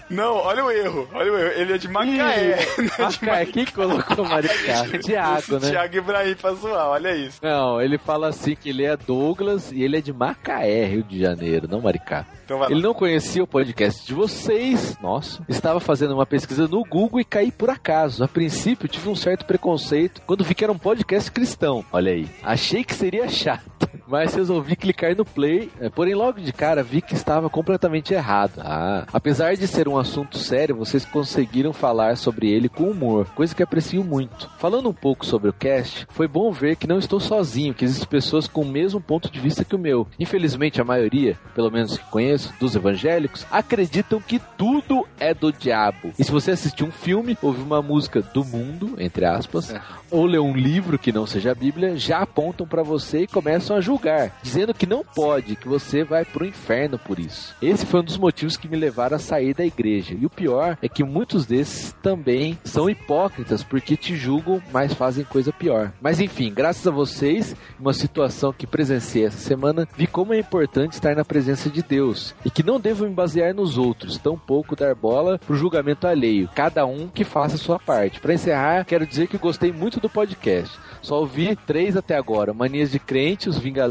Não, 0.10 0.36
olha 0.36 0.64
o 0.66 0.72
erro, 0.72 1.08
olha 1.14 1.32
o 1.32 1.38
erro. 1.38 1.52
Ele 1.60 1.74
é 1.74 1.78
de 1.78 1.88
Macaé. 1.88 2.58
Macaé, 3.00 3.46
quem 3.46 3.66
colocou 3.66 4.26
Maricá? 4.26 4.86
Tiago, 5.04 5.60
né? 5.60 5.70
Tiago 5.70 5.96
Ibrahim 5.98 6.36
pra 6.36 6.54
zoar, 6.54 6.90
olha 6.90 7.16
isso. 7.16 7.40
Não, 7.42 7.82
ele 7.82 7.98
fala 7.98 8.28
assim 8.28 8.56
que 8.56 8.70
ele 8.70 8.86
é 8.86 8.96
Douglas 8.96 9.72
e 9.72 9.84
ele 9.84 9.98
é 9.98 10.02
de 10.02 10.14
Macaé, 10.14 10.86
Rio 10.86 11.04
de 11.04 11.20
Janeiro, 11.20 11.68
não 11.70 11.82
Maricá. 11.82 12.26
Então. 12.46 12.64
Ele 12.70 12.82
não 12.82 12.94
conhecia 12.94 13.44
o 13.44 13.48
podcast 13.48 14.06
de 14.06 14.14
vocês, 14.14 14.98
nossa. 15.02 15.44
Estava 15.50 15.80
fazendo 15.80 16.14
uma 16.14 16.26
pesquisa 16.26 16.68
no 16.68 16.84
Google 16.84 17.20
e 17.20 17.26
caí 17.26 17.52
por 17.52 17.70
acaso. 17.70 18.24
A 18.24 18.28
princípio 18.28 18.88
tive 18.88 19.10
um 19.10 19.16
certo 19.16 19.46
preconceito 19.46 20.22
quando 20.26 20.46
vi 20.46 20.56
que 20.56 20.64
era 20.64 20.72
um 20.72 20.78
podcast 20.78 21.30
cristão. 21.30 21.84
Olha 21.92 22.14
aí. 22.14 22.28
Achei 22.42 22.84
que 22.86 22.94
seria 22.94 23.28
chato. 23.28 23.90
Mas 24.08 24.34
resolvi 24.34 24.76
clicar 24.76 25.16
no 25.16 25.26
play, 25.26 25.70
eh, 25.80 25.90
porém 25.90 26.16
logo 26.16 26.40
de 26.40 26.54
cara 26.54 26.82
vi 26.82 27.02
que 27.02 27.14
estava 27.14 27.50
completamente 27.50 28.14
errado. 28.14 28.62
Ah, 28.64 29.06
apesar 29.12 29.56
de 29.56 29.68
ser 29.68 29.88
um 29.88 29.98
assunto 29.98 30.38
sério, 30.38 30.76
vocês 30.76 31.06
conseguiram 31.06 31.74
falar 31.74 32.16
sobre 32.16 32.50
ele 32.50 32.70
com 32.70 32.90
humor, 32.90 33.28
coisa 33.36 33.54
que 33.54 33.62
aprecio 33.62 34.04
muito. 34.04 34.50
Falando 34.58 34.90
um 34.90 34.94
pouco 34.94 35.26
sobre 35.26 35.50
o 35.50 35.54
cast, 35.54 36.08
foi 36.10 36.28
bom 36.28 36.52
ver 36.52 36.78
que 36.78 36.88
não 36.88 36.98
estou 36.98 37.20
sozinho, 37.20 37.74
que 37.74 37.84
existem 37.84 38.08
pessoas 38.08 38.48
com 38.48 38.62
o 38.62 38.68
mesmo 38.68 39.02
ponto 39.02 39.30
de 39.30 39.40
vista 39.40 39.66
que 39.66 39.76
o 39.76 39.80
meu. 39.80 40.08
Infelizmente, 40.18 40.80
a 40.80 40.86
maioria, 40.86 41.38
pelo 41.54 41.70
menos 41.70 41.98
que 41.98 42.06
conheço, 42.06 42.54
dos 42.60 42.76
evangélicos, 42.76 43.46
acreditam 43.52 44.22
que 44.22 44.40
tudo 44.58 45.06
é 45.20 45.34
do 45.34 45.52
diabo. 45.52 46.14
E 46.18 46.24
se 46.24 46.32
você 46.32 46.52
assistir 46.52 46.86
um 46.86 46.92
filme, 46.92 47.38
ouvir 47.42 47.62
uma 47.62 47.82
música 47.82 48.22
do 48.22 48.46
mundo, 48.46 48.96
entre 48.98 49.26
aspas, 49.26 49.74
ou 50.10 50.26
ler 50.26 50.40
um 50.40 50.56
livro 50.56 50.98
que 50.98 51.12
não 51.12 51.28
seja 51.28 51.52
a 51.52 51.56
Bíblia, 51.56 51.98
já 51.98 52.20
apontam 52.20 52.66
para 52.66 52.84
você 52.84 53.24
e 53.24 53.28
começam 53.28 53.76
a 53.76 53.82
julgar, 53.82 53.97
dizendo 54.42 54.74
que 54.74 54.86
não 54.86 55.04
pode, 55.04 55.56
que 55.56 55.68
você 55.68 56.04
vai 56.04 56.26
pro 56.26 56.46
inferno 56.46 56.98
por 56.98 57.20
isso. 57.20 57.56
Esse 57.62 57.86
foi 57.86 58.02
um 58.02 58.04
dos 58.04 58.18
motivos 58.18 58.58
que 58.58 58.68
me 58.68 58.78
levaram 58.78 59.16
a 59.16 59.20
sair 59.20 59.54
da 59.54 59.66
igreja. 59.66 60.16
E 60.20 60.26
o 60.26 60.30
pior 60.30 60.78
é 60.82 60.88
que 60.88 61.04
muitos 61.04 61.46
desses 61.46 61.94
também 62.02 62.58
são 62.64 62.90
hipócritas 62.90 63.64
porque 63.64 63.98
te 63.98 64.16
julgam, 64.16 64.62
mas 64.72 64.94
fazem 64.94 65.24
coisa 65.24 65.52
pior. 65.52 65.92
Mas 66.02 66.20
enfim, 66.20 66.54
graças 66.54 66.86
a 66.88 66.92
vocês, 66.92 67.56
uma 67.80 67.94
situação 67.94 68.54
que 68.54 68.68
presenciei 68.68 69.26
essa 69.26 69.38
semana, 69.38 69.88
vi 69.96 70.08
como 70.08 70.34
é 70.34 70.40
importante 70.40 70.94
estar 70.94 71.16
na 71.16 71.26
presença 71.26 71.70
de 71.70 71.82
Deus 71.82 72.36
e 72.46 72.50
que 72.50 72.64
não 72.64 72.80
devo 72.80 73.06
me 73.06 73.14
basear 73.14 73.54
nos 73.54 73.78
outros, 73.78 74.18
tampouco 74.18 74.76
dar 74.76 74.94
bola 74.96 75.40
pro 75.40 75.56
julgamento 75.56 76.08
alheio. 76.08 76.50
Cada 76.54 76.86
um 76.86 77.08
que 77.08 77.24
faça 77.24 77.56
a 77.56 77.60
sua 77.60 77.80
parte. 77.80 78.20
Para 78.20 78.34
encerrar, 78.34 78.86
quero 78.86 79.06
dizer 79.06 79.28
que 79.28 79.38
gostei 79.38 79.72
muito 79.72 80.00
do 80.00 80.10
podcast. 80.10 80.78
Só 81.02 81.20
ouvi 81.20 81.56
três 81.56 81.96
até 81.96 82.16
agora: 82.16 82.54
Manias 82.54 82.92
de 82.92 83.00
Crente, 83.00 83.50
Os 83.50 83.58
Vingadores 83.58 83.87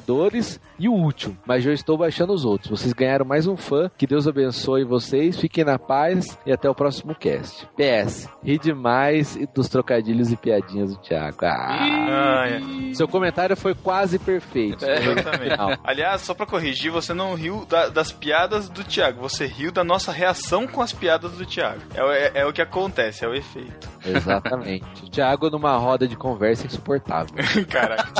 e 0.78 0.88
o 0.88 0.92
último. 0.92 1.36
Mas 1.46 1.62
já 1.64 1.72
estou 1.72 1.96
baixando 1.96 2.32
os 2.32 2.44
outros. 2.44 2.70
Vocês 2.80 2.92
ganharam 2.92 3.24
mais 3.24 3.46
um 3.46 3.56
fã. 3.56 3.90
Que 3.96 4.06
Deus 4.06 4.26
abençoe 4.28 4.84
vocês. 4.84 5.38
Fiquem 5.38 5.64
na 5.64 5.78
paz 5.78 6.36
e 6.46 6.52
até 6.52 6.68
o 6.68 6.74
próximo 6.74 7.14
cast. 7.14 7.66
PS. 7.76 8.28
Ri 8.42 8.58
demais 8.58 9.38
dos 9.54 9.68
trocadilhos 9.68 10.30
e 10.30 10.36
piadinhas 10.36 10.94
do 10.94 11.00
Thiago. 11.00 11.38
Ah, 11.44 12.42
Ah, 12.42 12.48
é. 12.48 12.94
seu 12.94 13.08
comentário 13.08 13.56
foi 13.56 13.74
quase 13.74 14.18
perfeito. 14.18 14.84
Exatamente. 14.84 15.56
Não. 15.56 15.68
Aliás, 15.84 16.22
só 16.22 16.34
pra 16.34 16.46
corrigir, 16.46 16.90
você 16.90 17.12
não 17.14 17.34
riu 17.34 17.64
da- 17.66 17.88
das 17.88 18.12
piadas 18.12 18.68
do 18.68 18.84
Thiago, 18.84 19.20
você 19.20 19.46
riu 19.46 19.70
da 19.72 19.82
nossa 19.84 20.12
reação 20.12 20.66
com 20.66 20.80
as 20.82 20.92
piadas 20.92 21.32
do 21.32 21.46
Thiago. 21.46 21.80
É, 21.94 22.00
é- 22.00 22.32
é 22.42 22.46
o 22.46 22.52
que 22.52 22.62
acontece, 22.62 23.24
é 23.24 23.28
o 23.28 23.34
efeito. 23.34 23.88
Exatamente. 24.16 25.04
O 25.04 25.08
Thiago 25.10 25.50
numa 25.50 25.76
roda 25.76 26.06
de 26.06 26.16
conversa 26.16 26.66
insuportável. 26.66 27.34
Caraca. 27.68 28.12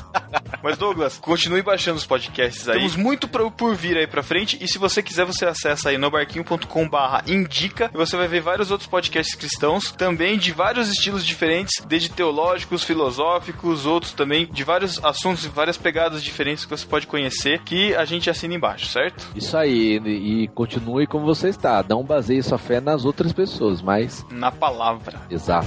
Mas 0.62 0.76
Douglas, 0.78 1.18
continue 1.18 1.62
baixando 1.62 1.96
os 1.98 2.06
podcasts 2.06 2.68
aí. 2.68 2.76
Temos 2.78 2.96
muito 2.96 3.28
pra- 3.28 3.50
por 3.50 3.74
vir 3.74 3.96
aí 3.96 4.06
pra 4.06 4.22
frente. 4.22 4.58
E 4.62 4.66
se 4.68 4.78
você 4.78 5.02
quiser, 5.02 5.24
você 5.24 5.44
acessa 5.46 5.90
aí 5.90 5.98
nobarquinho.com 5.98 6.88
barra 6.88 7.22
indica. 7.26 7.90
E 7.92 7.96
você 7.96 8.16
vai 8.16 8.26
ver 8.26 8.40
vários 8.40 8.70
outros 8.70 8.88
podcasts 8.88 9.34
cristãos, 9.34 9.92
também 9.92 10.36
de 10.38 10.52
vários 10.52 10.88
estilos 10.90 11.24
diferentes, 11.24 11.84
desde 11.86 12.08
teológicos, 12.10 12.82
filosóficos, 12.82 13.86
outros 13.86 14.12
também, 14.12 14.46
de 14.46 14.64
vários 14.64 15.02
assuntos 15.04 15.44
e 15.44 15.48
várias 15.48 15.76
pegadas 15.76 16.22
diferentes 16.22 16.64
que 16.64 16.70
você 16.70 16.84
pode 16.86 17.06
conhecer, 17.06 17.60
que 17.62 17.94
a 17.94 18.04
gente 18.04 18.28
assina 18.28 18.54
embaixo, 18.54 18.86
certo? 18.86 19.26
Isso 19.34 19.56
aí, 19.56 19.98
e 20.04 20.26
e 20.26 20.48
continue 20.48 21.06
como 21.06 21.24
você 21.24 21.48
está. 21.48 21.84
Não 21.88 22.02
baseie 22.04 22.42
sua 22.42 22.58
fé 22.58 22.80
nas 22.80 23.04
outras 23.04 23.32
pessoas, 23.32 23.80
mas. 23.80 24.26
Na 24.30 24.50
palavra. 24.50 25.20
Exato. 25.30 25.66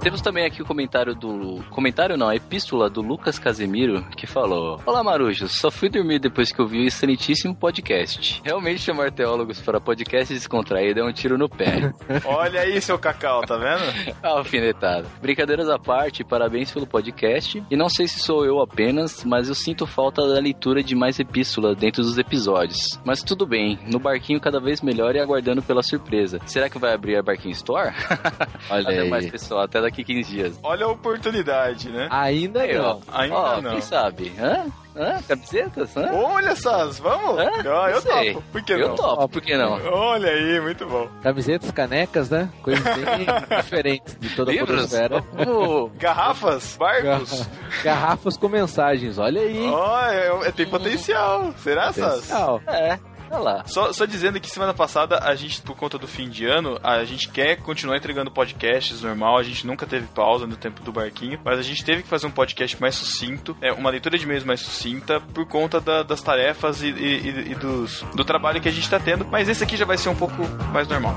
Temos 0.00 0.22
também 0.22 0.46
aqui 0.46 0.62
o 0.62 0.64
comentário 0.64 1.14
do. 1.14 1.62
Comentário 1.68 2.16
não, 2.16 2.28
a 2.28 2.34
epístola 2.34 2.88
do 2.88 3.02
Lucas 3.02 3.38
Casemiro, 3.38 4.02
que 4.16 4.26
falou: 4.26 4.80
Olá, 4.86 5.04
Marujos, 5.04 5.52
só 5.52 5.70
fui 5.70 5.90
dormir 5.90 6.18
depois 6.18 6.50
que 6.50 6.58
eu 6.58 6.66
vi 6.66 6.78
o 6.78 6.86
excelentíssimo 6.86 7.54
podcast. 7.54 8.40
Realmente 8.42 8.80
chamar 8.80 9.12
teólogos 9.12 9.60
para 9.60 9.78
podcast 9.78 10.32
descontraído 10.32 11.00
é 11.00 11.04
um 11.04 11.12
tiro 11.12 11.36
no 11.36 11.50
pé. 11.50 11.92
Olha 12.24 12.62
aí, 12.62 12.80
seu 12.80 12.98
cacau, 12.98 13.42
tá 13.42 13.58
vendo? 13.58 13.82
Alfinetada. 14.22 15.06
Brincadeiras 15.20 15.68
à 15.68 15.78
parte, 15.78 16.24
parabéns 16.24 16.70
pelo 16.72 16.86
podcast. 16.86 17.62
E 17.70 17.76
não 17.76 17.90
sei 17.90 18.08
se 18.08 18.20
sou 18.20 18.46
eu 18.46 18.58
apenas, 18.60 19.22
mas 19.22 19.48
eu 19.50 19.54
sinto 19.54 19.86
falta 19.86 20.26
da 20.26 20.40
leitura 20.40 20.82
de 20.82 20.94
mais 20.94 21.20
epístola 21.20 21.74
dentro 21.74 22.02
dos 22.02 22.16
episódios. 22.16 22.98
Mas 23.04 23.22
tudo 23.22 23.46
bem, 23.46 23.78
no 23.92 23.98
barquinho 23.98 24.40
cada 24.40 24.60
vez 24.60 24.80
melhor 24.80 25.14
e 25.14 25.20
aguardando 25.20 25.62
pela 25.62 25.82
surpresa. 25.82 26.38
Será 26.46 26.70
que 26.70 26.78
vai 26.78 26.94
abrir 26.94 27.16
a 27.16 27.22
Barquinho 27.22 27.52
Store? 27.52 27.92
Olha 28.70 28.82
até 28.82 29.00
aí. 29.02 29.10
mais, 29.10 29.30
pessoal. 29.30 29.60
Até 29.60 29.80
daqui 29.80 29.89
15 29.92 30.22
dias. 30.30 30.58
Olha 30.62 30.86
a 30.86 30.88
oportunidade, 30.88 31.88
né? 31.90 32.08
Ainda 32.10 32.62
Aí, 32.62 32.76
ó. 32.78 32.82
não. 32.82 33.00
Ainda 33.12 33.34
Ó, 33.36 33.60
não. 33.60 33.70
Quem 33.72 33.80
sabe? 33.80 34.32
Hã? 34.38 34.66
Hã? 34.96 35.22
Camisetas? 35.28 35.96
Hã? 35.96 36.10
Olha, 36.12 36.56
Sas, 36.56 36.98
vamos? 36.98 37.38
Hã? 37.38 37.48
Ah, 37.64 37.90
eu 37.90 38.00
Sei. 38.00 38.34
topo. 38.34 38.44
Por 38.50 38.62
que 38.62 38.72
eu 38.72 38.88
não? 38.88 38.94
topo, 38.96 39.28
por 39.28 39.40
que 39.42 39.56
não? 39.56 39.72
Olha 39.92 40.28
aí, 40.30 40.60
muito 40.60 40.84
bom. 40.86 41.08
Camisetas, 41.22 41.70
canecas, 41.70 42.28
né? 42.28 42.48
Coisas 42.62 42.82
bem 42.82 43.26
diferentes 43.62 44.16
de 44.18 44.28
toda 44.34 44.50
a 44.50 44.54
Livros? 44.54 44.76
podosfera. 44.76 45.24
Vamos- 45.32 45.92
Garrafas? 45.96 46.76
Barcos? 46.76 47.46
Garrafas 47.84 48.36
com 48.36 48.48
mensagens, 48.48 49.16
olha 49.18 49.40
aí. 49.40 49.68
Olha, 49.68 50.12
é- 50.14 50.48
é- 50.48 50.52
tem 50.52 50.66
potencial. 50.66 51.52
Será, 51.58 51.92
Sas? 51.92 52.14
Potencial. 52.26 52.60
É, 52.66 52.98
olha 53.30 53.38
lá. 53.40 53.64
Só, 53.66 53.92
só 53.92 54.04
dizendo 54.04 54.40
que 54.40 54.50
semana 54.50 54.74
passada, 54.74 55.18
a 55.22 55.34
gente, 55.34 55.62
por 55.62 55.76
conta 55.76 55.98
do 55.98 56.06
fim 56.08 56.28
de 56.28 56.46
ano, 56.46 56.78
a 56.82 57.04
gente 57.04 57.28
quer 57.28 57.56
continuar 57.56 57.96
entregando 57.96 58.30
podcasts 58.30 59.02
normal, 59.02 59.38
a 59.38 59.42
gente 59.42 59.66
nunca 59.66 59.86
teve 59.86 60.06
pausa 60.08 60.46
no 60.46 60.56
tempo 60.56 60.82
do 60.82 60.92
barquinho, 60.92 61.40
mas 61.44 61.58
a 61.58 61.62
gente 61.62 61.84
teve 61.84 62.02
que 62.02 62.08
fazer 62.08 62.26
um 62.26 62.30
podcast 62.30 62.80
mais 62.80 62.94
sucinto, 62.94 63.56
é, 63.60 63.72
uma 63.72 63.90
leitura 63.90 64.18
de 64.18 64.24
e-mails 64.24 64.44
mais 64.44 64.60
sucinta, 64.60 65.20
por 65.20 65.46
conta 65.46 65.80
da- 65.80 66.02
das 66.02 66.20
tarefas 66.22 66.82
e, 66.82 66.88
e- 66.88 67.28
e- 67.30 67.52
e 67.52 67.54
dos, 67.54 68.02
do 68.14 68.24
trabalho 68.24 68.60
que 68.60 68.68
a 68.68 68.72
gente 68.72 68.88
tá 68.90 68.98
tendo, 68.98 69.24
mas 69.26 69.48
esse 69.48 69.62
aqui 69.64 69.76
já 69.76 69.84
vai 69.84 69.96
ser 69.98 70.08
um 70.08 70.16
pouco 70.16 70.34
mais 70.72 70.88
normal. 70.88 71.14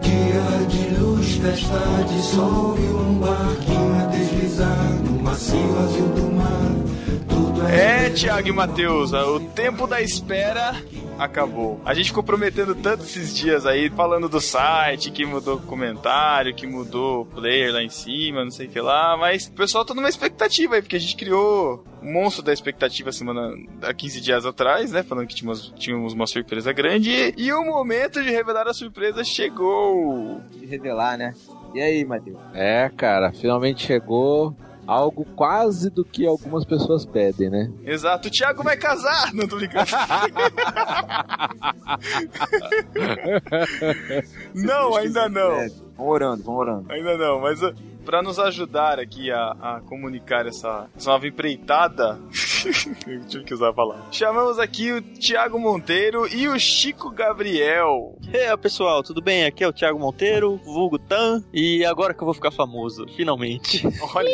Dia 0.00 0.66
de 0.68 0.88
luz, 0.96 1.11
festa 1.42 2.04
de 2.08 2.22
sol 2.22 2.76
um 2.78 3.14
barquinho 3.18 4.00
a 4.00 4.06
deslizar 4.06 4.92
no 5.04 5.20
macio 5.24 5.76
azul 5.80 6.08
do 6.14 6.32
mar. 6.36 7.01
Tudo 7.32 7.66
É, 7.66 8.10
Thiago 8.10 8.48
e 8.48 8.52
Matheus, 8.52 9.12
o 9.12 9.40
tempo 9.40 9.86
da 9.86 10.02
espera 10.02 10.74
acabou. 11.18 11.80
A 11.82 11.94
gente 11.94 12.08
ficou 12.08 12.22
prometendo 12.22 12.74
tanto 12.74 13.04
esses 13.04 13.34
dias 13.34 13.64
aí, 13.64 13.88
falando 13.88 14.28
do 14.28 14.38
site, 14.38 15.10
que 15.10 15.24
mudou 15.24 15.56
o 15.56 15.62
comentário, 15.62 16.54
que 16.54 16.66
mudou 16.66 17.22
o 17.22 17.26
player 17.26 17.72
lá 17.72 17.82
em 17.82 17.88
cima, 17.88 18.44
não 18.44 18.50
sei 18.50 18.66
o 18.66 18.70
que 18.70 18.80
lá, 18.80 19.16
mas 19.16 19.46
o 19.46 19.52
pessoal 19.52 19.82
tá 19.82 19.94
numa 19.94 20.10
expectativa 20.10 20.74
aí, 20.74 20.82
porque 20.82 20.96
a 20.96 21.00
gente 21.00 21.16
criou 21.16 21.82
um 22.02 22.12
monstro 22.12 22.42
da 22.42 22.52
expectativa 22.52 23.10
semana, 23.12 23.54
há 23.80 23.94
15 23.94 24.20
dias 24.20 24.44
atrás, 24.44 24.92
né, 24.92 25.02
falando 25.02 25.26
que 25.26 25.34
tínhamos, 25.34 25.72
tínhamos 25.78 26.12
uma 26.12 26.26
surpresa 26.26 26.70
grande, 26.70 27.10
e, 27.10 27.34
e 27.38 27.52
o 27.52 27.64
momento 27.64 28.22
de 28.22 28.30
revelar 28.30 28.68
a 28.68 28.74
surpresa 28.74 29.24
chegou. 29.24 30.42
De 30.52 30.66
revelar, 30.66 31.16
né? 31.16 31.32
E 31.74 31.80
aí, 31.80 32.04
Matheus? 32.04 32.36
É, 32.52 32.90
cara, 32.94 33.32
finalmente 33.32 33.86
chegou 33.86 34.54
algo 34.92 35.24
quase 35.36 35.90
do 35.90 36.04
que 36.04 36.26
algumas 36.26 36.64
pessoas 36.64 37.04
pedem, 37.04 37.48
né? 37.50 37.70
Exato, 37.84 38.28
o 38.28 38.30
Thiago 38.30 38.62
vai 38.62 38.76
casar! 38.76 39.32
Não 39.32 39.48
tô 39.48 39.56
brincando. 39.56 39.90
não, 44.54 44.94
ainda 44.96 45.28
não. 45.28 45.52
É, 45.52 45.68
vão 45.96 46.08
orando, 46.08 46.42
vão 46.42 46.54
orando. 46.56 46.92
Ainda 46.92 47.16
não, 47.16 47.40
mas 47.40 47.60
pra 48.04 48.22
nos 48.22 48.38
ajudar 48.38 48.98
aqui 48.98 49.30
a, 49.30 49.56
a 49.60 49.80
comunicar 49.86 50.46
essa, 50.46 50.88
essa 50.96 51.10
nova 51.10 51.26
empreitada, 51.26 52.20
eu 53.06 53.24
tive 53.26 53.44
que 53.44 53.54
usar 53.54 53.70
a 53.70 53.72
palavra. 53.72 54.04
Chamamos 54.10 54.58
aqui 54.58 54.92
o 54.92 55.02
Thiago 55.02 55.58
Monteiro 55.58 56.26
e 56.26 56.48
o 56.48 56.58
Chico 56.58 57.10
Gabriel. 57.10 58.16
E 58.32 58.36
aí, 58.36 58.56
pessoal, 58.56 59.02
tudo 59.02 59.22
bem? 59.22 59.44
Aqui 59.44 59.64
é 59.64 59.68
o 59.68 59.72
Thiago 59.72 59.98
Monteiro, 59.98 60.56
vulgo 60.64 60.98
Tan, 60.98 61.42
e 61.52 61.84
agora 61.84 62.14
que 62.14 62.22
eu 62.22 62.26
vou 62.26 62.34
ficar 62.34 62.50
famoso, 62.50 63.06
finalmente. 63.16 63.82
Olha 64.14 64.28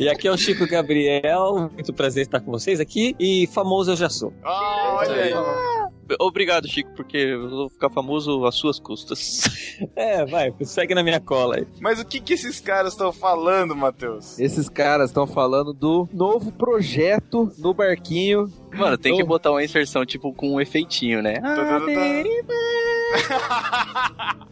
E 0.00 0.08
aqui 0.08 0.28
é 0.28 0.30
o 0.30 0.36
Chico 0.36 0.66
Gabriel, 0.66 1.70
muito 1.72 1.92
prazer 1.92 2.22
estar 2.22 2.40
com 2.40 2.50
vocês 2.50 2.80
aqui, 2.80 3.14
e 3.18 3.46
famoso 3.48 3.92
eu 3.92 3.96
já 3.96 4.08
sou. 4.08 4.32
Ah, 4.44 4.96
olha 5.00 5.22
aí. 5.22 5.97
Obrigado, 6.18 6.68
Chico, 6.68 6.90
porque 6.94 7.16
eu 7.16 7.48
vou 7.48 7.68
ficar 7.68 7.90
famoso 7.90 8.44
às 8.44 8.54
suas 8.54 8.78
custas. 8.78 9.42
É, 9.94 10.26
vai, 10.26 10.52
segue 10.62 10.92
na 10.92 11.04
minha 11.04 11.20
cola 11.20 11.56
aí. 11.56 11.66
Mas 11.80 12.00
o 12.00 12.04
que, 12.04 12.18
que 12.18 12.32
esses 12.32 12.58
caras 12.58 12.94
estão 12.94 13.12
falando, 13.12 13.76
Matheus? 13.76 14.36
Esses 14.36 14.68
caras 14.68 15.10
estão 15.10 15.24
falando 15.24 15.72
do 15.72 16.08
novo 16.12 16.50
projeto 16.50 17.52
no 17.58 17.72
barquinho. 17.72 18.52
Mano, 18.74 18.98
tem 18.98 19.16
que 19.16 19.22
botar 19.22 19.52
uma 19.52 19.62
inserção, 19.62 20.04
tipo, 20.04 20.32
com 20.32 20.54
um 20.54 20.60
efeitinho, 20.60 21.22
né? 21.22 21.34
Tá, 21.34 21.54
tá, 21.54 21.80
tá, 21.80 21.86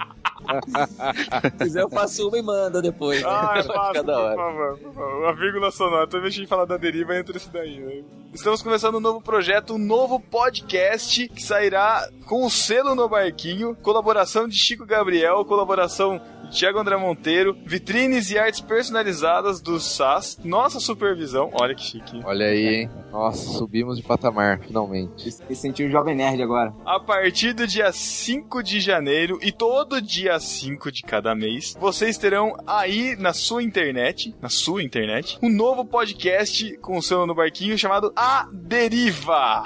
Se 0.46 1.50
quiser, 1.64 1.82
eu 1.82 1.90
faço 1.90 2.28
uma 2.28 2.38
e 2.38 2.42
manda 2.42 2.80
depois. 2.80 3.22
Ah, 3.24 3.62
por 3.64 3.70
hora. 3.70 4.36
favor, 4.36 4.78
por 4.78 4.94
favor. 4.94 5.18
Uma 5.22 5.34
vírgula 5.34 5.70
sonora. 5.70 6.06
Toda 6.06 6.22
vez 6.22 6.34
que 6.34 6.40
a 6.40 6.42
gente 6.42 6.48
fala 6.48 6.66
da 6.66 6.76
deriva, 6.76 7.16
entra 7.16 7.36
esse 7.36 7.50
daí, 7.50 7.78
né? 7.80 8.02
Estamos 8.32 8.62
começando 8.62 8.96
um 8.96 9.00
novo 9.00 9.20
projeto, 9.20 9.74
um 9.74 9.78
novo 9.78 10.20
podcast 10.20 11.28
que 11.28 11.42
sairá 11.42 12.06
com 12.26 12.44
o 12.44 12.50
selo 12.50 12.94
no 12.94 13.08
barquinho, 13.08 13.74
colaboração 13.76 14.46
de 14.46 14.56
Chico 14.56 14.84
Gabriel, 14.84 15.44
colaboração 15.44 16.20
de 16.46 16.58
Thiago 16.58 16.78
André 16.78 16.96
Monteiro, 16.96 17.56
vitrines 17.64 18.30
e 18.30 18.38
artes 18.38 18.60
personalizadas 18.60 19.60
do 19.60 19.78
SAS, 19.78 20.38
nossa 20.44 20.80
supervisão, 20.80 21.50
olha 21.60 21.74
que 21.74 21.82
chique. 21.82 22.20
Olha 22.24 22.46
aí, 22.46 22.82
hein? 22.82 22.90
Nossa, 23.10 23.58
subimos 23.58 23.96
de 23.96 24.02
patamar, 24.02 24.58
finalmente. 24.60 25.30
Me 25.48 25.56
senti 25.56 25.84
um 25.84 25.90
jovem 25.90 26.14
nerd 26.14 26.42
agora. 26.42 26.74
A 26.84 27.00
partir 27.00 27.52
do 27.52 27.66
dia 27.66 27.92
5 27.92 28.62
de 28.62 28.80
janeiro 28.80 29.38
e 29.42 29.50
todo 29.50 30.00
dia 30.00 30.38
5 30.38 30.92
de 30.92 31.02
cada 31.02 31.34
mês, 31.34 31.76
vocês 31.78 32.18
terão 32.18 32.56
aí 32.66 33.16
na 33.16 33.32
sua 33.32 33.62
internet, 33.62 34.34
na 34.40 34.48
sua 34.48 34.82
internet, 34.82 35.38
um 35.42 35.50
novo 35.50 35.84
podcast 35.84 36.76
com 36.78 36.98
o 36.98 37.02
seu 37.02 37.26
no 37.26 37.34
barquinho 37.34 37.78
chamado 37.78 38.12
A 38.16 38.48
Deriva. 38.52 39.64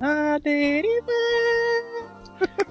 A 0.00 0.38
deriva. 0.42 1.12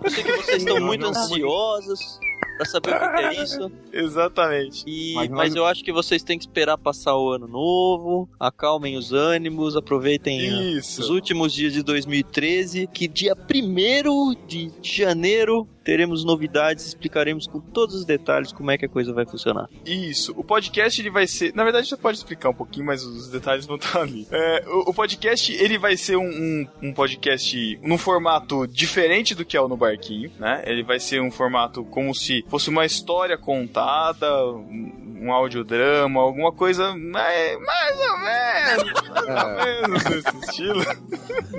Eu 0.03 0.09
sei 0.09 0.23
que 0.23 0.31
vocês 0.31 0.57
estão 0.63 0.79
muito 0.79 1.05
ansiosos 1.05 2.19
pra 2.57 2.65
saber 2.65 2.95
o 2.95 2.99
que 2.99 3.23
é 3.23 3.43
isso. 3.43 3.71
Exatamente. 3.93 4.83
E, 4.87 5.13
Mas 5.15 5.29
mas, 5.29 5.55
eu 5.55 5.65
acho 5.65 5.83
que 5.83 5.91
vocês 5.91 6.23
têm 6.23 6.37
que 6.37 6.45
esperar 6.45 6.77
passar 6.77 7.15
o 7.15 7.31
ano 7.31 7.47
novo, 7.47 8.29
acalmem 8.39 8.97
os 8.97 9.13
ânimos, 9.13 9.75
aproveitem 9.75 10.49
ah, 10.49 10.63
Isso. 10.77 11.01
os 11.01 11.09
últimos 11.09 11.53
dias 11.53 11.73
de 11.73 11.83
2013, 11.83 12.87
que 12.87 13.07
dia 13.07 13.35
1 13.35 14.47
de 14.47 14.71
janeiro 14.81 15.67
teremos 15.87 16.25
novidades, 16.25 16.85
explicaremos 16.85 17.47
com 17.47 17.61
todos 17.61 17.95
os 17.95 18.03
detalhes 18.03 18.51
como 18.51 18.69
é 18.69 18.77
que 18.77 18.85
a 18.85 18.89
coisa 18.89 19.13
vai 19.13 19.25
funcionar. 19.25 19.69
Isso. 19.85 20.33
O 20.35 20.43
podcast 20.43 21.01
ele 21.01 21.09
vai 21.09 21.25
ser. 21.25 21.55
Na 21.55 21.63
verdade, 21.63 21.87
você 21.87 21.95
pode 21.95 22.17
explicar 22.17 22.49
um 22.49 22.53
pouquinho, 22.53 22.85
mas 22.85 23.05
os 23.05 23.29
detalhes 23.29 23.65
vão 23.65 23.77
estar 23.77 24.01
ali. 24.01 24.27
É, 24.29 24.65
o, 24.67 24.89
o 24.89 24.93
podcast 24.93 25.49
ele 25.53 25.77
vai 25.77 25.95
ser 25.95 26.17
um, 26.17 26.27
um, 26.27 26.67
um 26.89 26.93
podcast 26.93 27.79
num 27.81 27.97
formato 27.97 28.67
diferente 28.67 29.33
do 29.33 29.45
que 29.45 29.55
é 29.55 29.61
o 29.61 29.69
no 29.69 29.77
barquinho, 29.77 30.29
né? 30.37 30.61
Ele 30.65 30.83
vai 30.83 30.99
ser 30.99 31.21
um 31.21 31.31
formato 31.31 31.85
como 31.85 32.13
se 32.13 32.26
fosse 32.47 32.69
uma 32.69 32.85
história 32.85 33.37
contada, 33.37 34.27
um, 34.53 35.31
audiodrama, 35.31 36.21
alguma 36.21 36.51
coisa 36.51 36.95
mais, 36.95 37.59
mais 37.59 37.99
ou 37.99 38.17
menos, 38.19 39.09
mais 39.11 39.43
ou 39.43 39.65
menos 39.65 40.03
nesse 40.05 40.37
estilo. 40.45 40.83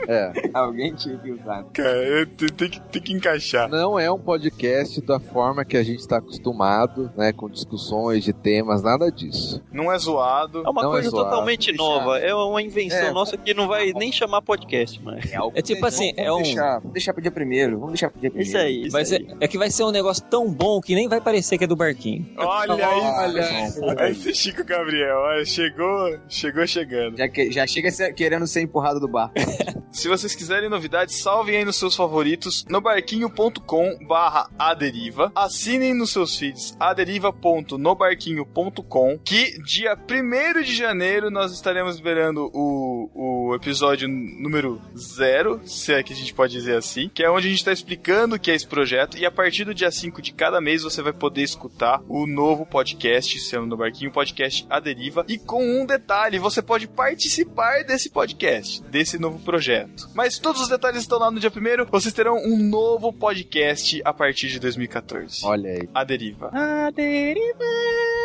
É. 0.08 0.32
Alguém 0.54 0.94
tinha 0.94 1.18
que 1.18 1.30
usar. 1.32 1.64
Cara, 1.72 2.26
te- 2.26 2.52
tem 2.52 2.70
que, 2.70 2.80
tem 2.80 3.02
que 3.02 3.12
encaixar. 3.12 3.68
Não 3.68 3.98
é 3.98 4.10
um 4.10 4.18
podcast 4.18 5.00
da 5.02 5.20
forma 5.20 5.64
que 5.64 5.76
a 5.76 5.82
gente 5.82 5.98
está 6.00 6.18
acostumado, 6.18 7.10
né? 7.16 7.32
Com 7.32 7.48
discussões 7.48 8.24
de 8.24 8.32
temas, 8.32 8.82
nada 8.82 9.10
disso. 9.10 9.62
Não 9.72 9.92
é 9.92 9.98
zoado. 9.98 10.62
É 10.64 10.70
uma 10.70 10.82
Não 10.82 10.90
é 10.90 10.94
coisa 10.94 11.10
zoado, 11.10 11.28
totalmente 11.30 11.72
nova, 11.72 12.18
é 12.18 12.34
uma 12.34 12.62
invenção 12.62 12.98
É. 12.98 13.12
nossa 13.12 13.36
que 13.36 13.52
não 13.52 13.68
vai 13.68 13.92
nem 13.92 14.10
chamar 14.12 14.40
podcast, 14.42 15.00
mas. 15.02 15.30
É 15.54 15.60
tipo 15.62 15.84
assim, 15.84 16.12
é 16.16 16.24
vamos 16.26 16.40
um. 16.40 16.42
Deixar, 16.44 16.78
vamos 16.78 16.92
deixar 16.92 17.12
pro 17.12 17.22
dia 17.22 17.30
primeiro. 17.30 17.72
Vamos 17.78 17.92
deixar 17.92 18.10
pro 18.10 18.20
dia 18.20 18.30
primeiro. 18.30 18.48
Isso 18.48 18.56
aí, 18.58 18.86
isso 18.86 18.96
aí. 18.96 19.04
ser, 19.04 19.36
é 19.40 19.48
que 19.48 19.58
vai 19.58 19.70
ser 19.70 19.84
um 19.84 19.90
negócio 19.90 20.24
tão 20.24 20.50
bom 20.58 20.80
que 20.80 20.94
nem 20.94 21.08
vai 21.08 21.20
parecer 21.20 21.56
que 21.56 21.64
é 21.64 21.66
do 21.66 21.76
barquinho. 21.76 22.26
Olha 22.36 22.86
aí, 22.86 23.00
Olha. 23.00 24.10
Esse 24.10 24.34
Chico 24.34 24.64
Gabriel, 24.64 25.16
olha, 25.18 25.44
chegou, 25.44 26.18
chegou 26.28 26.66
chegando. 26.66 27.16
Já, 27.16 27.28
que- 27.28 27.50
já 27.52 27.66
chega 27.66 27.90
ser- 27.90 28.12
querendo 28.12 28.46
ser 28.46 28.60
empurrado 28.62 29.00
do 29.00 29.08
bar. 29.08 29.30
Se 29.90 30.06
vocês 30.06 30.34
quiserem 30.34 30.68
novidades, 30.68 31.16
salvem 31.22 31.56
aí 31.56 31.64
nos 31.64 31.76
seus 31.78 31.96
favoritos 31.96 32.64
no 32.68 32.78
barquinho.com 32.80 33.98
barra 34.06 34.48
aderiva. 34.58 35.32
Assinem 35.34 35.94
nos 35.94 36.12
seus 36.12 36.36
feeds 36.38 36.76
aderiva.nobarquinho.com 36.78 39.18
que 39.24 39.58
dia 39.62 39.96
1 39.96 40.62
de 40.62 40.74
janeiro 40.74 41.30
nós 41.30 41.52
estaremos 41.52 41.96
liberando 41.96 42.50
o, 42.52 43.48
o 43.50 43.54
episódio 43.54 44.08
número 44.08 44.80
zero, 44.96 45.60
se 45.64 45.92
é 45.94 46.02
que 46.02 46.12
a 46.12 46.16
gente 46.16 46.34
pode 46.34 46.52
dizer 46.52 46.76
assim, 46.76 47.08
que 47.12 47.22
é 47.22 47.30
onde 47.30 47.46
a 47.46 47.50
gente 47.50 47.58
está 47.60 47.72
explicando 47.72 48.36
o 48.36 48.38
que 48.38 48.50
é 48.50 48.54
esse 48.54 48.66
projeto 48.66 49.16
e 49.16 49.24
a 49.24 49.30
partir 49.30 49.64
do 49.64 49.72
dia 49.74 49.90
5 49.90 50.20
de 50.20 50.32
cada 50.32 50.47
mês 50.60 50.82
você 50.82 51.02
vai 51.02 51.12
poder 51.12 51.42
escutar 51.42 52.02
o 52.08 52.26
novo 52.26 52.64
podcast, 52.64 53.38
sendo 53.40 53.66
no 53.66 53.76
barquinho, 53.76 54.10
podcast 54.10 54.66
A 54.70 54.80
Deriva. 54.80 55.24
E 55.28 55.38
com 55.38 55.62
um 55.62 55.84
detalhe, 55.84 56.38
você 56.38 56.62
pode 56.62 56.88
participar 56.88 57.84
desse 57.84 58.10
podcast, 58.10 58.82
desse 58.84 59.18
novo 59.18 59.38
projeto. 59.38 60.08
Mas 60.14 60.38
todos 60.38 60.62
os 60.62 60.68
detalhes 60.68 61.02
estão 61.02 61.18
lá 61.18 61.30
no 61.30 61.38
dia 61.38 61.50
1 61.50 61.90
vocês 61.90 62.14
terão 62.14 62.36
um 62.36 62.56
novo 62.56 63.12
podcast 63.12 64.00
a 64.04 64.12
partir 64.12 64.48
de 64.48 64.58
2014. 64.58 65.44
Olha 65.44 65.70
aí. 65.70 65.88
A 65.94 66.04
Deriva. 66.04 66.50
A 66.52 66.90
deriva. 66.90 68.17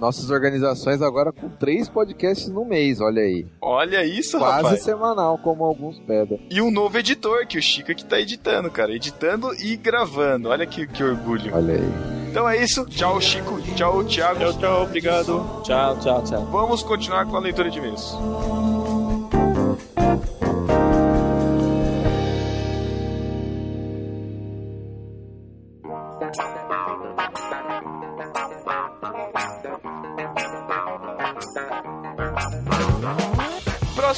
Nossas 0.00 0.30
organizações 0.30 1.00
agora 1.00 1.32
com 1.32 1.48
três 1.48 1.88
podcasts 1.88 2.48
no 2.48 2.64
mês, 2.64 3.00
olha 3.00 3.22
aí. 3.22 3.46
Olha 3.60 4.04
isso, 4.04 4.38
Quase 4.38 4.62
rapaz. 4.62 4.82
semanal, 4.82 5.38
como 5.38 5.64
alguns 5.64 5.98
pedem. 6.00 6.40
E 6.50 6.60
um 6.60 6.70
novo 6.70 6.98
editor, 6.98 7.46
que 7.46 7.58
o 7.58 7.62
Chico 7.62 7.94
que 7.94 8.04
tá 8.04 8.20
editando, 8.20 8.70
cara. 8.70 8.94
Editando 8.94 9.52
e 9.54 9.76
gravando. 9.76 10.48
Olha 10.50 10.66
que, 10.66 10.86
que 10.86 11.02
orgulho. 11.02 11.54
Olha 11.54 11.74
aí. 11.74 12.26
Então 12.30 12.48
é 12.48 12.62
isso. 12.62 12.84
Tchau, 12.86 13.20
Chico. 13.20 13.60
Tchau, 13.74 14.04
Thiago. 14.04 14.40
Tchau, 14.40 14.52
tchau, 14.58 14.82
obrigado. 14.82 15.62
Tchau, 15.62 15.98
tchau, 15.98 16.22
tchau. 16.24 16.44
Vamos 16.52 16.82
continuar 16.82 17.24
com 17.26 17.36
a 17.36 17.40
leitura 17.40 17.70
de 17.70 17.78
e-mails. 17.78 18.14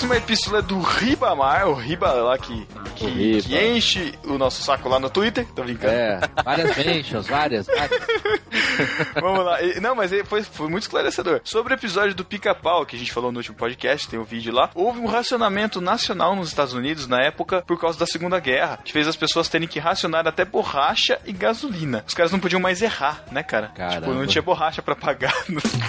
Próxima 0.09 0.25
epístola 0.25 0.59
é 0.61 0.63
do 0.63 0.81
Ribamar, 0.81 1.69
o 1.69 1.75
Riba 1.75 2.11
lá 2.13 2.39
que, 2.39 2.67
que, 2.97 3.05
O 3.05 3.09
Riba. 3.09 3.43
que 3.43 3.63
enche 3.63 4.15
o 4.25 4.39
nosso 4.39 4.63
saco 4.63 4.89
lá 4.89 4.99
no 4.99 5.11
Twitter. 5.11 5.47
Tô 5.55 5.63
brincando. 5.63 5.93
É, 5.93 6.19
várias 6.43 6.75
mentions, 6.79 7.27
várias, 7.27 7.67
várias. 7.67 8.01
Vamos 9.21 9.45
lá. 9.45 9.61
E- 9.63 9.79
Não, 9.81 9.95
mas 9.95 10.11
foi, 10.25 10.43
foi 10.43 10.67
muito 10.71 10.85
esclarecedor. 10.85 11.43
Sobre 11.45 11.75
o 11.75 11.77
episódio 11.77 12.15
do 12.15 12.25
pica-pau, 12.25 12.87
que 12.87 12.97
a 12.97 12.99
gente 12.99 13.13
falou 13.13 13.31
no 13.31 13.37
último 13.39 13.55
podcast, 13.57 14.09
tem 14.09 14.19
um 14.19 14.25
vídeo 14.25 14.51
lá. 14.51 14.71
Houve 14.75 14.99
um 14.99 15.07
racionamento 15.07 15.79
nacional 15.79 16.35
nos 16.35 16.49
Estados 16.49 16.73
Unidos 16.73 17.07
na 17.07 17.21
época 17.23 17.63
por 17.67 17.79
causa 17.79 17.99
da 17.99 18.07
Segunda 18.07 18.41
Guerra, 18.41 18.79
que 18.83 18.93
fez 18.93 19.07
as 19.07 19.17
pessoas 19.17 19.47
terem 19.51 19.69
que 19.69 19.79
racionar 19.79 20.27
até 20.27 20.43
borracha 20.43 21.21
e 21.27 21.33
gasolina. 21.35 22.03
Os 22.09 22.15
caras 22.15 22.33
não 22.33 22.41
podiam 22.41 22.61
mais 22.61 22.81
errar, 22.81 23.25
né, 23.31 23.43
cara? 23.43 23.69
Caramba. 23.77 24.07
Tipo, 24.07 24.15
não 24.15 24.27
tinha 24.27 24.41
borracha 24.41 24.81
pra 24.81 24.97
pagar. 24.97 25.35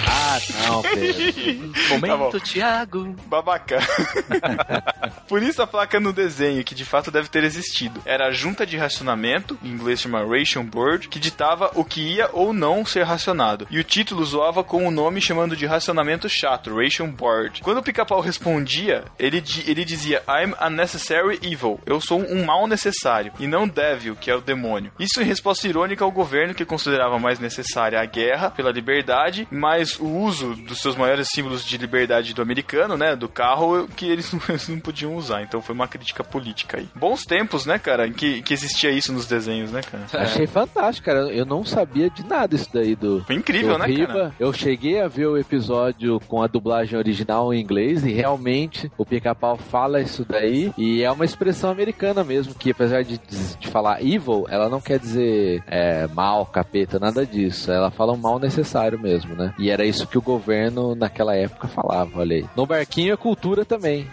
Ah, 0.09 0.37
não, 0.67 0.81
Pedro. 0.81 1.69
Tá. 1.79 1.95
Momento, 1.95 2.39
Thiago. 2.41 3.15
Babaca. 3.27 3.79
Por 5.27 5.43
isso 5.43 5.61
a 5.61 5.67
placa 5.67 5.99
no 5.99 6.11
desenho, 6.11 6.63
que 6.63 6.73
de 6.73 6.85
fato 6.85 7.11
deve 7.11 7.29
ter 7.29 7.43
existido, 7.43 8.01
era 8.05 8.27
a 8.27 8.31
junta 8.31 8.65
de 8.65 8.77
racionamento, 8.77 9.57
em 9.63 9.69
inglês 9.69 10.01
chama 10.01 10.25
Ration 10.25 10.63
Board, 10.63 11.07
que 11.07 11.19
ditava 11.19 11.71
o 11.75 11.83
que 11.83 12.01
ia 12.01 12.29
ou 12.33 12.51
não 12.51 12.85
ser 12.85 13.03
racionado. 13.03 13.67
E 13.69 13.79
o 13.79 13.83
título 13.83 14.25
zoava 14.25 14.63
com 14.63 14.87
o 14.87 14.91
nome 14.91 15.21
chamando 15.21 15.55
de 15.55 15.65
racionamento 15.65 16.27
chato, 16.27 16.75
Ration 16.75 17.09
Board. 17.11 17.61
Quando 17.61 17.77
o 17.77 17.83
pica-pau 17.83 18.21
respondia, 18.21 19.05
ele, 19.17 19.43
ele 19.65 19.85
dizia 19.85 20.23
I'm 20.27 20.53
a 20.57 20.69
necessary 20.69 21.39
evil. 21.43 21.79
Eu 21.85 22.01
sou 22.01 22.21
um 22.21 22.45
mal 22.45 22.67
necessário, 22.67 23.31
e 23.39 23.47
não 23.47 23.67
devil, 23.67 24.15
que 24.15 24.31
é 24.31 24.35
o 24.35 24.41
demônio. 24.41 24.91
Isso 24.99 25.21
em 25.21 25.25
resposta 25.25 25.67
irônica 25.67 26.03
ao 26.03 26.11
governo 26.11 26.53
que 26.53 26.65
considerava 26.65 27.19
mais 27.19 27.39
necessária 27.39 27.99
a 27.99 28.05
guerra 28.05 28.49
pela 28.49 28.71
liberdade, 28.71 29.47
mas 29.51 29.99
o 29.99 30.07
uso 30.07 30.55
dos 30.55 30.81
seus 30.81 30.95
maiores 30.95 31.29
símbolos 31.29 31.63
de 31.65 31.77
liberdade 31.77 32.33
do 32.33 32.41
americano, 32.41 32.97
né, 32.97 33.15
do 33.15 33.29
carro, 33.29 33.87
que 33.99 34.09
eles 34.09 34.31
não, 34.31 34.41
eles 34.47 34.69
não 34.69 34.79
podiam 34.79 35.15
usar. 35.15 35.43
Então 35.43 35.61
foi 35.61 35.75
uma 35.75 35.87
crítica 35.87 36.23
política 36.23 36.77
aí. 36.77 36.87
Bons 36.95 37.25
tempos, 37.25 37.65
né, 37.65 37.77
cara, 37.77 38.07
em 38.07 38.13
que, 38.13 38.41
que 38.41 38.53
existia 38.53 38.91
isso 38.91 39.11
nos 39.11 39.25
desenhos, 39.25 39.71
né, 39.71 39.81
cara? 39.81 40.23
Achei 40.23 40.47
fantástico, 40.47 41.05
cara. 41.05 41.29
Eu 41.29 41.45
não 41.45 41.65
sabia 41.65 42.09
de 42.09 42.25
nada 42.25 42.55
isso 42.55 42.69
daí 42.73 42.95
do. 42.95 43.23
Foi 43.25 43.35
incrível, 43.35 43.73
do 43.73 43.79
né, 43.79 44.05
cara? 44.05 44.33
Eu 44.39 44.53
cheguei 44.53 45.01
a 45.01 45.07
ver 45.09 45.27
o 45.27 45.37
episódio 45.37 46.19
com 46.27 46.41
a 46.41 46.47
dublagem 46.47 46.97
original 46.97 47.53
em 47.53 47.59
inglês 47.59 48.05
e 48.05 48.11
realmente 48.11 48.89
o 48.97 49.05
pica-pau 49.05 49.57
fala 49.57 49.99
isso 49.99 50.25
daí 50.27 50.71
e 50.77 51.03
é 51.03 51.11
uma 51.11 51.25
expressão 51.25 51.69
americana 51.69 52.23
mesmo, 52.23 52.53
que 52.53 52.71
apesar 52.71 53.03
de, 53.03 53.19
de 53.59 53.67
falar 53.67 54.01
evil, 54.01 54.45
ela 54.49 54.69
não 54.69 54.79
quer 54.79 54.99
dizer 54.99 55.61
é, 55.67 56.07
mal, 56.07 56.45
capeta, 56.45 56.99
nada 56.99 57.25
disso. 57.25 57.71
Ela 57.71 57.91
fala 57.91 58.13
um 58.13 58.17
mal 58.17 58.39
necessário 58.39 58.99
mesmo, 58.99 59.35
né? 59.35 59.53
E 59.59 59.69
era 59.69 59.85
isso 59.85 60.07
que 60.07 60.17
o 60.17 60.21
governo 60.21 60.95
naquela 60.95 61.35
época 61.35 61.67
falava, 61.67 62.19
olha 62.19 62.37
aí. 62.37 62.45
No 62.55 62.65
barquinho 62.65 63.13
é 63.13 63.17
cultura 63.17 63.65
também. 63.65 63.88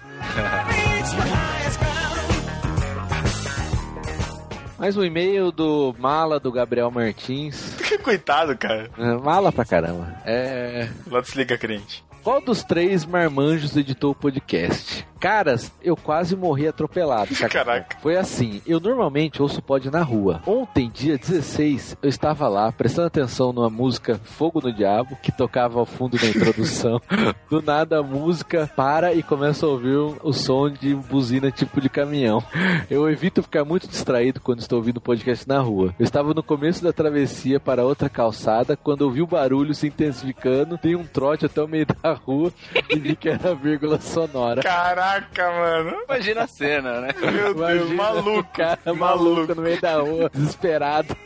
Mais 4.79 4.97
um 4.97 5.03
e-mail 5.05 5.51
do 5.51 5.95
Mala 5.99 6.39
do 6.39 6.53
Gabriel 6.53 6.91
Martins. 6.91 7.75
Coitado, 8.05 8.57
cara. 8.57 8.91
É, 8.99 9.15
Mala 9.15 9.51
pra 9.51 9.65
caramba. 9.65 10.15
É. 10.25 10.89
Lá 11.11 11.21
desliga 11.21 11.57
crente. 11.57 12.05
Qual 12.27 12.41
dos 12.41 12.65
três 12.65 13.07
marmanjos 13.07 13.77
editou 13.77 14.11
o 14.11 14.15
podcast? 14.17 15.07
Caras, 15.21 15.73
eu 15.83 15.97
quase 15.97 16.37
morri 16.37 16.69
atropelado. 16.69 17.35
saca? 17.35 17.65
Caraca. 17.65 17.97
Foi 18.01 18.17
assim, 18.17 18.61
eu 18.67 18.79
normalmente 18.79 19.41
ouço 19.41 19.63
pod 19.63 19.91
na 19.91 20.03
rua. 20.03 20.43
Ontem, 20.47 20.91
dia 20.93 21.17
16, 21.17 21.97
eu 22.03 22.09
estava 22.09 22.49
lá 22.49 22.71
prestando 22.71 23.07
atenção 23.07 23.53
numa 23.53 23.71
música 23.71 24.21
Fogo 24.25 24.61
no 24.61 24.73
Diabo, 24.73 25.17
que 25.23 25.33
tocava 25.33 25.79
ao 25.79 25.87
fundo 25.87 26.19
da 26.19 26.27
introdução. 26.27 27.01
Do 27.49 27.63
nada 27.63 28.01
a 28.01 28.03
música 28.03 28.71
para 28.77 29.15
e 29.15 29.23
começa 29.23 29.65
a 29.65 29.69
ouvir 29.69 29.97
o 29.97 30.33
som 30.33 30.69
de 30.69 30.95
buzina 30.95 31.51
tipo 31.51 31.81
de 31.81 31.89
caminhão. 31.89 32.43
Eu 32.91 33.09
evito 33.09 33.43
ficar 33.43 33.65
muito 33.65 33.89
distraído 33.89 34.41
quando 34.41 34.61
estou 34.61 34.79
ouvindo 34.79 35.01
podcast 35.01 35.49
na 35.49 35.61
rua. 35.61 35.95
Eu 35.99 36.05
estava 36.05 36.35
no 36.35 36.43
começo 36.43 36.83
da 36.83 36.93
travessia 36.93 37.59
para 37.59 37.85
outra 37.85 38.09
calçada 38.09 38.77
quando 38.77 39.03
ouvi 39.03 39.23
o 39.23 39.27
barulho 39.27 39.75
se 39.75 39.87
intensificando, 39.87 40.79
dei 40.83 40.95
um 40.95 41.05
trote 41.05 41.47
até 41.47 41.63
o 41.63 41.69
meio 41.69 41.87
da 41.87 42.16
rua 42.25 42.53
e 42.91 42.99
vi 42.99 43.15
que 43.17 43.29
era 43.29 43.55
vírgula 43.55 44.01
sonora. 44.01 44.63
Caraca, 44.63 45.51
mano. 45.51 45.97
Imagina 46.09 46.43
a 46.43 46.47
cena, 46.47 47.01
né? 47.01 47.09
Meu 47.21 47.55
Deus, 47.55 47.57
Imagina 47.91 47.95
maluco. 47.95 48.39
o 48.41 48.45
cara 48.45 48.95
maluco 48.95 49.55
no 49.55 49.63
meio 49.63 49.81
da 49.81 50.01
rua, 50.01 50.31
desesperado. 50.33 51.17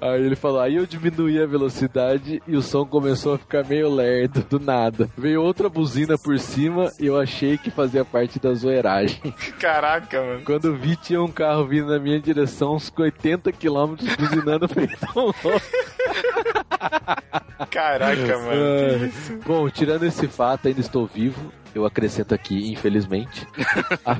Aí 0.00 0.22
ele 0.22 0.36
falou, 0.36 0.60
aí 0.60 0.76
eu 0.76 0.86
diminuí 0.86 1.42
a 1.42 1.46
velocidade 1.46 2.42
e 2.46 2.54
o 2.54 2.60
som 2.60 2.84
começou 2.84 3.34
a 3.34 3.38
ficar 3.38 3.64
meio 3.64 3.88
lerdo, 3.92 4.42
do 4.42 4.60
nada. 4.60 5.08
Veio 5.16 5.42
outra 5.42 5.68
buzina 5.70 6.18
por 6.18 6.38
cima 6.38 6.92
e 7.00 7.06
eu 7.06 7.18
achei 7.18 7.56
que 7.56 7.70
fazia 7.70 8.04
parte 8.04 8.38
da 8.38 8.52
zoeiragem. 8.52 9.18
Caraca, 9.58 10.20
mano. 10.22 10.42
Quando 10.44 10.74
vi, 10.76 10.96
tinha 10.96 11.20
um 11.22 11.28
carro 11.28 11.64
vindo 11.66 11.88
na 11.90 11.98
minha 11.98 12.20
direção, 12.20 12.74
uns 12.74 12.92
80 12.94 13.50
quilômetros, 13.52 14.14
buzinando 14.16 14.68
feito 14.72 14.96
um 15.16 15.20
louco. 15.22 15.62
Caraca, 17.70 18.38
mano. 18.38 19.12
Bom, 19.46 19.68
tirando 19.70 20.04
esse 20.04 20.26
fato, 20.28 20.68
ainda 20.68 20.80
estou 20.80 21.06
vivo. 21.06 21.52
Eu 21.74 21.84
acrescento 21.84 22.34
aqui, 22.34 22.72
infelizmente. 22.72 23.46
A- 24.06 24.16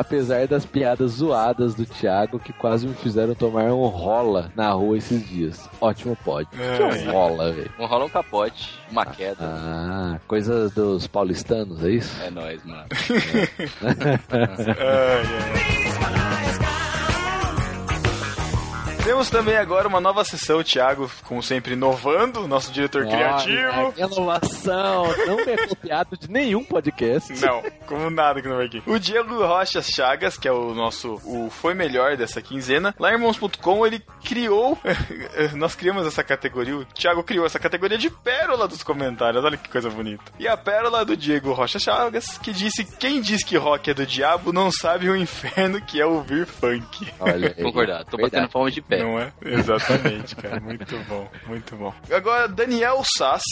Apesar 0.00 0.48
das 0.48 0.66
piadas 0.66 1.12
zoadas 1.12 1.72
do 1.76 1.86
Thiago 1.86 2.40
que 2.40 2.52
quase 2.52 2.84
me 2.88 2.94
fizeram 2.94 3.32
tomar 3.32 3.66
um 3.72 3.86
rola 3.86 4.50
na 4.56 4.70
rua 4.72 4.98
esses 4.98 5.24
dias. 5.28 5.70
Ótimo 5.80 6.16
pod. 6.24 6.48
Que 6.50 6.82
é 6.82 6.84
um 6.84 7.12
rola, 7.12 7.52
velho. 7.52 7.70
Um 7.78 7.86
rola 7.86 8.06
um 8.06 8.08
capote, 8.08 8.74
uma 8.90 9.06
queda. 9.06 9.36
Ah, 9.40 10.18
coisa 10.26 10.68
dos 10.70 11.06
paulistanos, 11.06 11.84
é 11.84 11.90
isso? 11.90 12.20
É 12.24 12.28
nóis, 12.30 12.60
mano. 12.64 12.86
Temos 19.06 19.30
também 19.30 19.56
agora 19.56 19.86
uma 19.86 20.00
nova 20.00 20.24
sessão, 20.24 20.58
o 20.58 20.64
Thiago, 20.64 21.08
como 21.22 21.40
sempre, 21.40 21.74
inovando, 21.74 22.48
nosso 22.48 22.72
diretor 22.72 23.06
criativo. 23.06 23.92
Olha, 23.96 24.04
inovação, 24.04 25.04
não 25.28 25.38
é 25.38 25.68
copiado 25.68 26.16
de 26.18 26.28
nenhum 26.28 26.64
podcast. 26.64 27.32
Não, 27.34 27.62
como 27.86 28.10
nada 28.10 28.42
que 28.42 28.48
não 28.48 28.56
vai 28.56 28.66
aqui. 28.66 28.82
O 28.84 28.98
Diego 28.98 29.46
Rocha 29.46 29.80
Chagas, 29.80 30.36
que 30.36 30.48
é 30.48 30.50
o 30.52 30.74
nosso 30.74 31.20
o 31.24 31.48
foi 31.50 31.72
melhor 31.72 32.16
dessa 32.16 32.42
quinzena, 32.42 32.92
lá 32.98 33.10
em 33.10 33.12
irmãos.com 33.12 33.86
ele 33.86 34.02
criou, 34.24 34.76
nós 35.54 35.76
criamos 35.76 36.04
essa 36.04 36.24
categoria, 36.24 36.76
o 36.76 36.84
Thiago 36.86 37.22
criou 37.22 37.46
essa 37.46 37.60
categoria 37.60 37.96
de 37.96 38.10
pérola 38.10 38.66
dos 38.66 38.82
comentários. 38.82 39.44
Olha 39.44 39.56
que 39.56 39.68
coisa 39.68 39.88
bonita. 39.88 40.24
E 40.36 40.48
a 40.48 40.56
pérola 40.56 41.04
do 41.04 41.16
Diego 41.16 41.52
Rocha 41.52 41.78
Chagas, 41.78 42.38
que 42.38 42.52
disse: 42.52 42.84
"Quem 42.98 43.20
diz 43.20 43.44
que 43.44 43.56
rock 43.56 43.88
é 43.88 43.94
do 43.94 44.04
diabo 44.04 44.52
não 44.52 44.72
sabe 44.72 45.08
o 45.08 45.14
inferno 45.14 45.80
que 45.80 46.00
é 46.00 46.04
ouvir 46.04 46.44
funk". 46.44 47.06
Olha. 47.20 47.54
Concordar, 47.54 48.04
tô 48.04 48.16
Verdade. 48.16 48.32
batendo 48.34 48.52
palma 48.52 48.68
de 48.68 48.82
pé. 48.82 48.95
Não 49.02 49.18
é? 49.18 49.32
Exatamente, 49.44 50.36
cara. 50.36 50.60
Muito 50.60 50.96
bom, 51.08 51.28
muito 51.46 51.76
bom. 51.76 51.94
Agora, 52.10 52.48
Daniel 52.48 53.02
Sass, 53.16 53.42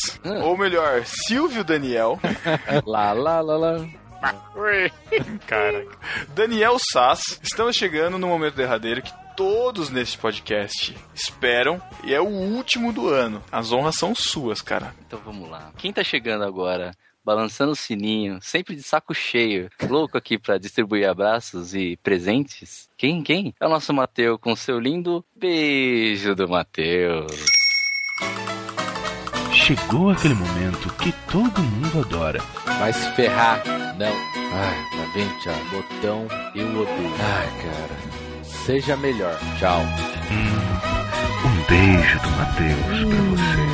ou 0.43 0.57
melhor, 0.57 1.03
Silvio 1.05 1.65
Daniel. 1.65 2.19
Lá, 2.87 3.13
lá, 3.13 3.41
lá, 3.41 3.57
lá. 3.57 3.87
Caraca. 5.47 5.99
Daniel 6.35 6.77
Sass, 6.93 7.41
estamos 7.43 7.77
chegando 7.77 8.19
no 8.19 8.27
momento 8.27 8.55
derradeiro 8.55 9.03
que 9.03 9.13
todos 9.37 9.91
neste 9.91 10.17
podcast 10.17 10.97
esperam 11.15 11.81
e 12.05 12.15
é 12.15 12.21
o 12.21 12.27
último 12.27 12.93
do 12.93 13.09
ano. 13.09 13.43
As 13.51 13.73
honras 13.73 13.97
são 13.97 14.15
suas, 14.15 14.63
cara. 14.63 14.95
Então 15.07 15.21
vamos 15.25 15.51
lá. 15.51 15.73
Quem 15.77 15.93
tá 15.93 16.03
chegando 16.05 16.45
agora, 16.45 16.93
balançando 17.25 17.73
o 17.73 17.77
sininho, 17.77 18.39
sempre 18.43 18.77
de 18.77 18.83
saco 18.83 19.15
cheio, 19.15 19.71
louco 19.89 20.19
aqui 20.19 20.39
pra 20.39 20.59
distribuir 20.59 21.09
abraços 21.09 21.75
e 21.75 21.97
presentes? 22.03 22.89
Quem, 22.97 23.23
quem? 23.23 23.55
É 23.59 23.67
o 23.67 23.71
nosso 23.71 23.93
Mateu 23.93 24.39
com 24.39 24.55
seu 24.55 24.79
lindo 24.79 25.25
beijo 25.35 26.35
do 26.35 26.49
Mateus. 26.49 27.33
Chegou 29.53 30.11
aquele 30.11 30.35
momento 30.35 30.93
que 30.97 31.11
todo 31.33 31.63
mundo 31.63 32.01
adora. 32.01 32.41
Vai 32.79 32.93
se 32.93 33.11
ferrar. 33.13 33.63
Não. 33.97 34.07
Ai, 34.07 34.77
tá 34.91 35.13
vendo, 35.15 35.39
Thiago? 35.43 35.65
Botão, 35.71 36.29
eu 36.55 36.67
odeio. 36.69 37.15
Ai, 37.19 37.49
cara. 37.63 38.45
Seja 38.45 38.97
melhor. 38.97 39.39
Tchau. 39.59 39.81
Um 41.45 41.69
beijo 41.69 42.21
do 42.21 42.31
Matheus 42.31 43.05
pra 43.11 43.23
você. 43.23 43.74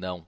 Não. 0.00 0.24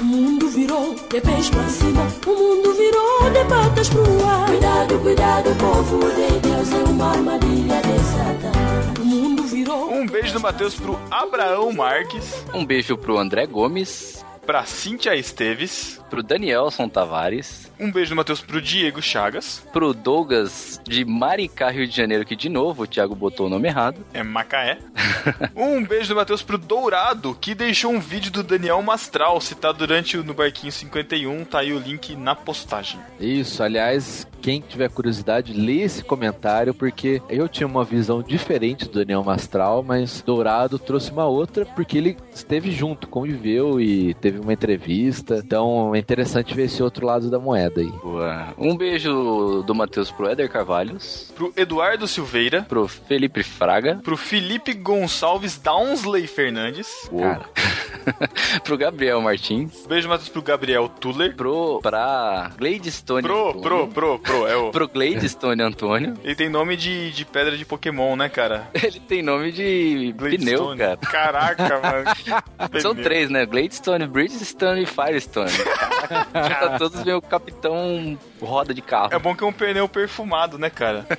O 0.00 0.04
mundo 0.04 0.48
virou 0.48 0.92
de 0.92 1.20
pés 1.20 1.48
pra 1.48 1.68
cima, 1.68 2.02
o 2.26 2.30
mundo 2.30 2.74
virou 2.74 3.30
de 3.30 3.48
patas 3.48 3.88
pro 3.88 4.26
ar. 4.26 4.46
Cuidado, 4.46 4.98
cuidado, 4.98 5.50
povo 5.56 6.00
de 6.10 6.40
Deus, 6.40 6.72
é 6.72 6.90
uma 6.90 7.10
armadilha 7.12 7.80
de 7.80 7.98
Satã. 8.00 9.00
O 9.00 9.04
mundo 9.04 9.44
virou. 9.44 9.92
Um 9.92 10.04
beijo 10.04 10.32
do 10.32 10.40
Matheus 10.40 10.74
pro 10.74 10.98
Abraão 11.12 11.72
Marques, 11.72 12.44
Um 12.52 12.66
beijo 12.66 12.96
pro 12.96 13.16
André 13.16 13.46
Gomes, 13.46 14.24
pra 14.44 14.64
Cíntia 14.64 15.16
Esteves, 15.16 16.00
pro 16.10 16.22
Danielson 16.22 16.88
Tavares, 16.88 17.72
um 17.78 17.90
beijo 17.90 18.10
do 18.10 18.16
Matheus 18.16 18.40
pro 18.40 18.60
Diego 18.60 19.02
Chagas, 19.02 19.66
pro 19.72 19.92
Douglas 19.92 20.80
de 20.84 21.04
Maricá, 21.04 21.70
Rio 21.70 21.86
de 21.86 21.96
Janeiro, 21.96 22.24
que 22.24 22.36
de 22.36 22.48
novo 22.48 22.84
o 22.84 22.86
Thiago 22.86 23.14
botou 23.14 23.46
o 23.46 23.50
nome 23.50 23.68
errado. 23.68 24.04
é 24.12 24.22
Macaé. 24.22 24.78
um 25.56 25.84
beijo 25.84 26.10
do 26.10 26.16
Matheus 26.16 26.42
pro 26.42 26.58
Dourado, 26.58 27.36
que 27.40 27.54
deixou 27.54 27.92
um 27.92 28.00
vídeo 28.00 28.30
do 28.30 28.42
Daniel 28.42 28.80
Mastral 28.82 29.40
citado 29.40 29.78
durante 29.78 30.16
o 30.16 30.24
No 30.24 30.34
Barquinho 30.34 30.72
51. 30.72 31.44
Tá 31.44 31.60
aí 31.60 31.72
o 31.72 31.78
link 31.78 32.14
na 32.14 32.34
postagem. 32.34 33.00
Isso, 33.18 33.62
aliás, 33.62 34.26
quem 34.40 34.60
tiver 34.60 34.90
curiosidade, 34.90 35.52
lê 35.52 35.80
esse 35.80 36.04
comentário, 36.04 36.74
porque 36.74 37.20
eu 37.28 37.48
tinha 37.48 37.66
uma 37.66 37.84
visão 37.84 38.22
diferente 38.22 38.84
do 38.84 38.98
Daniel 38.98 39.24
Mastral, 39.24 39.82
mas 39.82 40.22
Dourado 40.22 40.78
trouxe 40.78 41.10
uma 41.10 41.26
outra, 41.26 41.64
porque 41.66 41.98
ele 41.98 42.16
esteve 42.32 42.70
junto, 42.70 43.08
conviveu 43.08 43.80
e 43.80 44.14
teve 44.14 44.33
uma 44.40 44.52
entrevista. 44.52 45.42
Então 45.44 45.94
é 45.94 45.98
interessante 45.98 46.54
ver 46.54 46.64
esse 46.64 46.82
outro 46.82 47.06
lado 47.06 47.30
da 47.30 47.38
moeda 47.38 47.80
aí. 47.80 47.90
Boa. 48.02 48.54
Um 48.58 48.76
beijo 48.76 49.62
do 49.66 49.74
Matheus 49.74 50.10
pro 50.10 50.28
Éder 50.28 50.50
Carvalhos, 50.50 51.32
Pro 51.34 51.52
Eduardo 51.56 52.06
Silveira, 52.06 52.62
pro 52.62 52.86
Felipe 52.86 53.42
Fraga, 53.42 54.00
pro 54.02 54.16
Felipe 54.16 54.72
Gonçalves 54.72 55.58
Downsley 55.58 56.26
Fernandes, 56.26 56.88
Uou. 57.10 57.36
pro 58.64 58.76
Gabriel 58.76 59.20
Martins, 59.20 59.86
beijo 59.86 60.08
Matheus 60.08 60.28
pro 60.28 60.42
Gabriel 60.42 60.88
Tuller, 60.88 61.34
pro 61.34 61.80
pra 61.82 62.50
Gladstone 62.56 63.22
pro, 63.22 63.48
Antônio, 63.48 63.62
pro, 63.62 63.88
pro, 63.88 64.18
pro, 64.18 64.46
é 64.46 64.56
o... 64.56 64.70
pro 64.72 64.88
Gladstone 64.88 65.62
Antônio. 65.62 66.14
Ele 66.22 66.34
tem 66.34 66.48
nome 66.48 66.76
de, 66.76 67.10
de 67.12 67.24
pedra 67.24 67.56
de 67.56 67.64
Pokémon, 67.64 68.16
né, 68.16 68.28
cara? 68.28 68.68
Ele 68.74 69.00
tem 69.00 69.22
nome 69.22 69.52
de 69.52 70.14
pneu, 70.18 70.76
cara. 70.76 70.96
Caraca, 70.96 71.80
mano. 71.80 72.80
São 72.80 72.94
três, 72.94 73.30
né? 73.30 73.46
Gladstone, 73.46 74.06
Bridgestone 74.24 74.82
e 74.84 74.86
Firestone. 74.86 75.50
Caraca, 76.32 76.78
todos 76.78 77.04
meio 77.04 77.20
capitão 77.20 78.18
roda 78.40 78.72
de 78.74 78.82
carro. 78.82 79.12
É 79.12 79.18
bom 79.18 79.34
que 79.34 79.44
é 79.44 79.46
um 79.46 79.52
pneu 79.52 79.88
perfumado, 79.88 80.58
né, 80.58 80.70
cara? 80.70 81.06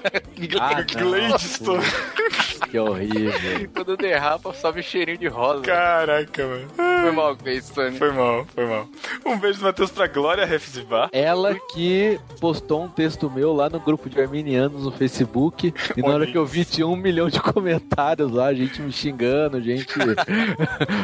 Ah. 0.59 0.81
Gladstone. 0.81 1.83
Que 2.69 2.79
horrível. 2.79 3.69
Quando 3.73 3.95
derrapa, 3.95 4.53
sobe 4.53 4.81
cheirinho 4.81 5.17
de 5.17 5.27
rosa. 5.27 5.61
Caraca, 5.61 6.45
mano. 6.45 6.67
Foi 6.75 7.11
mal, 7.11 7.35
Gladstone. 7.35 7.97
Foi 7.97 8.11
mal, 8.11 8.45
foi 8.53 8.65
mal. 8.65 8.87
Um 9.25 9.37
beijo 9.37 9.59
do 9.59 9.65
Matheus 9.65 9.91
pra 9.91 10.07
Glória 10.07 10.45
Refzibá. 10.45 11.09
Ela 11.11 11.55
que 11.73 12.19
postou 12.39 12.83
um 12.83 12.89
texto 12.89 13.29
meu 13.29 13.53
lá 13.53 13.69
no 13.69 13.79
grupo 13.79 14.09
de 14.09 14.19
arminianos 14.19 14.83
no 14.83 14.91
Facebook. 14.91 15.73
E 15.95 16.01
na 16.01 16.09
hora 16.09 16.27
que 16.27 16.37
eu 16.37 16.45
vi, 16.45 16.65
tinha 16.65 16.87
um 16.87 16.95
milhão 16.95 17.29
de 17.29 17.39
comentários 17.39 18.31
lá, 18.31 18.53
gente 18.53 18.81
me 18.81 18.91
xingando, 18.91 19.61
gente, 19.61 19.93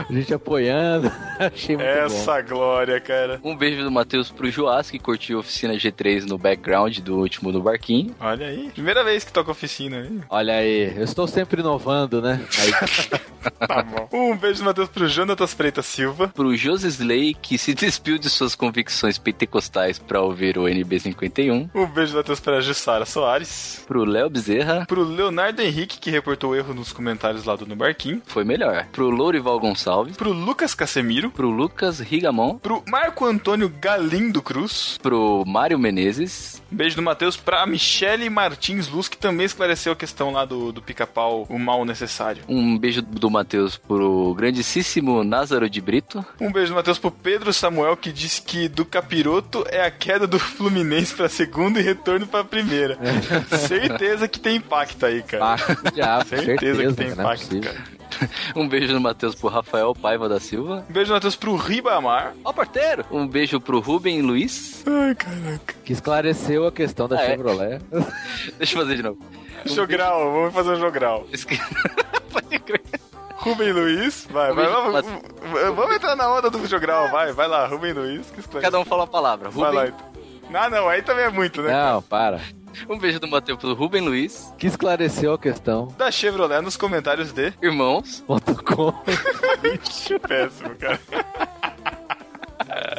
gente 0.10 0.34
apoiando. 0.34 1.12
Achei 1.40 1.78
muito 1.78 1.90
bom. 1.96 2.06
Essa 2.06 2.42
Glória, 2.42 3.00
cara. 3.00 3.40
Um 3.44 3.56
beijo 3.56 3.84
do 3.84 3.92
Matheus 3.92 4.30
pro 4.30 4.50
Joás, 4.50 4.90
que 4.90 5.00
curtiu 5.00 5.38
a 5.38 5.40
oficina 5.42 5.74
G3 5.74 6.26
no 6.28 6.38
background 6.38 7.00
do 7.00 7.18
último 7.18 7.52
no 7.52 7.62
barquinho. 7.62 8.16
Olha 8.20 8.48
aí. 8.48 8.70
Primeira 8.72 9.04
vez 9.04 9.24
que 9.24 9.32
toca 9.32 9.52
oficina, 9.52 9.98
hein? 9.98 10.22
Olha 10.30 10.56
aí, 10.56 10.94
eu 10.98 11.04
estou 11.04 11.28
sempre 11.28 11.62
inovando, 11.62 12.22
né? 12.22 12.40
Aí, 12.60 13.20
Tá 13.68 13.82
bom. 13.84 14.08
Um 14.12 14.38
beijo 14.38 14.60
do 14.60 14.66
Matheus 14.66 14.90
pro 14.90 15.08
Jonatas 15.08 15.54
Freitas 15.54 15.86
Silva. 15.86 16.28
Pro 16.28 16.56
José 16.56 16.88
Slay, 16.88 17.34
que 17.34 17.58
se 17.58 17.74
despiu 17.74 18.18
de 18.18 18.30
suas 18.30 18.54
convicções 18.56 19.18
pentecostais 19.18 19.98
pra 19.98 20.22
ouvir 20.22 20.58
o 20.58 20.64
NB51. 20.64 21.70
Um 21.74 21.86
beijo 21.88 22.12
do 22.14 22.18
Matheus 22.18 22.40
pra 22.40 22.62
Jussara 22.62 23.06
Soares. 23.06 23.84
Pro 23.88 24.04
Léo 24.04 24.30
Bezerra. 24.30 24.86
Pro 24.88 25.04
Leonardo 25.04 25.62
Henrique, 25.62 26.00
que 26.00 26.12
reportou 26.12 26.56
erro 26.56 26.74
nos 26.74 26.92
comentários 26.92 27.46
lá 27.46 27.56
do 27.56 27.66
No 27.66 27.76
Barquinho. 27.76 28.22
Foi 28.26 28.44
melhor. 28.44 28.86
Pro 28.92 29.10
Lourival 29.10 29.60
Gonçalves. 29.60 30.16
Pro 30.18 30.32
Lucas 30.32 30.74
Casemiro. 30.76 31.32
Pro 31.32 31.50
Lucas 31.50 31.81
Rigamon. 31.90 32.58
Pro 32.58 32.84
Marco 32.88 33.26
Antônio 33.26 33.70
Galindo 33.70 34.42
Cruz. 34.42 34.98
Pro 35.02 35.44
Mário 35.46 35.80
Menezes. 35.80 36.62
Um 36.72 36.76
beijo 36.76 36.96
do 36.96 37.02
Matheus 37.02 37.36
pra 37.36 37.66
Michele 37.66 38.30
Martins 38.30 38.88
Luz, 38.88 39.08
que 39.08 39.18
também 39.18 39.46
esclareceu 39.46 39.94
a 39.94 39.96
questão 39.96 40.32
lá 40.32 40.46
do, 40.46 40.72
do 40.72 40.82
pica-pau, 40.82 41.46
o 41.50 41.60
mal 41.60 41.84
necessário. 41.84 42.44
Um 42.48 42.78
beijo 42.78 43.02
do 43.02 43.30
Matheus 43.30 43.78
pro 43.78 44.34
grandíssimo 44.36 45.24
Názaro 45.24 45.70
de 45.70 45.82
Brito. 45.82 46.26
Um 46.40 46.52
beijo 46.52 46.72
do 46.72 46.76
Matheus 46.76 46.98
pro 46.98 47.12
Pedro 47.12 47.52
Samuel, 47.52 47.98
que 47.98 48.12
disse 48.12 48.42
que 48.42 48.68
do 48.70 48.86
capiroto 48.86 49.66
é 49.70 49.86
a 49.86 49.92
queda 49.92 50.26
do 50.26 50.40
Fluminense 50.40 51.14
pra 51.14 51.28
segunda 51.28 51.80
e 51.80 51.84
retorno 51.84 52.26
pra 52.28 52.44
primeira. 52.44 52.98
certeza 53.68 54.28
que 54.28 54.40
tem 54.40 54.58
impacto 54.58 55.06
aí, 55.06 55.22
cara. 55.24 55.56
Ah, 55.56 55.92
diabo, 55.92 56.30
certeza, 56.30 56.46
certeza, 56.46 56.88
que 56.88 56.94
tem 56.94 57.08
é 57.08 57.12
impacto, 57.12 57.60
cara. 57.62 58.01
Um 58.56 58.68
beijo 58.68 58.94
do 58.94 59.00
Matheus 59.02 59.36
pro 59.36 59.50
Rafael 59.50 59.94
Paiva 59.96 60.28
da 60.30 60.40
Silva. 60.40 60.86
Um 60.90 60.94
beijo 60.94 61.12
do 61.12 61.14
Matheus 61.16 61.36
pro 61.36 61.56
Ribamar. 61.56 62.34
Ó, 62.44 62.52
porteiro! 62.54 63.06
Um 63.12 63.28
beijo 63.28 63.60
pro 63.60 63.80
Rubem 63.80 64.22
Luiz. 64.22 64.84
Ai, 64.88 65.16
caraca. 65.16 65.74
Que 65.84 65.94
esclareceu 65.94 66.68
a 66.68 66.72
questão 66.72 67.08
da 67.08 67.18
Ah, 67.20 67.24
é? 67.24 67.28
Chevrolet. 67.28 67.82
Deixa 68.58 68.76
eu 68.78 68.82
fazer 68.82 68.96
de 68.96 69.04
novo. 69.04 69.18
Jogral, 69.66 70.32
vamos 70.32 70.54
fazer 70.54 70.72
um 70.72 70.80
jogral. 70.80 71.26
Pode 72.32 72.60
crer. 72.60 72.82
Rubem 73.36 73.72
Luiz, 73.72 74.28
vai, 74.30 74.54
vai, 74.54 74.66
Rubem- 74.66 75.02
vamos, 75.02 75.76
vamos 75.76 75.96
entrar 75.96 76.16
na 76.16 76.32
onda 76.32 76.50
do 76.50 76.66
jogral, 76.68 77.10
vai, 77.10 77.32
vai 77.34 77.48
lá, 77.48 77.66
Rubem 77.66 77.92
Luiz. 77.94 78.30
Que 78.30 78.40
esclarece. 78.40 78.66
Cada 78.72 78.80
um 78.80 78.86
fala 78.86 79.04
a 79.04 79.08
palavra. 79.08 79.50
Vai 79.50 79.66
Rubem. 79.72 79.80
lá, 79.80 79.88
então. 79.88 80.12
Ah, 80.54 80.70
não, 80.70 80.88
aí 80.90 81.02
também 81.02 81.26
é 81.26 81.30
muito, 81.30 81.62
né? 81.62 81.72
Não, 81.72 82.02
para. 82.02 82.40
Um 82.90 82.98
beijo 82.98 83.20
do 83.20 83.28
Matheus 83.28 83.60
pro 83.60 83.74
Rubem 83.74 84.02
Luiz. 84.02 84.54
Que 84.58 84.68
esclareceu 84.68 85.34
a 85.34 85.40
questão. 85.40 85.88
Da 85.98 86.12
Chevrolet 86.12 86.62
nos 86.62 86.78
comentários 86.78 87.32
de. 87.32 87.54
Irmãos. 87.62 88.24
Ponto 88.26 88.64
com. 88.64 88.92
Péssimo, 90.28 90.76
cara. 90.76 91.00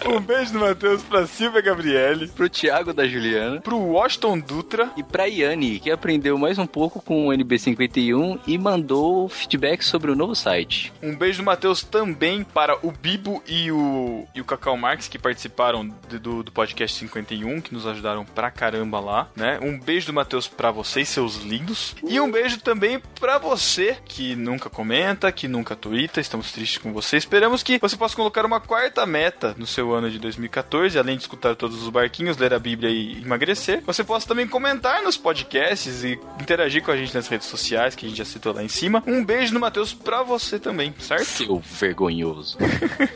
Um 0.07 0.21
beijo 0.21 0.53
do 0.53 0.59
Matheus 0.61 1.03
pra 1.03 1.27
Silvia 1.27 1.61
Gabriele. 1.61 2.29
Pro 2.29 2.49
Thiago 2.49 2.93
da 2.93 3.07
Juliana. 3.07 3.61
Pro 3.61 3.77
Washington 3.79 4.39
Dutra. 4.39 4.91
E 4.97 5.03
pra 5.03 5.25
Yane, 5.25 5.79
que 5.81 5.91
aprendeu 5.91 6.37
mais 6.37 6.59
um 6.59 6.67
pouco 6.67 7.01
com 7.01 7.29
o 7.29 7.31
NB51 7.33 8.41
e 8.47 8.59
mandou 8.59 9.29
feedback 9.29 9.83
sobre 9.85 10.11
o 10.11 10.17
novo 10.17 10.35
site. 10.35 10.93
Um 11.03 11.15
beijo 11.17 11.43
do 11.43 11.45
Matheus 11.47 11.83
também 11.83 12.43
para 12.45 12.77
o 12.87 12.91
Bibo 12.93 13.43
e 13.47 13.71
o, 13.71 14.27
e 14.35 14.41
o 14.41 14.45
Cacau 14.45 14.77
Marques, 14.77 15.09
que 15.09 15.19
participaram 15.19 15.89
de- 16.09 16.19
do, 16.19 16.43
do 16.43 16.53
podcast 16.53 16.99
51, 16.99 17.61
que 17.61 17.73
nos 17.73 17.87
ajudaram 17.87 18.25
pra 18.25 18.51
caramba 18.51 19.01
lá, 19.01 19.29
né? 19.37 19.59
Um 19.63 19.79
beijo 19.79 20.07
do 20.07 20.13
Matheus 20.13 20.47
pra 20.49 20.71
vocês, 20.71 21.09
seus 21.09 21.37
lindos. 21.43 21.95
E 22.07 22.21
um 22.21 22.31
beijo 22.31 22.61
também 22.61 23.01
pra 23.21 23.39
você, 23.39 23.97
que 24.05 24.35
nunca 24.37 24.69
comenta, 24.69 25.31
que 25.33 25.49
nunca 25.49 25.75
twitta, 25.77 26.21
estamos 26.21 26.53
tristes 26.53 26.79
com 26.79 26.93
você. 26.93 27.17
Esperamos 27.17 27.63
que 27.63 27.79
você 27.79 27.97
possa 27.97 28.17
colocar 28.17 28.45
uma 28.45 28.61
quarta 28.61 29.07
meta 29.07 29.55
no 29.57 29.67
seu 29.67 29.92
ano 29.95 30.11
de 30.11 30.19
2014, 30.19 30.99
além 30.99 31.17
de 31.17 31.23
escutar 31.23 31.55
todos 31.55 31.83
os 31.83 31.89
barquinhos, 31.89 32.37
ler 32.37 32.53
a 32.55 32.59
Bíblia 32.59 32.91
e 32.91 33.23
emagrecer. 33.23 33.83
Você 33.87 34.03
possa 34.05 34.27
também 34.27 34.47
comentar 34.47 35.03
nos 35.03 35.17
podcasts 35.17 36.05
e 36.05 36.19
interagir 36.41 36.83
com 36.83 36.91
a 36.91 36.97
gente 36.97 37.15
nas 37.15 37.29
redes 37.29 37.47
sociais, 37.47 37.95
que 37.95 38.07
a 38.07 38.09
gente 38.09 38.19
já 38.19 38.25
citou 38.25 38.55
lá 38.55 38.63
em 38.63 38.69
cima. 38.69 39.03
Um 39.07 39.25
beijo 39.25 39.53
do 39.53 39.61
Matheus 39.61 39.93
pra 39.93 40.23
você 40.23 40.59
também, 40.59 40.95
certo? 40.99 41.25
Seu 41.25 41.59
vergonhoso. 41.59 42.59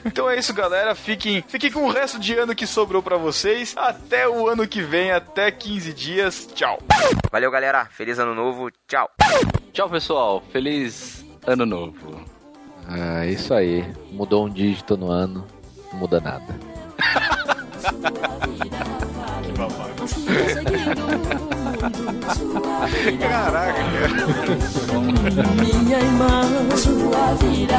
Então 0.04 0.30
é 0.30 0.38
isso, 0.38 0.54
galera. 0.54 0.94
Fiquem, 0.94 1.44
fiquem 1.46 1.70
com 1.70 1.84
o 1.84 1.90
resto 1.90 2.18
de 2.18 2.34
ano 2.34 2.54
que 2.54 2.66
sobrou 2.66 3.02
pra 3.02 3.16
vocês. 3.16 3.74
Até 3.76 4.26
o 4.28 4.48
ano 4.48 4.66
que 4.66 4.80
vem, 4.80 5.10
até 5.10 5.50
15 5.50 5.92
dias. 5.92 6.48
Tchau. 6.54 6.78
Valeu, 7.30 7.50
galera. 7.50 7.84
Feliz 7.86 8.18
ano 8.18 8.34
novo. 8.34 8.70
Tchau. 8.88 9.10
Tchau, 9.72 9.90
pessoal. 9.90 10.42
Feliz 10.52 11.24
ano 11.46 11.66
novo. 11.66 12.24
Ah, 12.88 13.26
isso 13.26 13.52
aí. 13.52 13.84
Mudou 14.12 14.46
um 14.46 14.48
dígito 14.48 14.96
no 14.96 15.10
ano, 15.10 15.46
não 15.92 16.00
muda 16.00 16.20
nada. 16.20 16.58
Caraca, 23.20 23.82
Minha 25.58 25.98
irmã, 25.98 26.42
sua 26.76 27.34
vida. 27.34 27.76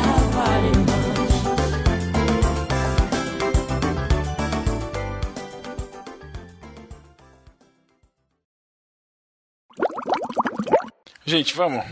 Gente, 11.27 11.53
vamos. 11.55 11.83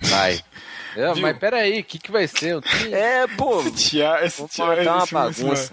Vai. 0.00 0.40
É, 0.96 1.14
mas 1.14 1.38
peraí, 1.38 1.80
o 1.80 1.84
que, 1.84 1.98
que 1.98 2.10
vai 2.12 2.26
ser? 2.26 2.60
Tenho- 2.60 2.94
É, 2.94 3.26
pô. 3.36 3.60
Esse 3.60 3.70
tia, 3.72 4.24
esse 4.24 4.46
tia, 4.48 4.64
montar 4.66 4.94
uma 5.12 5.30
esse- 5.30 5.48
esse- 5.48 5.72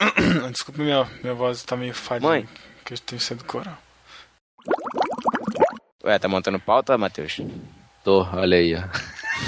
Desculpa, 0.52 0.82
minha, 0.82 1.04
minha 1.22 1.34
voz 1.34 1.62
tá 1.62 1.76
meio 1.76 1.94
falha. 1.94 2.20
Mãe. 2.20 2.48
Que 2.84 2.94
eu 2.94 2.98
tenho 2.98 3.20
sido 3.20 3.44
coral. 3.44 3.76
Ué, 6.04 6.18
tá 6.18 6.28
montando 6.28 6.58
pauta, 6.58 6.96
Matheus? 6.96 7.40
Tô, 8.04 8.22
olha 8.32 8.56
aí, 8.56 8.74
ó. 8.74 8.82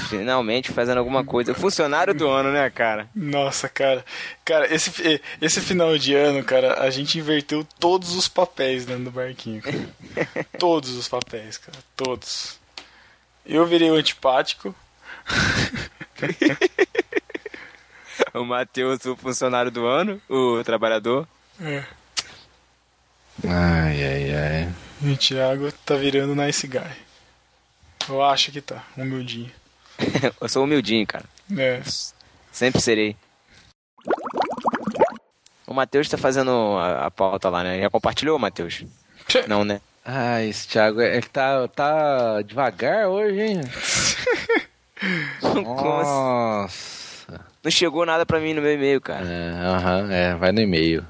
Finalmente 0.09 0.71
fazendo 0.71 0.99
alguma 0.99 1.25
coisa. 1.25 1.55
Funcionário 1.55 2.13
do 2.15 2.29
ano, 2.29 2.53
né, 2.53 2.69
cara? 2.71 3.09
Nossa, 3.15 3.69
cara. 3.69 4.05
Cara, 4.45 4.73
esse, 4.73 5.21
esse 5.41 5.61
final 5.61 5.97
de 5.99 6.15
ano, 6.15 6.45
cara, 6.45 6.81
a 6.83 6.91
gente 6.91 7.19
inverteu 7.19 7.67
todos 7.79 8.15
os 8.15 8.29
papéis 8.29 8.85
dentro 8.85 9.05
do 9.05 9.11
barquinho. 9.11 9.63
cara. 9.63 10.47
todos 10.59 10.91
os 10.91 11.09
papéis, 11.09 11.57
cara. 11.59 11.79
Todos. 11.97 12.59
Eu 13.47 13.65
virei 13.67 13.91
o 13.91 13.95
antipático. 13.95 14.75
O 18.35 18.45
Matheus, 18.45 19.05
o 19.07 19.17
funcionário 19.17 19.71
do 19.71 19.87
ano, 19.87 20.21
o 20.29 20.63
trabalhador. 20.63 21.27
É. 21.61 21.85
Ai, 23.45 24.05
ai, 24.05 24.35
ai. 24.35 24.75
E 25.03 25.13
o 25.13 25.17
Thiago 25.17 25.73
tá 25.85 25.97
virando 25.97 26.35
nice 26.35 26.67
guy. 26.67 26.81
Eu 28.09 28.23
acho 28.23 28.53
que 28.53 28.61
tá, 28.61 28.85
humildinho. 28.97 29.51
Eu 30.41 30.49
sou 30.49 30.65
humildinho, 30.65 31.07
cara. 31.07 31.25
É. 31.57 31.81
Sempre 32.53 32.81
serei. 32.81 33.17
O 35.67 35.75
Matheus 35.75 36.09
tá 36.09 36.19
fazendo 36.19 36.51
a, 36.79 37.07
a 37.07 37.11
pauta 37.11 37.49
lá, 37.49 37.63
né? 37.65 37.81
Já 37.81 37.91
compartilhou, 37.91 38.39
Matheus? 38.39 38.85
Não, 39.47 39.65
né? 39.65 39.81
Ah, 40.05 40.43
esse 40.43 40.69
Thiago, 40.69 41.01
ele 41.01 41.23
tá, 41.23 41.69
tá 41.69 42.43
devagar 42.43 43.09
hoje, 43.09 43.41
hein? 43.41 43.61
Assim? 45.43 45.63
Nossa. 45.63 47.41
Não 47.63 47.71
chegou 47.71 48.05
nada 48.07 48.25
pra 48.27 48.41
mim 48.41 48.55
no 48.55 48.63
meu 48.63 48.73
e-mail, 48.73 49.01
cara. 49.01 49.27
É, 49.27 49.51
aham, 49.67 50.13
é, 50.13 50.35
vai 50.35 50.53
no 50.53 50.61
e-mail. 50.61 51.05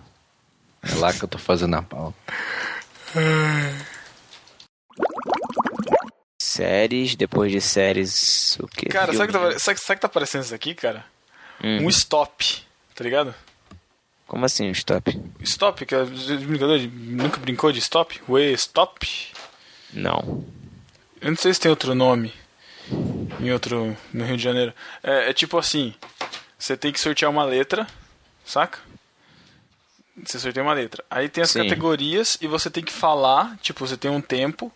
É 0.83 0.95
lá 0.95 1.13
que 1.13 1.23
eu 1.23 1.29
tô 1.29 1.39
fazendo 1.39 1.77
a 1.77 1.83
pauta. 1.83 2.17
Séries, 6.41 7.15
depois 7.15 7.53
de 7.53 7.61
séries, 7.61 8.59
o 8.59 8.67
quê? 8.67 8.87
Cara, 8.87 9.13
sabe 9.15 9.33
que, 9.33 9.39
tá, 9.39 9.59
sabe, 9.59 9.79
sabe 9.79 9.97
que 9.97 10.01
tá 10.01 10.09
aparecendo 10.09 10.43
isso 10.43 10.55
aqui, 10.55 10.75
cara? 10.75 11.05
Hum. 11.63 11.85
Um 11.85 11.89
stop, 11.89 12.65
tá 12.95 13.05
ligado? 13.05 13.33
Como 14.27 14.45
assim, 14.45 14.69
um 14.69 14.73
stop? 14.73 15.19
Stop, 15.43 15.87
que 15.87 15.95
é 15.95 16.05
brincador 16.05 16.79
de, 16.79 16.89
nunca 16.89 17.39
brincou 17.39 17.71
de 17.71 17.79
stop? 17.79 18.21
Ué, 18.29 18.51
stop? 18.53 19.33
Não. 19.93 20.45
Eu 21.21 21.31
não 21.31 21.37
sei 21.37 21.55
se 21.55 21.61
tem 21.61 21.71
outro 21.71 21.95
nome 21.95 22.33
em 23.41 23.51
outro 23.53 23.97
no 24.13 24.25
Rio 24.25 24.37
de 24.37 24.43
Janeiro. 24.43 24.73
É, 25.03 25.31
é 25.31 25.33
tipo 25.33 25.57
assim, 25.59 25.95
você 26.59 26.77
tem 26.77 26.93
que 26.93 27.01
sortear 27.01 27.31
uma 27.31 27.45
letra, 27.45 27.87
saca? 28.45 28.79
Você 30.25 30.39
sorteia 30.39 30.63
uma 30.65 30.75
letra. 30.75 31.03
Aí 31.11 31.29
tem 31.29 31.43
as 31.43 31.51
Sim. 31.51 31.63
categorias 31.63 32.37
e 32.41 32.47
você 32.47 32.69
tem 32.69 32.85
que 32.85 32.93
falar, 32.93 33.57
tipo, 33.63 33.87
você 33.87 33.97
tem 33.97 34.11
um 34.11 34.21
tempo, 34.21 34.71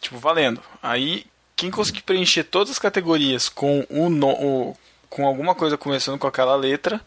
tipo, 0.00 0.16
valendo. 0.18 0.62
Aí 0.82 1.26
quem 1.56 1.70
conseguir 1.70 2.02
preencher 2.02 2.44
todas 2.44 2.70
as 2.70 2.78
categorias 2.78 3.48
com 3.48 3.86
o, 3.90 4.08
no, 4.08 4.28
o- 4.30 4.76
com 5.10 5.26
alguma 5.26 5.54
coisa 5.54 5.76
começando 5.76 6.18
com 6.18 6.26
aquela 6.26 6.56
letra, 6.56 7.00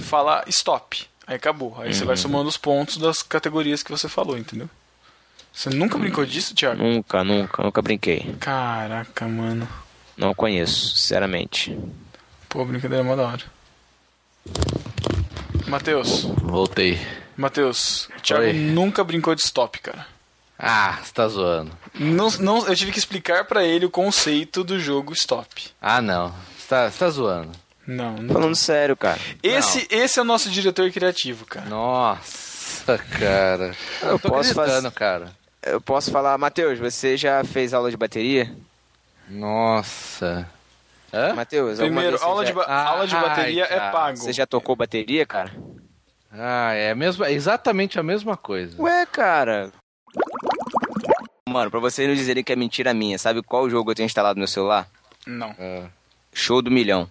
fala 0.00 0.42
stop. 0.48 1.06
Aí 1.26 1.36
acabou. 1.36 1.76
Aí 1.80 1.92
você 1.92 2.04
vai 2.04 2.16
Uhum. 2.16 2.22
somando 2.22 2.48
os 2.48 2.56
pontos 2.56 2.96
das 2.96 3.22
categorias 3.22 3.82
que 3.82 3.90
você 3.90 4.08
falou, 4.08 4.38
entendeu? 4.38 4.68
Você 5.58 5.70
nunca 5.70 5.98
brincou 5.98 6.24
disso, 6.24 6.54
Thiago? 6.54 6.80
Nunca, 6.80 7.24
nunca, 7.24 7.64
nunca 7.64 7.82
brinquei. 7.82 8.32
Caraca, 8.38 9.26
mano. 9.26 9.68
Não 10.16 10.32
conheço, 10.32 10.96
sinceramente. 10.96 11.76
Pô, 12.48 12.64
brincadeira 12.64 13.02
é 13.02 13.04
mó 13.04 13.16
da 13.16 13.24
hora. 13.26 13.42
Matheus, 15.66 16.22
Voltei. 16.22 17.04
Matheus, 17.36 18.08
o 18.16 18.20
Thiago 18.20 18.44
Oi. 18.44 18.52
nunca 18.52 19.02
brincou 19.02 19.34
de 19.34 19.40
stop, 19.42 19.80
cara. 19.80 20.06
Ah, 20.56 21.00
você 21.02 21.12
tá 21.12 21.26
zoando. 21.26 21.72
Não, 21.92 22.30
não, 22.38 22.64
eu 22.68 22.76
tive 22.76 22.92
que 22.92 22.98
explicar 23.00 23.44
pra 23.44 23.64
ele 23.64 23.84
o 23.84 23.90
conceito 23.90 24.62
do 24.62 24.78
jogo 24.78 25.12
stop. 25.12 25.70
Ah, 25.82 26.00
não. 26.00 26.28
Você 26.56 26.68
tá, 26.68 26.88
tá 26.88 27.10
zoando. 27.10 27.50
Não, 27.84 28.12
não. 28.14 28.32
Falando 28.32 28.54
sério, 28.54 28.96
cara. 28.96 29.18
Esse, 29.42 29.88
esse 29.90 30.20
é 30.20 30.22
o 30.22 30.24
nosso 30.24 30.50
diretor 30.50 30.88
criativo, 30.92 31.44
cara. 31.46 31.66
Nossa, 31.68 32.96
cara. 33.18 33.74
Eu, 34.02 34.08
Eu 34.10 34.18
tô 34.20 34.28
posso 34.28 34.52
acreditando, 34.52 34.82
fazer- 34.84 34.94
cara. 34.94 35.37
Eu 35.62 35.80
posso 35.80 36.10
falar, 36.10 36.36
Matheus, 36.38 36.78
você 36.78 37.16
já 37.16 37.42
fez 37.44 37.74
aula 37.74 37.90
de 37.90 37.96
bateria? 37.96 38.54
Nossa. 39.28 40.48
Hã? 41.12 41.34
Matheus, 41.34 41.78
Primeiro, 41.78 42.22
aula, 42.22 42.42
já- 42.44 42.50
de, 42.50 42.54
ba- 42.54 42.64
Ah, 42.68 42.84
aula 42.88 43.06
de 43.06 43.14
bateria 43.14 43.66
ai, 43.70 43.76
é 43.76 43.90
pago. 43.90 44.16
Você 44.18 44.32
já 44.32 44.46
tocou 44.46 44.76
bateria, 44.76 45.24
cara? 45.26 45.50
Ah, 46.30 46.72
é 46.74 46.90
a 46.90 46.94
mesma, 46.94 47.30
exatamente 47.30 47.98
a 47.98 48.02
mesma 48.02 48.36
coisa. 48.36 48.80
Ué, 48.80 49.06
cara. 49.06 49.72
Mano, 51.48 51.70
pra 51.70 51.80
vocês 51.80 52.06
não 52.06 52.14
dizerem 52.14 52.44
que 52.44 52.52
é 52.52 52.56
mentira 52.56 52.92
minha, 52.92 53.18
sabe 53.18 53.42
qual 53.42 53.68
jogo 53.70 53.90
eu 53.90 53.94
tenho 53.94 54.06
instalado 54.06 54.36
no 54.36 54.40
meu 54.40 54.46
celular? 54.48 54.86
Não. 55.26 55.54
Ah, 55.58 55.88
Show 56.32 56.60
do 56.60 56.70
milhão. 56.70 57.08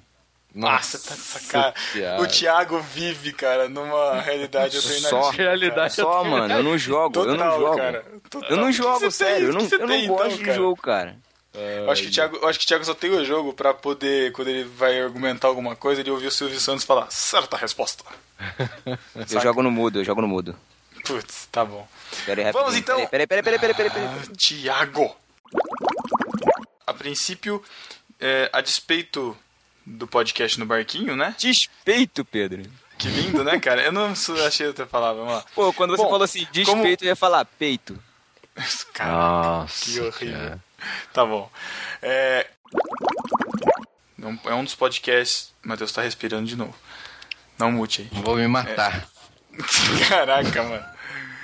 Nossa, 0.57 0.97
tá 0.99 1.13
essa 1.13 1.39
cara. 1.51 1.73
Thiago. 1.93 2.23
O 2.23 2.27
Thiago 2.27 2.79
vive, 2.81 3.31
cara, 3.34 3.69
numa 3.69 4.19
realidade 4.21 4.75
alternativa. 4.77 5.09
Só, 5.09 5.29
Realidade 5.29 5.93
só, 5.93 6.23
mano, 6.23 6.53
eu 6.53 6.63
não 6.63 6.77
jogo, 6.77 7.19
eu 7.19 7.25
não 7.27 7.38
Total, 7.38 7.59
jogo. 7.59 7.77
cara. 7.77 8.05
Total. 8.29 8.49
Eu 8.49 8.57
não 8.57 8.71
jogo, 8.71 9.11
sério, 9.11 9.47
eu 9.49 9.51
tem? 9.51 9.53
não, 9.53 9.59
O 9.59 9.63
que 9.63 9.69
você 9.69 9.75
eu 9.75 9.79
não 9.79 9.88
tem, 9.88 10.07
gosto 10.07 10.25
então, 10.25 10.38
de 10.38 10.43
cara? 10.43 10.57
jogo, 10.57 10.81
cara. 10.81 11.15
Eu 11.53 11.89
acho, 11.89 12.03
que 12.03 12.09
o 12.09 12.11
Thiago, 12.11 12.38
eu 12.38 12.47
acho 12.47 12.59
que 12.59 12.65
o 12.65 12.67
Thiago 12.67 12.85
só 12.85 12.93
tem 12.93 13.09
o 13.09 13.25
jogo 13.25 13.51
pra 13.53 13.73
poder, 13.73 14.31
quando 14.31 14.47
ele 14.49 14.63
vai 14.63 14.99
argumentar 15.01 15.47
alguma 15.47 15.75
coisa, 15.75 16.01
ele 16.01 16.11
ouvir 16.11 16.27
o 16.27 16.31
Silvio 16.31 16.59
Santos 16.59 16.84
falar 16.84 17.07
certa 17.09 17.57
resposta. 17.57 18.03
Eu 19.31 19.41
jogo 19.41 19.63
no 19.63 19.71
mudo, 19.71 19.99
eu 19.99 20.03
jogo 20.03 20.21
no 20.21 20.27
mudo. 20.27 20.55
Putz, 21.03 21.47
tá 21.51 21.65
bom. 21.65 21.88
Pera 22.25 22.45
aí, 22.47 22.51
Vamos, 22.51 22.75
então. 22.75 23.05
Peraí, 23.07 23.25
peraí, 23.25 23.41
peraí, 23.41 23.59
peraí, 23.59 23.73
peraí, 23.75 23.91
peraí. 23.91 24.07
Ah, 24.07 24.35
Thiago. 24.38 25.15
A 26.85 26.93
princípio, 26.93 27.63
é, 28.19 28.49
a 28.53 28.61
despeito 28.61 29.35
do 29.89 30.05
podcast 30.07 30.59
no 30.59 30.65
barquinho, 30.65 31.15
né? 31.15 31.34
Despeito, 31.38 32.26
Pedro. 32.26 32.64
Que 32.97 33.07
lindo, 33.07 33.43
né, 33.43 33.59
cara? 33.59 33.81
Eu 33.84 33.91
não 33.91 34.14
achei 34.45 34.68
outra 34.68 34.85
palavra, 34.85 35.22
vamos 35.22 35.38
lá. 35.38 35.45
Pô, 35.55 35.72
quando 35.72 35.91
você 35.91 36.03
Bom, 36.03 36.09
falou 36.09 36.23
assim, 36.23 36.45
despeito, 36.51 36.69
como- 36.72 36.85
eu 36.85 36.97
ia 37.01 37.15
falar 37.15 37.45
peito. 37.45 37.97
Cara, 38.93 39.11
Nossa. 39.11 39.85
que 39.85 39.99
horrível. 40.01 40.34
cara. 40.39 40.64
Tá 41.14 41.23
bom. 41.26 41.49
É... 42.01 42.47
não- 44.18 44.39
é 44.45 44.53
um 44.55 44.64
dos 44.64 44.73
podcasts. 44.76 45.53
Matheus 45.64 45.91
tá 45.91 46.01
respirando 46.01 46.47
de 46.47 46.55
novo. 46.55 46.76
Não 47.59 47.72
mute 47.72 48.01
aí. 48.11 48.22
Vou 48.23 48.35
me 48.35 48.47
matar. 48.47 49.07
Caraca, 50.09 50.64
mano. 50.64 50.85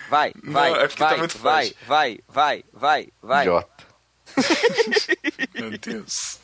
Vai, 0.09 0.31
Não, 0.43 0.53
vai, 0.53 0.71
é 0.73 0.87
porque 0.87 0.97
tá 1.03 1.09
vai, 1.09 1.17
muito 1.17 1.37
vai, 1.37 1.73
vai, 1.87 2.19
vai, 2.27 2.63
vai, 2.73 3.07
vai. 3.21 3.41
Idiota. 3.45 3.83
Meu 5.53 5.77
Deus. 5.77 6.39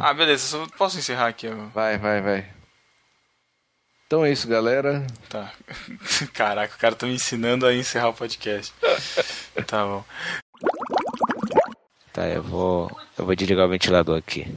Ah, 0.00 0.14
beleza. 0.14 0.46
Só 0.46 0.66
posso 0.76 0.98
encerrar 0.98 1.28
aqui? 1.28 1.48
Vai, 1.74 1.98
vai, 1.98 2.20
vai. 2.20 2.50
Então 4.06 4.24
é 4.24 4.30
isso, 4.30 4.48
galera. 4.48 5.06
Tá. 5.28 5.52
Caraca, 6.32 6.74
o 6.74 6.78
cara 6.78 6.94
tá 6.94 7.06
me 7.06 7.14
ensinando 7.14 7.66
a 7.66 7.74
encerrar 7.74 8.08
o 8.08 8.14
podcast. 8.14 8.72
Tá 9.66 9.84
bom. 9.84 10.04
Tá, 12.12 12.28
eu 12.28 12.42
vou. 12.42 12.94
Eu 13.18 13.24
vou 13.24 13.34
desligar 13.34 13.64
o 13.64 13.70
ventilador 13.70 14.18
aqui. 14.18 14.54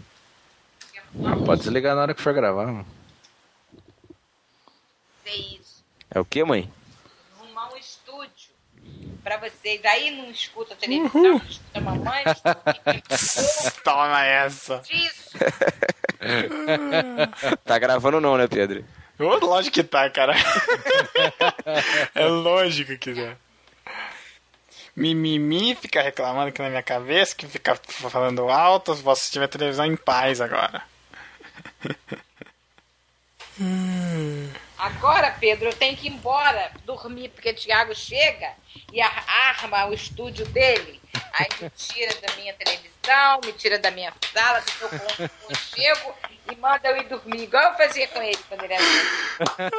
Ah, 1.25 1.37
pode 1.45 1.61
desligar 1.61 1.95
na 1.95 2.01
hora 2.01 2.13
que 2.13 2.21
for 2.21 2.33
gravar, 2.33 2.65
mano. 2.65 2.85
É 6.11 6.19
o 6.19 6.25
que, 6.25 6.43
mãe? 6.43 6.69
Pra 9.23 9.37
vocês. 9.37 9.83
Aí 9.85 10.11
não 10.11 10.29
escuta 10.31 10.75
televisão, 10.75 11.21
não 11.21 11.37
escuta 11.37 11.81
mamãe, 11.81 12.23
não 12.25 12.33
escuta 13.15 13.71
Toma 13.83 14.25
essa. 14.25 14.81
isso. 14.89 15.37
Tá 17.63 17.79
gravando 17.79 18.19
não, 18.19 18.37
né, 18.37 18.47
Pedro? 18.47 18.83
Lógico 19.17 19.73
que 19.73 19.83
tá, 19.83 20.09
cara. 20.09 20.35
é 22.13 22.25
lógico 22.25 22.97
que 22.97 23.13
tá. 23.13 23.37
Mimimi 24.95 25.75
fica 25.75 26.01
reclamando 26.01 26.49
aqui 26.49 26.61
na 26.61 26.69
minha 26.69 26.83
cabeça, 26.83 27.35
que 27.35 27.47
fica 27.47 27.75
falando 27.75 28.49
alto, 28.49 28.93
vou 28.95 29.13
assistir 29.13 29.39
minha 29.39 29.47
televisão 29.47 29.85
em 29.85 29.95
paz 29.95 30.41
agora. 30.41 30.83
Agora, 34.79 35.35
Pedro, 35.39 35.67
eu 35.67 35.73
tenho 35.73 35.95
que 35.97 36.07
ir 36.07 36.11
embora 36.13 36.71
dormir, 36.85 37.29
porque 37.29 37.49
o 37.49 37.55
Thiago 37.55 37.93
chega 37.93 38.53
e 38.93 39.01
ar- 39.01 39.25
arma 39.27 39.87
o 39.87 39.93
estúdio 39.93 40.45
dele. 40.47 41.01
Aí 41.33 41.47
me 41.61 41.69
tira 41.71 42.13
da 42.21 42.33
minha 42.35 42.53
televisão, 42.53 43.41
me 43.43 43.51
tira 43.53 43.77
da 43.77 43.91
minha 43.91 44.13
sala, 44.33 44.61
do 44.61 44.89
meu 45.17 45.29
conchego 45.47 46.13
e 46.49 46.55
manda 46.55 46.87
eu 46.87 46.95
ir 46.97 47.07
dormir, 47.09 47.43
igual 47.43 47.71
eu 47.71 47.77
fazia 47.77 48.07
com 48.07 48.21
ele 48.21 48.39
quando 48.47 48.63
ele 48.63 48.73
era 48.73 48.83
pequeno. 48.83 49.71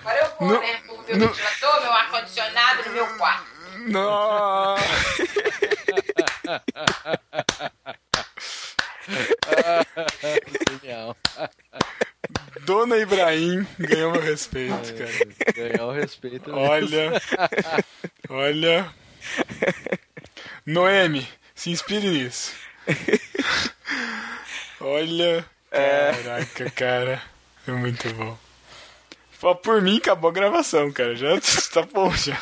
Agora 0.00 0.18
eu 0.18 0.36
vou, 0.38 0.48
Não- 0.48 0.60
né? 0.60 0.80
Vou 0.86 1.02
ver 1.02 1.16
o 1.16 1.28
ventilador, 1.28 1.80
meu 1.82 1.92
ar-condicionado 1.92 2.84
no 2.84 2.90
meu 2.92 3.06
quarto. 3.18 3.46
Não. 3.78 4.76
Genial. 10.82 11.16
Dona 12.62 12.96
Ibrahim 12.98 13.66
ganhou 13.78 14.12
meu 14.12 14.20
respeito, 14.20 14.74
cara. 14.94 15.54
Ganhar 15.54 15.86
o 15.86 15.92
respeito. 15.92 16.50
mesmo. 16.50 16.60
Olha. 16.60 17.22
Olha. 18.28 18.94
Noemi, 20.66 21.26
se 21.54 21.70
inspire 21.70 22.08
nisso. 22.08 22.52
Olha. 24.80 25.44
Caraca, 25.70 26.70
cara. 26.70 27.22
É 27.66 27.70
muito 27.72 28.12
bom. 28.14 28.36
Fala 29.32 29.54
por 29.56 29.80
mim, 29.80 29.96
acabou 29.96 30.30
a 30.30 30.34
gravação, 30.34 30.92
cara. 30.92 31.16
Já 31.16 31.28
tá 31.72 31.82
bom, 31.82 32.10
já. 32.14 32.38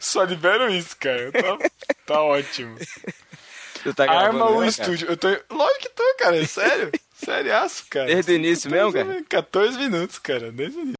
Só 0.00 0.24
libero 0.24 0.68
isso, 0.72 0.96
cara. 0.98 1.30
Tá, 1.30 1.70
tá 2.06 2.22
ótimo. 2.22 2.76
Tá 3.94 4.10
Arma 4.10 4.46
o 4.46 4.60
mesmo, 4.60 4.76
cara? 4.82 4.92
estúdio. 4.94 5.08
Eu 5.08 5.16
tô. 5.16 5.28
Lógico 5.54 5.80
que 5.80 5.88
tô, 5.90 6.14
cara. 6.18 6.36
É 6.40 6.46
sério. 6.46 6.90
Sério, 7.24 7.52
cara. 7.90 8.06
Desde 8.06 8.32
o 8.32 8.34
início 8.34 8.70
mesmo, 8.70 8.92
cara? 8.92 9.24
14 9.28 9.76
minutos, 9.78 10.18
cara. 10.18 10.52
Desde 10.52 10.78
o 10.78 10.80
início. 10.82 10.98